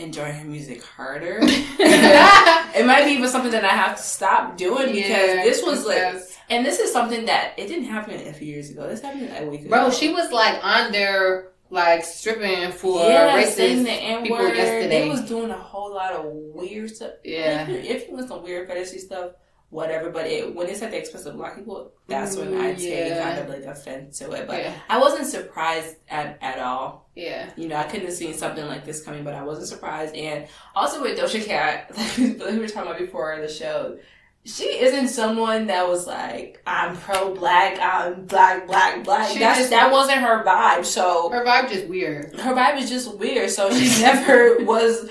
enjoying 0.00 0.34
her 0.34 0.44
music 0.44 0.82
harder. 0.82 1.38
it 1.42 2.86
might 2.86 3.04
be 3.04 3.12
even 3.12 3.28
something 3.28 3.52
that 3.52 3.64
I 3.64 3.68
have 3.68 3.96
to 3.96 4.02
stop 4.02 4.56
doing 4.56 4.92
because 4.92 5.08
Yeah, 5.08 5.42
this 5.44 5.62
was 5.62 5.86
like, 5.86 6.14
and 6.48 6.64
this 6.64 6.80
is 6.80 6.92
something 6.92 7.26
that 7.26 7.54
it 7.56 7.68
didn't 7.68 7.84
happen 7.84 8.14
a 8.14 8.32
few 8.32 8.46
years 8.46 8.70
ago. 8.70 8.88
This 8.88 9.02
happened 9.02 9.30
a 9.36 9.46
week 9.46 9.60
ago. 9.62 9.70
bro, 9.70 9.90
she 9.90 10.12
was 10.12 10.32
like 10.32 10.58
on 10.64 10.92
there, 10.92 11.52
like 11.70 12.04
stripping 12.04 12.72
for 12.72 13.08
yeah, 13.08 13.40
racist 13.40 13.84
the 13.84 14.22
people 14.22 14.48
yesterday. 14.48 14.88
They 14.88 15.08
was 15.08 15.22
doing 15.22 15.50
a 15.50 15.58
whole 15.58 15.94
lot 15.94 16.12
of 16.12 16.24
weird 16.24 16.90
stuff. 16.90 17.12
Yeah. 17.22 17.68
if, 17.68 18.04
it 18.04 18.12
was 18.12 18.26
some 18.26 18.42
weird 18.42 18.68
fetishy 18.68 18.98
stuff, 18.98 19.32
whatever. 19.70 20.10
But 20.10 20.26
it, 20.26 20.54
when 20.54 20.68
it's 20.68 20.82
at 20.82 20.90
the 20.90 20.98
expense 20.98 21.26
of 21.26 21.36
black 21.36 21.56
people, 21.56 21.92
that's 22.06 22.36
when 22.36 22.48
mm, 22.52 22.60
I 22.60 22.74
take 22.74 23.08
Yeah. 23.08 23.22
kind 23.22 23.38
of 23.38 23.48
like 23.48 23.64
offense 23.64 24.18
to 24.18 24.30
it. 24.32 24.46
But 24.46 24.58
yeah, 24.62 24.74
I 24.88 24.98
wasn't 24.98 25.26
surprised 25.26 25.96
at, 26.08 26.38
at 26.42 26.58
all. 26.58 27.08
yeah. 27.16 27.50
You 27.56 27.68
know, 27.68 27.76
I 27.76 27.84
couldn't 27.84 28.06
have 28.06 28.14
seen 28.14 28.34
something 28.34 28.66
like 28.66 28.84
this 28.84 29.02
coming, 29.02 29.24
but 29.24 29.34
I 29.34 29.42
wasn't 29.42 29.68
surprised. 29.68 30.14
And 30.14 30.46
also 30.74 31.00
with 31.02 31.18
Doja 31.18 31.44
Cat, 31.44 31.90
like 31.96 32.16
we 32.18 32.58
were 32.58 32.68
talking 32.68 32.90
about 32.90 32.98
before 32.98 33.38
the 33.40 33.48
show, 33.48 33.98
she 34.46 34.64
isn't 34.64 35.08
someone 35.08 35.66
that 35.66 35.86
was 35.86 36.06
like, 36.06 36.62
I'm 36.66 36.96
pro 36.96 37.34
black, 37.34 37.78
I'm 37.78 38.24
black, 38.24 38.66
black, 38.66 39.04
black. 39.04 39.28
She 39.30 39.38
That's, 39.38 39.58
just- 39.58 39.70
that 39.70 39.92
wasn't 39.92 40.18
her 40.18 40.42
vibe. 40.44 40.86
So 40.86 41.28
Her 41.30 41.44
vibe 41.44 41.68
just 41.70 41.86
weird. 41.88 42.34
her 42.40 42.54
vibe 42.54 42.78
is 42.78 42.88
just 42.88 43.18
weird. 43.18 43.50
So 43.50 43.70
she 43.70 44.00
never 44.02 44.64
was. 44.64 45.08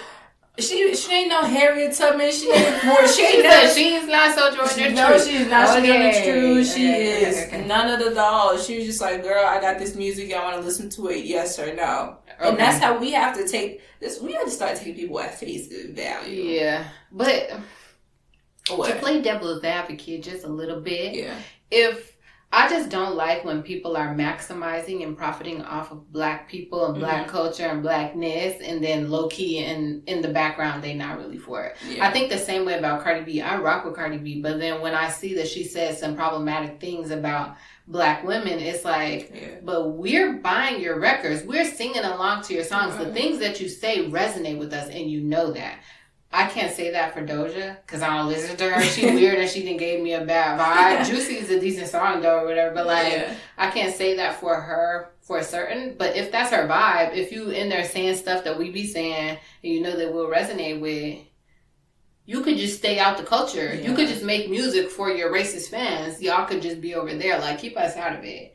She 0.62 0.96
she 0.96 1.14
ain't 1.14 1.30
no 1.30 1.42
Harriet 1.44 1.94
Tubman. 1.96 2.32
She 2.32 2.52
ain't 2.52 2.84
more. 2.86 3.08
She 3.08 3.22
ain't 3.24 3.36
She 3.36 3.42
never. 3.42 3.74
she's 3.74 4.08
not 4.08 4.36
so 4.36 4.56
Georgia 4.56 4.92
no, 4.94 5.08
Truth. 5.08 5.28
she's 5.28 5.48
not. 5.48 5.78
Okay. 5.78 6.14
not 6.14 6.24
true. 6.24 6.64
She 6.64 6.90
Okay, 6.90 7.24
is 7.26 7.48
okay. 7.48 7.66
none 7.66 7.90
of 7.90 8.00
the 8.06 8.14
dolls. 8.14 8.66
She 8.66 8.78
was 8.78 8.86
just 8.86 9.02
like, 9.02 9.24
girl, 9.24 9.46
I 9.46 9.60
got 9.62 9.78
this 9.80 9.96
music. 9.96 10.34
I 10.34 10.44
want 10.44 10.56
to 10.58 10.62
listen 10.62 10.90
to 10.92 11.08
it. 11.08 11.26
Yes 11.26 11.58
or 11.60 11.74
no. 11.76 12.18
And 12.40 12.58
that's 12.58 12.82
how 12.84 12.98
we 12.98 13.12
have 13.12 13.36
to 13.38 13.48
take 13.48 13.82
this. 14.00 14.22
We 14.22 14.32
have 14.34 14.46
to 14.46 14.52
start 14.52 14.78
taking 14.78 14.96
people 14.96 15.20
at 15.20 15.38
face 15.40 15.68
value. 15.92 16.44
Yeah, 16.44 16.86
but 17.12 17.50
to 18.66 18.96
play 19.00 19.22
devil's 19.22 19.64
advocate 19.64 20.24
just 20.24 20.44
a 20.46 20.48
little 20.48 20.80
bit, 20.80 21.16
Yeah. 21.16 21.36
if 21.72 22.16
I 22.52 22.68
just 22.68 22.90
don't 22.90 23.16
like 23.16 23.46
when 23.46 23.62
people 23.62 23.96
are 23.96 24.16
maximizing 24.16 25.04
and 25.04 25.16
profiting 25.16 25.62
off 25.62 25.92
of 25.92 26.12
black 26.12 26.50
people 26.50 26.88
and 26.88 27.00
black 27.00 27.28
Mm-hmm. 27.28 27.32
culture 27.32 27.66
and 27.66 27.84
blackness, 27.84 28.60
and 28.62 28.84
then 28.84 29.10
low 29.12 29.28
key 29.28 29.60
in 29.60 30.02
in 30.08 30.22
the 30.22 30.30
background 30.30 30.84
they 30.84 30.96
not 30.96 31.20
really 31.20 31.38
for 31.38 31.64
it. 31.64 31.78
Yeah. 31.88 32.08
I 32.08 32.12
think 32.12 32.32
the 32.32 32.40
same 32.40 32.66
way 32.66 32.80
about 32.80 33.04
Cardi 33.04 33.24
B. 33.24 33.42
I 33.42 33.58
rock 33.60 33.86
with 33.86 33.96
Cardi 33.96 34.18
B, 34.18 34.42
but 34.42 34.60
then 34.60 34.82
when 34.82 34.96
I 34.96 35.10
see 35.10 35.36
that 35.36 35.48
she 35.48 35.64
says 35.64 36.00
some 36.00 36.16
problematic 36.16 36.80
things 36.82 37.12
about 37.12 37.56
black 37.88 38.24
women, 38.24 38.60
it's 38.60 38.84
like, 38.86 39.32
yeah. 39.34 39.48
but 39.64 39.90
we're 39.92 40.34
buying 40.34 40.82
your 40.82 41.00
records. 41.00 41.44
We're 41.44 41.66
singing 41.66 42.04
along 42.04 42.44
to 42.44 42.54
your 42.54 42.64
songs. 42.64 42.98
The 42.98 43.14
things 43.14 43.40
that 43.40 43.60
you 43.62 43.70
say 43.70 44.10
resonate 44.10 44.58
with 44.58 44.74
us, 44.74 44.90
and 44.90 45.10
you 45.10 45.22
know 45.22 45.52
that. 45.54 45.80
I 46.32 46.46
can't 46.48 46.76
say 46.76 46.92
that 46.92 47.14
for 47.14 47.26
Doja 47.26 47.78
because 47.86 48.04
I 48.04 48.16
don't 48.16 48.28
listen 48.28 48.56
to 48.58 48.70
her. 48.70 48.82
She 48.84 49.06
weird 49.06 49.40
and 49.40 49.50
she 49.50 49.64
didn't 49.64 49.80
gave 49.80 50.02
me 50.04 50.14
a 50.14 50.24
bad 50.24 50.60
vibe. 50.60 51.08
Juicy 51.10 51.38
is 51.38 51.50
a 51.50 51.60
decent 51.60 51.88
song 51.88 52.22
though, 52.22 52.42
or 52.42 52.46
whatever. 52.46 52.76
But 52.76 52.86
like, 52.86 53.12
Yeah. 53.12 53.34
I 53.58 53.72
can't 53.72 53.96
say 53.96 54.16
that 54.18 54.40
for 54.40 54.56
her 54.56 55.14
for 55.22 55.42
certain. 55.42 55.96
But 55.98 56.16
if 56.16 56.32
that's 56.32 56.52
her 56.52 56.68
vibe, 56.68 57.16
if 57.16 57.32
you 57.32 57.50
in 57.50 57.70
there 57.70 57.84
saying 57.84 58.16
stuff 58.18 58.44
that 58.44 58.60
we 58.60 58.70
be 58.70 58.86
saying 58.86 59.38
and 59.64 59.74
you 59.74 59.82
know 59.82 59.96
that 59.98 60.14
we'll 60.14 60.30
resonate 60.30 60.80
with, 60.80 61.20
you 62.26 62.42
could 62.42 62.58
just 62.58 62.78
stay 62.78 63.00
out 63.00 63.18
the 63.18 63.24
culture. 63.24 63.74
You 63.74 63.96
could 63.96 64.08
just 64.08 64.24
make 64.24 64.52
music 64.52 64.92
for 64.92 65.10
your 65.10 65.34
racist 65.34 65.70
fans. 65.70 66.22
Y'all 66.22 66.46
could 66.46 66.62
just 66.62 66.80
be 66.80 66.94
over 66.94 67.12
there. 67.16 67.40
Like, 67.40 67.58
keep 67.58 67.76
us 67.76 67.98
out 67.98 68.16
of 68.16 68.24
it. 68.24 68.54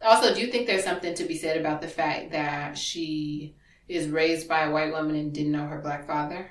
Also, 0.00 0.32
do 0.32 0.40
you 0.40 0.46
think 0.46 0.68
there's 0.68 0.84
something 0.84 1.12
to 1.14 1.24
be 1.24 1.36
said 1.36 1.56
about 1.56 1.80
the 1.80 1.88
fact 1.88 2.30
that 2.30 2.78
she 2.78 3.56
is 3.88 4.08
raised 4.08 4.46
by 4.46 4.62
a 4.62 4.70
white 4.70 4.92
woman 4.92 5.16
and 5.16 5.32
didn't 5.32 5.50
know 5.50 5.66
her 5.66 5.80
black 5.80 6.06
father? 6.06 6.48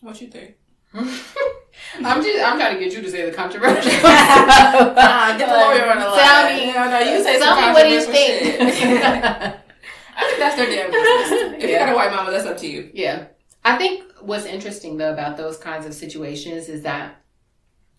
What 0.00 0.20
you 0.20 0.28
think? 0.28 0.54
I'm 0.94 2.22
just 2.22 2.44
I'm 2.44 2.58
trying 2.58 2.74
to 2.78 2.80
get 2.84 2.92
you 2.94 3.02
to 3.02 3.10
say 3.10 3.28
the 3.28 3.36
controversial. 3.36 3.90
Nah, 4.02 5.36
get 5.36 5.48
the 5.48 5.54
lawyer 5.54 5.90
on 5.90 5.98
the 5.98 6.06
line. 6.06 6.18
Tell 6.18 6.56
me, 6.56 6.72
No, 6.72 6.90
no, 6.90 6.98
you 7.00 7.22
say 7.22 7.38
tell 7.38 7.56
me 7.56 7.72
what 7.72 7.88
you 7.90 8.02
think. 8.02 8.60
I 10.18 10.24
think 10.24 10.38
that's 10.38 10.56
their 10.56 10.66
damn 10.66 10.90
business. 10.90 11.54
If 11.56 11.62
you 11.62 11.68
Yeah. 11.70 11.86
got 11.86 11.92
a 11.92 11.96
white 11.96 12.10
mama, 12.10 12.30
that's 12.30 12.46
up 12.46 12.56
to 12.58 12.66
you. 12.66 12.90
Yeah. 12.94 13.26
I 13.64 13.76
think 13.76 14.04
what's 14.20 14.46
interesting 14.46 14.96
though 14.96 15.12
about 15.12 15.36
those 15.36 15.58
kinds 15.58 15.84
of 15.86 15.92
situations 15.94 16.68
is 16.68 16.82
that 16.82 17.16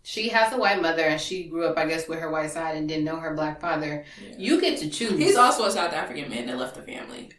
she 0.03 0.29
has 0.29 0.53
a 0.53 0.57
white 0.57 0.81
mother 0.81 1.03
and 1.03 1.19
she 1.19 1.43
grew 1.43 1.65
up, 1.65 1.77
I 1.77 1.85
guess, 1.85 2.07
with 2.07 2.19
her 2.19 2.31
white 2.31 2.49
side 2.51 2.77
and 2.77 2.87
didn't 2.87 3.03
know 3.03 3.17
her 3.17 3.35
black 3.35 3.59
father. 3.59 4.05
You 4.37 4.59
get 4.61 4.79
to 4.79 4.89
choose. 4.89 5.19
He's 5.19 5.35
also 5.35 5.65
a 5.65 5.71
South 5.71 5.93
African 5.93 6.29
man 6.29 6.47
that 6.47 6.57
left 6.57 6.75
the 6.75 6.81
family. 6.81 7.29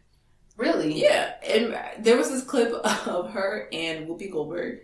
Really. 0.58 1.00
Yeah, 1.00 1.32
and 1.42 2.04
there 2.04 2.18
was 2.18 2.30
this 2.30 2.44
clip 2.44 2.72
of 3.06 3.30
her 3.30 3.68
and 3.72 4.06
Whoopi 4.06 4.30
Goldberg. 4.30 4.80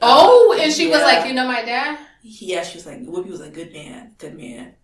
Oh, 0.00 0.58
and 0.60 0.72
she 0.72 0.88
was 0.88 1.02
like, 1.02 1.26
you 1.26 1.34
know 1.34 1.46
my 1.46 1.62
dad? 1.62 1.98
Yeah, 2.22 2.62
she 2.62 2.78
was 2.78 2.86
like, 2.86 3.00
Whoopi 3.02 3.28
was 3.28 3.40
like, 3.40 3.52
good 3.52 3.72
man, 3.72 4.14
good 4.16 4.36
man. 4.36 4.74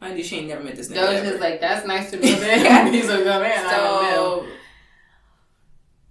I 0.00 0.14
you, 0.14 0.22
she 0.22 0.38
ain't 0.38 0.48
never 0.48 0.62
met 0.62 0.76
this 0.76 0.88
nigga. 0.88 1.08
Doja's 1.08 1.28
ever. 1.28 1.38
like, 1.38 1.60
that's 1.60 1.86
nice 1.86 2.10
to 2.10 2.16
meet 2.20 2.38
him. 2.38 2.92
He's 2.92 3.08
a 3.08 3.16
good 3.18 3.42
man. 3.42 3.66
I 3.66 3.76
don't 3.76 4.02
know. 4.02 4.42
so 4.42 4.46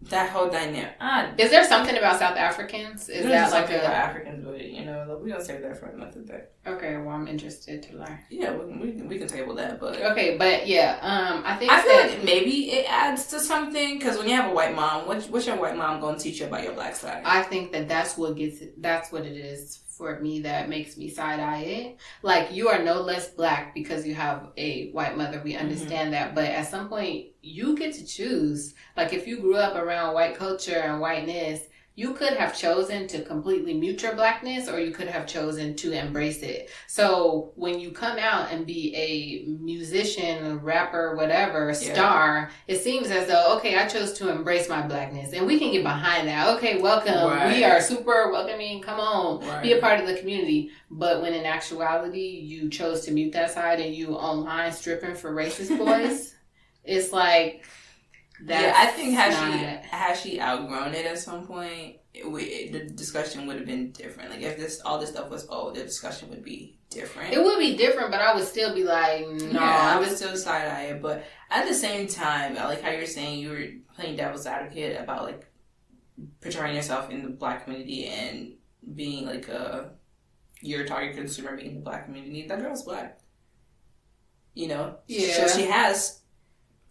that 0.09 0.29
whole 0.29 0.49
dynamic. 0.49 0.95
Ah, 0.99 1.31
Is 1.37 1.51
there 1.51 1.63
something 1.65 1.95
about 1.97 2.19
South 2.19 2.37
Africans? 2.37 3.09
Is 3.09 3.25
that 3.25 3.51
like 3.51 3.65
about 3.69 3.83
a 3.91 3.95
Africans? 3.95 4.45
But 4.45 4.61
you 4.63 4.85
know, 4.85 5.05
we 5.23 5.31
don't 5.31 5.41
save 5.43 5.61
that 5.61 5.77
for 5.77 5.87
another 5.87 6.21
day. 6.21 6.43
okay? 6.65 6.97
Well, 6.97 7.15
I'm 7.15 7.27
interested 7.27 7.83
to 7.83 7.97
learn. 7.97 8.19
Yeah, 8.29 8.53
we 8.53 8.71
can, 8.71 8.79
we 8.79 8.91
can, 8.91 9.07
we 9.07 9.17
can 9.17 9.27
table 9.27 9.55
that, 9.55 9.79
but. 9.79 10.01
Okay, 10.01 10.37
but 10.37 10.67
yeah, 10.67 10.99
um, 11.01 11.43
I 11.45 11.55
think 11.57 11.71
I 11.71 11.81
feel 11.81 11.91
that 11.93 12.09
like 12.11 12.23
maybe 12.23 12.71
it 12.71 12.85
adds 12.89 13.27
to 13.27 13.39
something 13.39 13.97
because 13.97 14.17
when 14.17 14.27
you 14.27 14.35
have 14.35 14.51
a 14.51 14.53
white 14.53 14.75
mom, 14.75 15.07
what, 15.07 15.23
what's 15.25 15.47
your 15.47 15.57
white 15.57 15.77
mom 15.77 15.99
going 15.99 16.17
to 16.17 16.21
teach 16.21 16.39
you 16.39 16.47
about 16.47 16.63
your 16.63 16.73
black 16.73 16.95
side? 16.95 17.23
I 17.25 17.43
think 17.43 17.71
that 17.71 17.87
that's 17.87 18.17
what 18.17 18.35
gets 18.35 18.61
that's 18.77 19.11
what 19.11 19.25
it 19.25 19.37
is 19.37 19.79
for 19.97 20.19
me 20.19 20.41
that 20.41 20.69
makes 20.69 20.95
me 20.95 21.09
side 21.09 21.39
eye 21.39 21.61
it. 21.61 21.97
Like 22.21 22.53
you 22.53 22.69
are 22.69 22.83
no 22.83 23.01
less 23.01 23.31
black 23.31 23.73
because 23.73 24.05
you 24.05 24.13
have 24.13 24.49
a 24.55 24.91
white 24.91 25.17
mother. 25.17 25.41
We 25.43 25.55
understand 25.55 26.13
that, 26.13 26.35
but 26.35 26.45
at 26.45 26.69
some 26.69 26.87
point 26.87 27.27
you 27.41 27.75
get 27.75 27.95
to 27.95 28.05
choose. 28.05 28.75
Like 28.95 29.13
if 29.13 29.27
you 29.27 29.39
grew 29.39 29.55
up 29.55 29.75
around 29.75 30.13
white 30.13 30.35
culture 30.35 30.77
and 30.77 31.01
whiteness, 31.01 31.61
you 31.97 32.13
could 32.13 32.33
have 32.33 32.55
chosen 32.55 33.07
to 33.07 33.23
completely 33.23 33.73
mute 33.73 34.03
your 34.03 34.13
blackness 34.13 34.69
or 34.69 34.79
you 34.79 34.91
could 34.91 35.07
have 35.07 35.25
chosen 35.25 35.75
to 35.75 35.91
embrace 35.93 36.43
it. 36.43 36.69
So 36.85 37.53
when 37.55 37.79
you 37.79 37.89
come 37.89 38.19
out 38.19 38.51
and 38.51 38.67
be 38.67 38.95
a 38.95 39.49
musician, 39.59 40.59
rapper, 40.59 41.15
whatever, 41.15 41.69
Yeah. 41.69 41.93
star, 41.93 42.51
it 42.67 42.81
seems 42.81 43.09
as 43.09 43.25
though, 43.27 43.57
okay, 43.57 43.79
I 43.79 43.87
chose 43.87 44.13
to 44.19 44.29
embrace 44.29 44.69
my 44.69 44.83
blackness 44.83 45.33
and 45.33 45.47
we 45.47 45.57
can 45.57 45.71
get 45.71 45.81
behind 45.81 46.27
that. 46.27 46.55
Okay, 46.57 46.79
welcome. 46.79 47.31
Right. 47.31 47.55
We 47.57 47.63
are 47.63 47.81
super 47.81 48.31
welcoming. 48.31 48.79
Come 48.83 48.99
on. 48.99 49.47
Right. 49.47 49.63
Be 49.63 49.73
a 49.73 49.81
part 49.81 49.99
of 49.99 50.05
the 50.05 50.19
community. 50.19 50.69
But 50.91 51.23
when 51.23 51.33
in 51.33 51.45
actuality 51.47 52.19
you 52.43 52.69
chose 52.69 53.05
to 53.05 53.11
mute 53.11 53.33
that 53.33 53.49
side 53.49 53.79
and 53.79 53.95
you 53.95 54.09
online 54.13 54.71
stripping 54.71 55.15
for 55.15 55.33
racist 55.33 55.75
boys, 55.75 56.35
it's 56.83 57.11
like 57.11 57.65
that's 58.43 58.63
yeah, 58.63 58.73
I 58.75 58.85
think 58.87 59.15
had 59.15 59.31
not- 59.31 59.51
she 59.83 59.89
had 59.89 60.13
she 60.13 60.41
outgrown 60.41 60.93
it 60.93 61.05
at 61.05 61.17
some 61.17 61.47
point, 61.47 61.97
it, 62.13 62.25
it, 62.25 62.71
the 62.71 62.93
discussion 62.93 63.47
would 63.47 63.57
have 63.57 63.65
been 63.65 63.91
different. 63.91 64.29
Like 64.31 64.41
if 64.41 64.57
this 64.57 64.81
all 64.81 64.99
this 64.99 65.09
stuff 65.09 65.29
was 65.29 65.47
old, 65.49 65.75
the 65.75 65.83
discussion 65.83 66.29
would 66.29 66.43
be 66.43 66.77
different. 66.89 67.33
It 67.33 67.43
would 67.43 67.59
be 67.59 67.75
different, 67.75 68.11
but 68.11 68.21
I 68.21 68.35
would 68.35 68.45
still 68.45 68.73
be 68.73 68.83
like, 68.83 69.27
no, 69.27 69.59
yeah, 69.59 69.95
I 69.95 69.99
would 69.99 70.15
still 70.15 70.35
side 70.35 70.67
eye 70.67 70.83
it, 70.93 71.01
but 71.01 71.23
at 71.49 71.67
the 71.67 71.73
same 71.73 72.07
time, 72.07 72.57
I 72.57 72.65
like 72.65 72.81
how 72.81 72.91
you're 72.91 73.05
saying 73.05 73.39
you 73.39 73.49
were 73.49 73.65
playing 73.95 74.17
devil's 74.17 74.45
advocate 74.45 74.99
about 75.01 75.23
like 75.23 75.51
portraying 76.41 76.75
yourself 76.75 77.09
in 77.09 77.23
the 77.23 77.29
black 77.29 77.63
community 77.63 78.05
and 78.05 78.53
being 78.95 79.25
like 79.25 79.47
a 79.49 79.91
your 80.61 80.85
target 80.85 81.15
consumer 81.15 81.55
being 81.55 81.75
the 81.75 81.81
black 81.81 82.05
community. 82.05 82.47
That 82.47 82.61
girl's 82.61 82.83
black, 82.83 83.19
you 84.53 84.67
know. 84.67 84.97
Yeah. 85.07 85.47
So 85.47 85.57
she 85.59 85.65
has 85.65 86.21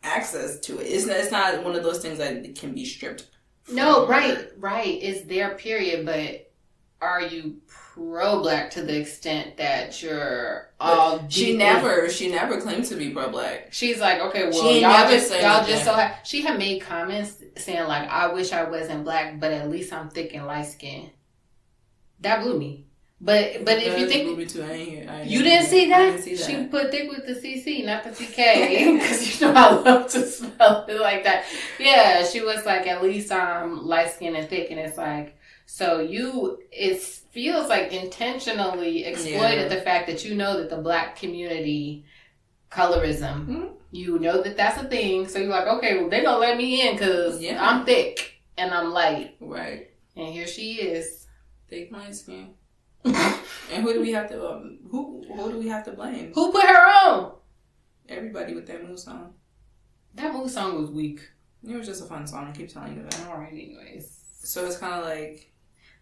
access 0.07 0.59
to 0.61 0.79
it. 0.79 0.85
It's 0.85 1.07
not, 1.07 1.17
it's 1.17 1.33
not 1.33 1.65
one 1.65 1.75
of 1.75 1.83
those 1.83 2.01
things 2.01 2.19
that 2.19 2.55
can 2.55 2.73
be 2.73 2.85
stripped. 2.85 3.27
No, 3.71 4.07
right, 4.07 4.37
her. 4.37 4.51
right. 4.59 4.99
It's 5.03 5.23
their 5.23 5.55
period, 5.57 6.07
but 6.07 6.53
are 7.01 7.23
you 7.23 7.57
pro 7.69 8.41
black 8.41 8.71
to 8.71 8.83
the 8.83 8.99
extent 8.99 9.57
that 9.57 10.03
you're 10.03 10.71
all 10.79 11.27
She 11.29 11.57
never, 11.57 12.09
she 12.09 12.31
never 12.31 12.61
claimed 12.61 12.85
to 12.87 12.95
be 12.95 13.11
pro 13.11 13.29
black. 13.31 13.73
She's 13.73 14.01
like, 14.01 14.21
okay, 14.21 14.51
well, 14.51 14.63
She 14.63 14.83
y'all 14.83 15.09
just 15.09 15.31
y'all 15.33 15.67
just 15.67 15.85
so 15.85 15.93
ha- 15.95 16.19
she 16.25 16.43
had 16.43 16.59
made 16.59 16.83
comments 16.83 17.43
saying 17.57 17.89
like, 17.89 18.09
I 18.09 18.33
wish 18.33 18.53
I 18.53 18.65
wasn't 18.65 19.05
black, 19.05 19.41
but 19.41 19.53
at 19.53 19.71
least 19.71 19.93
I'm 19.93 20.11
thick 20.11 20.35
and 20.35 20.47
light 20.47 20.67
skinned. 20.67 21.11
That 22.21 22.43
blew 22.43 22.59
me. 22.59 22.86
But 23.19 23.65
but 23.65 23.79
if 23.79 23.99
you 23.99 24.07
think 24.09 24.49
too, 24.51 24.63
I 24.63 24.73
ain't, 24.73 25.09
I 25.09 25.21
ain't 25.23 25.31
you 25.31 25.43
didn't 25.43 25.67
see 25.69 25.89
that, 25.89 25.99
didn't 25.99 26.23
see 26.23 26.35
that. 26.37 26.45
she 26.47 26.67
put 26.67 26.91
thick 26.91 27.09
with 27.11 27.25
the 27.27 27.33
CC, 27.35 27.85
not 27.85 28.05
the 28.05 28.11
CK, 28.11 29.01
because 29.01 29.41
you 29.41 29.47
know 29.47 29.55
I 29.55 29.71
love 29.73 30.11
to 30.11 30.27
spell 30.27 30.85
it 30.87 31.01
like 31.01 31.25
that. 31.25 31.47
Yeah, 31.81 32.25
she 32.27 32.43
was 32.43 32.67
like, 32.67 32.87
at 32.87 33.03
least 33.03 33.33
I'm 33.33 33.87
light 33.87 34.11
skinned 34.11 34.37
and 34.37 34.47
thick, 34.49 34.71
and 34.71 34.79
it's 34.79 34.99
like, 34.99 35.39
so 35.65 36.01
you, 36.01 36.59
it 36.71 37.01
feels 37.03 37.71
like 37.71 37.91
intentionally 37.95 39.05
exploited 39.07 39.63
Yeah. 39.63 39.69
the 39.69 39.81
fact 39.81 40.09
that 40.09 40.23
you 40.27 40.35
know 40.35 40.59
that 40.59 40.69
the 40.69 40.77
black 40.77 41.17
community 41.17 42.05
colorism, 42.71 43.47
Mhm. 43.47 43.71
you 43.93 44.19
know 44.19 44.43
that 44.43 44.59
that's 44.59 44.81
a 44.83 44.87
thing, 44.89 45.27
so 45.27 45.39
you're 45.39 45.49
like, 45.49 45.67
okay, 45.67 45.99
well 45.99 46.11
they 46.11 46.23
gonna 46.23 46.37
let 46.39 46.59
me 46.59 46.87
in 46.87 46.95
because 46.97 47.41
Yeah. 47.41 47.65
I'm 47.67 47.87
thick 47.87 48.43
and 48.59 48.75
I'm 48.75 48.93
light, 48.93 49.37
right. 49.41 49.89
and 50.17 50.29
here 50.35 50.47
she 50.47 50.75
is. 50.75 51.27
Thick 51.71 51.91
light 51.91 52.15
skin. 52.15 52.51
And 53.05 53.83
who 53.83 53.93
do 53.93 54.01
we 54.01 54.13
have 54.13 54.29
to 54.31 54.49
um, 54.49 54.79
who 54.91 55.25
who 55.35 55.53
do 55.53 55.59
we 55.59 55.69
have 55.69 55.85
to 55.85 55.93
blame? 55.93 56.33
Who 56.35 56.53
put 56.53 56.65
her 56.65 56.87
on? 56.87 57.33
Everybody 58.09 58.55
with 58.55 58.67
that 58.67 58.87
move 58.87 58.99
song. 58.99 59.35
That 60.15 60.33
move 60.33 60.51
song 60.51 60.81
was 60.81 60.91
weak. 60.91 61.21
It 61.67 61.75
was 61.75 61.87
just 61.87 62.03
a 62.03 62.07
fun 62.07 62.27
song. 62.27 62.49
I 62.49 62.53
keep 62.53 62.73
telling 62.73 62.97
you 62.97 63.03
that. 63.03 63.27
All 63.29 63.39
right, 63.39 63.53
anyways. 63.53 64.25
So 64.43 64.65
it's 64.67 64.79
kind 64.79 64.95
of 64.95 65.05
like 65.05 65.53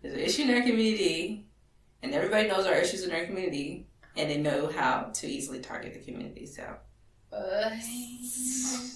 there's 0.02 0.14
an 0.14 0.20
issue 0.20 0.42
in 0.42 0.54
our 0.54 0.62
community, 0.62 1.46
and 2.02 2.12
everybody 2.12 2.48
knows 2.48 2.66
our 2.66 2.74
issues 2.74 3.04
in 3.04 3.12
our 3.12 3.24
community, 3.24 3.86
and 4.16 4.30
they 4.30 4.36
know 4.36 4.68
how 4.68 5.10
to 5.14 5.26
easily 5.26 5.60
target 5.60 5.94
the 5.94 6.00
community. 6.00 6.46
So 6.46 6.76
Uh, 7.34 7.70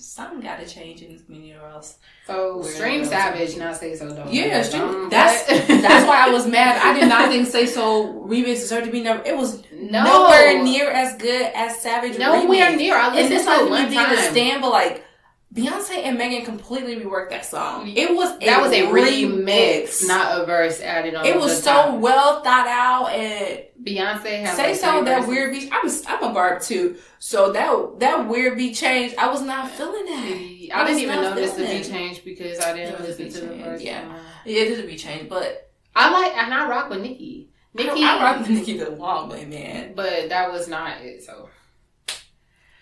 something 0.01 0.41
got 0.41 0.61
to 0.61 0.67
change 0.67 1.03
in 1.03 1.13
this 1.13 1.23
community, 1.23 1.55
or 1.55 1.69
else. 1.69 1.99
so 2.27 2.59
We're 2.59 2.65
stream 2.73 3.05
savage, 3.05 3.57
not 3.57 3.77
say 3.77 3.95
so 3.97 4.15
don't. 4.15 4.33
Yeah, 4.33 4.63
stream- 4.63 5.09
that's- 5.11 5.47
That's 5.83 6.07
why 6.07 6.27
I 6.27 6.31
was 6.31 6.47
mad. 6.47 6.81
I 6.85 6.99
did 6.99 7.09
not 7.09 7.29
think 7.31 7.47
Say 7.49 7.67
So 7.67 8.25
remix 8.27 8.45
deserved 8.61 8.87
to 8.87 8.93
be 8.93 9.01
never. 9.01 9.23
It 9.25 9.37
was 9.37 9.63
no 9.73 10.03
nowhere 10.05 10.63
near 10.63 10.91
as 10.91 11.17
good 11.17 11.51
as 11.55 11.81
Savage. 11.81 12.19
nowhere 12.19 12.73
remix. 12.73 12.77
near. 12.79 12.97
I 12.97 13.15
listened 13.15 13.45
to 13.47 13.65
it 13.67 13.71
one 13.71 13.93
time. 13.93 14.31
stand, 14.33 14.63
but 14.63 14.71
like 14.71 15.05
Beyonce 15.55 16.03
and 16.05 16.19
Megan 16.19 16.45
completely 16.45 16.97
reworked 16.97 17.31
that 17.31 17.47
song. 17.47 17.89
It 17.89 18.15
was 18.15 18.39
that 18.41 18.61
was 18.61 18.71
a 18.73 18.83
remix, 18.83 19.45
remix, 19.45 20.07
not 20.07 20.41
a 20.41 20.45
verse 20.45 20.81
added 20.81 21.15
on. 21.15 21.25
It 21.25 21.37
was 21.37 21.63
so 21.63 21.95
well 21.95 22.43
thought 22.43 22.67
out 22.69 23.07
and 23.13 23.61
Beyonce 23.83 24.45
has 24.45 24.57
say 24.57 24.73
like 24.73 24.77
so 24.77 25.05
that 25.05 25.21
verses. 25.21 25.29
weird 25.29 25.53
beat. 25.53 25.71
I'm 25.73 25.91
I'm 26.07 26.23
a 26.31 26.35
barb 26.35 26.61
too, 26.61 26.97
so 27.19 27.53
that 27.53 27.99
that 28.01 28.29
weird 28.29 28.59
beat 28.59 28.75
change. 28.75 29.15
I 29.17 29.31
was 29.31 29.41
not 29.41 29.71
feeling 29.71 30.05
that. 30.05 30.69
I 30.75 30.85
didn't 30.87 31.01
even 31.01 31.17
not 31.23 31.35
notice 31.35 31.55
the 31.55 31.65
beat 31.65 31.85
change 31.85 32.25
because 32.25 32.61
I 32.61 32.77
didn't 32.77 33.01
listen 33.01 33.31
to 33.31 33.41
the 33.47 33.55
verse. 33.57 33.81
yeah. 33.83 34.05
Yeah, 34.45 34.63
it 34.63 34.69
did 34.77 34.85
a 34.85 34.87
beat 34.87 34.99
change, 34.99 35.31
but 35.31 35.73
I 35.97 36.11
like 36.13 36.37
and 36.37 36.53
I 36.53 36.69
rock 36.69 36.91
with 36.91 37.01
Nicki. 37.01 37.49
Nicki, 37.73 38.03
I, 38.05 38.17
I 38.19 38.23
rock 38.23 38.41
with 38.41 38.51
Nicki 38.51 38.77
the 38.77 38.91
long 38.91 39.29
way, 39.31 39.45
man. 39.47 39.95
but 39.95 40.29
that 40.29 40.53
was 40.53 40.69
not 40.69 41.01
it. 41.01 41.23
So 41.23 41.49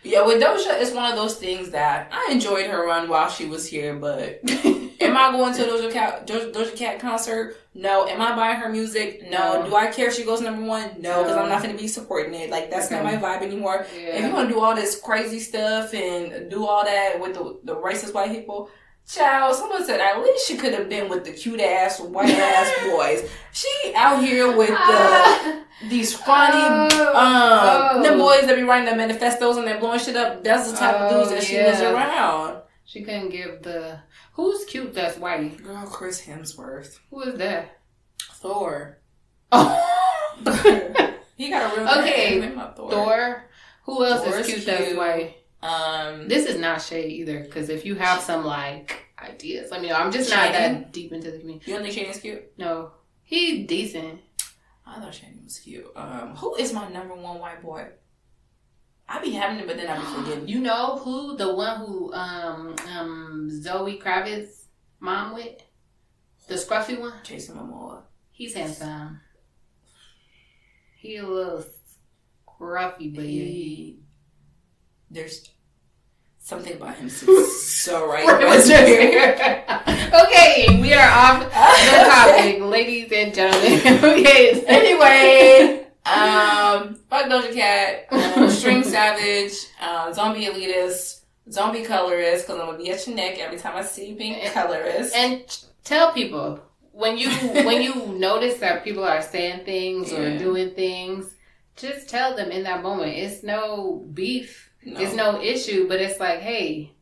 Yeah, 0.06 0.24
with 0.24 0.40
Doja, 0.40 0.80
it's 0.80 0.92
one 0.92 1.10
of 1.10 1.16
those 1.16 1.34
things 1.34 1.70
that 1.70 2.08
I 2.12 2.28
enjoyed 2.30 2.70
her 2.70 2.86
run 2.86 3.08
while 3.08 3.28
she 3.28 3.46
was 3.46 3.68
here, 3.68 3.96
but 3.96 4.40
am 4.64 5.16
I 5.16 5.32
going 5.32 5.52
to 5.54 5.64
a 5.64 5.66
Doja 5.66 5.92
Cat, 5.92 6.26
Doja, 6.28 6.52
Doja 6.52 6.76
Cat 6.76 7.00
concert? 7.00 7.56
No. 7.74 8.06
Am 8.06 8.20
I 8.20 8.36
buying 8.36 8.60
her 8.60 8.68
music? 8.68 9.28
No. 9.28 9.62
No. 9.62 9.68
Do 9.68 9.74
I 9.74 9.88
care 9.88 10.08
if 10.08 10.14
she 10.14 10.24
goes 10.24 10.40
number 10.40 10.62
one? 10.62 10.90
No, 11.00 11.24
because 11.24 11.36
No. 11.36 11.42
I'm 11.42 11.48
not 11.48 11.60
going 11.60 11.74
to 11.74 11.80
be 11.80 11.88
supporting 11.88 12.34
it. 12.34 12.50
Like, 12.50 12.70
that's 12.70 12.90
not 12.90 13.04
mm-hmm. 13.04 13.20
my 13.20 13.36
vibe 13.36 13.42
anymore. 13.42 13.84
If 13.92 14.24
you 14.24 14.32
want 14.32 14.48
to 14.48 14.54
do 14.54 14.60
all 14.60 14.76
this 14.76 15.00
crazy 15.00 15.40
stuff 15.40 15.92
and 15.92 16.48
do 16.48 16.64
all 16.64 16.84
that 16.84 17.20
with 17.20 17.34
the, 17.34 17.58
the 17.64 17.74
racist 17.74 18.14
white 18.14 18.30
people, 18.30 18.70
child, 19.08 19.54
someone 19.54 19.84
said 19.84 20.00
at 20.00 20.20
least 20.22 20.46
she 20.48 20.56
could 20.56 20.74
have 20.74 20.88
been 20.88 21.08
with 21.08 21.24
the 21.24 21.32
cute 21.32 21.60
ass 21.60 22.00
white 22.00 22.30
ass 22.30 22.72
boys. 22.90 23.28
She 23.52 23.68
out 23.94 24.22
here 24.22 24.56
with 24.56 24.68
the 24.68 24.74
Ah. 24.78 25.64
these 25.88 26.12
funny 26.14 26.88
Oh. 26.92 27.08
um 27.14 27.98
Oh. 27.98 28.02
the 28.10 28.16
boys 28.18 28.46
that 28.46 28.56
be 28.56 28.62
writing 28.62 28.88
the 28.88 28.96
manifestos 28.96 29.56
and 29.56 29.66
they're 29.66 29.78
blowing 29.80 29.98
shit 30.00 30.16
up. 30.16 30.42
That's 30.42 30.70
the 30.70 30.76
type 30.76 30.96
of 30.96 31.12
Oh, 31.12 31.18
dudes 31.18 31.30
that 31.30 31.42
she 31.42 31.56
was 31.62 31.80
around. 31.80 32.62
She 32.84 33.02
couldn't 33.02 33.30
give 33.30 33.62
the 33.62 34.00
who's 34.34 34.64
cute 34.64 34.94
that's 34.94 35.16
white. 35.18 35.62
Girl, 35.62 35.86
Chris 35.86 36.20
Hemsworth, 36.22 36.98
Who 37.10 37.22
is 37.22 37.38
that? 37.38 37.78
Thor. 38.34 38.98
Oh. 39.52 39.82
He 41.36 41.50
got 41.50 41.70
a 41.76 41.80
real 41.80 41.88
Okay. 41.98 42.40
Thor. 42.74 42.90
Thor. 42.90 43.44
Who 43.84 44.04
else 44.06 44.24
Thor's 44.24 44.46
is 44.48 44.54
cute, 44.54 44.66
that's 44.66 44.86
cute. 44.86 44.96
white? 44.96 45.36
Um, 45.66 46.28
This 46.28 46.46
is 46.46 46.58
not 46.58 46.80
shade 46.82 47.10
either, 47.12 47.40
because 47.40 47.68
if 47.68 47.84
you 47.84 47.94
have 47.96 48.20
some 48.20 48.44
like 48.44 49.06
ideas, 49.18 49.72
I 49.72 49.78
mean, 49.80 49.92
I'm 49.92 50.12
just 50.12 50.30
not 50.30 50.52
that 50.52 50.92
deep 50.92 51.12
into 51.12 51.30
the 51.30 51.38
community. 51.38 51.70
you 51.70 51.76
don't 51.76 51.82
think 51.84 51.94
Shannon's 51.96 52.20
cute? 52.20 52.42
No, 52.58 52.92
he 53.22 53.64
decent. 53.64 54.20
I 54.86 55.00
thought 55.00 55.14
Shannon 55.14 55.42
was 55.44 55.58
cute. 55.58 55.90
Um, 55.96 56.36
who 56.36 56.54
is 56.56 56.72
my 56.72 56.88
number 56.88 57.14
one 57.14 57.38
white 57.40 57.60
boy? 57.62 57.86
I 59.08 59.20
be 59.20 59.30
having 59.32 59.58
it, 59.58 59.66
but 59.66 59.76
then 59.76 59.88
I 59.88 59.98
be 59.98 60.04
forgetting. 60.22 60.48
You 60.48 60.60
know 60.60 60.98
who 60.98 61.36
the 61.36 61.54
one 61.54 61.78
who 61.80 62.12
um 62.12 62.76
um 62.96 63.48
Zoe 63.50 63.98
Kravitz 63.98 64.64
mom 65.00 65.34
with 65.34 65.60
the 66.48 66.54
scruffy 66.54 67.00
one? 67.00 67.14
Jason 67.24 67.56
Momoa. 67.56 68.02
He's 68.30 68.54
handsome. 68.54 69.20
He 70.96 71.16
a 71.16 71.26
little 71.26 71.64
scruffy, 72.46 73.14
but 73.14 73.24
yeah. 73.24 73.44
He, 73.44 74.00
there's 75.10 75.48
something 76.46 76.74
about 76.74 76.94
him 76.96 77.08
so, 77.08 77.26
so 77.44 78.06
right. 78.12 78.24
okay, 80.24 80.80
we 80.80 80.92
are 80.92 81.08
off 81.10 81.42
the 81.42 81.50
topic, 81.50 82.60
ladies 82.76 83.10
and 83.12 83.34
gentlemen. 83.34 83.80
okay, 84.04 84.64
anyway, 84.66 85.86
Um, 86.06 86.94
fuck 87.10 87.26
Doja 87.26 87.52
Cat, 87.52 88.06
um, 88.12 88.48
String 88.48 88.84
Savage, 88.84 89.54
um, 89.80 90.14
Zombie 90.14 90.46
Elitist, 90.46 91.22
Zombie 91.50 91.82
Colorist, 91.82 92.46
because 92.46 92.60
I'm 92.60 92.66
gonna 92.66 92.78
be 92.78 92.90
at 92.92 93.04
your 93.08 93.16
neck 93.16 93.38
every 93.40 93.58
time 93.58 93.74
I 93.76 93.82
see 93.82 94.10
you 94.10 94.14
being 94.16 94.38
colorist. 94.52 95.16
And 95.16 95.42
tell 95.82 96.12
people 96.12 96.60
when 96.92 97.18
you 97.18 97.28
when 97.68 97.82
you 97.82 97.92
notice 98.18 98.58
that 98.58 98.84
people 98.84 99.04
are 99.04 99.20
saying 99.20 99.64
things 99.64 100.12
Yeah. 100.12 100.18
or 100.20 100.38
doing 100.38 100.70
things, 100.76 101.34
just 101.76 102.08
tell 102.08 102.36
them 102.36 102.52
in 102.52 102.62
that 102.62 102.84
moment. 102.84 103.16
It's 103.16 103.42
no 103.42 104.04
beef. 104.14 104.65
No. 104.86 105.00
It's 105.00 105.14
no 105.14 105.42
issue, 105.42 105.88
but 105.88 106.00
it's 106.00 106.20
like, 106.20 106.38
hey, 106.40 106.92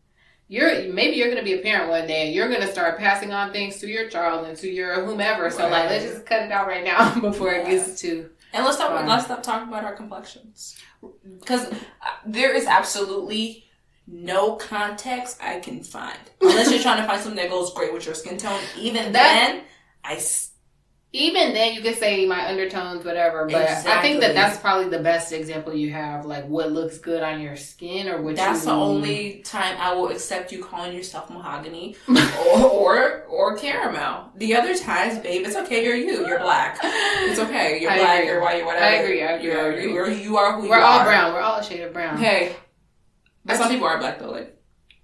you're 0.48 0.92
maybe 0.92 1.16
you're 1.16 1.28
gonna 1.28 1.42
be 1.44 1.52
a 1.54 1.58
parent 1.62 1.90
one 1.90 2.06
day 2.06 2.26
and 2.26 2.34
you're 2.34 2.50
gonna 2.50 2.70
start 2.70 2.98
passing 2.98 3.32
on 3.32 3.52
things 3.52 3.78
to 3.78 3.86
your 3.86 4.08
child 4.08 4.46
and 4.46 4.56
to 4.58 4.68
your 4.68 5.04
whomever. 5.04 5.50
So 5.50 5.68
like 5.68 5.90
let's 5.90 6.04
just 6.04 6.26
cut 6.26 6.42
it 6.42 6.50
out 6.50 6.66
right 6.66 6.84
now 6.84 7.18
before 7.20 7.52
it 7.52 7.66
gets 7.66 8.00
to 8.00 8.30
And 8.52 8.64
let's 8.64 8.76
stop. 8.76 9.06
Let's 9.06 9.26
stop 9.26 9.42
talking 9.42 9.68
about 9.68 9.84
our 9.84 9.94
complexions, 9.94 10.76
because 11.40 11.66
uh, 11.66 11.76
there 12.26 12.54
is 12.54 12.66
absolutely 12.66 13.64
no 14.06 14.56
context 14.56 15.38
I 15.42 15.60
can 15.60 15.82
find 15.82 16.18
unless 16.40 16.70
you're 16.70 16.80
trying 16.80 17.00
to 17.00 17.06
find 17.06 17.20
something 17.20 17.42
that 17.42 17.50
goes 17.50 17.72
great 17.74 17.92
with 17.92 18.04
your 18.06 18.14
skin 18.14 18.36
tone. 18.38 18.60
Even 18.78 19.12
That- 19.12 19.52
then, 19.52 19.62
I 20.04 20.16
even 21.16 21.54
then 21.54 21.74
you 21.74 21.80
could 21.80 21.96
say 21.96 22.26
my 22.26 22.48
undertones, 22.48 23.04
whatever. 23.04 23.46
But 23.46 23.68
I 23.86 24.02
think 24.02 24.20
that 24.20 24.34
that's 24.34 24.58
probably 24.58 24.88
the 24.88 24.98
best 25.02 25.32
example 25.32 25.72
you 25.72 25.92
have, 25.92 26.26
like 26.26 26.44
what 26.48 26.72
looks 26.72 26.98
good 26.98 27.22
on 27.22 27.40
your 27.40 27.54
skin 27.54 28.08
or 28.08 28.20
what 28.20 28.34
that's 28.34 28.64
the 28.64 28.72
only 28.72 29.40
time 29.44 29.76
I 29.78 29.94
will 29.94 30.08
accept 30.08 30.50
you 30.50 30.64
calling 30.64 30.92
yourself 30.92 31.30
mahogany 31.30 31.94
or, 32.08 32.82
or 32.82 33.22
or 33.28 33.56
caramel. 33.56 34.30
The 34.36 34.56
other 34.56 34.74
times, 34.76 35.20
babe, 35.20 35.46
it's 35.46 35.54
okay. 35.54 35.84
You're 35.84 35.94
you. 35.94 36.26
You're 36.26 36.40
black. 36.40 36.78
It's 36.82 37.38
okay. 37.38 37.80
You're 37.80 37.92
I 37.92 37.98
black. 37.98 38.18
agree. 38.18 38.26
You're 38.32 38.42
white. 38.42 38.56
You're 38.58 38.66
whatever. 38.66 38.84
I 38.84 38.90
agree, 38.94 39.22
I 39.22 39.32
agree, 39.34 39.50
You're. 39.52 39.80
You're, 39.80 40.10
you 40.10 40.36
are 40.36 40.60
who 40.60 40.68
We're 40.68 40.78
you 40.78 40.84
all 40.84 40.98
are. 40.98 41.04
brown. 41.04 41.32
We're 41.32 41.40
all 41.40 41.60
a 41.60 41.64
shade 41.64 41.82
of 41.82 41.92
brown. 41.92 42.18
Hey, 42.18 42.56
but 43.44 43.56
some 43.56 43.68
people 43.70 43.86
are 43.86 43.98
black 43.98 44.18
though. 44.18 44.30
Like 44.32 44.50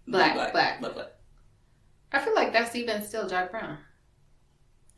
Black, 0.09 0.35
black, 0.35 0.53
black. 0.53 0.81
black, 0.81 0.95
black. 0.95 1.07
I 2.13 2.19
feel 2.19 2.35
like 2.35 2.53
that's 2.53 2.75
even 2.75 3.01
still 3.05 3.29
dark 3.29 3.53
brown. 3.53 3.79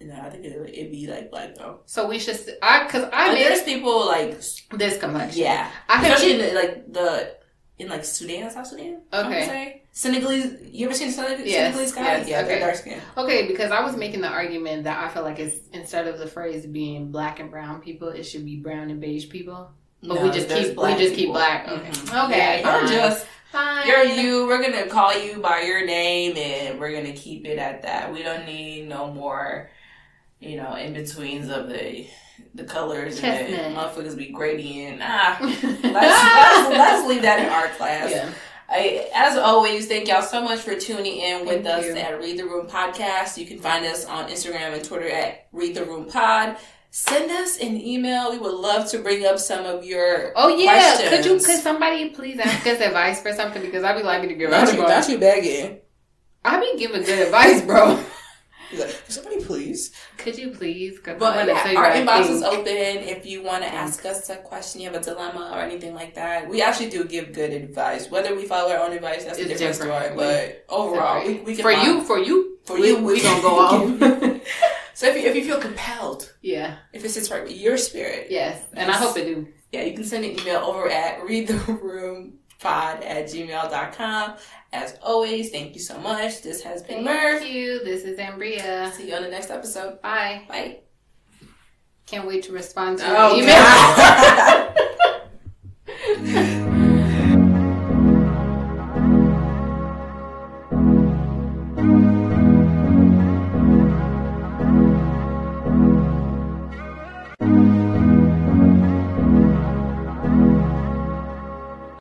No, 0.04 0.14
I 0.20 0.30
think 0.30 0.44
it, 0.44 0.52
it'd 0.74 0.90
be 0.90 1.06
like 1.06 1.30
black 1.30 1.54
though. 1.56 1.80
So 1.86 2.06
we 2.08 2.18
should. 2.18 2.38
I 2.62 2.84
because 2.84 3.08
I 3.12 3.32
made 3.32 3.44
there's 3.46 3.62
people 3.62 4.06
like 4.06 4.30
this 4.72 4.98
complexion. 4.98 5.42
yeah, 5.42 5.70
I 5.88 6.02
especially 6.02 6.32
in 6.32 6.38
the, 6.38 6.54
like 6.54 6.92
the 6.92 7.36
in 7.78 7.88
like 7.88 8.04
Sudan, 8.04 8.50
South 8.50 8.66
Sudan. 8.66 9.00
Okay. 9.12 9.82
Senegalese. 9.94 10.56
You 10.72 10.86
ever 10.86 10.94
seen 10.94 11.10
Senegal- 11.10 11.44
Yes, 11.46 11.74
Senegalese 11.74 11.92
guys? 11.92 12.04
yes, 12.04 12.28
yeah, 12.28 12.40
okay. 12.42 12.58
dark 12.60 12.74
skin. 12.76 13.00
Okay, 13.16 13.46
because 13.46 13.70
I 13.70 13.82
was 13.84 13.94
making 13.96 14.20
the 14.22 14.28
argument 14.28 14.84
that 14.84 14.98
I 15.04 15.12
feel 15.12 15.22
like 15.22 15.38
it's 15.38 15.56
instead 15.72 16.06
of 16.08 16.18
the 16.18 16.26
phrase 16.26 16.64
being 16.66 17.10
black 17.10 17.40
and 17.40 17.50
brown 17.50 17.80
people, 17.80 18.08
it 18.08 18.22
should 18.24 18.44
be 18.44 18.56
brown 18.56 18.90
and 18.90 19.00
beige 19.00 19.28
people. 19.28 19.70
But 20.02 20.20
we 20.22 20.30
just 20.30 20.48
keep 20.48 20.76
we 20.76 20.94
just 20.96 21.14
keep 21.14 21.28
black. 21.30 21.68
Okay, 21.68 21.90
Mhm. 21.90 22.24
okay, 22.26 22.60
Yeah, 22.60 22.80
fine. 22.80 22.88
just 22.88 23.26
fine. 23.52 23.86
you're 23.86 24.02
you. 24.04 24.46
We're 24.46 24.62
gonna 24.62 24.86
call 24.86 25.16
you 25.16 25.38
by 25.40 25.60
your 25.62 25.84
name, 25.86 26.36
and 26.36 26.80
we're 26.80 26.92
gonna 26.92 27.12
keep 27.14 27.46
it 27.46 27.58
at 27.58 27.82
that. 27.82 28.12
We 28.12 28.22
don't 28.22 28.44
need 28.46 28.88
no 28.88 29.12
more, 29.12 29.70
you 30.42 30.56
know, 30.56 30.74
in 30.74 30.92
betweens 30.94 31.48
of 31.48 31.68
the 31.68 32.06
the 32.54 32.64
colors 32.64 33.20
and 33.22 33.46
the 33.52 33.56
Chestnut. 33.56 33.94
motherfuckers 33.94 34.16
be 34.16 34.26
gradient. 34.26 35.00
Ah, 35.02 35.38
let's, 35.40 35.62
let's 35.84 36.68
let's 36.78 37.08
leave 37.08 37.22
that 37.22 37.38
in 37.40 37.48
art 37.48 37.70
class. 37.78 38.10
yeah. 38.10 38.30
I, 38.68 39.10
as 39.14 39.36
always, 39.36 39.86
thank 39.86 40.08
y'all 40.08 40.22
so 40.22 40.42
much 40.42 40.60
for 40.60 40.74
tuning 40.74 41.16
in 41.18 41.46
with 41.46 41.64
Thank 41.64 41.66
us 41.66 41.84
you. 41.86 41.96
at 41.96 42.18
Read 42.18 42.38
the 42.38 42.44
Room 42.46 42.66
Podcast. 42.66 43.36
You 43.36 43.44
can 43.44 43.58
find 43.58 43.84
us 43.84 44.06
on 44.06 44.28
Instagram 44.30 44.72
and 44.72 44.82
Twitter 44.82 45.10
at 45.10 45.46
Read 45.52 45.74
the 45.74 45.84
Room 45.84 46.06
Pod. 46.06 46.56
Send 46.90 47.30
us 47.30 47.58
an 47.58 47.78
email. 47.78 48.30
We 48.32 48.38
would 48.38 48.54
love 48.54 48.88
to 48.90 48.98
bring 48.98 49.26
up 49.26 49.38
some 49.38 49.66
of 49.66 49.84
your 49.84 50.32
Oh 50.36 50.48
yeah, 50.48 50.96
could 51.10 51.24
you 51.24 51.32
could 51.38 51.60
somebody 51.60 52.10
please 52.10 52.38
ask 52.38 52.66
us 52.66 52.80
advice 52.80 53.20
for 53.20 53.32
something 53.34 53.60
because 53.62 53.84
I'd 53.84 53.96
be 53.96 54.02
liking 54.02 54.30
to 54.30 54.34
give 54.34 54.52
out 54.52 54.66
you, 54.72 54.80
advice. 54.82 55.06
not 55.06 55.12
you 55.12 55.18
begging. 55.18 55.78
I 56.44 56.58
be 56.60 56.78
giving 56.78 57.02
good 57.02 57.18
advice, 57.26 57.60
bro. 57.62 58.02
He's 58.72 58.80
like, 58.80 58.90
"Can 59.04 59.10
somebody 59.12 59.44
please. 59.44 59.92
Could 60.16 60.36
you 60.36 60.50
please? 60.50 60.98
But 61.04 61.20
yeah, 61.46 61.74
our 61.76 61.92
inbox 61.92 62.28
is 62.30 62.42
open 62.42 62.66
if 62.66 63.24
you 63.24 63.42
want 63.44 63.62
to 63.62 63.68
ask 63.72 64.04
us 64.04 64.28
a 64.30 64.36
question, 64.36 64.80
you 64.80 64.90
have 64.90 65.00
a 65.00 65.04
dilemma 65.04 65.50
or 65.54 65.60
anything 65.60 65.94
like 65.94 66.14
that. 66.16 66.48
We 66.48 66.60
actually 66.62 66.90
do 66.90 67.04
give 67.04 67.32
good 67.32 67.52
advice. 67.52 68.10
Whether 68.10 68.34
we 68.34 68.44
follow 68.46 68.72
our 68.72 68.78
own 68.84 68.92
advice, 68.92 69.24
that's 69.24 69.38
a 69.38 69.42
It's 69.42 69.60
different, 69.60 69.78
different. 69.78 70.14
story. 70.14 70.16
But 70.16 70.64
overall, 70.74 71.24
we, 71.24 71.34
we 71.40 71.54
can 71.54 71.62
for 71.62 71.70
you, 71.72 72.02
for 72.02 72.18
you, 72.18 72.58
for 72.64 72.80
we, 72.80 72.88
you, 72.88 72.98
we, 73.04 73.22
gonna 73.22 73.42
go 73.42 73.58
off. 73.58 74.40
So 74.94 75.06
if 75.08 75.16
you, 75.16 75.22
if 75.28 75.34
you 75.34 75.42
feel 75.44 75.58
compelled, 75.58 76.32
yeah. 76.42 76.76
if 76.92 77.02
it 77.02 77.08
sits 77.08 77.30
right 77.30 77.42
with 77.42 77.56
your 77.56 77.78
spirit, 77.78 78.26
Yes, 78.30 78.62
and 78.74 78.90
I 78.90 78.94
hope 78.96 79.16
it 79.16 79.24
do. 79.24 79.48
yeah, 79.72 79.82
you 79.84 79.94
can 79.94 80.04
send 80.04 80.22
an 80.24 80.38
email 80.38 80.58
over 80.58 80.86
at 80.88 81.24
readtheroompod 82.62 83.04
at 83.04 83.26
gmail.com. 83.26 84.34
As 84.72 84.96
always, 85.02 85.50
thank 85.50 85.74
you 85.74 85.80
so 85.80 85.98
much. 85.98 86.42
This 86.42 86.62
has 86.62 86.82
been 86.82 87.04
Murph. 87.04 87.40
Thank 87.40 87.52
you. 87.52 87.84
This 87.84 88.04
is 88.04 88.18
Ambria. 88.18 88.90
See 88.92 89.08
you 89.10 89.14
on 89.16 89.22
the 89.22 89.28
next 89.28 89.50
episode. 89.50 90.00
Bye. 90.00 90.42
Bye. 90.48 90.78
Can't 92.06 92.26
wait 92.26 92.44
to 92.44 92.52
respond 92.52 92.98
to 92.98 93.04
oh, 93.06 93.34
your 93.36 93.44
Oh, 93.48 93.48
email. 93.48 93.56
God. 96.36 96.58